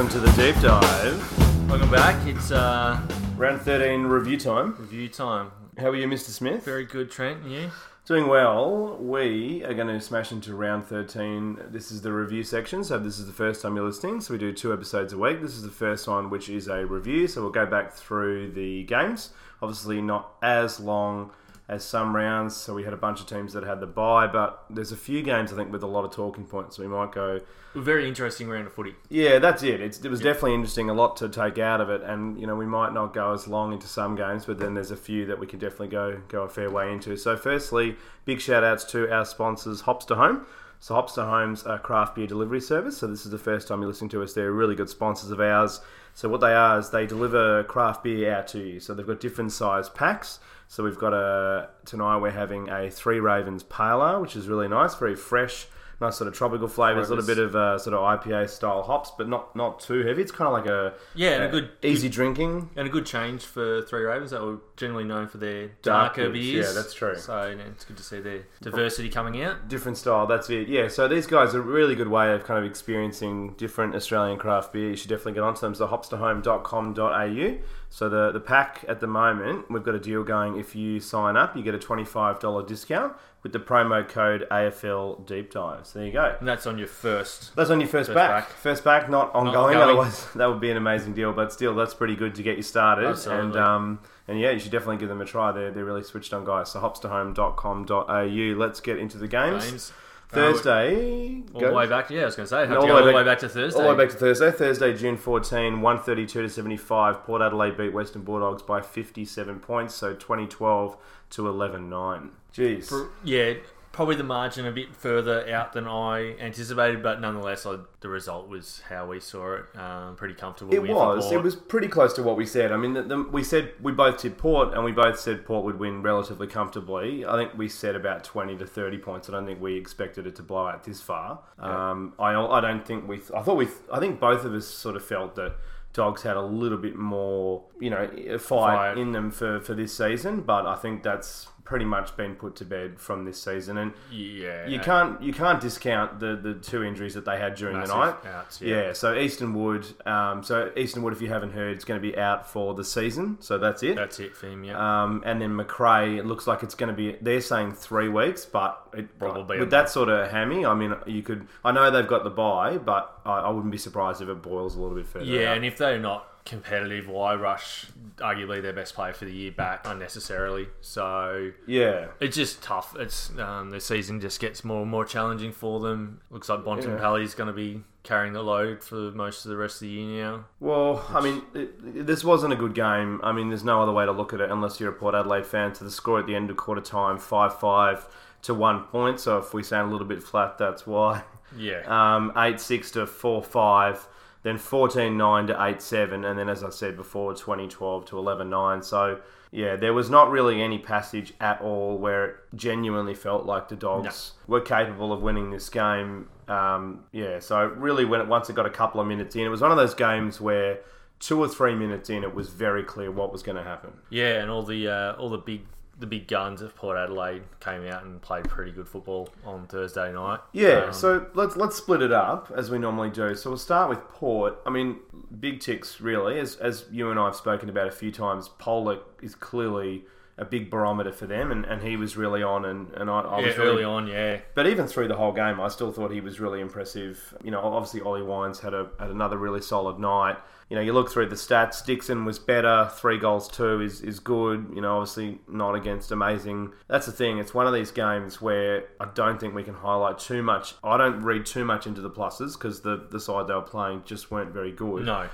Welcome 0.00 0.18
to 0.18 0.30
the 0.30 0.42
deep 0.42 0.62
dive. 0.62 1.68
Welcome 1.68 1.90
back. 1.90 2.26
It's 2.26 2.50
uh, 2.50 2.98
Round 3.36 3.60
13 3.60 4.04
review 4.04 4.38
time. 4.40 4.74
review 4.78 5.10
time. 5.10 5.50
How 5.76 5.88
are 5.88 5.94
you, 5.94 6.06
Mr. 6.06 6.30
Smith? 6.30 6.64
Very 6.64 6.86
good, 6.86 7.10
Trent. 7.10 7.42
And 7.42 7.52
you? 7.52 7.70
Doing 8.06 8.26
well. 8.26 8.96
We 8.96 9.62
are 9.62 9.74
going 9.74 9.88
to 9.88 10.00
smash 10.00 10.32
into 10.32 10.54
round 10.54 10.86
13. 10.86 11.64
This 11.68 11.92
is 11.92 12.00
the 12.00 12.14
review 12.14 12.42
section, 12.44 12.82
so 12.82 12.98
this 12.98 13.18
is 13.18 13.26
the 13.26 13.34
first 13.34 13.60
time 13.60 13.76
you're 13.76 13.84
listening. 13.84 14.22
So 14.22 14.32
we 14.32 14.38
do 14.38 14.54
two 14.54 14.72
episodes 14.72 15.12
a 15.12 15.18
week. 15.18 15.42
This 15.42 15.52
is 15.52 15.64
the 15.64 15.68
first 15.68 16.08
one, 16.08 16.30
which 16.30 16.48
is 16.48 16.68
a 16.68 16.86
review. 16.86 17.28
So 17.28 17.42
we'll 17.42 17.50
go 17.50 17.66
back 17.66 17.92
through 17.92 18.52
the 18.52 18.84
games. 18.84 19.34
Obviously, 19.60 20.00
not 20.00 20.32
as 20.40 20.80
long 20.80 21.30
as 21.70 21.84
some 21.84 22.14
rounds. 22.14 22.56
So 22.56 22.74
we 22.74 22.82
had 22.82 22.92
a 22.92 22.98
bunch 22.98 23.20
of 23.20 23.26
teams 23.26 23.52
that 23.52 23.62
had 23.62 23.78
the 23.80 23.86
bye, 23.86 24.26
but 24.26 24.64
there's 24.68 24.90
a 24.90 24.96
few 24.96 25.22
games, 25.22 25.52
I 25.52 25.56
think, 25.56 25.70
with 25.72 25.84
a 25.84 25.86
lot 25.86 26.04
of 26.04 26.10
talking 26.10 26.44
points. 26.44 26.78
We 26.78 26.88
might 26.88 27.12
go 27.12 27.40
A 27.76 27.80
very 27.80 28.08
interesting 28.08 28.48
round 28.48 28.66
of 28.66 28.72
footy. 28.74 28.96
Yeah, 29.08 29.38
that's 29.38 29.62
it. 29.62 29.80
It's, 29.80 30.04
it 30.04 30.10
was 30.10 30.20
definitely 30.20 30.54
interesting, 30.54 30.90
a 30.90 30.94
lot 30.94 31.16
to 31.18 31.28
take 31.28 31.58
out 31.58 31.80
of 31.80 31.88
it, 31.88 32.02
and 32.02 32.38
you 32.40 32.46
know 32.46 32.56
we 32.56 32.66
might 32.66 32.92
not 32.92 33.14
go 33.14 33.32
as 33.32 33.46
long 33.46 33.72
into 33.72 33.86
some 33.86 34.16
games, 34.16 34.44
but 34.44 34.58
then 34.58 34.74
there's 34.74 34.90
a 34.90 34.96
few 34.96 35.24
that 35.26 35.38
we 35.38 35.46
can 35.46 35.60
definitely 35.60 35.88
go 35.88 36.20
go 36.26 36.42
a 36.42 36.48
fair 36.48 36.68
way 36.68 36.92
into. 36.92 37.16
So, 37.16 37.36
firstly, 37.36 37.96
big 38.24 38.40
shout 38.40 38.64
outs 38.64 38.84
to 38.86 39.08
our 39.10 39.24
sponsors, 39.24 39.82
Hops 39.82 40.04
to 40.06 40.16
Home. 40.16 40.46
So, 40.80 40.94
Hops 40.94 41.12
to 41.14 41.24
Home's 41.24 41.64
a 41.66 41.78
craft 41.78 42.16
beer 42.16 42.26
delivery 42.26 42.60
service. 42.60 42.98
So, 42.98 43.06
this 43.06 43.24
is 43.24 43.30
the 43.30 43.38
first 43.38 43.68
time 43.68 43.80
you're 43.80 43.88
listening 43.88 44.10
to 44.10 44.22
us. 44.24 44.32
They're 44.32 44.50
really 44.50 44.74
good 44.74 44.90
sponsors 44.90 45.30
of 45.30 45.38
ours. 45.38 45.80
So, 46.14 46.28
what 46.28 46.40
they 46.40 46.52
are 46.52 46.80
is 46.80 46.90
they 46.90 47.06
deliver 47.06 47.62
craft 47.64 48.02
beer 48.02 48.34
out 48.34 48.48
to 48.48 48.58
you. 48.58 48.80
So, 48.80 48.94
they've 48.94 49.06
got 49.06 49.20
different 49.20 49.52
size 49.52 49.88
packs. 49.88 50.40
So, 50.70 50.84
we've 50.84 50.96
got 50.96 51.12
a 51.12 51.68
tonight 51.84 52.18
we're 52.18 52.30
having 52.30 52.68
a 52.68 52.90
Three 52.92 53.18
Ravens 53.18 53.64
Pale 53.64 54.06
Ale, 54.06 54.20
which 54.20 54.36
is 54.36 54.46
really 54.46 54.68
nice, 54.68 54.94
very 54.94 55.16
fresh 55.16 55.66
nice 56.00 56.16
sort 56.16 56.28
of 56.28 56.34
tropical 56.34 56.66
flavors, 56.66 57.08
a 57.10 57.14
little 57.14 57.26
bit 57.26 57.38
of 57.38 57.54
uh, 57.54 57.78
sort 57.78 57.94
of 57.94 58.00
IPA 58.00 58.48
style 58.48 58.82
hops, 58.82 59.12
but 59.16 59.28
not 59.28 59.54
not 59.54 59.80
too 59.80 60.04
heavy. 60.06 60.22
It's 60.22 60.32
kind 60.32 60.46
of 60.48 60.52
like 60.54 60.66
a 60.66 60.94
Yeah, 61.14 61.32
and 61.32 61.44
a 61.44 61.48
uh, 61.48 61.50
good 61.50 61.70
easy 61.82 62.08
drinking. 62.08 62.70
and 62.76 62.86
a 62.86 62.90
good 62.90 63.06
change 63.06 63.44
for 63.44 63.82
Three 63.82 64.04
Ravens 64.04 64.30
that 64.30 64.40
were 64.42 64.58
generally 64.76 65.04
known 65.04 65.28
for 65.28 65.38
their 65.38 65.68
darker 65.82 66.30
beers, 66.30 66.32
beers. 66.32 66.66
yeah, 66.68 66.72
that's 66.72 66.94
true. 66.94 67.16
So 67.16 67.48
you 67.48 67.56
know, 67.56 67.64
it's 67.64 67.84
good 67.84 67.98
to 67.98 68.02
see 68.02 68.20
their 68.20 68.44
diversity 68.62 69.10
coming 69.10 69.42
out. 69.42 69.68
Different 69.68 69.98
style, 69.98 70.26
that's 70.26 70.48
it. 70.50 70.68
Yeah, 70.68 70.88
so 70.88 71.06
these 71.06 71.26
guys 71.26 71.54
are 71.54 71.60
a 71.60 71.62
really 71.62 71.94
good 71.94 72.08
way 72.08 72.32
of 72.32 72.44
kind 72.44 72.58
of 72.58 72.68
experiencing 72.68 73.54
different 73.54 73.94
Australian 73.94 74.38
craft 74.38 74.72
beer. 74.72 74.90
You 74.90 74.96
should 74.96 75.10
definitely 75.10 75.34
get 75.34 75.42
onto 75.42 75.60
them. 75.60 75.74
So 75.74 75.86
hopstohome.com.au. 75.86 77.58
So 77.92 78.08
the, 78.08 78.30
the 78.30 78.38
pack 78.40 78.84
at 78.88 79.00
the 79.00 79.08
moment, 79.08 79.68
we've 79.68 79.82
got 79.82 79.96
a 79.96 79.98
deal 79.98 80.22
going. 80.22 80.56
If 80.58 80.76
you 80.76 81.00
sign 81.00 81.36
up, 81.36 81.56
you 81.56 81.62
get 81.64 81.74
a 81.74 81.78
$25 81.78 82.66
discount 82.66 83.14
with 83.42 83.52
the 83.52 83.58
promo 83.58 84.08
code 84.08 84.46
AFL 84.48 85.26
Deep 85.26 85.50
Dive. 85.50 85.86
So 85.86 85.98
there 85.98 86.06
you 86.06 86.12
go. 86.12 86.36
And 86.38 86.46
that's 86.46 86.66
on 86.66 86.78
your 86.78 86.86
first. 86.86 87.54
That's 87.56 87.68
on 87.68 87.80
your 87.80 87.88
first, 87.88 88.06
First 88.08 88.14
back. 88.14 88.48
back. 88.48 88.48
First 88.50 88.84
back, 88.84 89.10
not 89.10 89.34
ongoing. 89.34 89.76
ongoing. 89.76 89.78
Otherwise, 89.78 90.28
that 90.36 90.46
would 90.46 90.60
be 90.60 90.70
an 90.70 90.76
amazing 90.76 91.14
deal. 91.14 91.32
But 91.32 91.52
still, 91.52 91.74
that's 91.74 91.92
pretty 91.92 92.14
good 92.14 92.36
to 92.36 92.44
get 92.44 92.56
you 92.56 92.62
started. 92.62 93.06
Absolutely. 93.06 93.44
And 93.46 93.56
um, 93.56 94.00
and 94.28 94.38
yeah, 94.38 94.52
you 94.52 94.60
should 94.60 94.70
definitely 94.70 94.98
give 94.98 95.08
them 95.08 95.20
a 95.20 95.24
try. 95.24 95.50
They're, 95.50 95.72
they're 95.72 95.84
really 95.84 96.04
switched 96.04 96.32
on 96.32 96.44
guys. 96.44 96.70
So 96.70 96.80
hopstohome.com.au. 96.80 98.56
Let's 98.56 98.80
get 98.80 98.98
into 98.98 99.18
the 99.18 99.28
games. 99.28 99.68
Games. 99.68 99.92
Uh, 100.32 100.36
Thursday. 100.36 101.42
All 101.54 101.60
go- 101.60 101.68
the 101.70 101.74
way 101.74 101.86
back, 101.88 102.08
yeah, 102.10 102.22
I 102.22 102.24
was 102.26 102.36
going 102.36 102.44
to 102.46 102.50
say, 102.50 102.60
have 102.60 102.70
all 102.70 102.82
to 102.82 102.86
the 102.86 102.86
go 102.86 102.94
way 102.94 103.00
all 103.00 103.06
the 103.06 103.12
back- 103.12 103.16
way 103.16 103.24
back 103.24 103.38
to 103.40 103.48
Thursday. 103.48 103.78
All 103.80 103.88
the 103.88 103.94
way 103.96 104.04
back 104.04 104.12
to 104.12 104.18
Thursday. 104.18 104.50
Thursday, 104.52 104.96
June 104.96 105.16
14, 105.16 105.80
132 105.80 106.42
to 106.42 106.48
75. 106.48 107.24
Port 107.24 107.42
Adelaide 107.42 107.76
beat 107.76 107.92
Western 107.92 108.22
Bulldogs 108.22 108.62
by 108.62 108.80
57 108.80 109.58
points. 109.60 109.94
So 109.94 110.12
2012 110.14 110.96
to 111.30 111.48
11 111.48 111.88
9. 111.90 112.30
Jeez. 112.54 113.08
Yeah, 113.24 113.54
probably 113.92 114.14
the 114.14 114.22
margin 114.22 114.66
a 114.66 114.72
bit 114.72 114.94
further 114.94 115.52
out 115.52 115.72
than 115.72 115.86
I 115.86 116.36
anticipated, 116.38 117.02
but 117.02 117.20
nonetheless, 117.20 117.66
I, 117.66 117.78
the 118.00 118.08
result 118.08 118.48
was 118.48 118.82
how 118.88 119.06
we 119.06 119.20
saw 119.20 119.56
it. 119.56 119.64
Um, 119.76 120.16
pretty 120.16 120.34
comfortable. 120.34 120.72
It 120.72 120.82
was. 120.82 121.32
It 121.32 121.42
was 121.42 121.56
pretty 121.56 121.88
close 121.88 122.12
to 122.14 122.22
what 122.22 122.36
we 122.36 122.46
said. 122.46 122.72
I 122.72 122.76
mean, 122.76 122.94
the, 122.94 123.02
the, 123.02 123.22
we 123.22 123.42
said 123.42 123.72
we 123.82 123.92
both 123.92 124.18
tipped 124.18 124.38
Port, 124.38 124.74
and 124.74 124.84
we 124.84 124.92
both 124.92 125.18
said 125.18 125.44
Port 125.44 125.64
would 125.64 125.78
win 125.78 126.02
relatively 126.02 126.46
comfortably. 126.46 127.26
I 127.26 127.36
think 127.36 127.58
we 127.58 127.68
said 127.68 127.96
about 127.96 128.24
twenty 128.24 128.56
to 128.58 128.66
thirty 128.66 128.98
points. 128.98 129.28
I 129.28 129.32
don't 129.32 129.46
think 129.46 129.60
we 129.60 129.76
expected 129.76 130.26
it 130.26 130.36
to 130.36 130.42
blow 130.42 130.66
out 130.66 130.84
this 130.84 131.00
far. 131.00 131.40
Um, 131.58 132.14
I, 132.18 132.34
I 132.34 132.60
don't 132.60 132.86
think 132.86 133.08
we. 133.08 133.20
I 133.36 133.42
thought 133.42 133.56
we. 133.56 133.68
I 133.92 133.98
think 133.98 134.20
both 134.20 134.44
of 134.44 134.54
us 134.54 134.66
sort 134.66 134.96
of 134.96 135.04
felt 135.04 135.34
that. 135.36 135.56
Dogs 135.92 136.22
had 136.22 136.36
a 136.36 136.40
little 136.40 136.78
bit 136.78 136.94
more, 136.94 137.64
you 137.80 137.90
know, 137.90 138.06
fight 138.38 138.76
Fight. 138.76 138.96
in 138.96 139.10
them 139.10 139.32
for, 139.32 139.60
for 139.60 139.74
this 139.74 139.92
season, 139.92 140.42
but 140.42 140.64
I 140.64 140.76
think 140.76 141.02
that's 141.02 141.48
pretty 141.70 141.84
much 141.84 142.16
been 142.16 142.34
put 142.34 142.56
to 142.56 142.64
bed 142.64 142.98
from 142.98 143.24
this 143.24 143.40
season. 143.40 143.78
And 143.78 143.92
yeah, 144.10 144.66
you 144.66 144.80
can't 144.80 145.22
you 145.22 145.32
can't 145.32 145.60
discount 145.60 146.18
the, 146.18 146.34
the 146.34 146.54
two 146.54 146.82
injuries 146.82 147.14
that 147.14 147.24
they 147.24 147.38
had 147.38 147.54
during 147.54 147.76
Massive 147.76 147.94
the 147.94 148.04
night. 148.06 148.26
outs, 148.26 148.60
yeah. 148.60 148.86
yeah. 148.86 148.92
so 148.92 149.16
Easton 149.16 149.54
Wood, 149.54 149.86
um, 150.04 150.42
so 150.42 150.72
Easton 150.76 151.04
Wood, 151.04 151.12
if 151.12 151.22
you 151.22 151.28
haven't 151.28 151.52
heard, 151.52 151.78
is 151.78 151.84
going 151.84 152.02
to 152.02 152.02
be 152.02 152.18
out 152.18 152.50
for 152.50 152.74
the 152.74 152.84
season. 152.84 153.38
So 153.40 153.56
that's 153.56 153.84
it. 153.84 153.94
That's 153.94 154.18
it 154.18 154.34
for 154.34 154.48
him. 154.48 154.64
Yeah. 154.64 155.04
Um, 155.04 155.22
and 155.24 155.40
then 155.40 155.54
Macrae, 155.54 156.18
it 156.18 156.26
looks 156.26 156.48
like 156.48 156.64
it's 156.64 156.74
going 156.74 156.88
to 156.88 156.96
be. 156.96 157.16
They're 157.20 157.40
saying 157.40 157.74
three 157.74 158.08
weeks, 158.08 158.44
but 158.44 158.88
it, 158.92 159.16
Probably 159.20 159.60
with 159.60 159.70
that 159.70 159.88
sort 159.88 160.08
of 160.08 160.28
hammy. 160.28 160.66
I 160.66 160.74
mean, 160.74 160.96
you 161.06 161.22
could. 161.22 161.46
I 161.64 161.70
know 161.70 161.88
they've 161.92 162.04
got 162.04 162.24
the 162.24 162.30
bye, 162.30 162.78
but 162.78 163.20
I, 163.24 163.42
I 163.42 163.50
wouldn't 163.50 163.70
be 163.70 163.78
surprised 163.78 164.20
if 164.20 164.28
it 164.28 164.42
boils 164.42 164.74
a 164.74 164.80
little 164.80 164.96
bit 164.96 165.06
further. 165.06 165.24
Yeah, 165.24 165.50
out. 165.50 165.58
and 165.58 165.64
if 165.64 165.78
they're 165.78 166.00
not 166.00 166.29
competitive, 166.50 167.08
why 167.08 167.34
rush 167.34 167.86
arguably 168.18 168.60
their 168.60 168.72
best 168.74 168.94
player 168.94 169.14
for 169.14 169.24
the 169.24 169.32
year 169.32 169.50
back 169.52 169.86
unnecessarily? 169.86 170.68
So 170.82 171.52
yeah, 171.66 172.08
it's 172.20 172.36
just 172.36 172.62
tough. 172.62 172.94
It's 172.98 173.30
um, 173.38 173.70
the 173.70 173.80
season 173.80 174.20
just 174.20 174.40
gets 174.40 174.62
more 174.64 174.82
and 174.82 174.90
more 174.90 175.04
challenging 175.06 175.52
for 175.52 175.80
them. 175.80 176.20
Looks 176.30 176.48
like 176.48 176.60
Bontempelli 176.60 177.22
is 177.22 177.34
going 177.34 177.46
to 177.46 177.52
be 177.54 177.82
carrying 178.02 178.32
the 178.32 178.42
load 178.42 178.82
for 178.82 178.94
most 179.12 179.44
of 179.44 179.50
the 179.50 179.56
rest 179.56 179.76
of 179.76 179.80
the 179.82 179.88
year 179.88 180.22
now. 180.22 180.44
Well, 180.58 181.04
I 181.10 181.20
mean, 181.20 181.42
it, 181.54 182.06
this 182.06 182.24
wasn't 182.24 182.52
a 182.52 182.56
good 182.56 182.74
game. 182.74 183.20
I 183.22 183.32
mean, 183.32 183.48
there's 183.48 183.64
no 183.64 183.82
other 183.82 183.92
way 183.92 184.04
to 184.06 184.12
look 184.12 184.32
at 184.32 184.40
it 184.40 184.50
unless 184.50 184.80
you're 184.80 184.90
a 184.90 184.94
Port 184.94 185.14
Adelaide 185.14 185.46
fan. 185.46 185.74
So 185.74 185.84
the 185.84 185.90
score 185.90 186.18
at 186.18 186.26
the 186.26 186.34
end 186.34 186.50
of 186.50 186.56
quarter 186.56 186.80
time, 186.80 187.18
5 187.18 187.58
5 187.60 188.06
to 188.42 188.54
1 188.54 188.84
point. 188.84 189.20
So 189.20 189.38
if 189.38 189.52
we 189.54 189.62
sound 189.62 189.88
a 189.88 189.92
little 189.92 190.06
bit 190.06 190.22
flat, 190.22 190.58
that's 190.58 190.86
why. 190.86 191.22
Yeah, 191.56 191.82
Um, 191.86 192.32
8 192.36 192.60
6 192.60 192.90
to 192.92 193.06
4 193.06 193.42
5, 193.42 194.08
then 194.42 194.58
14 194.58 195.16
9 195.16 195.46
to 195.48 195.62
8 195.62 195.82
7, 195.82 196.24
and 196.24 196.38
then, 196.38 196.48
as 196.48 196.64
I 196.64 196.70
said 196.70 196.96
before, 196.96 197.34
2012 197.34 198.06
to 198.06 198.18
11 198.18 198.48
9. 198.48 198.82
So, 198.82 199.20
yeah, 199.50 199.76
there 199.76 199.92
was 199.92 200.08
not 200.08 200.30
really 200.30 200.62
any 200.62 200.78
passage 200.78 201.34
at 201.40 201.60
all 201.60 201.98
where 201.98 202.24
it 202.24 202.36
genuinely 202.54 203.14
felt 203.14 203.44
like 203.44 203.68
the 203.68 203.76
Dogs 203.76 204.32
were 204.46 204.60
capable 204.60 205.12
of 205.12 205.22
winning 205.22 205.50
this 205.50 205.68
game. 205.68 206.28
Um, 206.48 207.04
yeah, 207.12 207.38
so 207.38 207.66
really, 207.66 208.04
when 208.04 208.20
it, 208.20 208.28
once 208.28 208.48
it 208.48 208.56
got 208.56 208.66
a 208.66 208.70
couple 208.70 209.00
of 209.00 209.06
minutes 209.06 209.36
in, 209.36 209.42
it 209.42 209.48
was 209.48 209.60
one 209.60 209.70
of 209.70 209.76
those 209.76 209.94
games 209.94 210.40
where 210.40 210.80
two 211.18 211.38
or 211.38 211.48
three 211.48 211.74
minutes 211.74 212.08
in, 212.08 212.24
it 212.24 212.34
was 212.34 212.48
very 212.48 212.82
clear 212.82 213.10
what 213.10 213.30
was 213.30 213.42
going 213.42 213.56
to 213.56 213.62
happen. 213.62 213.92
yeah, 214.08 214.40
and 214.40 214.50
all 214.50 214.62
the 214.62 214.88
uh, 214.88 215.12
all 215.16 215.28
the 215.28 215.38
big 215.38 215.62
the 216.00 216.06
big 216.06 216.26
guns 216.26 216.62
of 216.62 216.74
Port 216.74 216.96
Adelaide 216.96 217.42
came 217.60 217.86
out 217.86 218.04
and 218.04 218.20
played 218.22 218.44
pretty 218.48 218.72
good 218.72 218.88
football 218.88 219.28
on 219.44 219.66
Thursday 219.66 220.12
night. 220.12 220.40
Yeah, 220.52 220.86
Um, 220.86 220.92
so 220.92 221.26
let's 221.34 221.56
let's 221.56 221.76
split 221.76 222.00
it 222.02 222.10
up 222.12 222.50
as 222.56 222.70
we 222.70 222.78
normally 222.78 223.10
do. 223.10 223.34
So 223.34 223.50
we'll 223.50 223.58
start 223.58 223.90
with 223.90 224.00
Port. 224.08 224.58
I 224.66 224.70
mean, 224.70 224.96
big 225.38 225.60
ticks 225.60 226.00
really, 226.00 226.40
as 226.40 226.56
as 226.56 226.86
you 226.90 227.10
and 227.10 227.20
I 227.20 227.26
have 227.26 227.36
spoken 227.36 227.68
about 227.68 227.86
a 227.86 227.92
few 227.92 228.10
times. 228.10 228.48
Pollock 228.48 229.20
is 229.22 229.34
clearly 229.34 230.04
a 230.40 230.44
big 230.44 230.70
barometer 230.70 231.12
for 231.12 231.26
them, 231.26 231.52
and, 231.52 231.64
and 231.66 231.82
he 231.82 231.96
was 231.96 232.16
really 232.16 232.42
on, 232.42 232.64
and, 232.64 232.90
and 232.94 233.10
I, 233.10 233.20
I 233.20 233.40
yeah, 233.40 233.46
was 233.46 233.58
really 233.58 233.70
early 233.70 233.84
on, 233.84 234.06
yeah, 234.06 234.40
But 234.54 234.66
even 234.66 234.86
through 234.86 235.08
the 235.08 235.16
whole 235.16 235.32
game, 235.32 235.60
I 235.60 235.68
still 235.68 235.92
thought 235.92 236.10
he 236.10 236.22
was 236.22 236.40
really 236.40 236.60
impressive. 236.60 237.36
You 237.44 237.50
know, 237.50 237.60
obviously 237.60 238.00
Ollie 238.00 238.22
Wines 238.22 238.58
had 238.60 238.72
a 238.72 238.88
had 238.98 239.10
another 239.10 239.36
really 239.36 239.60
solid 239.60 239.98
night. 239.98 240.36
You 240.70 240.76
know, 240.76 240.82
you 240.82 240.92
look 240.92 241.10
through 241.10 241.28
the 241.28 241.36
stats. 241.36 241.84
Dixon 241.84 242.24
was 242.24 242.38
better. 242.38 242.88
Three 242.94 243.18
goals, 243.18 243.48
two 243.48 243.80
is 243.80 244.00
is 244.00 244.18
good. 244.18 244.70
You 244.74 244.80
know, 244.80 244.98
obviously 244.98 245.40
not 245.46 245.74
against 245.74 246.10
amazing. 246.10 246.72
That's 246.88 247.06
the 247.06 247.12
thing. 247.12 247.38
It's 247.38 247.52
one 247.52 247.66
of 247.66 247.74
these 247.74 247.90
games 247.90 248.40
where 248.40 248.84
I 248.98 249.08
don't 249.14 249.38
think 249.38 249.54
we 249.54 249.64
can 249.64 249.74
highlight 249.74 250.18
too 250.18 250.42
much. 250.42 250.74
I 250.82 250.96
don't 250.96 251.20
read 251.20 251.44
too 251.44 251.64
much 251.64 251.86
into 251.86 252.00
the 252.00 252.10
pluses 252.10 252.54
because 252.54 252.80
the 252.80 253.06
the 253.10 253.20
side 253.20 253.46
they 253.48 253.54
were 253.54 253.62
playing 253.62 254.04
just 254.06 254.30
weren't 254.30 254.52
very 254.52 254.72
good. 254.72 255.04
no, 255.04 255.28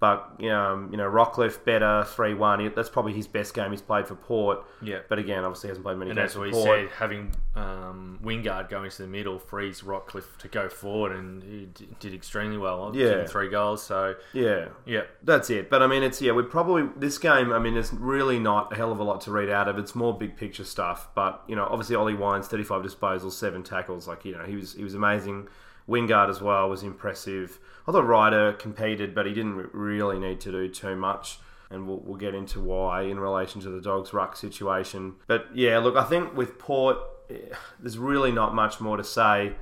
But 0.00 0.40
um, 0.48 0.88
you 0.92 0.96
know, 0.96 1.10
Rockliff 1.10 1.64
better 1.64 2.04
three 2.06 2.32
one. 2.32 2.72
That's 2.76 2.88
probably 2.88 3.14
his 3.14 3.26
best 3.26 3.52
game 3.52 3.72
he's 3.72 3.82
played 3.82 4.06
for 4.06 4.14
Port. 4.14 4.64
yeah. 4.80 5.00
But 5.08 5.18
again, 5.18 5.42
obviously 5.42 5.70
hasn't 5.70 5.84
played 5.84 5.96
many 5.98 6.12
And 6.12 6.18
games 6.18 6.30
as 6.30 6.34
for 6.34 6.40
we 6.42 6.50
Port. 6.52 6.64
said, 6.66 6.88
having 6.98 7.32
um, 7.56 8.20
Wingard 8.22 8.68
going 8.70 8.90
to 8.90 9.02
the 9.02 9.08
middle 9.08 9.40
frees 9.40 9.80
Rockliff 9.80 10.36
to 10.38 10.46
go 10.46 10.68
forward, 10.68 11.12
and 11.16 11.42
he 11.42 11.66
d- 11.66 11.88
did 11.98 12.14
extremely 12.14 12.58
well. 12.58 12.92
Yeah. 12.94 13.26
Three 13.26 13.48
goals. 13.50 13.82
So 13.82 14.14
yeah. 14.32 14.68
yeah, 14.86 15.02
That's 15.24 15.50
it. 15.50 15.68
But 15.68 15.82
I 15.82 15.88
mean, 15.88 16.04
it's 16.04 16.22
yeah. 16.22 16.30
We 16.30 16.44
probably 16.44 16.88
this 16.96 17.18
game. 17.18 17.52
I 17.52 17.58
mean, 17.58 17.76
it's 17.76 17.92
really 17.92 18.38
not 18.38 18.72
a 18.72 18.76
hell 18.76 18.92
of 18.92 19.00
a 19.00 19.04
lot 19.04 19.20
to 19.22 19.32
read 19.32 19.50
out 19.50 19.66
of. 19.66 19.78
It's 19.78 19.96
more 19.96 20.16
big 20.16 20.36
picture 20.36 20.64
stuff. 20.64 21.08
But 21.16 21.42
you 21.48 21.56
know, 21.56 21.64
obviously, 21.68 21.96
Ollie 21.96 22.14
Wines, 22.14 22.46
35 22.46 22.82
disposals, 22.84 23.32
seven 23.32 23.64
tackles. 23.64 24.06
Like 24.06 24.24
you 24.24 24.38
know, 24.38 24.44
he 24.44 24.54
was 24.54 24.74
he 24.74 24.84
was 24.84 24.94
amazing. 24.94 25.48
Wingard 25.88 26.28
as 26.28 26.40
well 26.40 26.68
was 26.68 26.82
impressive. 26.82 27.58
I 27.86 27.92
thought 27.92 28.06
Ryder 28.06 28.52
competed, 28.54 29.14
but 29.14 29.26
he 29.26 29.32
didn't 29.32 29.72
really 29.72 30.18
need 30.18 30.40
to 30.40 30.52
do 30.52 30.68
too 30.68 30.94
much. 30.94 31.38
And 31.70 31.86
we'll, 31.86 31.98
we'll 31.98 32.16
get 32.16 32.34
into 32.34 32.60
why 32.60 33.02
in 33.02 33.20
relation 33.20 33.60
to 33.62 33.70
the 33.70 33.80
dogs 33.80 34.12
ruck 34.12 34.36
situation. 34.36 35.14
But 35.26 35.48
yeah, 35.54 35.78
look, 35.78 35.96
I 35.96 36.04
think 36.04 36.36
with 36.36 36.58
Port, 36.58 36.96
eh, 37.30 37.54
there's 37.78 37.98
really 37.98 38.32
not 38.32 38.54
much 38.54 38.80
more 38.80 38.96
to 38.96 39.04
say 39.04 39.54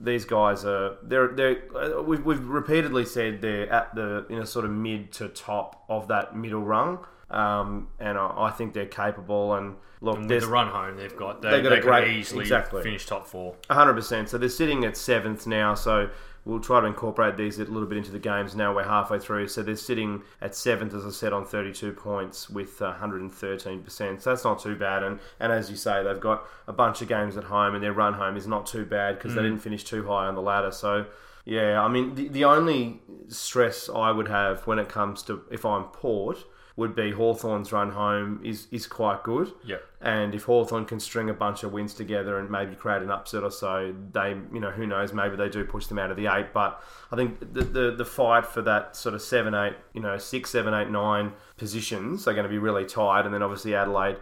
these 0.00 0.24
guys 0.24 0.64
are 0.64 0.96
they're 1.02 1.28
they're 1.28 1.62
uh, 1.76 2.02
we've, 2.02 2.24
we've 2.24 2.44
repeatedly 2.44 3.04
said 3.04 3.40
they're 3.40 3.72
at 3.72 3.94
the 3.94 4.26
you 4.28 4.36
know 4.36 4.44
sort 4.44 4.64
of 4.64 4.72
mid 4.72 5.12
to 5.12 5.28
top 5.28 5.84
of 5.88 6.08
that 6.08 6.36
middle 6.36 6.62
rung. 6.62 7.06
Um, 7.34 7.88
and 7.98 8.16
I, 8.16 8.32
I 8.48 8.50
think 8.50 8.72
they're 8.74 8.86
capable. 8.86 9.54
And 9.54 9.76
look, 10.00 10.16
And 10.18 10.30
with 10.30 10.42
the 10.42 10.46
run 10.46 10.68
home 10.68 10.96
they've 10.96 11.16
got, 11.16 11.42
they, 11.42 11.50
They've 11.50 11.62
got 11.62 11.70
they 11.70 11.78
a 11.78 11.82
great- 11.82 12.16
easily 12.16 12.42
exactly. 12.42 12.82
finish 12.82 13.06
top 13.06 13.26
four. 13.26 13.56
hundred 13.70 13.94
percent. 13.94 14.28
So 14.28 14.38
they're 14.38 14.48
sitting 14.48 14.84
at 14.84 14.96
seventh 14.96 15.46
now. 15.46 15.74
So 15.74 16.10
we'll 16.44 16.60
try 16.60 16.80
to 16.80 16.86
incorporate 16.86 17.36
these 17.36 17.58
a 17.58 17.64
little 17.64 17.86
bit 17.86 17.98
into 17.98 18.12
the 18.12 18.18
games. 18.18 18.54
Now 18.54 18.74
we're 18.74 18.84
halfway 18.84 19.18
through. 19.18 19.48
So 19.48 19.62
they're 19.62 19.74
sitting 19.76 20.22
at 20.40 20.54
seventh, 20.54 20.94
as 20.94 21.04
I 21.04 21.10
said, 21.10 21.32
on 21.32 21.44
thirty-two 21.44 21.92
points 21.94 22.48
with 22.48 22.80
one 22.80 22.94
hundred 22.94 23.22
and 23.22 23.32
thirteen 23.32 23.82
percent. 23.82 24.22
So 24.22 24.30
that's 24.30 24.44
not 24.44 24.60
too 24.60 24.76
bad. 24.76 25.02
And 25.02 25.18
and 25.40 25.50
as 25.52 25.70
you 25.70 25.76
say, 25.76 26.04
they've 26.04 26.20
got 26.20 26.46
a 26.68 26.72
bunch 26.72 27.02
of 27.02 27.08
games 27.08 27.36
at 27.36 27.44
home, 27.44 27.74
and 27.74 27.82
their 27.82 27.92
run 27.92 28.14
home 28.14 28.36
is 28.36 28.46
not 28.46 28.66
too 28.66 28.84
bad 28.84 29.16
because 29.16 29.34
they 29.34 29.42
didn't 29.42 29.58
finish 29.60 29.82
too 29.82 30.06
high 30.06 30.26
on 30.26 30.34
the 30.36 30.42
ladder. 30.42 30.70
So. 30.70 31.06
Yeah, 31.46 31.82
I 31.82 31.88
mean, 31.88 32.14
the, 32.14 32.28
the 32.28 32.44
only 32.44 33.02
stress 33.28 33.90
I 33.94 34.10
would 34.10 34.28
have 34.28 34.66
when 34.66 34.78
it 34.78 34.88
comes 34.88 35.22
to 35.24 35.42
if 35.50 35.66
I'm 35.66 35.84
Port 35.84 36.38
would 36.76 36.94
be 36.96 37.12
Hawthorn's 37.12 37.72
run 37.72 37.92
home 37.92 38.40
is, 38.42 38.66
is 38.72 38.86
quite 38.86 39.22
good. 39.22 39.52
Yep. 39.64 39.82
And 40.00 40.34
if 40.34 40.44
Hawthorn 40.44 40.86
can 40.86 40.98
string 40.98 41.30
a 41.30 41.34
bunch 41.34 41.62
of 41.62 41.72
wins 41.72 41.94
together 41.94 42.38
and 42.38 42.50
maybe 42.50 42.74
create 42.74 43.00
an 43.00 43.10
upset 43.10 43.44
or 43.44 43.50
so, 43.52 43.94
they, 44.12 44.30
you 44.52 44.58
know, 44.58 44.70
who 44.70 44.86
knows, 44.86 45.12
maybe 45.12 45.36
they 45.36 45.48
do 45.48 45.64
push 45.64 45.86
them 45.86 46.00
out 46.00 46.10
of 46.10 46.16
the 46.16 46.26
eight. 46.26 46.52
But 46.52 46.82
I 47.12 47.16
think 47.16 47.38
the, 47.40 47.62
the, 47.62 47.94
the 47.96 48.04
fight 48.04 48.44
for 48.44 48.60
that 48.62 48.96
sort 48.96 49.14
of 49.14 49.22
seven, 49.22 49.54
eight, 49.54 49.74
you 49.92 50.00
know, 50.00 50.18
six, 50.18 50.50
seven, 50.50 50.74
eight, 50.74 50.90
nine 50.90 51.32
positions 51.56 52.26
are 52.26 52.32
going 52.32 52.44
to 52.44 52.50
be 52.50 52.58
really 52.58 52.84
tight. 52.84 53.24
And 53.24 53.32
then 53.32 53.42
obviously 53.42 53.74
Adelaide, 53.74 54.16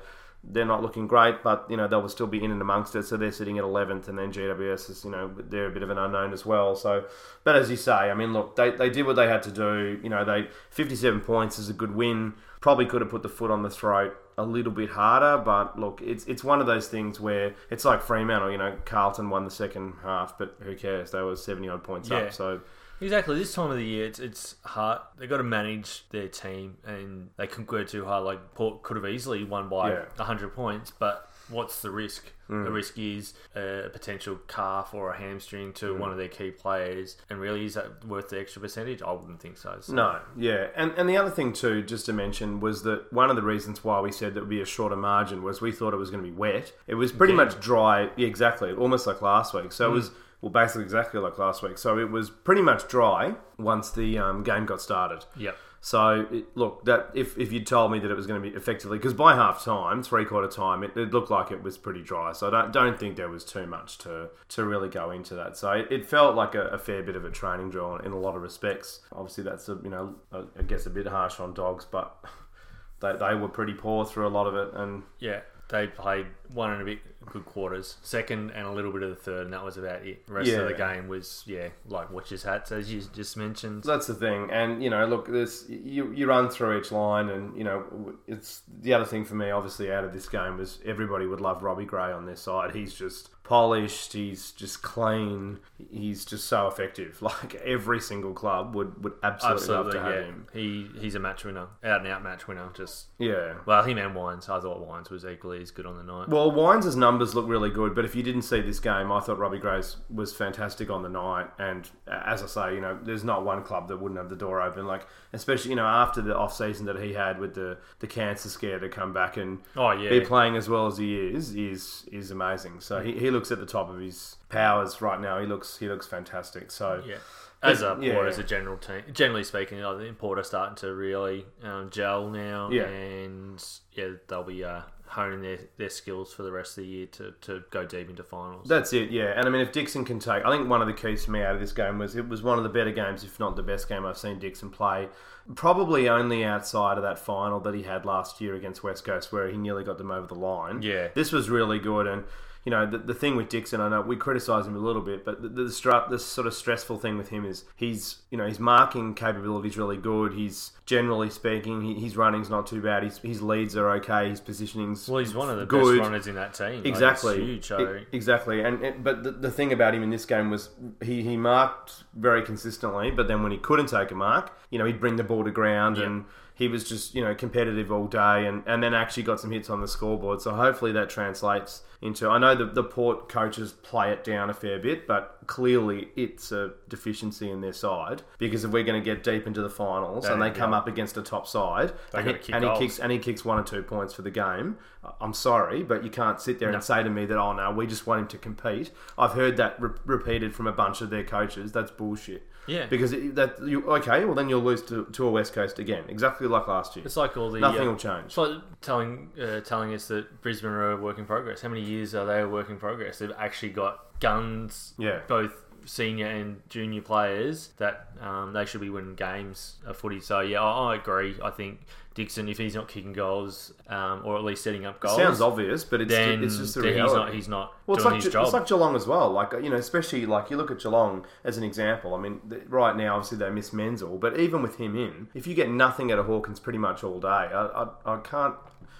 they're 0.44 0.64
not 0.64 0.82
looking 0.82 1.06
great, 1.06 1.42
but, 1.44 1.66
you 1.68 1.76
know, 1.76 1.86
they'll 1.86 2.08
still 2.08 2.26
be 2.26 2.42
in 2.42 2.50
and 2.50 2.60
amongst 2.60 2.96
it. 2.96 3.04
So 3.04 3.16
they're 3.16 3.30
sitting 3.30 3.58
at 3.58 3.64
11th. 3.64 4.08
And 4.08 4.18
then 4.18 4.32
GWS 4.32 4.90
is, 4.90 5.04
you 5.04 5.10
know, 5.12 5.30
they're 5.36 5.66
a 5.66 5.70
bit 5.70 5.82
of 5.84 5.90
an 5.90 5.98
unknown 5.98 6.32
as 6.32 6.44
well. 6.44 6.74
So, 6.74 7.04
but 7.44 7.54
as 7.54 7.70
you 7.70 7.76
say, 7.76 7.92
I 7.92 8.14
mean, 8.14 8.32
look, 8.32 8.56
they, 8.56 8.70
they 8.70 8.90
did 8.90 9.06
what 9.06 9.14
they 9.16 9.28
had 9.28 9.42
to 9.44 9.52
do. 9.52 10.00
You 10.02 10.08
know, 10.08 10.24
they 10.24 10.48
57 10.70 11.20
points 11.20 11.58
is 11.58 11.68
a 11.68 11.72
good 11.72 11.94
win. 11.94 12.34
Probably 12.60 12.86
could 12.86 13.00
have 13.02 13.10
put 13.10 13.22
the 13.22 13.28
foot 13.28 13.50
on 13.50 13.62
the 13.62 13.70
throat 13.70 14.16
a 14.38 14.44
little 14.44 14.72
bit 14.72 14.90
harder, 14.90 15.36
but 15.42 15.78
look, 15.78 16.00
it's 16.02 16.24
it's 16.26 16.42
one 16.44 16.60
of 16.60 16.66
those 16.66 16.88
things 16.88 17.20
where 17.20 17.54
it's 17.70 17.84
like 17.84 18.00
Fremantle. 18.02 18.50
You 18.52 18.58
know, 18.58 18.76
Carlton 18.84 19.30
won 19.30 19.44
the 19.44 19.50
second 19.50 19.94
half, 20.02 20.38
but 20.38 20.56
who 20.60 20.74
cares? 20.76 21.10
They 21.10 21.20
were 21.22 21.34
seventy 21.36 21.68
odd 21.68 21.82
points 21.84 22.08
Yeah. 22.08 22.18
up. 22.18 22.32
So 22.32 22.60
Exactly. 23.02 23.38
This 23.38 23.54
time 23.54 23.70
of 23.70 23.76
the 23.76 23.84
year, 23.84 24.06
it's 24.06 24.18
it's 24.18 24.56
hard. 24.64 25.00
They've 25.18 25.28
got 25.28 25.38
to 25.38 25.42
manage 25.42 26.08
their 26.10 26.28
team, 26.28 26.76
and 26.86 27.30
they 27.36 27.46
couldn't 27.46 27.66
go 27.66 27.84
too 27.84 28.04
hard. 28.04 28.24
Like 28.24 28.54
Port 28.54 28.82
could 28.82 28.96
have 28.96 29.06
easily 29.06 29.44
won 29.44 29.68
by 29.68 29.90
Yeah. 29.90 30.04
hundred 30.18 30.54
points, 30.54 30.92
but 30.96 31.28
what's 31.48 31.82
the 31.82 31.90
risk? 31.90 32.32
The 32.48 32.54
mm. 32.54 32.74
risk 32.74 32.98
is 32.98 33.34
a 33.56 33.88
potential 33.92 34.36
calf 34.46 34.92
or 34.92 35.10
a 35.10 35.16
hamstring 35.16 35.72
to 35.74 35.94
mm. 35.94 35.98
one 35.98 36.10
of 36.10 36.18
their 36.18 36.28
key 36.28 36.50
players, 36.50 37.16
and 37.30 37.40
really 37.40 37.64
is 37.64 37.74
that 37.74 38.04
worth 38.06 38.28
the 38.28 38.38
extra 38.38 38.60
percentage? 38.60 39.00
I 39.02 39.10
wouldn't 39.12 39.40
think 39.40 39.56
so. 39.56 39.78
So- 39.80 39.94
No, 39.94 40.20
yeah, 40.36 40.68
and 40.76 40.92
and 40.92 41.08
the 41.08 41.16
other 41.16 41.30
thing 41.30 41.52
too, 41.52 41.82
just 41.82 42.06
to 42.06 42.12
mention, 42.12 42.60
was 42.60 42.82
that 42.82 43.12
one 43.12 43.30
of 43.30 43.36
the 43.36 43.42
reasons 43.42 43.82
why 43.82 44.00
we 44.00 44.12
said 44.12 44.34
that 44.34 44.40
would 44.40 44.48
be 44.50 44.60
a 44.60 44.66
shorter 44.66 44.96
margin 44.96 45.42
was 45.42 45.60
we 45.60 45.72
thought 45.72 45.94
it 45.94 45.98
was 45.98 46.10
going 46.10 46.22
to 46.22 46.28
be 46.28 46.36
wet. 46.36 46.72
It 46.86 46.94
was 46.94 47.10
pretty 47.10 47.32
Again. 47.34 47.46
much 47.46 47.60
dry, 47.60 48.10
yeah, 48.16 48.26
exactly, 48.26 48.72
almost 48.72 49.06
like 49.06 49.22
last 49.22 49.54
week. 49.54 49.72
So 49.72 49.88
it 49.88 49.92
mm. 49.92 49.94
was 49.94 50.10
well, 50.42 50.50
basically 50.50 50.82
exactly 50.82 51.20
like 51.20 51.38
last 51.38 51.62
week. 51.62 51.78
So 51.78 51.98
it 51.98 52.10
was 52.10 52.28
pretty 52.28 52.62
much 52.62 52.88
dry 52.88 53.36
once 53.58 53.90
the 53.90 54.18
um, 54.18 54.42
game 54.42 54.66
got 54.66 54.82
started. 54.82 55.24
Yep. 55.36 55.56
So 55.80 56.26
it, 56.30 56.56
look, 56.56 56.84
that 56.84 57.10
if, 57.14 57.38
if 57.38 57.52
you'd 57.52 57.66
told 57.66 57.90
me 57.90 58.00
that 58.00 58.10
it 58.10 58.14
was 58.14 58.26
going 58.26 58.42
to 58.42 58.50
be 58.50 58.54
effectively 58.54 58.98
because 58.98 59.14
by 59.14 59.34
half 59.34 59.64
time, 59.64 60.02
three 60.02 60.24
quarter 60.24 60.48
time, 60.48 60.82
it, 60.82 60.96
it 60.96 61.12
looked 61.12 61.30
like 61.30 61.50
it 61.50 61.62
was 61.62 61.78
pretty 61.78 62.02
dry. 62.02 62.32
So 62.32 62.48
I 62.48 62.50
don't 62.50 62.72
don't 62.72 62.98
think 62.98 63.16
there 63.16 63.28
was 63.28 63.44
too 63.44 63.66
much 63.66 63.98
to 63.98 64.30
to 64.50 64.64
really 64.64 64.88
go 64.88 65.10
into 65.10 65.34
that. 65.34 65.56
So 65.56 65.70
it, 65.72 65.90
it 65.90 66.06
felt 66.06 66.34
like 66.34 66.54
a, 66.54 66.66
a 66.68 66.78
fair 66.78 67.02
bit 67.02 67.16
of 67.16 67.24
a 67.24 67.30
training 67.30 67.70
drill 67.70 67.96
in 67.96 68.12
a 68.12 68.18
lot 68.18 68.36
of 68.36 68.42
respects. 68.42 69.00
Obviously, 69.12 69.44
that's 69.44 69.68
a, 69.68 69.78
you 69.82 69.90
know 69.90 70.16
I 70.32 70.44
I 70.58 70.62
guess 70.62 70.86
a 70.86 70.90
bit 70.90 71.06
harsh 71.06 71.40
on 71.40 71.52
dogs, 71.52 71.84
but 71.84 72.16
they, 73.00 73.14
they 73.16 73.34
were 73.34 73.48
pretty 73.48 73.74
poor 73.74 74.04
through 74.04 74.26
a 74.26 74.28
lot 74.28 74.46
of 74.46 74.54
it. 74.54 74.74
And 74.74 75.02
Yeah, 75.18 75.40
they 75.72 75.86
played 75.88 76.26
one 76.52 76.70
and 76.70 76.82
a 76.82 76.84
bit 76.84 76.98
good 77.26 77.46
quarters, 77.46 77.96
second 78.02 78.50
and 78.50 78.66
a 78.66 78.70
little 78.70 78.92
bit 78.92 79.02
of 79.02 79.08
the 79.08 79.16
third, 79.16 79.44
and 79.44 79.52
that 79.52 79.64
was 79.64 79.78
about 79.78 80.06
it. 80.06 80.26
The 80.26 80.32
rest 80.34 80.52
of 80.52 80.68
the 80.68 80.74
game 80.74 81.08
was 81.08 81.42
yeah, 81.46 81.68
like 81.88 82.10
witches 82.12 82.42
hats 82.42 82.70
as 82.70 82.92
you 82.92 83.02
just 83.14 83.36
mentioned. 83.36 83.82
That's 83.82 84.06
the 84.06 84.14
thing, 84.14 84.50
and 84.52 84.82
you 84.82 84.90
know, 84.90 85.06
look, 85.06 85.26
this 85.26 85.64
you 85.68 86.12
you 86.12 86.26
run 86.26 86.50
through 86.50 86.78
each 86.78 86.92
line, 86.92 87.30
and 87.30 87.56
you 87.56 87.64
know, 87.64 88.14
it's 88.26 88.62
the 88.80 88.92
other 88.92 89.06
thing 89.06 89.24
for 89.24 89.34
me. 89.34 89.50
Obviously, 89.50 89.90
out 89.90 90.04
of 90.04 90.12
this 90.12 90.28
game 90.28 90.58
was 90.58 90.78
everybody 90.84 91.26
would 91.26 91.40
love 91.40 91.62
Robbie 91.62 91.86
Gray 91.86 92.12
on 92.12 92.26
their 92.26 92.36
side. 92.36 92.74
He's 92.74 92.94
just 92.94 93.30
polished. 93.44 94.12
He's 94.12 94.50
just 94.52 94.82
clean. 94.82 95.58
He's 95.90 96.24
just 96.24 96.46
so 96.46 96.66
effective. 96.68 97.20
Like 97.32 97.54
every 97.64 97.98
single 98.00 98.32
club 98.34 98.74
would 98.74 99.02
would 99.02 99.14
absolutely, 99.22 99.60
Absolutely, 99.62 99.84
love 99.84 99.92
to 99.94 100.00
have 100.02 100.14
yeah. 100.14 100.26
him. 100.26 100.46
He 100.52 100.90
he's 101.00 101.14
a 101.14 101.18
match 101.18 101.44
winner, 101.44 101.68
out 101.82 102.00
and 102.00 102.08
out 102.08 102.22
match 102.22 102.46
winner. 102.46 102.68
Just 102.74 103.06
Yeah. 103.18 103.54
well, 103.64 103.82
him 103.82 103.98
and 103.98 104.14
Wines. 104.14 104.48
I 104.48 104.60
thought 104.60 104.86
Wines 104.86 105.08
was 105.10 105.24
equally 105.24 105.62
as 105.62 105.70
good 105.70 105.86
on 105.86 105.96
the 105.96 106.02
night. 106.02 106.28
Well, 106.28 106.50
Wines' 106.50 106.94
numbers 106.96 107.34
look 107.34 107.48
really 107.48 107.70
good, 107.70 107.94
but 107.94 108.04
if 108.04 108.14
you 108.14 108.22
didn't 108.22 108.42
see 108.42 108.60
this 108.60 108.80
game, 108.80 109.10
I 109.10 109.20
thought 109.20 109.38
Robbie 109.38 109.58
Grace 109.58 109.96
was 110.10 110.32
fantastic 110.34 110.90
on 110.90 111.02
the 111.02 111.08
night. 111.08 111.48
And 111.58 111.88
as 112.06 112.42
I 112.42 112.46
say, 112.46 112.74
you 112.74 112.80
know, 112.80 112.98
there's 113.02 113.24
not 113.24 113.44
one 113.44 113.62
club 113.62 113.88
that 113.88 113.96
wouldn't 113.98 114.18
have 114.18 114.28
the 114.28 114.36
door 114.36 114.60
open. 114.60 114.86
Like, 114.86 115.06
especially 115.32 115.70
you 115.70 115.76
know 115.76 115.86
after 115.86 116.20
the 116.20 116.36
off 116.36 116.54
season 116.54 116.86
that 116.86 117.00
he 117.00 117.14
had 117.14 117.38
with 117.38 117.54
the 117.54 117.78
the 118.00 118.06
cancer 118.06 118.48
scare 118.48 118.78
to 118.78 118.88
come 118.88 119.12
back 119.12 119.36
and 119.36 119.60
Oh 119.76 119.92
yeah, 119.92 120.10
be 120.10 120.20
playing 120.20 120.56
as 120.56 120.68
well 120.68 120.86
as 120.86 120.98
he 120.98 121.16
is 121.16 121.54
is 121.54 122.04
is 122.12 122.30
amazing. 122.30 122.80
So 122.80 123.00
he, 123.00 123.12
he 123.18 123.30
looks 123.32 123.50
at 123.50 123.58
the 123.58 123.66
top 123.66 123.90
of 123.90 123.98
his 123.98 124.36
powers 124.48 125.02
right 125.02 125.20
now. 125.20 125.40
He 125.40 125.46
looks 125.46 125.78
he 125.78 125.88
looks 125.88 126.06
fantastic. 126.06 126.70
So 126.70 127.02
yeah. 127.06 127.16
As 127.64 127.80
a 127.80 127.96
Yeah. 128.00 128.14
Port, 128.14 128.26
as 128.28 128.38
a 128.38 128.42
general 128.44 128.76
team, 128.76 129.02
generally 129.12 129.44
speaking, 129.44 129.84
I 129.84 129.96
think 129.96 130.18
Port 130.18 130.36
are 130.38 130.42
starting 130.42 130.74
to 130.76 130.92
really 130.92 131.46
um, 131.62 131.90
gel 131.90 132.28
now, 132.28 132.68
Yeah. 132.72 132.88
and 132.88 133.64
yeah, 133.92 134.08
they'll 134.26 134.42
be 134.42 134.64
uh, 134.64 134.80
honing 135.06 135.42
their, 135.42 135.58
their 135.78 135.88
skills 135.88 136.34
for 136.34 136.42
the 136.42 136.50
rest 136.50 136.76
of 136.76 136.82
the 136.82 136.90
year 136.90 137.06
to, 137.06 137.32
to 137.42 137.62
go 137.70 137.86
deep 137.86 138.10
into 138.10 138.24
finals. 138.24 138.66
That's 138.68 138.92
it, 138.92 139.12
yeah. 139.12 139.34
And 139.36 139.46
I 139.46 139.48
mean, 139.48 139.60
if 139.60 139.70
Dixon 139.70 140.04
can 140.04 140.18
take, 140.18 140.44
I 140.44 140.50
think 140.50 140.68
one 140.68 140.80
of 140.80 140.88
the 140.88 140.92
keys 140.92 141.24
for 141.24 141.30
me 141.30 141.42
out 141.44 141.54
of 141.54 141.60
this 141.60 141.70
game 141.72 142.00
was 142.00 142.16
it 142.16 142.28
was 142.28 142.42
one 142.42 142.58
of 142.58 142.64
the 142.64 142.68
better 142.68 142.90
games, 142.90 143.22
if 143.22 143.38
not 143.38 143.54
the 143.54 143.62
best 143.62 143.88
game 143.88 144.04
I've 144.04 144.18
seen 144.18 144.40
Dixon 144.40 144.68
play. 144.68 145.06
Probably 145.54 146.08
only 146.08 146.44
outside 146.44 146.96
of 146.96 147.04
that 147.04 147.18
final 147.18 147.60
that 147.60 147.74
he 147.74 147.82
had 147.84 148.04
last 148.04 148.40
year 148.40 148.56
against 148.56 148.82
West 148.82 149.04
Coast, 149.04 149.32
where 149.32 149.48
he 149.48 149.56
nearly 149.56 149.84
got 149.84 149.98
them 149.98 150.10
over 150.10 150.26
the 150.26 150.34
line. 150.34 150.82
Yeah. 150.82 151.08
this 151.14 151.30
was 151.30 151.48
really 151.48 151.78
good. 151.78 152.08
And 152.08 152.24
you 152.64 152.70
know, 152.70 152.86
the, 152.86 152.98
the 152.98 153.14
thing 153.14 153.34
with 153.36 153.48
Dixon, 153.48 153.80
I 153.80 153.88
know 153.88 154.00
we 154.02 154.14
criticise 154.16 154.66
him 154.66 154.76
a 154.76 154.78
little 154.78 155.02
bit, 155.02 155.24
but 155.24 155.42
the 155.42 155.48
the, 155.48 155.72
stra- 155.72 156.06
the 156.08 156.18
sort 156.18 156.46
of 156.46 156.54
stressful 156.54 156.98
thing 156.98 157.16
with 157.18 157.30
him 157.30 157.44
is 157.44 157.64
he's 157.76 158.18
you 158.30 158.38
know 158.38 158.46
his 158.46 158.60
marking 158.60 159.14
capability 159.14 159.68
is 159.68 159.76
really 159.76 159.96
good. 159.96 160.34
He's 160.34 160.72
generally 160.86 161.28
speaking, 161.30 161.82
he, 161.82 161.94
his 161.94 162.16
running's 162.16 162.50
not 162.50 162.66
too 162.66 162.80
bad. 162.82 163.02
His, 163.02 163.18
his 163.18 163.42
leads 163.42 163.76
are 163.76 163.90
okay. 163.96 164.28
His 164.30 164.40
positioning's 164.40 165.08
well, 165.08 165.18
he's 165.18 165.34
one 165.34 165.50
of 165.50 165.58
the 165.58 165.66
good. 165.66 165.98
best 165.98 166.06
runners 166.06 166.26
in 166.26 166.34
that 166.36 166.54
team. 166.54 166.76
Like, 166.76 166.86
Exactly. 166.86 167.42
huge. 167.44 167.64
So 167.66 167.96
E- 167.96 168.06
exactly. 168.12 168.62
And 168.62 168.82
it, 168.84 169.02
but 169.02 169.22
the, 169.22 169.32
the 169.32 169.50
thing 169.50 169.72
about 169.72 169.94
him 169.94 170.02
in 170.02 170.10
this 170.10 170.24
game 170.24 170.50
was 170.50 170.68
he, 171.02 171.22
he 171.22 171.36
marked 171.36 172.04
very 172.14 172.42
consistently, 172.42 173.10
but 173.10 173.26
then 173.28 173.42
when 173.42 173.52
he 173.52 173.58
couldn't 173.58 173.86
take 173.86 174.10
a 174.10 174.14
mark, 174.14 174.56
you 174.70 174.78
know, 174.78 174.84
he'd 174.84 175.00
bring 175.00 175.16
the 175.16 175.24
ball 175.24 175.42
to 175.44 175.50
ground 175.50 175.98
and 175.98 176.24
he 176.54 176.68
was 176.68 176.84
just, 176.88 177.14
you 177.14 177.22
know, 177.22 177.34
competitive 177.34 177.90
all 177.90 178.06
day 178.06 178.46
and, 178.46 178.62
and 178.66 178.82
then 178.82 178.94
actually 178.94 179.22
got 179.22 179.40
some 179.40 179.50
hits 179.50 179.70
on 179.70 179.80
the 179.80 179.88
scoreboard. 179.88 180.40
So 180.42 180.52
hopefully 180.52 180.92
that 180.92 181.08
translates 181.10 181.82
into 182.02 182.28
I 182.28 182.38
know 182.38 182.54
the 182.56 182.64
the 182.66 182.82
port 182.82 183.28
coaches 183.28 183.72
play 183.72 184.10
it 184.10 184.24
down 184.24 184.50
a 184.50 184.52
fair 184.54 184.78
bit, 184.80 185.06
but 185.06 185.38
clearly 185.46 186.08
it's 186.16 186.50
a 186.50 186.72
deficiency 186.88 187.48
in 187.48 187.60
their 187.60 187.72
side 187.72 188.22
because 188.38 188.64
if 188.64 188.72
we're 188.72 188.82
going 188.82 189.00
to 189.00 189.04
get 189.04 189.22
deep 189.22 189.46
into 189.46 189.62
the 189.62 189.70
finals 189.70 190.26
and 190.26 190.42
they 190.42 190.50
They- 190.50 190.58
come 190.58 190.74
up 190.74 190.88
against 190.88 191.16
a 191.16 191.22
top 191.22 191.46
side 191.46 191.92
They 192.10 192.18
and, 192.18 192.36
he, 192.38 192.52
and 192.52 192.64
he 192.64 192.76
kicks 192.76 192.98
and 192.98 193.12
he 193.12 193.18
kicks 193.18 193.44
one 193.44 193.58
or 193.58 193.62
two 193.62 193.82
points 193.82 194.12
for 194.14 194.22
the 194.22 194.30
game. 194.32 194.78
I'm 195.20 195.32
sorry, 195.32 195.82
but 195.82 196.04
you 196.04 196.10
can't 196.10 196.40
sit 196.40 196.58
there 196.58 196.70
and 196.70 196.82
say 196.82 197.02
to 197.02 197.10
me 197.10 197.24
that 197.26 197.38
oh 197.38 197.52
no, 197.52 197.70
we 197.70 197.86
just 197.86 198.06
want 198.06 198.20
him 198.22 198.28
to 198.28 198.38
compete. 198.38 198.90
I've 199.16 199.32
heard 199.32 199.56
that 199.56 199.80
re- 199.80 199.90
repeated 200.04 200.54
from 200.54 200.66
a 200.66 200.72
bunch 200.72 201.00
of 201.00 201.10
their 201.10 201.24
coaches. 201.24 201.70
That's 201.72 201.90
bullshit. 201.92 202.48
Yeah. 202.66 202.86
because 202.86 203.12
it, 203.12 203.34
that 203.34 203.60
you 203.66 203.84
okay, 203.96 204.24
well 204.24 204.34
then 204.34 204.48
you'll 204.48 204.62
lose 204.62 204.82
to, 204.84 205.04
to 205.06 205.26
a 205.26 205.30
West 205.30 205.52
Coast 205.52 205.78
again, 205.78 206.04
exactly 206.08 206.46
like 206.46 206.68
last 206.68 206.94
year. 206.96 207.04
it's 207.04 207.16
like 207.16 207.36
all 207.36 207.50
the 207.50 207.58
Nothing 207.60 207.88
uh, 207.88 207.90
will 207.90 207.96
change. 207.96 208.26
It's 208.26 208.36
like 208.36 208.58
telling 208.80 209.30
uh, 209.40 209.60
telling 209.60 209.92
us 209.94 210.08
that 210.08 210.40
Brisbane 210.42 210.70
are 210.70 210.92
a 210.92 210.96
work 210.96 211.18
in 211.18 211.24
progress. 211.26 211.62
How 211.62 211.68
many 211.68 211.82
years 211.82 212.14
are 212.14 212.24
they 212.24 212.40
a 212.40 212.48
work 212.48 212.70
in 212.70 212.76
progress? 212.78 213.18
They've 213.18 213.32
actually 213.36 213.70
got 213.70 214.20
guns, 214.20 214.94
Yeah. 214.98 215.20
both 215.26 215.61
senior 215.84 216.26
and 216.26 216.60
junior 216.68 217.02
players 217.02 217.70
that 217.78 218.08
um, 218.20 218.52
they 218.52 218.64
should 218.64 218.80
be 218.80 218.90
winning 218.90 219.14
games 219.14 219.76
of 219.86 219.96
footy. 219.96 220.20
So 220.20 220.40
yeah, 220.40 220.62
I, 220.62 220.92
I 220.92 220.94
agree. 220.96 221.36
I 221.42 221.50
think 221.50 221.80
Dixon, 222.14 222.48
if 222.48 222.58
he's 222.58 222.74
not 222.74 222.88
kicking 222.88 223.12
goals 223.12 223.72
um, 223.88 224.22
or 224.24 224.36
at 224.36 224.44
least 224.44 224.62
setting 224.62 224.84
up 224.84 225.00
goals, 225.00 225.16
Sounds 225.16 225.40
obvious, 225.40 225.82
but 225.84 226.00
it's 226.02 226.10
then, 226.10 226.44
it's 226.44 226.58
just 226.58 226.74
the 226.74 226.82
then 226.82 226.90
he's 226.90 226.96
reality. 226.96 227.16
not 227.18 227.34
he's 227.34 227.48
not 227.48 227.74
Well, 227.86 227.96
it's 227.96 228.04
doing 228.04 228.14
like, 228.16 228.24
his 228.24 228.32
Ge- 228.32 228.36
it's 228.36 228.52
like 228.52 228.66
Geelong 228.66 228.94
as 228.96 229.06
well. 229.06 229.30
Like 229.30 229.52
you 229.62 229.70
know, 229.70 229.76
especially 229.76 230.26
like 230.26 230.50
you 230.50 230.56
look 230.56 230.70
at 230.70 230.78
Geelong 230.78 231.24
as 231.44 231.56
an 231.56 231.64
example. 231.64 232.14
I 232.14 232.18
mean, 232.20 232.40
th- 232.48 232.62
right 232.68 232.94
now 232.96 233.16
obviously 233.16 233.38
they 233.38 233.50
miss 233.50 233.72
Menzel, 233.72 234.18
but 234.18 234.38
even 234.38 234.62
with 234.62 234.76
him 234.76 234.96
in, 234.96 235.28
if 235.34 235.46
you 235.46 235.54
get 235.54 235.70
nothing 235.70 236.12
out 236.12 236.18
of 236.18 236.26
Hawkins 236.26 236.60
pretty 236.60 236.78
much 236.78 237.02
all 237.02 237.18
day, 237.18 237.28
I, 237.28 237.66
I, 237.84 237.88
I 238.04 238.16
can't 238.18 238.54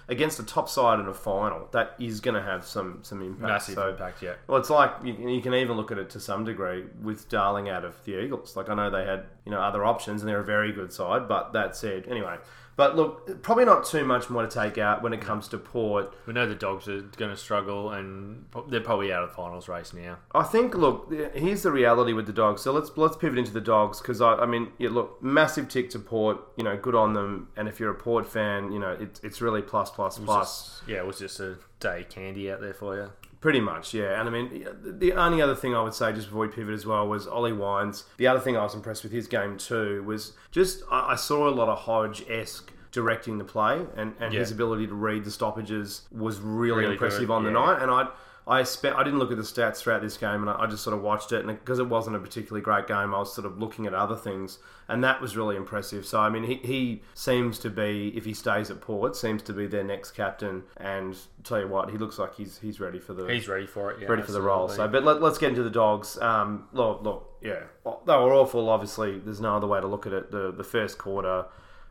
against 0.07 0.39
a 0.39 0.43
top 0.43 0.67
side 0.69 0.99
in 0.99 1.07
a 1.07 1.13
final. 1.13 1.67
That 1.71 1.95
is 1.99 2.19
going 2.19 2.35
to 2.35 2.41
have 2.41 2.65
some 2.65 2.99
some 3.03 3.21
impact. 3.21 3.41
Massive 3.41 3.75
So- 3.75 3.89
impact, 3.89 4.21
yeah. 4.21 4.33
Well, 4.47 4.59
it's 4.59 4.69
like 4.69 4.91
you, 5.03 5.13
you 5.29 5.41
can 5.41 5.53
even 5.53 5.77
look 5.77 5.91
at 5.91 5.97
it 5.97 6.09
to 6.11 6.19
some 6.19 6.43
degree 6.45 6.85
with 7.01 7.29
Darling 7.29 7.69
out 7.69 7.85
of 7.85 7.95
the 8.05 8.19
Eagles. 8.21 8.55
Like 8.55 8.69
I 8.69 8.75
know 8.75 8.89
they 8.89 9.05
had 9.05 9.25
you 9.45 9.51
know 9.51 9.59
other 9.61 9.83
options 9.85 10.21
and 10.21 10.29
they're 10.29 10.39
a 10.41 10.43
very 10.45 10.71
good 10.71 10.91
side, 10.93 11.27
but 11.27 11.53
that 11.53 11.75
said, 11.75 12.07
anyway. 12.07 12.37
But 12.75 12.95
look, 12.95 13.43
probably 13.43 13.65
not 13.65 13.85
too 13.85 14.03
much 14.03 14.29
more 14.29 14.41
to 14.41 14.47
take 14.47 14.77
out 14.79 15.03
when 15.03 15.13
it 15.13 15.21
comes 15.21 15.47
to 15.49 15.57
Port. 15.57 16.13
We 16.25 16.33
know 16.33 16.47
the 16.47 16.55
Dogs 16.55 16.87
are 16.87 17.01
going 17.01 17.29
to 17.29 17.37
struggle, 17.37 17.91
and 17.91 18.45
they're 18.67 18.81
probably 18.81 19.13
out 19.13 19.23
of 19.23 19.29
the 19.29 19.35
finals 19.35 19.67
race 19.67 19.93
now. 19.93 20.17
I 20.33 20.43
think. 20.43 20.73
Look, 20.75 21.13
here's 21.35 21.61
the 21.63 21.71
reality 21.71 22.13
with 22.13 22.25
the 22.25 22.33
dogs. 22.33 22.61
So 22.61 22.71
let's 22.71 22.89
let's 22.95 23.15
pivot 23.15 23.37
into 23.37 23.51
the 23.51 23.61
dogs 23.61 24.01
because 24.01 24.21
I, 24.21 24.33
I 24.35 24.45
mean, 24.45 24.69
yeah, 24.79 24.89
look, 24.89 25.21
massive 25.21 25.67
tick 25.69 25.91
to 25.91 25.99
Port. 25.99 26.39
You 26.57 26.63
know, 26.63 26.75
good 26.75 26.95
on 26.95 27.13
them. 27.13 27.49
And 27.55 27.67
if 27.67 27.79
you're 27.79 27.91
a 27.91 27.95
Port 27.95 28.27
fan, 28.27 28.71
you 28.71 28.79
know, 28.79 28.97
it's 28.99 29.19
it's 29.23 29.41
really 29.41 29.61
plus 29.61 29.91
plus 29.91 30.17
plus. 30.17 30.79
Just- 30.79 30.87
yeah, 30.87 30.97
it 30.97 31.05
was 31.05 31.19
just 31.19 31.39
a 31.39 31.57
day 31.79 32.05
candy 32.09 32.51
out 32.51 32.61
there 32.61 32.73
for 32.73 32.95
you. 32.95 33.11
Pretty 33.43 33.59
much, 33.59 33.93
yeah. 33.93 34.17
And 34.21 34.29
I 34.29 34.31
mean, 34.31 34.65
the 34.85 35.11
only 35.11 35.41
other 35.41 35.53
thing 35.53 35.75
I 35.75 35.81
would 35.83 35.93
say, 35.93 36.13
just 36.13 36.27
before 36.27 36.43
we 36.43 36.47
pivot 36.47 36.73
as 36.73 36.85
well, 36.85 37.05
was 37.05 37.27
Ollie 37.27 37.51
Wines. 37.51 38.05
The 38.15 38.25
other 38.25 38.39
thing 38.39 38.55
I 38.55 38.63
was 38.63 38.73
impressed 38.73 39.03
with 39.03 39.11
his 39.11 39.27
game 39.27 39.57
too 39.57 40.01
was 40.03 40.31
just 40.51 40.81
I, 40.89 41.09
I 41.11 41.15
saw 41.15 41.49
a 41.49 41.51
lot 41.51 41.67
of 41.67 41.79
Hodge 41.79 42.23
esque 42.29 42.71
directing 42.93 43.39
the 43.39 43.43
play, 43.43 43.81
and, 43.97 44.13
and 44.21 44.33
Yeah. 44.33 44.39
his 44.39 44.51
ability 44.51 44.87
to 44.87 44.93
read 44.93 45.25
the 45.25 45.31
stoppages 45.31 46.03
was 46.09 46.39
really, 46.39 46.83
Really 46.83 46.93
impressive 46.93 47.27
good, 47.27 47.33
on 47.33 47.43
the 47.43 47.49
yeah. 47.49 47.65
night. 47.65 47.81
And 47.81 47.91
I. 47.91 48.07
I 48.45 48.63
spent. 48.63 48.95
I 48.95 49.03
didn't 49.03 49.19
look 49.19 49.31
at 49.31 49.37
the 49.37 49.43
stats 49.43 49.77
throughout 49.77 50.01
this 50.01 50.17
game, 50.17 50.41
and 50.41 50.49
I, 50.49 50.63
I 50.63 50.67
just 50.67 50.83
sort 50.83 50.95
of 50.95 51.01
watched 51.01 51.31
it. 51.31 51.45
And 51.45 51.47
because 51.47 51.79
it 51.79 51.87
wasn't 51.87 52.15
a 52.15 52.19
particularly 52.19 52.61
great 52.61 52.87
game, 52.87 53.13
I 53.13 53.19
was 53.19 53.33
sort 53.33 53.45
of 53.45 53.57
looking 53.57 53.85
at 53.85 53.93
other 53.93 54.17
things, 54.17 54.59
and 54.89 55.03
that 55.03 55.21
was 55.21 55.37
really 55.37 55.55
impressive. 55.55 56.05
So 56.05 56.19
I 56.19 56.29
mean, 56.29 56.43
he, 56.43 56.55
he 56.55 57.01
seems 57.13 57.57
to 57.59 57.69
be, 57.69 58.11
if 58.15 58.25
he 58.25 58.33
stays 58.33 58.69
at 58.69 58.81
Port, 58.81 59.15
seems 59.15 59.41
to 59.43 59.53
be 59.53 59.65
their 59.65 59.83
next 59.83 60.11
captain. 60.11 60.63
And 60.77 61.17
tell 61.43 61.59
you 61.59 61.67
what, 61.67 61.89
he 61.89 61.97
looks 61.97 62.19
like 62.19 62.35
he's 62.35 62.59
he's 62.59 62.79
ready 62.79 62.99
for 62.99 63.13
the 63.13 63.27
He's 63.27 63.47
ready 63.47 63.65
for 63.65 63.91
it. 63.91 64.01
Yeah, 64.01 64.07
ready 64.07 64.23
for 64.23 64.33
the 64.33 64.41
role. 64.41 64.67
So, 64.67 64.87
but 64.87 65.03
let, 65.03 65.21
let's 65.21 65.37
get 65.37 65.49
into 65.49 65.63
the 65.63 65.69
dogs. 65.69 66.17
Um, 66.19 66.67
look, 66.73 67.01
look, 67.01 67.37
yeah, 67.41 67.63
they 67.85 68.13
were 68.13 68.33
awful. 68.33 68.69
Obviously, 68.69 69.19
there's 69.19 69.41
no 69.41 69.55
other 69.55 69.67
way 69.67 69.79
to 69.79 69.87
look 69.87 70.05
at 70.05 70.11
it. 70.11 70.31
The 70.31 70.51
the 70.51 70.65
first 70.65 70.97
quarter, 70.97 71.45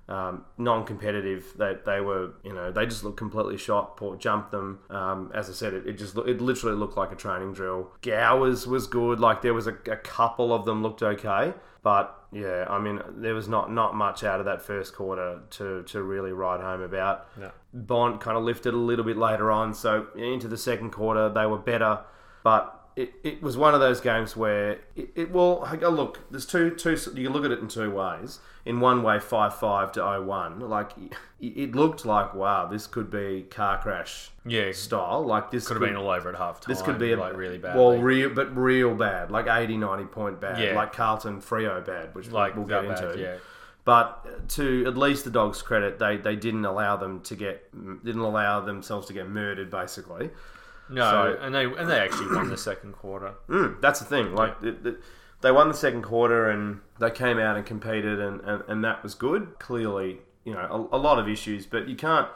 um, 0.09 0.45
non-competitive. 0.59 1.55
They 1.57 1.77
they 1.85 2.01
were, 2.01 2.33
you 2.45 2.53
know, 2.53 2.71
they 2.71 2.87
just 2.87 3.05
looked 3.05 3.17
completely 3.17 3.57
shot. 3.57 3.97
Port 3.97 4.21
jumped 4.21 4.51
them. 4.51 4.81
Um, 4.91 5.31
as 5.35 5.49
I 5.49 5.53
said, 5.53 5.75
it, 5.75 5.87
it 5.87 5.99
just 5.99 6.17
it 6.19 6.41
literally 6.41 6.77
looked 6.77 6.97
like 6.97 7.13
a 7.13 7.17
training 7.17 7.53
drill. 7.53 7.91
Gowers 8.03 8.67
was 8.67 8.87
good. 8.87 9.21
Like 9.21 9.43
there 9.43 9.55
was 9.55 9.67
a, 9.67 9.77
a 9.91 9.97
couple 9.97 10.53
of 10.53 10.65
them 10.65 10.83
looked 10.83 11.03
okay. 11.03 11.55
But 11.83 12.17
yeah, 12.31 12.65
I 12.69 12.79
mean, 12.79 13.01
there 13.11 13.35
was 13.35 13.49
not, 13.49 13.73
not 13.73 13.97
much 13.97 14.23
out 14.23 14.39
of 14.39 14.47
that 14.47 14.63
first 14.63 14.95
quarter 14.95 15.41
to, 15.51 15.83
to 15.83 16.03
really 16.03 16.33
write 16.33 16.61
home 16.61 16.81
about. 16.81 17.27
No. 17.37 17.51
Bont 17.75 18.21
kind 18.21 18.37
of 18.37 18.45
lifted 18.45 18.73
a 18.73 18.77
little 18.77 19.05
bit 19.05 19.17
later 19.17 19.51
on, 19.51 19.75
so 19.75 20.07
into 20.15 20.47
the 20.47 20.57
second 20.57 20.91
quarter 20.91 21.29
they 21.29 21.45
were 21.45 21.59
better, 21.59 22.01
but 22.45 22.79
it, 22.95 23.15
it 23.25 23.43
was 23.43 23.57
one 23.57 23.75
of 23.75 23.81
those 23.81 24.01
games 24.01 24.37
where 24.37 24.73
it, 24.95 25.11
it 25.15 25.31
well 25.31 25.67
look 25.81 26.21
there's 26.31 26.45
two 26.45 26.71
two 26.75 26.95
you 27.15 27.31
look 27.31 27.43
at 27.43 27.51
it 27.51 27.59
in 27.59 27.67
two 27.67 27.91
ways 27.91 28.39
in 28.65 28.79
one 28.81 29.03
way 29.03 29.19
5-5 29.19 29.93
to 29.95 30.01
0-1 30.01 30.69
like 30.69 30.93
it, 31.41 31.75
looked 31.75 32.05
like 32.05 32.33
wow 32.35 32.67
this 32.67 32.87
could 32.87 33.11
be 33.11 33.43
car 33.51 33.81
crash 33.83 34.31
yeah, 34.47 34.71
style 34.73 35.25
like 35.25 35.51
this 35.51 35.67
could 35.67 35.75
have 35.81 35.83
been 35.89 35.97
all 35.97 36.09
over 36.11 36.29
at 36.29 36.37
half 36.37 36.61
time. 36.61 36.73
this 36.73 36.81
could 36.83 36.99
be 36.99 37.13
a, 37.13 37.17
like 37.17 37.37
really 37.37 37.59
bad. 37.59 37.77
well 37.77 37.99
real 37.99 38.31
but 38.31 38.57
real 38.57 38.95
bad 38.95 39.31
like 39.33 39.47
80 39.49 39.77
90 39.79 40.05
point 40.05 40.41
bad 40.41 40.61
Yeah. 40.63 40.75
like 40.77 40.93
Carlton 40.93 41.41
Freo 41.41 41.85
bad 41.85 42.15
which 42.15 42.31
like 42.31 42.55
we'll 42.55 42.67
get 42.67 42.83
that 42.87 42.97
bad, 43.01 43.05
into 43.11 43.21
Yeah, 43.21 43.37
but 43.85 44.49
to 44.51 44.85
at 44.87 44.97
least 44.97 45.25
the 45.25 45.31
dogs' 45.33 45.61
credit, 45.61 45.99
they, 45.99 46.17
they 46.17 46.37
didn't 46.37 46.65
allow 46.65 46.97
them 46.97 47.21
to 47.23 47.35
get 47.35 47.69
didn't 48.05 48.21
allow 48.23 48.61
themselves 48.61 49.09
to 49.09 49.13
get 49.13 49.29
murdered. 49.29 49.71
Basically, 49.73 50.31
no, 50.89 51.11
So- 51.11 51.39
and 51.41 51.53
they 51.53 51.65
and 51.65 51.91
they 51.91 51.99
actually 51.99 52.33
won 52.37 52.49
the 52.49 52.57
second 52.57 52.93
quarter. 52.93 53.33
mm, 53.49 53.81
that's 53.81 53.99
the 53.99 54.05
thing. 54.07 54.37
Like 54.37 54.55
it, 54.63 54.87
it- 54.87 55.01
they 55.41 55.51
won 55.51 55.67
the 55.67 55.75
second 55.75 56.03
quarter 56.03 56.49
and 56.51 56.79
they 57.03 57.11
came 57.11 57.39
out 57.39 57.57
and 57.57 57.67
competed, 57.67 58.19
and, 58.21 58.41
and, 58.43 58.63
and 58.69 58.85
that 58.85 59.03
was 59.03 59.15
good. 59.15 59.59
Clearly, 59.59 60.21
you 60.45 60.55
know, 60.55 60.89
a, 60.93 60.97
a 60.97 61.01
lot 61.09 61.19
of 61.19 61.29
issues, 61.29 61.67
but 61.67 61.89
you 61.89 61.97
can't. 61.97 62.29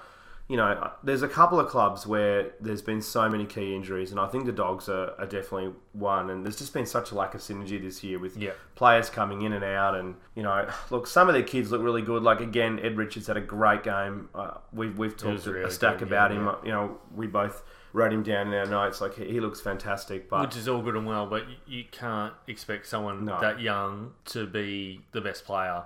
You 0.48 0.56
know, 0.56 0.92
there's 1.02 1.22
a 1.22 1.28
couple 1.28 1.58
of 1.58 1.66
clubs 1.68 2.06
where 2.06 2.52
there's 2.60 2.80
been 2.80 3.02
so 3.02 3.28
many 3.28 3.46
key 3.46 3.74
injuries, 3.74 4.12
and 4.12 4.20
I 4.20 4.28
think 4.28 4.46
the 4.46 4.52
Dogs 4.52 4.88
are, 4.88 5.12
are 5.18 5.26
definitely 5.26 5.72
one. 5.92 6.30
And 6.30 6.44
there's 6.44 6.56
just 6.56 6.72
been 6.72 6.86
such 6.86 7.10
a 7.10 7.16
lack 7.16 7.34
of 7.34 7.40
synergy 7.40 7.82
this 7.82 8.04
year 8.04 8.20
with 8.20 8.36
Yeah. 8.36 8.52
players 8.76 9.10
coming 9.10 9.42
in 9.42 9.52
and 9.52 9.64
out. 9.64 9.96
And 9.96 10.14
you 10.36 10.44
know, 10.44 10.68
look, 10.90 11.08
some 11.08 11.26
of 11.28 11.34
their 11.34 11.42
kids 11.42 11.72
look 11.72 11.82
really 11.82 12.02
good. 12.02 12.22
Like 12.22 12.40
again, 12.40 12.78
Ed 12.78 12.96
Richards 12.96 13.26
had 13.26 13.36
a 13.36 13.40
great 13.40 13.82
game. 13.82 14.28
Uh, 14.36 14.58
we've 14.72 14.96
we've 14.96 15.16
talked 15.16 15.32
was 15.32 15.46
a, 15.48 15.52
really 15.52 15.70
stack 15.70 16.00
about 16.00 16.30
yeah, 16.30 16.36
him. 16.38 16.44
yeah. 16.46 16.54
You 16.64 16.70
know, 16.72 16.98
we 17.12 17.26
both 17.26 17.64
wrote 17.96 18.12
him 18.12 18.22
down 18.22 18.48
in 18.48 18.54
our 18.54 18.66
notes. 18.66 19.00
Like 19.00 19.14
he, 19.16 19.24
he 19.24 19.40
looks 19.40 19.60
fantastic, 19.60 20.28
but 20.28 20.42
Which 20.42 20.56
is 20.56 20.68
all 20.68 20.82
good 20.82 20.94
and 20.96 21.06
well, 21.06 21.26
but 21.26 21.48
you, 21.48 21.56
you 21.78 21.84
can't 21.90 22.34
expect 22.46 22.86
someone 22.86 23.24
No. 23.24 23.40
that 23.40 23.60
young 23.60 24.12
to 24.26 24.46
be 24.46 25.00
the 25.12 25.20
best 25.22 25.44
player. 25.46 25.82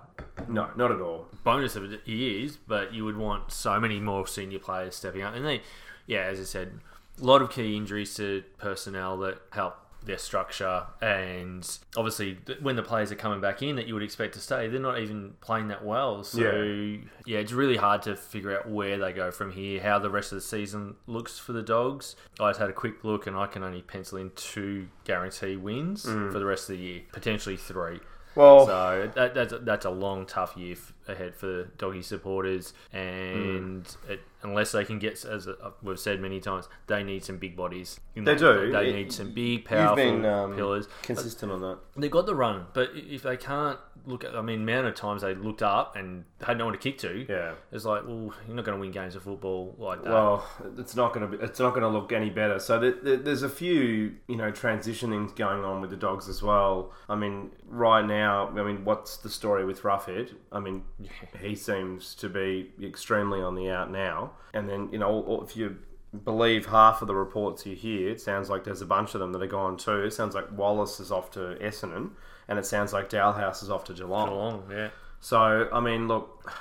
no, 0.48 0.68
not 0.76 0.90
at 0.90 1.00
all. 1.00 1.28
Bonus 1.44 1.76
of 1.76 1.84
it, 1.92 2.00
he 2.04 2.44
is, 2.44 2.56
but 2.56 2.92
you 2.92 3.04
would 3.04 3.16
want 3.16 3.52
so 3.52 3.78
many 3.78 4.00
more 4.00 4.26
senior 4.26 4.58
players 4.58 4.96
stepping 4.96 5.22
up. 5.22 5.34
And 5.34 5.46
they, 5.46 5.62
yeah, 6.06 6.22
as 6.24 6.40
I 6.40 6.44
said, 6.44 6.80
a 7.20 7.24
lot 7.24 7.42
of 7.42 7.50
key 7.50 7.76
injuries 7.76 8.14
to 8.16 8.42
personnel 8.58 9.16
that 9.18 9.40
help 9.52 9.76
their 10.04 10.18
structure. 10.18 10.86
And 11.00 11.68
obviously, 11.96 12.38
when 12.60 12.76
the 12.76 12.82
players 12.82 13.12
are 13.12 13.16
coming 13.16 13.40
back 13.40 13.62
in 13.62 13.76
that 13.76 13.86
you 13.86 13.94
would 13.94 14.02
expect 14.02 14.34
to 14.34 14.40
stay, 14.40 14.68
they're 14.68 14.80
not 14.80 14.98
even 14.98 15.34
playing 15.40 15.68
that 15.68 15.84
well. 15.84 16.24
So, 16.24 16.40
Yeah. 16.40 16.96
yeah, 17.26 17.38
it's 17.38 17.52
really 17.52 17.76
hard 17.76 18.02
to 18.02 18.16
figure 18.16 18.56
out 18.56 18.68
where 18.68 18.98
they 18.98 19.12
go 19.12 19.30
from 19.30 19.52
here, 19.52 19.80
how 19.82 19.98
the 19.98 20.10
rest 20.10 20.32
of 20.32 20.36
the 20.36 20.42
season 20.42 20.96
looks 21.06 21.38
for 21.38 21.52
the 21.52 21.62
Dogs. 21.62 22.16
I 22.38 22.50
just 22.50 22.60
had 22.60 22.70
a 22.70 22.74
quick 22.74 23.04
look, 23.04 23.26
and 23.26 23.36
I 23.36 23.46
can 23.46 23.62
only 23.62 23.82
pencil 23.82 24.18
in 24.18 24.30
two 24.34 24.88
guarantee 25.04 25.56
wins 25.56 26.04
mm. 26.04 26.32
for 26.32 26.38
the 26.38 26.46
rest 26.46 26.70
of 26.70 26.76
the 26.76 26.82
year, 26.82 27.02
potentially 27.12 27.56
three. 27.56 28.00
Well, 28.34 28.66
So 28.66 29.10
that, 29.14 29.34
that's 29.34 29.54
that's 29.62 29.84
a 29.84 29.90
long, 29.90 30.24
tough 30.26 30.56
year 30.56 30.72
f- 30.72 30.92
ahead 31.08 31.34
for 31.34 31.64
doggy 31.78 32.02
supporters, 32.02 32.72
and 32.92 33.86
Hmm. 33.86 34.12
it, 34.12 34.20
unless 34.42 34.72
they 34.72 34.84
can 34.84 34.98
get, 34.98 35.24
as 35.24 35.48
uh, 35.48 35.54
we've 35.82 35.98
said 35.98 36.20
many 36.20 36.40
times, 36.40 36.68
they 36.86 37.02
need 37.02 37.24
some 37.24 37.38
big 37.38 37.56
bodies. 37.56 37.98
They 38.14 38.34
do. 38.36 38.70
They 38.70 38.88
It- 38.90 38.94
need 38.94 39.12
some 39.12 39.32
big, 39.32 39.64
powerful 39.64 39.96
been 39.96 40.24
um, 40.24 40.54
pillars. 40.54 40.88
consistent 41.02 41.50
on 41.52 41.60
that. 41.60 41.78
They've 41.96 42.10
got 42.10 42.26
the 42.26 42.34
run, 42.36 42.66
but 42.72 42.90
if 42.94 43.22
they 43.22 43.36
can't 43.36 43.78
look 44.06 44.24
at, 44.24 44.36
I 44.36 44.42
mean, 44.42 44.62
amount 44.62 44.86
of 44.86 44.94
times 44.94 45.22
they 45.22 45.34
looked 45.34 45.62
up 45.62 45.96
and 45.96 46.24
had 46.42 46.58
no 46.58 46.64
one 46.66 46.72
to 46.74 46.78
kick 46.78 46.98
to. 46.98 47.26
Yeah. 47.28 47.54
It's 47.72 47.84
like, 47.84 48.06
well, 48.06 48.34
you're 48.46 48.56
not 48.56 48.64
going 48.64 48.76
to 48.76 48.80
win 48.80 48.90
games 48.90 49.16
of 49.16 49.22
football 49.22 49.74
like 49.78 50.02
that. 50.02 50.10
Well, 50.10 50.46
it's 50.78 50.94
not 50.94 51.12
going 51.12 51.30
to 51.30 51.36
be. 51.36 51.44
It's 51.44 51.60
not 51.60 51.70
going 51.70 51.82
to 51.82 51.88
look 51.88 52.12
any 52.12 52.30
better. 52.30 52.58
So 52.58 52.78
there, 52.78 52.92
there, 52.92 53.16
there's 53.16 53.42
a 53.42 53.48
few, 53.48 54.14
you 54.28 54.36
know, 54.36 54.50
transitionings 54.50 55.34
going 55.34 55.64
on 55.64 55.80
with 55.80 55.90
the 55.90 55.96
dogs 55.96 56.28
as 56.28 56.42
well. 56.42 56.92
I 57.08 57.16
mean, 57.16 57.50
right 57.66 58.04
now, 58.04 58.48
I 58.48 58.62
mean, 58.62 58.84
what's 58.84 59.16
the 59.18 59.30
story 59.30 59.64
with 59.64 59.82
Roughead? 59.82 60.34
I 60.52 60.60
mean, 60.60 60.84
he 61.40 61.54
seems 61.54 62.14
to 62.16 62.28
be 62.28 62.70
extremely 62.82 63.40
on 63.40 63.54
the 63.54 63.70
out 63.70 63.90
now. 63.90 64.32
And 64.52 64.68
then, 64.68 64.88
you 64.92 64.98
know, 64.98 65.44
if 65.46 65.56
you 65.56 65.76
believe 66.24 66.66
half 66.66 67.02
of 67.02 67.08
the 67.08 67.14
reports 67.14 67.64
you 67.66 67.76
hear, 67.76 68.10
it 68.10 68.20
sounds 68.20 68.50
like 68.50 68.64
there's 68.64 68.82
a 68.82 68.86
bunch 68.86 69.14
of 69.14 69.20
them 69.20 69.32
that 69.32 69.42
are 69.42 69.46
gone 69.46 69.76
too. 69.76 70.02
It 70.02 70.12
sounds 70.12 70.34
like 70.34 70.50
Wallace 70.56 71.00
is 71.00 71.12
off 71.12 71.30
to 71.32 71.56
Essendon, 71.60 72.10
and 72.50 72.58
it 72.58 72.66
sounds 72.66 72.92
like 72.92 73.08
Dahlhaus 73.08 73.62
is 73.62 73.70
off 73.70 73.84
to 73.84 73.94
Geelong, 73.94 74.64
yeah. 74.70 74.90
so, 75.20 75.68
I 75.72 75.80
mean, 75.80 76.08
look, 76.08 76.52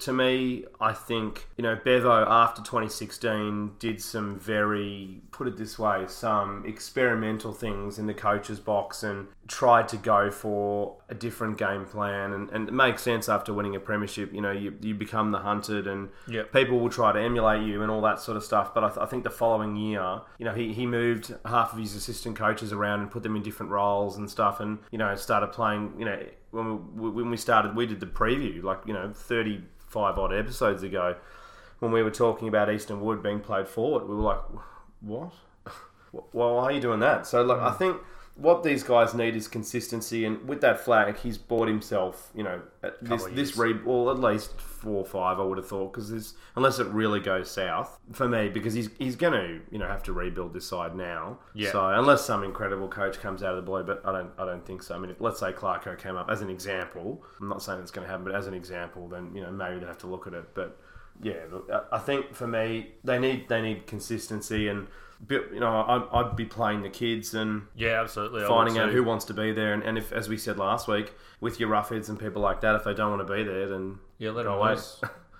to 0.00 0.12
me, 0.12 0.64
I 0.80 0.92
think, 0.92 1.46
you 1.56 1.62
know, 1.62 1.78
Bevo 1.84 2.24
after 2.28 2.62
2016 2.62 3.72
did 3.78 4.00
some 4.02 4.38
very, 4.38 5.20
put 5.30 5.46
it 5.46 5.56
this 5.56 5.78
way, 5.78 6.04
some 6.08 6.64
experimental 6.66 7.52
things 7.52 7.98
in 7.98 8.06
the 8.06 8.14
coach's 8.14 8.60
box 8.60 9.02
and 9.02 9.28
tried 9.46 9.88
to 9.88 9.96
go 9.96 10.30
for 10.30 10.96
a 11.08 11.14
different 11.14 11.56
game 11.58 11.84
plan. 11.84 12.32
And, 12.32 12.50
and 12.50 12.68
it 12.68 12.72
makes 12.74 13.02
sense 13.02 13.28
after 13.28 13.52
winning 13.52 13.76
a 13.76 13.80
premiership. 13.80 14.32
You 14.32 14.40
know, 14.40 14.52
you, 14.52 14.74
you 14.80 14.94
become 14.94 15.30
the 15.32 15.38
hunted 15.38 15.86
and 15.86 16.08
Yep. 16.28 16.52
people 16.52 16.78
will 16.80 16.90
try 16.90 17.12
to 17.12 17.20
emulate 17.20 17.62
you 17.66 17.82
and 17.82 17.90
all 17.90 18.02
that 18.02 18.20
sort 18.20 18.36
of 18.36 18.44
stuff. 18.44 18.74
But 18.74 18.84
I, 18.84 18.88
th- 18.88 18.98
I 19.00 19.06
think 19.06 19.24
the 19.24 19.30
following 19.30 19.76
year, 19.76 20.20
you 20.38 20.44
know, 20.44 20.54
he, 20.54 20.72
he 20.72 20.86
moved 20.86 21.34
half 21.44 21.72
of 21.72 21.78
his 21.78 21.94
assistant 21.94 22.36
coaches 22.36 22.72
around 22.72 23.00
and 23.00 23.10
put 23.10 23.22
them 23.22 23.36
in 23.36 23.42
different 23.42 23.72
roles 23.72 24.16
and 24.16 24.30
stuff, 24.30 24.60
and 24.60 24.78
you 24.90 24.98
know, 24.98 25.14
started 25.14 25.48
playing. 25.52 25.94
You 25.98 26.04
know, 26.04 26.22
when 26.50 26.96
we, 26.96 27.10
when 27.10 27.30
we 27.30 27.36
started, 27.36 27.76
we 27.76 27.86
did 27.86 28.00
the 28.00 28.06
preview 28.06 28.62
like 28.62 28.80
you 28.86 28.92
know, 28.92 29.12
thirty 29.12 29.62
five 29.78 30.18
odd 30.18 30.32
episodes 30.32 30.82
ago, 30.82 31.16
when 31.78 31.92
we 31.92 32.02
were 32.02 32.10
talking 32.10 32.48
about 32.48 32.72
Easton 32.72 33.00
Wood 33.00 33.22
being 33.22 33.40
played 33.40 33.68
forward. 33.68 34.08
We 34.08 34.14
were 34.14 34.22
like, 34.22 34.42
what? 35.00 35.32
Well, 36.32 36.54
why 36.54 36.62
are 36.62 36.72
you 36.72 36.80
doing 36.80 37.00
that? 37.00 37.26
So, 37.26 37.42
like, 37.42 37.60
I 37.60 37.68
hmm. 37.68 37.76
think 37.76 37.96
what 38.38 38.62
these 38.62 38.84
guys 38.84 39.14
need 39.14 39.34
is 39.34 39.48
consistency, 39.48 40.24
and 40.24 40.48
with 40.48 40.60
that 40.60 40.78
flag, 40.78 41.16
he's 41.18 41.36
bought 41.36 41.66
himself, 41.66 42.30
you 42.36 42.44
know, 42.44 42.62
at 42.84 43.02
this 43.04 43.24
this 43.34 43.56
re 43.56 43.74
well 43.84 44.10
at 44.10 44.20
least 44.20 44.60
four 44.60 44.98
or 44.98 45.04
five, 45.04 45.40
I 45.40 45.42
would 45.42 45.58
have 45.58 45.66
thought, 45.66 45.92
because 45.92 46.34
unless 46.54 46.78
it 46.78 46.86
really 46.86 47.18
goes 47.18 47.50
south 47.50 47.98
for 48.12 48.28
me, 48.28 48.48
because 48.48 48.74
he's 48.74 48.90
he's 48.96 49.16
going 49.16 49.32
to 49.32 49.60
you 49.72 49.78
know 49.78 49.88
have 49.88 50.04
to 50.04 50.12
rebuild 50.12 50.52
this 50.54 50.68
side 50.68 50.94
now. 50.94 51.38
Yeah. 51.52 51.72
So 51.72 51.84
unless 51.88 52.24
some 52.24 52.44
incredible 52.44 52.86
coach 52.88 53.18
comes 53.20 53.42
out 53.42 53.50
of 53.50 53.56
the 53.56 53.62
blue, 53.68 53.82
but 53.82 54.02
I 54.04 54.12
don't 54.12 54.30
I 54.38 54.44
don't 54.44 54.64
think 54.64 54.84
so. 54.84 54.94
I 54.94 54.98
mean, 54.98 55.10
if, 55.10 55.20
let's 55.20 55.40
say 55.40 55.50
Clarko 55.52 55.98
came 55.98 56.16
up 56.16 56.30
as 56.30 56.40
an 56.40 56.48
example. 56.48 57.24
I'm 57.40 57.48
not 57.48 57.60
saying 57.60 57.80
it's 57.80 57.90
going 57.90 58.06
to 58.06 58.10
happen, 58.10 58.24
but 58.24 58.36
as 58.36 58.46
an 58.46 58.54
example, 58.54 59.08
then 59.08 59.32
you 59.34 59.42
know 59.42 59.50
maybe 59.50 59.80
they 59.80 59.86
have 59.86 59.98
to 59.98 60.06
look 60.06 60.26
at 60.28 60.32
it, 60.34 60.54
but. 60.54 60.78
Yeah, 61.20 61.34
I- 61.72 61.96
I 61.96 61.98
think 61.98 62.32
for 62.32 62.46
me, 62.46 62.92
they 63.02 63.18
need 63.18 63.48
they 63.48 63.60
need 63.60 63.88
consistency, 63.88 64.68
and 64.68 64.86
you 65.28 65.60
know, 65.60 65.84
I'd, 65.88 66.08
I'd 66.12 66.36
be 66.36 66.44
playing 66.44 66.82
the 66.82 66.90
kids 66.90 67.34
and 67.34 67.62
Yeah, 67.74 68.00
absolutely. 68.00 68.44
Finding 68.46 68.78
out 68.78 68.92
who 68.92 69.02
wants 69.02 69.24
to 69.26 69.34
be 69.34 69.52
there, 69.52 69.72
and, 69.74 69.82
and 69.82 69.98
if, 69.98 70.12
as 70.12 70.28
we 70.28 70.36
said 70.36 70.58
last 70.58 70.86
week, 70.88 71.12
with 71.40 71.58
your 71.60 71.68
Rougheads 71.70 72.08
and 72.08 72.18
people 72.18 72.42
like 72.42 72.60
that, 72.62 72.74
if 72.76 72.84
they 72.84 72.94
don't 72.94 73.10
want 73.16 73.26
to 73.26 73.32
be 73.34 73.42
there, 73.42 73.68
then 73.68 73.98
Yeah, 74.18 74.30
let 74.30 74.44
them 74.44 74.52
away. 74.54 74.70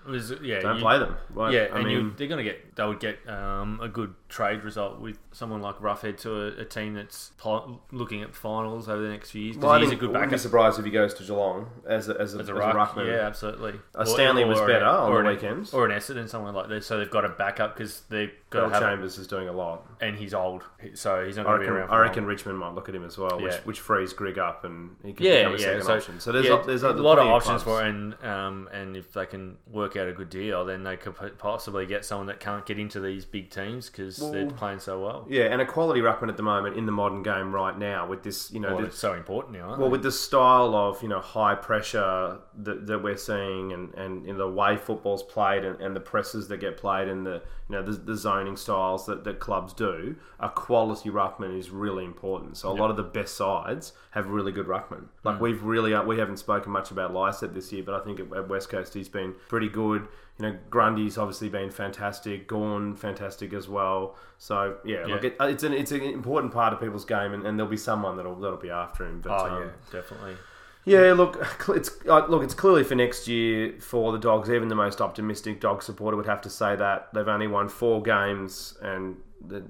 was, 0.07 0.33
yeah, 0.43 0.61
don't 0.61 0.77
you- 0.77 0.83
play 0.83 0.99
them. 0.99 1.17
Like, 1.35 1.53
Yeah, 1.53 1.69
I 1.73 1.77
and 1.79 1.85
mean, 1.87 1.97
you, 1.97 2.15
they're 2.17 2.29
going 2.29 2.45
to 2.45 2.51
get 2.51 2.75
they 2.77 2.85
would 2.87 3.01
get 3.01 3.19
um, 3.29 3.79
a 3.83 3.89
good 3.89 4.15
trade 4.29 4.63
result 4.63 5.01
with 5.01 5.19
someone 5.33 5.63
like 5.63 5.77
Roughead 5.79 6.19
to 6.19 6.35
a, 6.35 6.47
a 6.61 6.65
team 6.65 6.95
that's 6.95 7.31
pl- 7.39 7.81
looking 7.93 8.23
at 8.23 8.35
finals 8.35 8.89
over 8.89 9.01
the 9.03 9.09
next 9.09 9.31
few 9.31 9.43
years? 9.43 9.57
well, 9.57 9.71
I 9.73 9.81
he's 9.81 9.91
a 9.91 9.97
good 9.97 10.11
I 10.11 10.13
wouldn't 10.13 10.33
be 10.33 10.39
surprised 10.39 10.79
if 10.79 10.85
he 10.85 10.91
goes 10.91 11.15
to 11.15 11.23
Geelong 11.25 11.71
as 11.87 12.09
a, 12.09 12.21
as 12.21 12.35
a, 12.35 12.39
as 12.41 12.49
a, 12.49 12.53
as 12.53 12.59
ruck. 12.59 12.91
ruckman. 12.95 13.07
Yeah, 13.07 13.27
absolutely. 13.27 13.75
Uh, 13.95 14.05
Stanley 14.05 14.45
was 14.45 14.61
an- 14.61 14.67
better 14.67 14.85
on 14.85 15.11
or 15.13 15.23
the 15.23 15.29
an- 15.31 15.35
weekends. 15.35 15.73
or 15.73 15.87
an 15.87 15.93
Essendon, 15.99 16.29
someone 16.29 16.55
like 16.55 16.69
this. 16.69 16.87
So 16.87 16.99
they've 16.99 17.11
got 17.11 17.25
a 17.25 17.31
backup 17.31 17.75
because 17.77 18.03
they've 18.11 18.33
got 18.51 18.73
Bellchambers 18.73 19.19
is 19.19 19.27
doing 19.27 19.49
a 19.49 19.53
lot. 19.53 19.87
And 20.01 20.17
he's 20.17 20.35
old, 20.35 20.63
so 20.95 21.25
he's 21.25 21.37
not 21.37 21.47
going 21.47 21.61
to 21.61 21.67
be 21.67 21.71
around. 21.73 21.91
I 21.91 21.99
reckon 21.99 22.25
long. 22.25 22.29
Richmond 22.29 22.59
might 22.59 22.75
look 22.75 22.89
at 22.89 22.95
him 22.95 23.05
as 23.05 23.17
well, 23.19 23.41
which, 23.41 23.53
Yeah. 23.53 23.61
which 23.65 23.81
frees 23.81 24.13
Greg 24.13 24.39
up 24.39 24.65
and 24.65 24.97
he 25.05 25.13
can 25.13 25.25
Yeah, 25.27 25.39
become 25.49 25.55
a 25.55 25.57
yeah. 25.57 25.65
second 25.65 25.83
So, 25.85 25.95
option. 25.97 26.21
So 26.21 26.33
there's, 26.33 26.47
yeah, 26.47 26.63
a, 26.63 26.67
there's 26.67 26.83
a, 26.83 26.91
a 26.91 26.93
lot 26.93 27.19
of 27.19 27.27
options 27.27 27.63
clubs. 27.63 27.81
for 27.81 27.87
it, 27.87 27.89
and 27.91 28.15
um, 28.25 28.69
and 28.73 28.97
if 28.97 29.13
they 29.13 29.27
can 29.27 29.57
work 29.71 29.97
out 29.97 30.07
a 30.09 30.13
good 30.13 30.31
deal, 30.31 30.65
then 30.65 30.85
they 30.85 30.97
could 30.97 31.15
possibly 31.39 31.87
get 31.87 32.05
someone 32.05 32.27
that 32.27 32.41
can't 32.41 32.65
get 32.67 32.79
into 32.79 33.01
these 33.01 33.25
big 33.25 33.51
teams 33.51 33.89
because 33.91 34.18
they're 34.19 34.51
playing 34.51 34.81
so 34.81 35.01
well. 35.01 35.27
Yeah, 35.29 35.45
and 35.45 35.61
a 35.61 35.67
quality 35.67 36.01
ruckman 36.01 36.29
at 36.29 36.37
the 36.37 36.43
moment 36.43 36.77
in 36.77 36.87
the 36.87 36.93
modern 36.93 37.23
game 37.23 37.55
right 37.55 37.77
now 37.79 38.07
with 38.07 38.23
this, 38.23 38.51
you 38.51 38.61
know, 38.61 38.75
Well, 38.75 38.79
this, 38.79 38.89
it's 38.89 38.99
so 38.99 39.15
important 39.15 39.57
now. 39.57 39.69
Aren't 39.69 39.79
Well, 39.79 39.89
they? 39.89 39.93
with 39.93 40.03
the 40.03 40.13
style 40.13 40.75
of 40.75 41.03
you 41.03 41.09
know 41.09 41.21
high 41.21 41.55
pressure 41.55 42.39
that, 42.59 42.87
that 42.87 43.03
we're 43.03 43.17
seeing, 43.17 43.73
and, 43.73 43.95
and 43.95 44.27
you 44.27 44.33
know, 44.33 44.39
the 44.39 44.49
way 44.49 44.77
football's 44.77 45.23
played, 45.23 45.65
and, 45.65 45.81
and 45.81 45.95
the 45.95 46.01
presses 46.01 46.49
that 46.49 46.59
get 46.59 46.77
played, 46.77 47.09
and 47.09 47.27
the 47.27 47.43
you 47.69 47.77
know 47.77 47.83
the, 47.83 47.93
the 47.93 48.17
zoning 48.17 48.57
styles 48.57 49.07
that, 49.07 49.25
that 49.25 49.41
clubs 49.41 49.73
do, 49.73 50.17
a 50.41 50.49
quality 50.49 51.11
ruckman 51.11 51.59
is 51.59 51.71
really 51.71 52.05
important. 52.05 52.57
So 52.57 52.71
a 52.71 52.75
lot 52.75 52.91
of 52.91 52.97
the 52.97 53.03
best 53.03 53.37
sides 53.37 53.93
have 54.13 54.29
really 54.29 54.53
good 54.53 54.67
ruckmen. 54.67 55.05
Like 55.25 55.41
we've 55.41 55.63
really 55.63 55.95
uh, 55.95 56.03
we 56.03 56.19
haven't 56.19 56.39
spoken 56.39 56.73
much 56.73 56.91
about 56.91 57.13
Lycett 57.13 57.55
this 57.55 57.73
year, 57.73 57.83
but 57.83 57.95
I 57.95 58.05
think 58.05 58.21
at 58.21 58.49
West 58.49 58.69
Coast 58.71 58.95
he's 58.95 59.09
been 59.09 59.35
pretty 59.49 59.69
good. 59.69 60.09
You 60.41 60.47
know, 60.51 60.57
Grundy's 60.71 61.19
obviously 61.19 61.49
been 61.49 61.71
fantastic. 61.71 62.47
Gawn 62.47 62.95
fantastic 62.95 63.53
as 63.53 63.69
well. 63.69 64.15
So 64.39 64.77
yeah, 64.85 65.05
look, 65.07 65.23
Yeah. 65.25 65.31
it, 65.31 65.37
it's 65.41 65.63
an 65.65 65.73
it's 65.73 65.91
an 65.93 66.01
important 66.03 66.53
part 66.53 66.73
of 66.73 66.81
people's 66.81 67.05
game, 67.05 67.33
and, 67.35 67.45
and 67.47 67.59
there'll 67.59 67.71
be 67.71 67.77
someone 67.77 68.17
that'll 68.17 68.37
that'll 68.37 68.57
be 68.59 68.71
after 68.71 69.05
him. 69.05 69.21
But, 69.21 69.33
oh 69.33 69.47
um, 69.57 69.63
yeah, 69.63 69.71
definitely. 70.01 70.37
yeah, 70.85 71.13
look, 71.13 71.45
it's 71.71 71.91
uh, 72.09 72.25
look, 72.29 72.45
it's 72.45 72.55
clearly 72.55 72.85
for 72.85 72.95
next 72.95 73.27
year 73.27 73.75
for 73.81 74.13
the 74.13 74.19
Dogs. 74.19 74.49
Even 74.49 74.69
the 74.69 74.77
most 74.77 75.01
optimistic 75.01 75.61
dog 75.61 75.83
supporter 75.83 76.17
would 76.17 76.27
have 76.27 76.43
to 76.43 76.51
say 76.51 76.77
that 76.77 77.13
they've 77.13 77.27
only 77.27 77.49
won 77.49 77.69
four 77.69 78.01
games 78.01 78.79
and 78.81 79.17
they're 79.41 79.65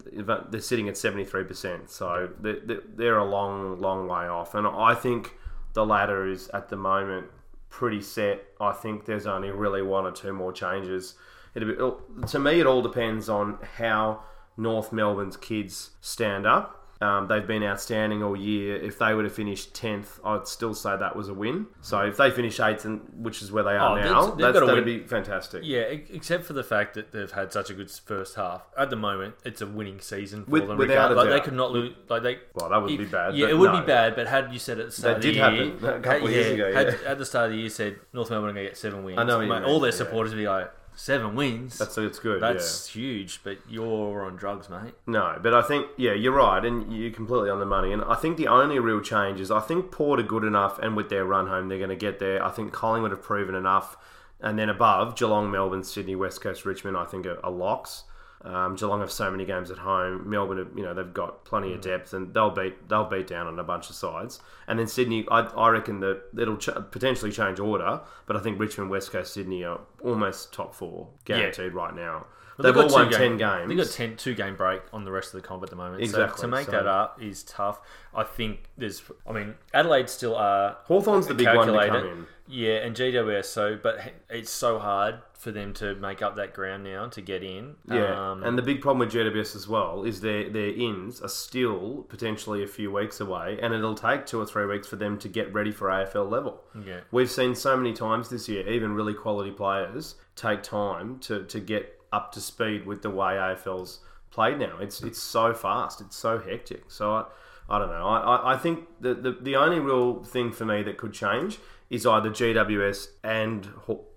they're 0.50 0.60
sitting 0.60 0.87
at 0.90 0.98
seventy 0.98 1.25
three 1.25 1.44
percent. 1.44 1.88
So 1.90 2.28
they're, 2.40 2.60
they're- 2.60 2.82
they're 2.94 3.18
a 3.18 3.25
long, 3.25 3.80
long 3.80 4.06
way 4.06 4.26
off. 4.28 4.54
And 4.54 4.66
I 4.66 4.92
think 4.94 5.34
the 5.72 5.87
ladder 5.87 6.26
is 6.26 6.48
at 6.50 6.68
the 6.68 6.76
moment 6.76 7.28
pretty 7.68 8.00
set. 8.00 8.44
I 8.60 8.72
think 8.72 9.04
there's 9.04 9.26
only 9.26 9.50
really 9.50 9.82
one 9.82 10.04
or 10.04 10.12
two 10.12 10.32
more 10.32 10.52
changes. 10.52 11.14
Be, 11.54 11.64
oh, 11.78 12.02
to 12.28 12.38
me, 12.38 12.60
it 12.60 12.66
all 12.66 12.82
depends 12.82 13.28
on 13.28 13.58
how 13.76 14.22
North 14.56 14.92
Melbourne's 14.92 15.37
kids 15.37 15.90
stand 16.00 16.46
up. 16.46 16.77
Um, 17.00 17.28
they've 17.28 17.46
been 17.46 17.62
outstanding 17.62 18.24
all 18.24 18.34
year. 18.34 18.76
If 18.76 18.98
they 18.98 19.14
were 19.14 19.22
to 19.22 19.30
finish 19.30 19.66
tenth, 19.66 20.18
I'd 20.24 20.48
still 20.48 20.74
say 20.74 20.96
that 20.96 21.14
was 21.14 21.28
a 21.28 21.34
win. 21.34 21.66
So 21.80 22.00
if 22.00 22.16
they 22.16 22.30
finish 22.32 22.58
eighth, 22.58 22.84
and 22.84 23.02
which 23.14 23.40
is 23.40 23.52
where 23.52 23.62
they 23.62 23.76
are 23.76 23.92
Oh, 23.92 23.94
now, 23.94 24.02
that's- 24.02 24.26
they've 24.30 24.38
that's, 24.38 24.52
gotta 24.54 24.66
that'd 24.66 24.84
win. 24.84 25.00
be 25.02 25.06
fantastic. 25.06 25.62
Yeah, 25.64 25.82
except 25.82 26.44
for 26.44 26.54
the 26.54 26.64
fact 26.64 26.94
that 26.94 27.12
they've 27.12 27.30
had 27.30 27.52
such 27.52 27.70
a 27.70 27.74
good 27.74 27.88
first 27.90 28.34
half. 28.34 28.62
At 28.76 28.90
the 28.90 28.96
moment, 28.96 29.36
it's 29.44 29.60
a 29.60 29.66
winning 29.68 30.00
season 30.00 30.44
for 30.44 30.50
With- 30.50 30.66
them. 30.66 30.76
without 30.76 31.14
like 31.14 31.28
they 31.28 31.40
could 31.40 31.54
not 31.54 31.70
lose. 31.70 31.94
Like 32.08 32.24
they. 32.24 32.38
Well, 32.54 32.68
that 32.70 32.82
would 32.82 32.90
if- 32.90 32.98
be 32.98 33.04
bad. 33.04 33.37
Yeah, 33.37 33.46
it 33.48 33.56
would 33.56 33.72
no. 33.72 33.80
be 33.80 33.87
bad. 33.87 34.16
But 34.16 34.26
had 34.26 34.52
you 34.52 34.58
said 34.58 34.80
at 34.80 34.87
the 34.87 34.92
start 34.92 35.20
That 35.22 35.28
of 35.28 35.34
the 35.34 35.38
year, 35.38 35.44
happen 35.44 35.88
a 35.88 36.00
couple 36.00 36.11
of 36.11 36.20
had- 36.22 36.30
years 36.32 36.52
ago, 36.52 36.72
had- 36.72 36.88
at 37.06 37.18
the 37.18 37.24
start 37.24 37.46
of 37.46 37.52
the 37.52 37.58
year, 37.58 37.70
said 37.70 37.96
North 38.12 38.30
Melbourne 38.30 38.50
are 38.50 38.52
going 38.54 38.64
to 38.64 38.70
get 38.70 38.76
seven 38.76 39.04
wins. 39.04 39.18
I 39.20 39.22
know 39.22 39.38
Mate, 39.40 39.62
all 39.62 39.78
their 39.78 39.92
yeah. 39.92 39.96
supporters 39.96 40.32
would 40.32 40.38
be 40.40 40.48
like 40.48 40.68
seven 40.98 41.37
wins. 41.37 41.78
That's 41.78 41.96
it's 41.96 42.18
good. 42.18 42.42
That's 42.42 42.88
huge. 42.88 43.40
But 43.44 43.58
you're 43.68 44.24
on 44.24 44.37
drugs, 44.37 44.68
mate. 44.68 44.94
No, 45.06 45.38
but 45.42 45.54
I 45.54 45.62
think 45.62 45.87
yeah, 45.96 46.12
you're 46.12 46.32
right, 46.32 46.64
and 46.64 46.92
you're 46.92 47.12
completely 47.12 47.50
on 47.50 47.61
the 47.61 47.66
money. 47.66 47.92
And 47.92 48.02
I 48.02 48.16
think 48.16 48.37
the 48.37 48.48
only 48.48 48.78
real 48.78 49.00
change 49.00 49.40
is 49.40 49.50
I 49.50 49.61
think 49.61 49.90
Port 49.90 50.20
are 50.20 50.24
good 50.24 50.44
enough, 50.44 50.78
and 50.80 50.96
with 50.96 51.08
their 51.08 51.24
run 51.24 51.46
home, 51.46 51.68
they're 51.68 51.78
going 51.78 51.90
to 51.90 51.96
get 51.96 52.18
there. 52.18 52.44
I 52.44 52.50
think 52.50 52.72
Collingwood 52.72 53.12
have 53.12 53.22
proven 53.22 53.54
enough, 53.54 53.96
and 54.40 54.58
then 54.58 54.68
above 54.68 55.16
Geelong, 55.16 55.50
Melbourne, 55.50 55.84
Sydney, 55.84 56.16
West 56.16 56.40
Coast, 56.40 56.64
Richmond, 56.64 56.96
I 56.96 57.04
think 57.04 57.26
are, 57.26 57.44
are 57.44 57.52
locks. 57.52 58.04
Um, 58.44 58.77
Geelong 58.77 59.01
have 59.01 59.11
so 59.11 59.31
many 59.31 59.44
games 59.44 59.70
at 59.70 59.79
home. 59.79 60.31
Melbourne, 60.31 60.59
have, 60.59 60.68
you 60.77 60.83
know, 60.85 60.94
they've 60.94 61.12
got 61.12 61.44
plenty 61.44 61.70
Mm. 61.70 61.74
of 61.74 61.81
depth, 61.81 62.12
and 62.14 62.33
they'll 62.33 62.51
beat 62.51 62.88
they'll 62.88 63.05
beat 63.05 63.27
down 63.27 63.46
on 63.48 63.59
a 63.59 63.64
bunch 63.64 63.90
of 63.90 63.96
sides. 63.96 64.40
And 64.68 64.79
then 64.79 64.87
Sydney, 64.87 65.27
I, 65.31 65.40
I 65.40 65.68
reckon 65.70 66.01
that 66.01 66.22
it'll 66.38 66.57
ch- 66.57 66.68
potentially 66.90 67.33
change 67.33 67.59
order, 67.59 68.01
but 68.27 68.37
I 68.37 68.40
think 68.40 68.61
Richmond, 68.61 68.90
West 68.90 69.11
Coast, 69.11 69.35
Sydney 69.35 69.64
are 69.64 69.81
almost 70.05 70.53
top 70.53 70.74
four 70.74 71.09
guaranteed 71.24 71.72
right 71.74 71.94
now. 71.94 72.27
But 72.57 72.64
they've 72.64 72.77
all 72.77 72.83
got 72.88 72.92
won 72.92 73.11
two 73.11 73.16
ten 73.18 73.37
game- 73.37 73.38
games. 73.38 73.68
They've 73.68 73.79
got 73.87 73.92
10, 73.92 74.16
two 74.16 74.35
game 74.35 74.57
break 74.57 74.83
on 74.92 75.05
the 75.05 75.12
rest 75.12 75.33
of 75.33 75.40
the 75.40 75.46
comp 75.46 75.62
at 75.62 75.70
the 75.70 75.77
moment. 75.77 76.03
Exactly, 76.03 76.38
So 76.38 76.42
to 76.42 76.48
make 76.48 76.66
so- 76.66 76.72
that 76.72 76.87
up 76.88 77.22
is 77.22 77.44
tough. 77.44 77.81
I 78.14 78.24
think 78.24 78.70
there's. 78.77 79.03
I 79.29 79.33
mean, 79.33 79.55
Adelaide 79.74 80.09
still 80.11 80.35
are 80.37 80.77
Hawthorn's 80.85 81.27
the 81.29 81.35
big 81.35 81.46
one 81.55 81.68
to 81.68 81.87
come 81.88 81.96
in. 82.07 82.27
Yeah, 82.48 82.77
and 82.79 82.96
GWS. 82.96 83.44
So, 83.44 83.79
but 83.81 84.01
it's 84.31 84.51
so 84.51 84.79
hard 84.81 85.18
for 85.38 85.53
them 85.53 85.72
to 85.72 85.94
make 85.94 86.20
up 86.20 86.35
that 86.35 86.53
ground 86.53 86.83
now 86.83 87.07
to 87.07 87.20
get 87.22 87.44
in. 87.44 87.77
Yeah, 87.88 88.33
Um, 88.33 88.42
and 88.42 88.59
the 88.59 88.62
big 88.62 88.81
problem 88.83 88.98
with 88.98 89.12
GWS 89.12 89.55
as 89.55 89.68
well 89.68 90.03
is 90.03 90.20
their 90.20 90.51
their 90.51 90.70
ins 90.70 91.20
are 91.22 91.29
still 91.29 92.05
potentially 92.09 92.62
a 92.62 92.66
few 92.66 92.90
weeks 92.90 93.20
away, 93.20 93.59
and 93.62 93.72
it'll 93.72 93.94
take 93.94 94.27
two 94.27 94.40
or 94.40 94.46
three 94.46 94.66
weeks 94.66 94.88
for 94.88 94.96
them 94.96 95.16
to 95.18 95.29
get 95.29 95.53
ready 95.55 95.70
for 95.70 95.88
AFL 95.88 96.29
level. 96.29 96.62
yeah. 96.85 97.01
We've 97.12 97.31
seen 97.31 97.55
so 97.55 97.77
many 97.77 97.92
times 97.92 98.29
this 98.29 98.48
year, 98.48 98.68
even 98.68 98.94
really 98.94 99.14
quality 99.14 99.53
players 99.53 100.16
take 100.35 100.62
time 100.64 101.18
to, 101.20 101.44
to 101.44 101.61
get 101.61 101.98
up 102.12 102.33
to 102.33 102.40
speed 102.40 102.85
with 102.87 103.03
the 103.03 103.11
way 103.11 103.35
AFL's 103.35 104.01
played 104.31 104.59
now. 104.59 104.79
It's 104.81 105.03
it's 105.03 105.20
so 105.22 105.55
fast, 105.55 106.01
it's 106.01 106.16
so 106.16 106.38
hectic. 106.38 106.90
So 106.90 107.12
I, 107.12 107.24
I 107.70 107.79
don't 107.79 107.90
know. 107.90 108.07
I, 108.07 108.18
I, 108.37 108.55
I 108.55 108.57
think 108.57 108.87
the, 109.01 109.14
the 109.14 109.33
the 109.40 109.57
only 109.57 109.79
real 109.79 110.22
thing 110.24 110.51
for 110.53 110.64
me 110.64 110.83
that 110.83 110.96
could 110.98 111.12
change 111.12 111.59
is 111.90 112.05
either 112.07 112.29
GWS 112.31 113.09
and 113.24 113.68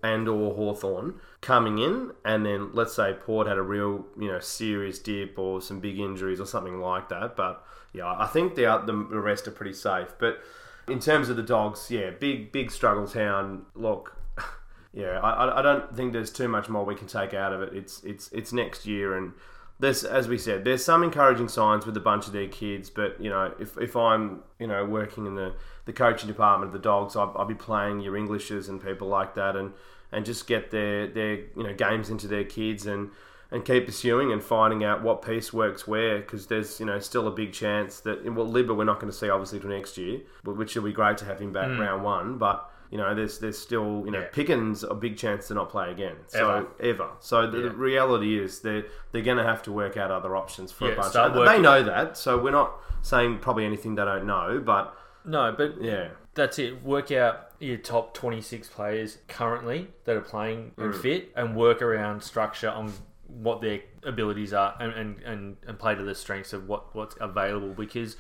and 0.03 0.27
or 0.27 0.53
Hawthorn 0.55 1.15
coming 1.39 1.77
in, 1.79 2.11
and 2.25 2.45
then 2.45 2.71
let's 2.73 2.93
say 2.93 3.13
Port 3.13 3.47
had 3.47 3.57
a 3.57 3.61
real 3.61 4.05
you 4.19 4.27
know 4.27 4.39
serious 4.39 4.99
dip 4.99 5.39
or 5.39 5.61
some 5.61 5.79
big 5.79 5.99
injuries 5.99 6.39
or 6.39 6.45
something 6.45 6.79
like 6.81 7.09
that. 7.09 7.35
But 7.35 7.63
yeah, 7.93 8.13
I 8.17 8.27
think 8.27 8.55
the 8.55 8.65
uh, 8.65 8.79
the 8.85 8.93
the 8.93 9.19
rest 9.19 9.47
are 9.47 9.51
pretty 9.51 9.73
safe. 9.73 10.13
But 10.19 10.39
in 10.87 10.99
terms 10.99 11.29
of 11.29 11.37
the 11.37 11.43
dogs, 11.43 11.89
yeah, 11.89 12.09
big 12.09 12.51
big 12.51 12.71
struggle 12.71 13.07
town. 13.07 13.65
Look, 13.75 14.17
yeah, 14.93 15.19
I, 15.19 15.45
I- 15.45 15.59
I 15.59 15.61
don't 15.61 15.95
think 15.95 16.11
there's 16.13 16.31
too 16.31 16.47
much 16.49 16.67
more 16.69 16.83
we 16.83 16.95
can 16.95 17.07
take 17.07 17.33
out 17.33 17.53
of 17.53 17.61
it. 17.61 17.73
It's 17.73 18.03
it's 18.03 18.29
it's 18.33 18.51
next 18.51 18.85
year, 18.85 19.15
and 19.15 19.31
there's 19.79 20.03
as 20.03 20.27
we 20.27 20.37
said, 20.37 20.63
there's 20.65 20.83
some 20.83 21.03
encouraging 21.03 21.47
signs 21.47 21.85
with 21.85 21.95
a 21.97 22.01
bunch 22.01 22.27
of 22.27 22.33
their 22.33 22.47
kids. 22.47 22.89
But 22.89 23.19
you 23.21 23.29
know, 23.29 23.53
if, 23.59 23.77
if 23.77 23.95
I'm 23.95 24.41
you 24.59 24.67
know 24.67 24.83
working 24.85 25.25
in 25.25 25.35
the, 25.35 25.53
the 25.91 25.97
coaching 25.97 26.27
department 26.27 26.69
of 26.69 26.73
the 26.73 26.79
dogs, 26.79 27.15
I'll, 27.15 27.33
I'll 27.35 27.45
be 27.45 27.53
playing 27.53 27.99
your 27.99 28.15
Englishes 28.15 28.69
and 28.69 28.83
people 28.83 29.07
like 29.07 29.35
that, 29.35 29.55
and 29.55 29.73
and 30.11 30.25
just 30.25 30.47
get 30.47 30.71
their 30.71 31.07
their 31.07 31.35
you 31.35 31.63
know 31.63 31.73
games 31.73 32.09
into 32.09 32.27
their 32.27 32.45
kids 32.45 32.85
and. 32.85 33.11
And 33.53 33.65
keep 33.65 33.85
pursuing 33.85 34.31
and 34.31 34.41
finding 34.41 34.85
out 34.85 35.03
what 35.03 35.21
piece 35.21 35.51
works 35.51 35.85
where, 35.85 36.19
because 36.19 36.47
there's 36.47 36.79
you 36.79 36.85
know 36.85 36.99
still 36.99 37.27
a 37.27 37.31
big 37.31 37.51
chance 37.51 37.99
that 37.99 38.23
well 38.33 38.47
Libba 38.47 38.73
we're 38.73 38.85
not 38.85 39.01
going 39.01 39.11
to 39.11 39.17
see 39.17 39.29
obviously 39.29 39.59
till 39.59 39.71
next 39.71 39.97
year, 39.97 40.21
but 40.45 40.55
which 40.55 40.73
will 40.73 40.83
be 40.83 40.93
great 40.93 41.17
to 41.17 41.25
have 41.25 41.41
him 41.41 41.51
back 41.51 41.67
hmm. 41.67 41.77
round 41.77 42.01
one. 42.01 42.37
But 42.37 42.71
you 42.91 42.97
know, 42.97 43.13
there's 43.13 43.39
there's 43.39 43.57
still 43.57 44.03
you 44.05 44.11
know 44.11 44.19
Yeah. 44.21 44.27
Picken's 44.31 44.83
a 44.83 44.93
big 44.93 45.17
chance 45.17 45.49
to 45.49 45.53
not 45.53 45.69
play 45.69 45.91
again. 45.91 46.15
So 46.27 46.69
Ever. 46.79 46.89
ever. 46.91 47.09
So 47.19 47.51
the, 47.51 47.59
the 47.59 47.71
reality 47.71 48.39
is 48.39 48.61
they 48.61 48.85
they're 49.11 49.21
going 49.21 49.37
to 49.37 49.43
have 49.43 49.63
to 49.63 49.71
work 49.73 49.97
out 49.97 50.11
other 50.11 50.33
options 50.37 50.71
for 50.71 50.87
Yeah, 50.87 50.93
a 50.93 50.95
bunch. 50.95 51.15
Of, 51.17 51.45
they 51.45 51.59
know 51.59 51.83
that, 51.83 52.17
so 52.17 52.37
we're 52.37 52.51
not 52.51 52.71
saying 53.01 53.39
probably 53.39 53.65
anything 53.65 53.95
they 53.95 54.05
don't 54.05 54.25
know. 54.25 54.61
But 54.63 54.95
No, 55.25 55.53
but 55.55 55.81
yeah, 55.81 56.09
that's 56.33 56.57
it. 56.59 56.83
Work 56.83 57.11
out 57.11 57.51
your 57.59 57.77
top 57.77 58.13
26 58.13 58.67
players 58.69 59.17
currently 59.27 59.87
that 60.05 60.15
are 60.15 60.21
playing 60.21 60.71
and 60.77 60.93
Mm. 60.93 61.01
fit 61.01 61.31
and 61.35 61.55
work 61.55 61.81
around 61.81 62.21
structure 62.23 62.69
on 62.69 62.91
what 63.27 63.61
their 63.61 63.81
abilities 64.03 64.51
are 64.53 64.75
and, 64.79 64.91
and, 64.93 65.19
and, 65.23 65.57
and 65.67 65.79
play 65.79 65.95
to 65.95 66.03
the 66.03 66.15
strengths 66.15 66.53
of 66.53 66.67
what, 66.67 66.93
what's 66.95 67.15
available 67.21 67.69
because 67.69 68.17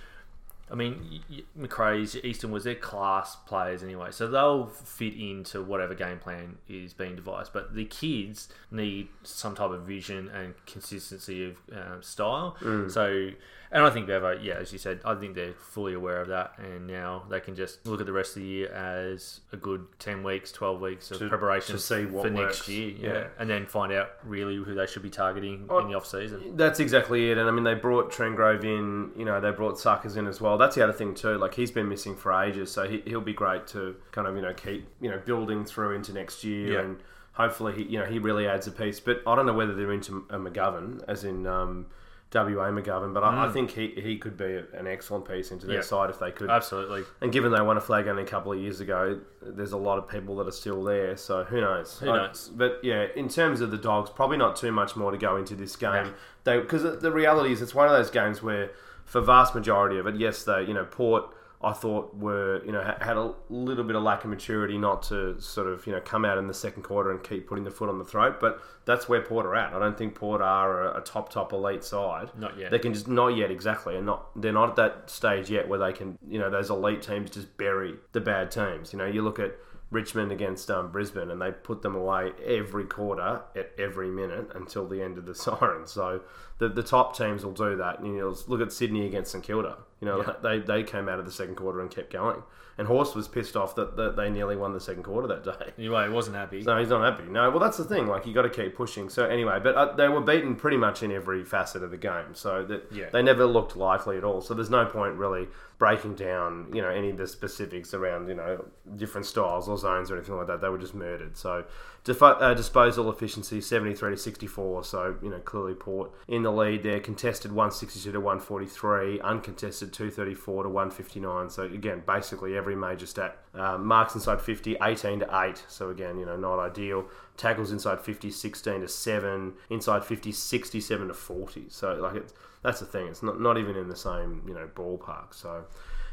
I 0.69 0.73
mean, 0.75 1.19
Macrae's, 1.59 2.15
Easton 2.23 2.49
was 2.49 2.63
their 2.63 2.75
class 2.75 3.35
players 3.45 3.83
anyway, 3.83 4.11
so 4.11 4.29
they'll 4.29 4.67
fit 4.67 5.13
into 5.15 5.61
whatever 5.61 5.93
game 5.93 6.17
plan 6.19 6.59
is 6.69 6.93
being 6.93 7.17
devised. 7.17 7.51
But 7.51 7.75
the 7.75 7.83
kids 7.83 8.47
need 8.71 9.09
some 9.23 9.53
type 9.53 9.71
of 9.71 9.81
vision 9.81 10.29
and 10.29 10.53
consistency 10.65 11.49
of 11.49 11.57
uh, 11.75 11.99
style. 11.99 12.55
So, 12.87 13.31
and 13.71 13.83
I 13.85 13.89
think 13.89 14.07
Bevo, 14.07 14.31
yeah, 14.41 14.55
as 14.55 14.73
you 14.73 14.77
said, 14.77 14.99
I 15.05 15.15
think 15.15 15.33
they're 15.35 15.53
fully 15.53 15.93
aware 15.93 16.19
of 16.21 16.27
that, 16.27 16.53
and 16.57 16.87
now 16.87 17.23
they 17.29 17.39
can 17.39 17.55
just 17.55 17.85
look 17.87 17.99
at 18.01 18.05
the 18.05 18.11
rest 18.11 18.35
of 18.35 18.41
the 18.43 18.47
year 18.47 18.67
as 18.71 19.39
a 19.53 19.57
good 19.57 19.85
ten 19.97 20.23
weeks, 20.23 20.51
twelve 20.51 20.81
weeks 20.81 21.09
of 21.11 21.19
To- 21.19 21.29
preparation 21.29 21.75
to 21.75 21.81
see 21.81 22.05
what 22.05 22.23
for 22.23 22.29
next 22.29 22.67
year, 22.67 22.89
yeah. 22.99 23.13
Yeah. 23.13 23.27
and 23.39 23.49
then 23.49 23.65
find 23.65 23.91
out 23.93 24.09
really 24.25 24.55
who 24.57 24.73
they 24.75 24.85
should 24.87 25.03
be 25.03 25.09
targeting 25.09 25.67
Oh, 25.69 25.79
in 25.79 25.87
the 25.87 25.93
off 25.95 26.05
season. 26.05 26.57
That's 26.57 26.79
exactly 26.79 27.31
it. 27.31 27.37
And 27.37 27.47
I 27.47 27.51
mean, 27.51 27.63
they 27.63 27.73
brought 27.75 28.11
Trent 28.11 28.35
Grove 28.35 28.65
in. 28.65 29.11
You 29.15 29.25
know, 29.25 29.39
they 29.39 29.51
brought 29.51 29.79
Suckers 29.79 30.17
in 30.17 30.27
as 30.27 30.41
well. 30.41 30.57
That's 30.57 30.75
the 30.75 30.83
other 30.83 30.93
thing 30.93 31.15
too. 31.15 31.37
Like 31.37 31.53
he's 31.53 31.71
been 31.71 31.87
missing 31.87 32.15
for 32.15 32.33
ages, 32.33 32.71
so 32.71 32.87
he, 32.87 33.01
he'll 33.05 33.21
be 33.21 33.33
great 33.33 33.67
to 33.67 33.95
kind 34.11 34.27
of 34.27 34.35
you 34.35 34.41
know 34.41 34.53
keep 34.53 34.87
you 34.99 35.09
know 35.09 35.19
building 35.25 35.63
through 35.65 35.95
into 35.95 36.13
next 36.13 36.43
year 36.43 36.73
Yeah. 36.73 36.79
and. 36.81 36.97
Hopefully, 37.35 37.73
he, 37.75 37.83
you 37.83 37.97
know 37.97 38.03
he 38.05 38.19
really 38.19 38.45
adds 38.45 38.67
a 38.67 38.71
piece, 38.71 38.99
but 38.99 39.21
I 39.25 39.35
don't 39.37 39.45
know 39.45 39.53
whether 39.53 39.73
they're 39.73 39.93
into 39.93 40.25
a 40.29 40.37
McGovern, 40.37 41.01
as 41.07 41.23
in 41.23 41.47
um, 41.47 41.85
WA 42.33 42.69
McGovern. 42.71 43.13
But 43.13 43.23
I, 43.23 43.47
I 43.47 43.49
think 43.51 43.71
he, 43.71 43.89
he 43.89 44.17
could 44.17 44.37
be 44.37 44.61
an 44.73 44.87
excellent 44.87 45.27
piece 45.27 45.51
into 45.51 45.67
their 45.67 45.77
Mm. 45.77 45.79
Yeah. 45.79 45.85
side 45.85 46.09
if 46.09 46.19
they 46.19 46.31
could. 46.31 46.49
Absolutely. 46.49 47.03
And 47.21 47.31
given 47.31 47.51
they 47.51 47.61
won 47.61 47.77
a 47.77 47.81
flag 47.81 48.07
only 48.07 48.23
a 48.23 48.25
couple 48.25 48.51
of 48.53 48.59
years 48.59 48.79
ago, 48.79 49.19
there's 49.41 49.73
a 49.73 49.77
lot 49.77 49.97
of 49.97 50.07
people 50.07 50.35
that 50.37 50.47
are 50.47 50.51
still 50.51 50.83
there. 50.83 51.17
So 51.17 51.43
who 51.43 51.59
knows? 51.61 51.99
Who 51.99 52.09
I- 52.09 52.27
knows? 52.27 52.49
but 52.53 52.79
yeah, 52.83 53.07
in 53.15 53.27
terms 53.29 53.61
of 53.61 53.71
the 53.71 53.77
dogs, 53.77 54.09
probably 54.09 54.37
not 54.37 54.55
too 54.55 54.71
much 54.71 54.95
more 54.95 55.11
to 55.11 55.17
go 55.17 55.35
into 55.37 55.55
this 55.55 55.75
game. 55.75 56.13
Because 56.43 56.99
the 57.01 57.11
reality 57.11 57.51
is 57.51 57.61
it's 57.61 57.75
one 57.75 57.87
of 57.87 57.93
those 57.93 58.09
games 58.09 58.41
where, 58.41 58.71
for 59.05 59.21
vast 59.21 59.53
majority 59.53 59.97
of 59.97 60.07
it, 60.07 60.15
yes, 60.15 60.43
they 60.43 60.63
you 60.63 60.73
know 60.73 60.85
Port. 60.85 61.25
I 61.63 61.73
thought 61.73 62.15
were 62.15 62.63
you 62.65 62.71
know 62.71 62.81
had 63.01 63.17
a 63.17 63.33
little 63.49 63.83
bit 63.83 63.95
of 63.95 64.03
lack 64.03 64.23
of 64.23 64.29
maturity 64.29 64.77
not 64.77 65.03
to 65.03 65.39
sort 65.39 65.67
of 65.67 65.85
you 65.85 65.93
know 65.93 66.01
come 66.01 66.25
out 66.25 66.37
in 66.37 66.47
the 66.47 66.53
second 66.53 66.83
quarter 66.83 67.11
and 67.11 67.23
keep 67.23 67.47
putting 67.47 67.63
the 67.63 67.71
foot 67.71 67.89
on 67.89 67.99
the 67.99 68.05
throat, 68.05 68.39
but 68.39 68.61
that's 68.85 69.07
where 69.07 69.21
Port 69.21 69.45
are 69.45 69.55
at. 69.55 69.73
I 69.73 69.79
don't 69.79 69.97
think 69.97 70.15
Port 70.15 70.41
are 70.41 70.87
a, 70.87 70.97
a 70.99 71.01
top 71.01 71.31
top 71.31 71.53
elite 71.53 71.83
side. 71.83 72.29
Not 72.37 72.57
yet. 72.57 72.71
They 72.71 72.79
can 72.79 72.93
just 72.93 73.07
not 73.07 73.29
yet 73.29 73.51
exactly, 73.51 73.95
and 73.95 74.05
not 74.05 74.29
they're 74.41 74.51
not 74.51 74.69
at 74.69 74.75
that 74.77 75.09
stage 75.09 75.49
yet 75.49 75.67
where 75.67 75.79
they 75.79 75.93
can 75.93 76.17
you 76.27 76.39
know 76.39 76.49
those 76.49 76.69
elite 76.69 77.01
teams 77.01 77.29
just 77.29 77.57
bury 77.57 77.95
the 78.11 78.21
bad 78.21 78.51
teams. 78.51 78.93
You 78.93 78.99
know 78.99 79.05
you 79.05 79.21
look 79.21 79.39
at 79.39 79.55
Richmond 79.91 80.31
against 80.31 80.71
um, 80.71 80.89
Brisbane, 80.91 81.29
and 81.29 81.41
they 81.41 81.51
put 81.51 81.81
them 81.81 81.95
away 81.95 82.31
every 82.45 82.85
quarter 82.85 83.41
at 83.55 83.71
every 83.77 84.09
minute 84.09 84.49
until 84.55 84.87
the 84.87 85.01
end 85.03 85.17
of 85.17 85.25
the 85.25 85.35
siren. 85.45 85.85
So 85.85 86.21
the, 86.57 86.69
the 86.69 86.83
top 86.83 87.15
teams 87.15 87.43
will 87.45 87.51
do 87.53 87.75
that. 87.75 87.99
And, 87.99 88.07
you 88.07 88.21
know, 88.21 88.35
look 88.47 88.61
at 88.61 88.71
Sydney 88.71 89.05
against 89.05 89.31
St 89.33 89.43
Kilda. 89.43 89.77
You 89.99 90.07
know, 90.07 90.21
Yeah. 90.25 90.33
they, 90.41 90.59
they 90.59 90.83
came 90.83 91.09
out 91.09 91.19
of 91.19 91.25
the 91.25 91.31
second 91.31 91.55
quarter 91.55 91.81
and 91.81 91.91
kept 91.91 92.11
going. 92.11 92.41
And 92.77 92.87
Horse 92.87 93.13
was 93.13 93.27
pissed 93.27 93.57
off 93.57 93.75
that, 93.75 93.97
that 93.97 94.15
they 94.15 94.29
nearly 94.29 94.55
won 94.55 94.71
the 94.73 94.79
second 94.79 95.03
quarter 95.03 95.27
that 95.27 95.43
day. 95.43 95.73
Anyway, 95.77 96.07
he 96.07 96.09
wasn't 96.13 96.37
happy. 96.37 96.61
No, 96.63 96.79
he's 96.79 96.87
not 96.87 97.03
happy. 97.03 97.29
No, 97.29 97.49
well, 97.49 97.59
that's 97.59 97.77
the 97.77 97.83
thing. 97.83 98.07
Like, 98.07 98.25
you 98.25 98.33
got 98.33 98.43
to 98.43 98.49
keep 98.49 98.75
pushing. 98.75 99.09
So, 99.09 99.25
anyway, 99.25 99.59
but 99.61 99.75
uh, 99.75 99.93
they 99.93 100.07
were 100.07 100.21
beaten 100.21 100.55
pretty 100.55 100.77
much 100.77 101.03
in 101.03 101.11
every 101.11 101.43
facet 101.43 101.83
of 101.83 101.91
the 101.91 101.97
game. 101.97 102.33
So, 102.33 102.63
that 102.63 102.87
Yeah. 102.91 103.09
they 103.11 103.21
never 103.21 103.45
looked 103.45 103.75
likely 103.75 104.17
at 104.17 104.23
all. 104.23 104.39
So, 104.41 104.53
there's 104.53 104.69
no 104.69 104.85
point 104.85 105.15
really 105.15 105.49
breaking 105.81 106.13
down, 106.13 106.67
you 106.71 106.79
know, 106.79 106.89
any 106.89 107.09
of 107.09 107.17
the 107.17 107.25
specifics 107.25 107.95
around, 107.95 108.29
you 108.29 108.35
know, 108.35 108.63
different 108.97 109.25
styles 109.25 109.67
or 109.67 109.75
zones 109.75 110.11
or 110.11 110.15
anything 110.15 110.37
like 110.37 110.45
that. 110.45 110.61
They 110.61 110.69
were 110.69 110.77
just 110.77 110.93
murdered. 110.93 111.35
So, 111.35 111.65
uh, 112.07 112.53
disposal 112.53 113.09
efficiency 113.09 113.59
73 113.61 114.11
to 114.11 114.17
64. 114.17 114.83
So, 114.83 115.15
you 115.23 115.31
know, 115.31 115.39
clearly 115.39 115.73
Port 115.73 116.11
in 116.27 116.43
the 116.43 116.51
lead 116.51 116.83
there. 116.83 116.99
Contested 116.99 117.51
162 117.51 118.11
to 118.11 118.19
143. 118.19 119.21
Uncontested 119.21 119.91
234 119.91 120.63
to 120.65 120.69
159. 120.69 121.49
So, 121.49 121.63
again, 121.63 122.03
basically 122.05 122.55
every 122.55 122.75
major 122.75 123.07
stat. 123.07 123.39
Uh, 123.55 123.79
marks 123.79 124.13
inside 124.13 124.39
50, 124.39 124.77
18 124.83 125.21
to 125.21 125.29
8. 125.33 125.65
So, 125.67 125.89
again, 125.89 126.19
you 126.19 126.27
know, 126.27 126.37
not 126.37 126.59
ideal. 126.59 127.07
Tackles 127.37 127.71
inside 127.71 128.01
50, 128.01 128.29
16 128.29 128.81
to 128.81 128.87
7. 128.87 129.53
Inside 129.71 130.05
50, 130.05 130.31
67 130.31 131.07
to 131.07 131.13
40. 131.15 131.65
So, 131.69 131.95
like, 131.95 132.17
it's, 132.17 132.35
that's 132.63 132.79
the 132.79 132.85
thing. 132.85 133.07
It's 133.07 133.23
not, 133.23 133.39
not 133.39 133.57
even 133.57 133.75
in 133.75 133.89
the 133.89 133.95
same, 133.95 134.43
you 134.47 134.53
know, 134.53 134.69
ballpark. 134.75 135.33
So, 135.33 135.65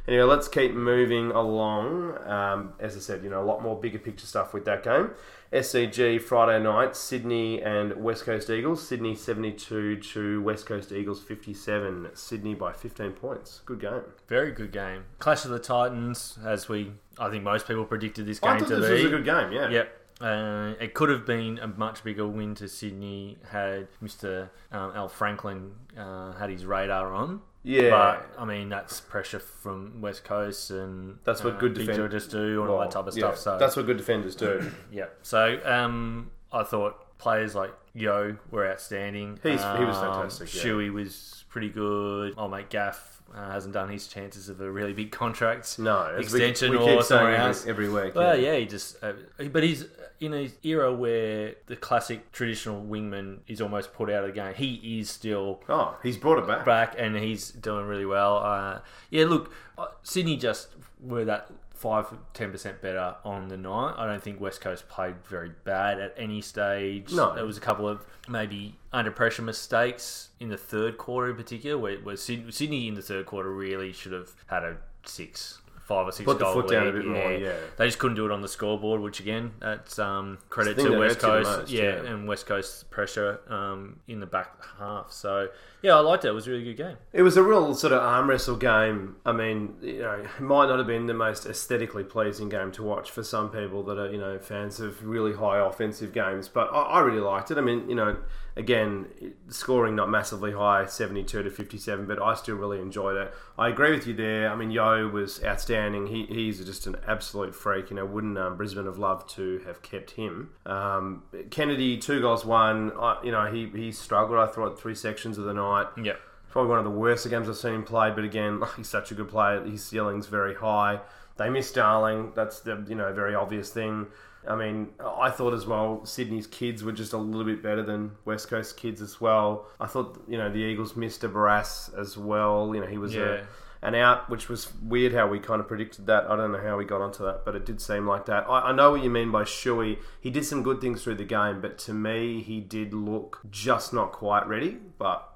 Anyway, 0.08 0.22
let's 0.22 0.48
keep 0.48 0.72
moving 0.72 1.30
along. 1.32 2.16
Um, 2.26 2.72
as 2.80 2.96
I 2.96 3.00
said, 3.00 3.22
you 3.22 3.28
know, 3.28 3.42
a 3.42 3.44
lot 3.44 3.62
more 3.62 3.78
bigger 3.78 3.98
picture 3.98 4.24
stuff 4.24 4.54
with 4.54 4.64
that 4.64 4.82
game. 4.82 5.10
SCG 5.52 6.18
Friday 6.22 6.62
night, 6.62 6.96
Sydney 6.96 7.60
and 7.60 7.94
West 8.02 8.24
Coast 8.24 8.48
Eagles. 8.48 8.86
Sydney 8.86 9.14
72 9.14 9.96
to 9.96 10.42
West 10.42 10.64
Coast 10.64 10.92
Eagles 10.92 11.22
57. 11.22 12.08
Sydney 12.14 12.54
by 12.54 12.72
15 12.72 13.12
points. 13.12 13.60
Good 13.66 13.80
game. 13.80 14.00
Very 14.28 14.50
good 14.50 14.72
game. 14.72 15.04
Clash 15.18 15.44
of 15.44 15.50
the 15.50 15.58
Titans, 15.58 16.38
as 16.42 16.70
we, 16.70 16.92
I 17.18 17.28
think 17.28 17.44
most 17.44 17.68
people 17.68 17.84
predicted 17.84 18.24
this 18.24 18.40
game 18.40 18.52
I 18.52 18.58
thought 18.60 18.68
to 18.68 18.76
this 18.76 18.88
be. 18.88 18.94
was 18.94 19.04
a 19.04 19.08
good 19.10 19.26
game, 19.26 19.52
yeah. 19.52 19.68
Yep. 19.68 19.97
Uh, 20.20 20.74
it 20.80 20.94
could 20.94 21.08
have 21.08 21.24
been 21.24 21.58
a 21.58 21.66
much 21.68 22.02
bigger 22.02 22.26
win 22.26 22.54
to 22.56 22.68
Sydney 22.68 23.38
had 23.50 23.86
Mr. 24.02 24.48
Um, 24.72 24.92
Al 24.94 25.08
Franklin 25.08 25.72
uh, 25.96 26.32
had 26.32 26.50
his 26.50 26.64
radar 26.66 27.12
on. 27.14 27.40
Yeah. 27.62 27.90
But 27.90 28.30
I 28.40 28.44
mean, 28.44 28.68
that's 28.68 29.00
pressure 29.00 29.38
from 29.40 30.00
West 30.00 30.24
Coast, 30.24 30.70
and 30.70 31.18
That's 31.24 31.44
what 31.44 31.54
uh, 31.54 31.58
good 31.58 31.74
big 31.74 31.86
defend- 31.86 31.98
Georges 31.98 32.26
do, 32.28 32.62
and 32.62 32.70
all 32.70 32.80
that 32.80 32.90
type 32.90 33.06
of 33.06 33.16
Yeah, 33.16 33.26
stuff. 33.34 33.38
So 33.38 33.58
That's 33.58 33.76
what 33.76 33.86
good 33.86 33.96
defenders 33.96 34.34
do. 34.34 34.70
yeah. 34.92 35.06
So 35.22 35.60
um, 35.64 36.30
I 36.52 36.62
thought 36.62 37.18
players 37.18 37.54
like 37.54 37.72
Yeo 37.94 38.36
were 38.50 38.66
outstanding. 38.70 39.38
He's- 39.42 39.60
he 39.78 39.84
was 39.84 39.96
Um, 39.96 40.14
fantastic, 40.14 40.54
yeah. 40.54 40.62
Shuey 40.62 40.92
was 40.92 41.44
pretty 41.48 41.68
good. 41.68 42.34
Old 42.36 42.50
mate 42.52 42.70
Gaff 42.70 43.17
uh, 43.34 43.50
hasn't 43.52 43.74
done 43.74 43.88
his 43.90 44.06
chances 44.08 44.48
of 44.48 44.60
a 44.60 44.70
really 44.70 44.92
big 44.92 45.10
contract 45.12 45.78
No, 45.78 46.02
as 46.18 46.32
we- 46.32 46.42
extension 46.44 46.70
we, 46.72 46.78
or 46.78 47.02
somewhere 47.02 47.36
else. 47.36 47.66
every, 47.66 47.86
every 47.86 48.04
week. 48.04 48.14
Well, 48.14 48.36
yeah. 48.38 48.52
yeah, 48.52 48.58
he 48.60 48.66
just. 48.66 49.02
Uh, 49.02 49.12
but 49.52 49.62
he's 49.62 49.84
in 50.20 50.34
an 50.34 50.50
era 50.64 50.92
where 50.92 51.54
the 51.66 51.76
classic 51.76 52.32
traditional 52.32 52.82
wingman 52.84 53.38
is 53.46 53.60
almost 53.60 53.92
put 53.94 54.10
out 54.10 54.24
of 54.24 54.30
the 54.30 54.34
game. 54.34 54.52
He 54.54 54.98
is 54.98 55.08
still 55.10 55.60
Oh, 55.68 55.96
he's 56.02 56.16
brought 56.16 56.38
it 56.38 56.46
back. 56.48 56.64
back 56.64 56.94
and 56.98 57.14
he's 57.16 57.50
doing 57.50 57.86
really 57.86 58.06
well. 58.06 58.38
Uh, 58.38 58.80
yeah, 59.10 59.26
look, 59.26 59.52
uh, 59.76 59.86
Sydney 60.02 60.36
just 60.36 60.68
were 61.00 61.24
that 61.26 61.48
five 61.78 62.06
ten 62.34 62.50
percent 62.50 62.82
better 62.82 63.14
on 63.24 63.48
the 63.48 63.56
night. 63.56 63.94
I 63.96 64.06
don't 64.06 64.22
think 64.22 64.40
West 64.40 64.60
Coast 64.60 64.88
played 64.88 65.14
very 65.24 65.52
bad 65.64 66.00
at 66.00 66.12
any 66.16 66.40
stage. 66.40 67.12
No. 67.12 67.34
there 67.34 67.46
was 67.46 67.56
a 67.56 67.60
couple 67.60 67.88
of 67.88 68.04
maybe 68.28 68.74
under 68.92 69.10
pressure 69.10 69.42
mistakes 69.42 70.28
in 70.40 70.48
the 70.48 70.56
third 70.56 70.98
quarter 70.98 71.30
in 71.30 71.36
particular, 71.36 71.78
where, 71.78 71.96
where 71.98 72.16
Syd- 72.16 72.52
Sydney 72.52 72.88
in 72.88 72.94
the 72.94 73.02
third 73.02 73.26
quarter 73.26 73.50
really 73.50 73.92
should 73.92 74.12
have 74.12 74.30
had 74.48 74.64
a 74.64 74.76
six. 75.04 75.58
Five 75.88 76.06
or 76.06 76.12
six 76.12 76.26
Put 76.26 76.38
the 76.38 76.44
foot 76.44 76.68
down 76.68 76.86
a 76.86 76.92
bit 76.92 77.06
more, 77.06 77.32
yeah. 77.32 77.54
They 77.78 77.86
just 77.86 77.98
couldn't 77.98 78.16
do 78.16 78.26
it 78.26 78.30
on 78.30 78.42
the 78.42 78.48
scoreboard, 78.48 79.00
which 79.00 79.20
again, 79.20 79.52
that's 79.58 79.98
um, 79.98 80.36
credit 80.50 80.76
to 80.76 80.98
West 80.98 81.22
hurts 81.22 81.22
you 81.22 81.30
the 81.30 81.44
Coast. 81.44 81.60
most, 81.60 81.70
yeah, 81.70 81.82
yeah. 81.82 82.10
and 82.10 82.28
West 82.28 82.44
Coast 82.44 82.90
pressure 82.90 83.40
um, 83.48 83.98
in 84.06 84.20
the 84.20 84.26
back 84.26 84.62
half. 84.78 85.10
So 85.10 85.48
yeah, 85.80 85.94
I 85.96 86.00
liked 86.00 86.26
it. 86.26 86.28
It 86.28 86.32
was 86.32 86.46
a 86.46 86.50
really 86.50 86.64
good 86.64 86.76
game. 86.76 86.96
It 87.14 87.22
was 87.22 87.38
a 87.38 87.42
real 87.42 87.74
sort 87.74 87.94
of 87.94 88.02
arm 88.02 88.28
wrestle 88.28 88.56
game. 88.56 89.16
I 89.24 89.32
mean, 89.32 89.76
you 89.80 90.00
know, 90.00 90.22
it 90.38 90.42
might 90.42 90.66
not 90.66 90.76
have 90.76 90.86
been 90.86 91.06
the 91.06 91.14
most 91.14 91.46
aesthetically 91.46 92.04
pleasing 92.04 92.50
game 92.50 92.70
to 92.72 92.82
watch 92.82 93.10
for 93.10 93.22
some 93.22 93.48
people 93.48 93.82
that 93.84 93.98
are, 93.98 94.12
you 94.12 94.18
know, 94.18 94.38
fans 94.38 94.80
of 94.80 95.06
really 95.06 95.32
high 95.32 95.58
offensive 95.58 96.12
games, 96.12 96.48
but 96.48 96.68
I, 96.70 96.82
I 96.82 97.00
really 97.00 97.20
liked 97.20 97.50
it. 97.50 97.56
I 97.56 97.62
mean, 97.62 97.88
you 97.88 97.94
know, 97.94 98.18
again, 98.58 99.06
scoring 99.48 99.94
not 99.94 100.10
massively 100.10 100.52
high, 100.52 100.84
72 100.84 101.44
to 101.44 101.50
57, 101.50 102.06
but 102.06 102.20
I 102.20 102.34
still 102.34 102.56
really 102.56 102.80
enjoyed 102.80 103.16
it. 103.16 103.32
I 103.56 103.68
agree 103.68 103.92
with 103.92 104.06
you 104.06 104.14
there. 104.14 104.50
I 104.50 104.56
mean, 104.56 104.70
Yeo 104.70 105.08
was 105.08 105.42
outstanding. 105.42 106.08
He, 106.08 106.26
he's 106.26 106.62
just 106.64 106.86
an 106.86 106.96
absolute 107.06 107.54
freak. 107.54 107.90
You 107.90 107.96
know, 107.96 108.04
wouldn't 108.04 108.36
um, 108.36 108.56
Brisbane 108.56 108.86
have 108.86 108.98
loved 108.98 109.30
to 109.36 109.60
have 109.66 109.80
kept 109.80 110.10
him? 110.12 110.50
Um, 110.66 111.22
Kennedy, 111.50 111.96
two 111.96 112.20
goals, 112.20 112.44
one. 112.44 112.92
I, 112.98 113.18
you 113.22 113.30
know, 113.30 113.46
he, 113.46 113.68
he 113.68 113.92
struggled, 113.92 114.38
I 114.38 114.46
thought, 114.46 114.78
three 114.78 114.96
sections 114.96 115.38
of 115.38 115.44
the 115.44 115.54
night. 115.54 115.86
Yeah. 116.02 116.16
Probably 116.50 116.70
one 116.70 116.78
of 116.78 116.84
the 116.84 116.90
worst 116.90 117.28
games 117.30 117.48
I've 117.48 117.56
seen 117.56 117.74
him 117.74 117.84
play, 117.84 118.10
but 118.10 118.24
again, 118.24 118.60
he's 118.76 118.88
such 118.88 119.12
a 119.12 119.14
good 119.14 119.28
player. 119.28 119.64
His 119.64 119.84
ceiling's 119.84 120.26
very 120.26 120.54
high. 120.56 121.00
They 121.36 121.48
miss 121.48 121.72
Darling. 121.72 122.32
That's 122.34 122.60
the 122.60 122.84
you 122.88 122.96
know 122.96 123.12
very 123.12 123.34
obvious 123.34 123.70
thing. 123.70 124.08
I 124.48 124.56
mean, 124.56 124.88
I 125.04 125.30
thought 125.30 125.52
as 125.54 125.66
well 125.66 126.04
Sydney's 126.06 126.46
kids 126.46 126.82
were 126.82 126.92
just 126.92 127.12
a 127.12 127.18
little 127.18 127.44
bit 127.44 127.62
better 127.62 127.82
than 127.82 128.12
West 128.24 128.48
Coast 128.48 128.76
kids 128.76 129.02
as 129.02 129.20
well. 129.20 129.66
I 129.78 129.86
thought 129.86 130.22
you 130.26 130.38
know 130.38 130.50
the 130.50 130.58
Eagles 130.58 130.96
missed 130.96 131.22
a 131.24 131.28
Barrass 131.28 131.96
as 131.98 132.16
well. 132.16 132.72
You 132.74 132.80
know 132.80 132.86
he 132.86 132.98
was 132.98 133.14
Yeah. 133.14 133.22
a, 133.22 133.44
an 133.80 133.94
out, 133.94 134.28
which 134.28 134.48
was 134.48 134.72
weird 134.82 135.12
how 135.12 135.28
we 135.28 135.38
kind 135.38 135.60
of 135.60 135.68
predicted 135.68 136.06
that. 136.06 136.28
I 136.28 136.34
don't 136.34 136.50
know 136.50 136.58
how 136.60 136.76
we 136.76 136.84
got 136.84 137.00
onto 137.00 137.24
that, 137.24 137.44
but 137.44 137.54
it 137.54 137.64
did 137.64 137.80
seem 137.80 138.08
like 138.08 138.26
that. 138.26 138.44
I, 138.48 138.70
I 138.70 138.72
know 138.72 138.90
what 138.90 139.04
you 139.04 139.10
mean 139.10 139.30
by 139.30 139.44
Shuey. 139.44 139.98
He 140.20 140.30
did 140.30 140.44
some 140.44 140.64
good 140.64 140.80
things 140.80 141.04
through 141.04 141.14
the 141.14 141.24
game, 141.24 141.60
but 141.60 141.78
to 141.86 141.92
me, 141.92 142.42
he 142.42 142.58
did 142.60 142.92
look 142.92 143.38
just 143.50 143.92
not 143.92 144.10
quite 144.10 144.48
ready. 144.48 144.78
But 144.98 145.28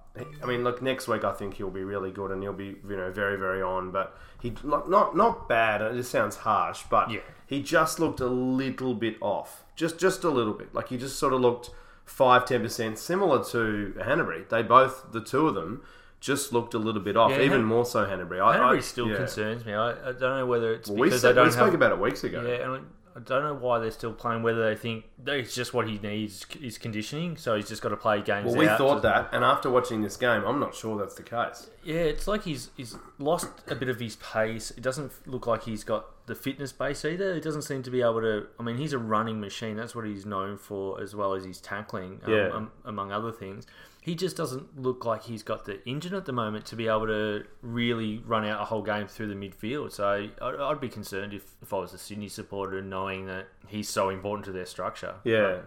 I 0.42 0.46
mean, 0.46 0.62
look, 0.62 0.82
next 0.82 1.08
week 1.08 1.24
I 1.24 1.32
think 1.32 1.54
he'll 1.54 1.70
be 1.70 1.84
really 1.84 2.10
good 2.10 2.30
and 2.30 2.42
he'll 2.42 2.52
be 2.52 2.76
you 2.88 2.96
know 2.96 3.10
very 3.10 3.36
very 3.36 3.62
on. 3.62 3.90
But 3.90 4.16
he 4.40 4.52
not 4.62 4.90
not, 4.90 5.16
not 5.16 5.48
bad. 5.48 5.80
It 5.80 5.94
just 5.94 6.10
sounds 6.10 6.36
harsh, 6.36 6.82
but 6.90 7.10
Yeah. 7.10 7.20
he 7.46 7.62
just 7.62 7.98
looked 7.98 8.20
a 8.20 8.26
little 8.26 8.94
bit 8.94 9.16
off, 9.22 9.64
just 9.74 9.98
just 9.98 10.22
a 10.24 10.28
little 10.30 10.52
bit. 10.52 10.74
Like 10.74 10.88
he 10.88 10.98
just 10.98 11.18
sort 11.18 11.32
of 11.32 11.40
looked 11.40 11.70
five 12.04 12.44
ten 12.44 12.60
percent 12.62 12.98
similar 12.98 13.42
to 13.44 13.94
Hannebery. 14.00 14.48
They 14.48 14.62
both 14.62 15.12
the 15.12 15.20
two 15.22 15.48
of 15.48 15.54
them 15.54 15.82
just 16.20 16.52
looked 16.52 16.74
a 16.74 16.78
little 16.78 17.00
bit 17.02 17.16
off, 17.16 17.30
Yeah, 17.32 17.38
even 17.40 17.50
Han- 17.60 17.64
more 17.64 17.84
so 17.86 18.04
Hannebery. 18.06 18.40
I, 18.40 18.56
Hannebery 18.56 18.76
I, 18.76 18.80
still 18.80 19.08
yeah. 19.08 19.16
concerns 19.16 19.64
me. 19.64 19.72
I, 19.74 19.90
I 19.90 20.12
don't 20.12 20.20
know 20.36 20.46
whether 20.46 20.72
it's 20.74 20.88
Well, 20.88 20.98
we, 21.00 21.06
because 21.08 21.22
said, 21.22 21.30
they 21.30 21.34
don't 21.36 21.46
we 21.46 21.52
spoke 21.52 21.64
have. 21.66 21.74
about 21.74 21.92
it 21.92 21.98
weeks 21.98 22.22
ago. 22.22 22.42
yeah, 22.46 22.72
and 22.74 22.86
I 23.14 23.20
don't 23.20 23.42
know 23.42 23.54
why 23.54 23.78
they're 23.78 23.90
still 23.90 24.12
playing. 24.12 24.42
Whether 24.42 24.68
they 24.68 24.74
think 24.74 25.04
it's 25.26 25.54
just 25.54 25.74
what 25.74 25.86
he 25.88 25.98
needs 25.98 26.46
is 26.60 26.78
conditioning, 26.78 27.36
so 27.36 27.54
he's 27.56 27.68
just 27.68 27.82
got 27.82 27.90
to 27.90 27.96
play 27.96 28.22
games. 28.22 28.46
Well, 28.46 28.56
we 28.56 28.66
thought 28.66 29.02
that, 29.02 29.28
and 29.32 29.44
after 29.44 29.68
watching 29.70 30.02
this 30.02 30.16
game, 30.16 30.42
I'm 30.46 30.58
not 30.58 30.74
sure 30.74 30.98
that's 30.98 31.14
the 31.14 31.22
case. 31.22 31.68
Yeah, 31.84 31.96
it's 31.96 32.26
like 32.26 32.44
he's 32.44 32.70
he's 32.76 32.96
lost 33.18 33.48
a 33.68 33.74
bit 33.74 33.88
of 33.88 34.00
his 34.00 34.16
pace. 34.16 34.70
It 34.70 34.82
doesn't 34.82 35.12
look 35.26 35.46
like 35.46 35.64
he's 35.64 35.84
got 35.84 36.26
the 36.26 36.34
fitness 36.34 36.72
base 36.72 37.04
either. 37.04 37.34
He 37.34 37.40
doesn't 37.40 37.62
seem 37.62 37.82
to 37.82 37.90
be 37.90 38.00
able 38.00 38.20
to. 38.22 38.46
I 38.58 38.62
mean, 38.62 38.76
he's 38.78 38.92
a 38.92 38.98
running 38.98 39.40
machine. 39.40 39.76
That's 39.76 39.94
what 39.94 40.06
he's 40.06 40.24
known 40.24 40.56
for, 40.56 41.00
as 41.02 41.14
well 41.14 41.34
as 41.34 41.44
his 41.44 41.60
tackling, 41.60 42.20
um, 42.24 42.32
Yeah. 42.32 42.48
um, 42.52 42.70
among 42.84 43.12
other 43.12 43.32
things. 43.32 43.66
He 44.02 44.16
just 44.16 44.36
doesn't 44.36 44.80
look 44.80 45.04
like 45.04 45.22
he's 45.22 45.44
got 45.44 45.64
the 45.64 45.78
engine 45.88 46.12
at 46.12 46.24
the 46.24 46.32
moment 46.32 46.66
to 46.66 46.76
be 46.76 46.88
able 46.88 47.06
to 47.06 47.44
really 47.62 48.18
run 48.26 48.44
out 48.44 48.60
a 48.60 48.64
whole 48.64 48.82
game 48.82 49.06
through 49.06 49.28
the 49.28 49.36
midfield. 49.36 49.92
So 49.92 50.08
I'd, 50.08 50.32
I'd 50.40 50.80
be 50.80 50.88
concerned 50.88 51.32
if, 51.32 51.44
if 51.62 51.72
I 51.72 51.78
was 51.78 51.94
a 51.94 51.98
Sydney 51.98 52.28
supporter, 52.28 52.82
knowing 52.82 53.26
that 53.26 53.46
he's 53.68 53.88
so 53.88 54.08
important 54.08 54.44
to 54.46 54.52
their 54.52 54.66
structure. 54.66 55.14
Yeah. 55.22 55.60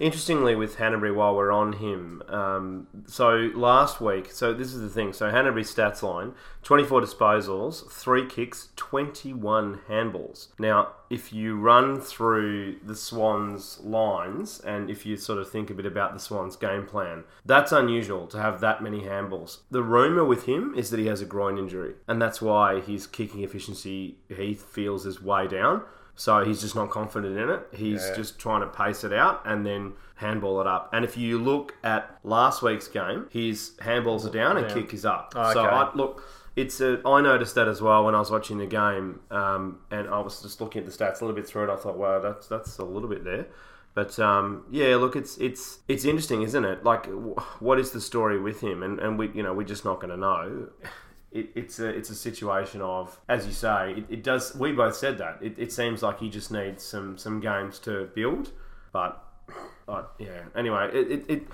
Interestingly, 0.00 0.54
with 0.54 0.78
Hannebery, 0.78 1.14
while 1.14 1.36
we're 1.36 1.52
on 1.52 1.74
him, 1.74 2.22
um, 2.26 2.86
so 3.04 3.50
last 3.54 4.00
week, 4.00 4.32
so 4.32 4.54
this 4.54 4.72
is 4.72 4.80
the 4.80 4.88
thing. 4.88 5.12
So 5.12 5.30
Hannebery's 5.30 5.72
stats 5.72 6.02
line: 6.02 6.32
twenty-four 6.62 7.02
disposals, 7.02 7.86
three 7.90 8.26
kicks, 8.26 8.70
twenty-one 8.76 9.80
handballs. 9.90 10.48
Now, 10.58 10.92
if 11.10 11.34
you 11.34 11.58
run 11.58 12.00
through 12.00 12.76
the 12.82 12.96
Swans 12.96 13.78
lines, 13.80 14.58
and 14.60 14.88
if 14.88 15.04
you 15.04 15.18
sort 15.18 15.38
of 15.38 15.50
think 15.50 15.68
a 15.68 15.74
bit 15.74 15.84
about 15.84 16.14
the 16.14 16.18
Swans 16.18 16.56
game 16.56 16.86
plan, 16.86 17.24
that's 17.44 17.70
unusual 17.70 18.26
to 18.28 18.40
have 18.40 18.62
that 18.62 18.82
many 18.82 19.02
handballs. 19.02 19.58
The 19.70 19.82
rumor 19.82 20.24
with 20.24 20.46
him 20.46 20.74
is 20.74 20.88
that 20.88 20.98
he 20.98 21.08
has 21.08 21.20
a 21.20 21.26
groin 21.26 21.58
injury, 21.58 21.92
and 22.08 22.22
that's 22.22 22.40
why 22.40 22.80
his 22.80 23.06
kicking 23.06 23.42
efficiency 23.42 24.16
he 24.34 24.54
feels 24.54 25.04
is 25.04 25.22
way 25.22 25.46
down. 25.46 25.82
So 26.20 26.44
he's 26.44 26.60
just 26.60 26.74
not 26.74 26.90
confident 26.90 27.38
in 27.38 27.48
it. 27.48 27.66
He's 27.72 28.06
Yeah. 28.06 28.14
just 28.14 28.38
trying 28.38 28.60
to 28.60 28.66
pace 28.66 29.04
it 29.04 29.12
out 29.14 29.40
and 29.46 29.64
then 29.64 29.94
handball 30.16 30.60
it 30.60 30.66
up. 30.66 30.90
And 30.92 31.02
if 31.02 31.16
you 31.16 31.38
look 31.38 31.74
at 31.82 32.18
last 32.24 32.60
week's 32.62 32.88
game, 32.88 33.26
his 33.30 33.70
handballs 33.80 34.26
are 34.26 34.30
down 34.30 34.58
and 34.58 34.68
Yeah. 34.68 34.74
kick 34.74 34.92
is 34.92 35.06
up. 35.06 35.32
Oh, 35.34 35.50
So. 35.54 35.62
I, 35.64 35.90
look, 35.94 36.22
it's 36.56 36.78
a. 36.82 37.00
I 37.06 37.22
noticed 37.22 37.54
that 37.54 37.68
as 37.68 37.80
well 37.80 38.04
when 38.04 38.14
I 38.14 38.18
was 38.18 38.30
watching 38.30 38.58
the 38.58 38.66
game, 38.66 39.20
um, 39.30 39.78
and 39.90 40.10
I 40.10 40.18
was 40.20 40.42
just 40.42 40.60
looking 40.60 40.80
at 40.80 40.86
the 40.86 40.92
stats 40.92 41.22
a 41.22 41.24
little 41.24 41.34
bit 41.34 41.46
through 41.46 41.64
it. 41.64 41.70
I 41.70 41.76
thought, 41.76 41.96
wow, 41.96 42.18
that's 42.18 42.46
that's 42.48 42.76
a 42.76 42.84
little 42.84 43.08
bit 43.08 43.24
there. 43.24 43.46
But 43.94 44.18
um, 44.18 44.64
yeah, 44.70 44.96
look, 44.96 45.16
it's 45.16 45.38
it's 45.38 45.78
it's 45.88 46.04
interesting, 46.04 46.42
isn't 46.42 46.64
it? 46.66 46.84
Like, 46.84 47.06
what 47.60 47.78
is 47.78 47.92
the 47.92 48.00
story 48.00 48.38
with 48.38 48.60
him? 48.60 48.82
And 48.82 48.98
and 49.00 49.18
we, 49.18 49.28
you 49.30 49.42
know, 49.42 49.54
we're 49.54 49.66
just 49.74 49.86
not 49.86 50.00
going 50.02 50.10
to 50.10 50.18
know. 50.18 50.68
It, 51.32 51.50
it's 51.54 51.78
a 51.78 51.86
it's 51.88 52.10
a 52.10 52.14
situation 52.14 52.80
of, 52.82 53.18
as 53.28 53.46
you 53.46 53.52
say, 53.52 53.92
it, 53.98 54.04
it 54.08 54.22
does. 54.24 54.54
We 54.56 54.72
both 54.72 54.96
said 54.96 55.18
that. 55.18 55.38
It, 55.40 55.54
it 55.58 55.72
seems 55.72 56.02
like 56.02 56.18
he 56.18 56.28
just 56.28 56.50
needs 56.50 56.84
some 56.84 57.16
some 57.18 57.38
games 57.40 57.78
to 57.80 58.10
build. 58.14 58.50
But 58.92 59.22
uh, 59.88 60.02
yeah. 60.18 60.42
Anyway, 60.56 60.90
it, 60.92 61.24
it, 61.28 61.46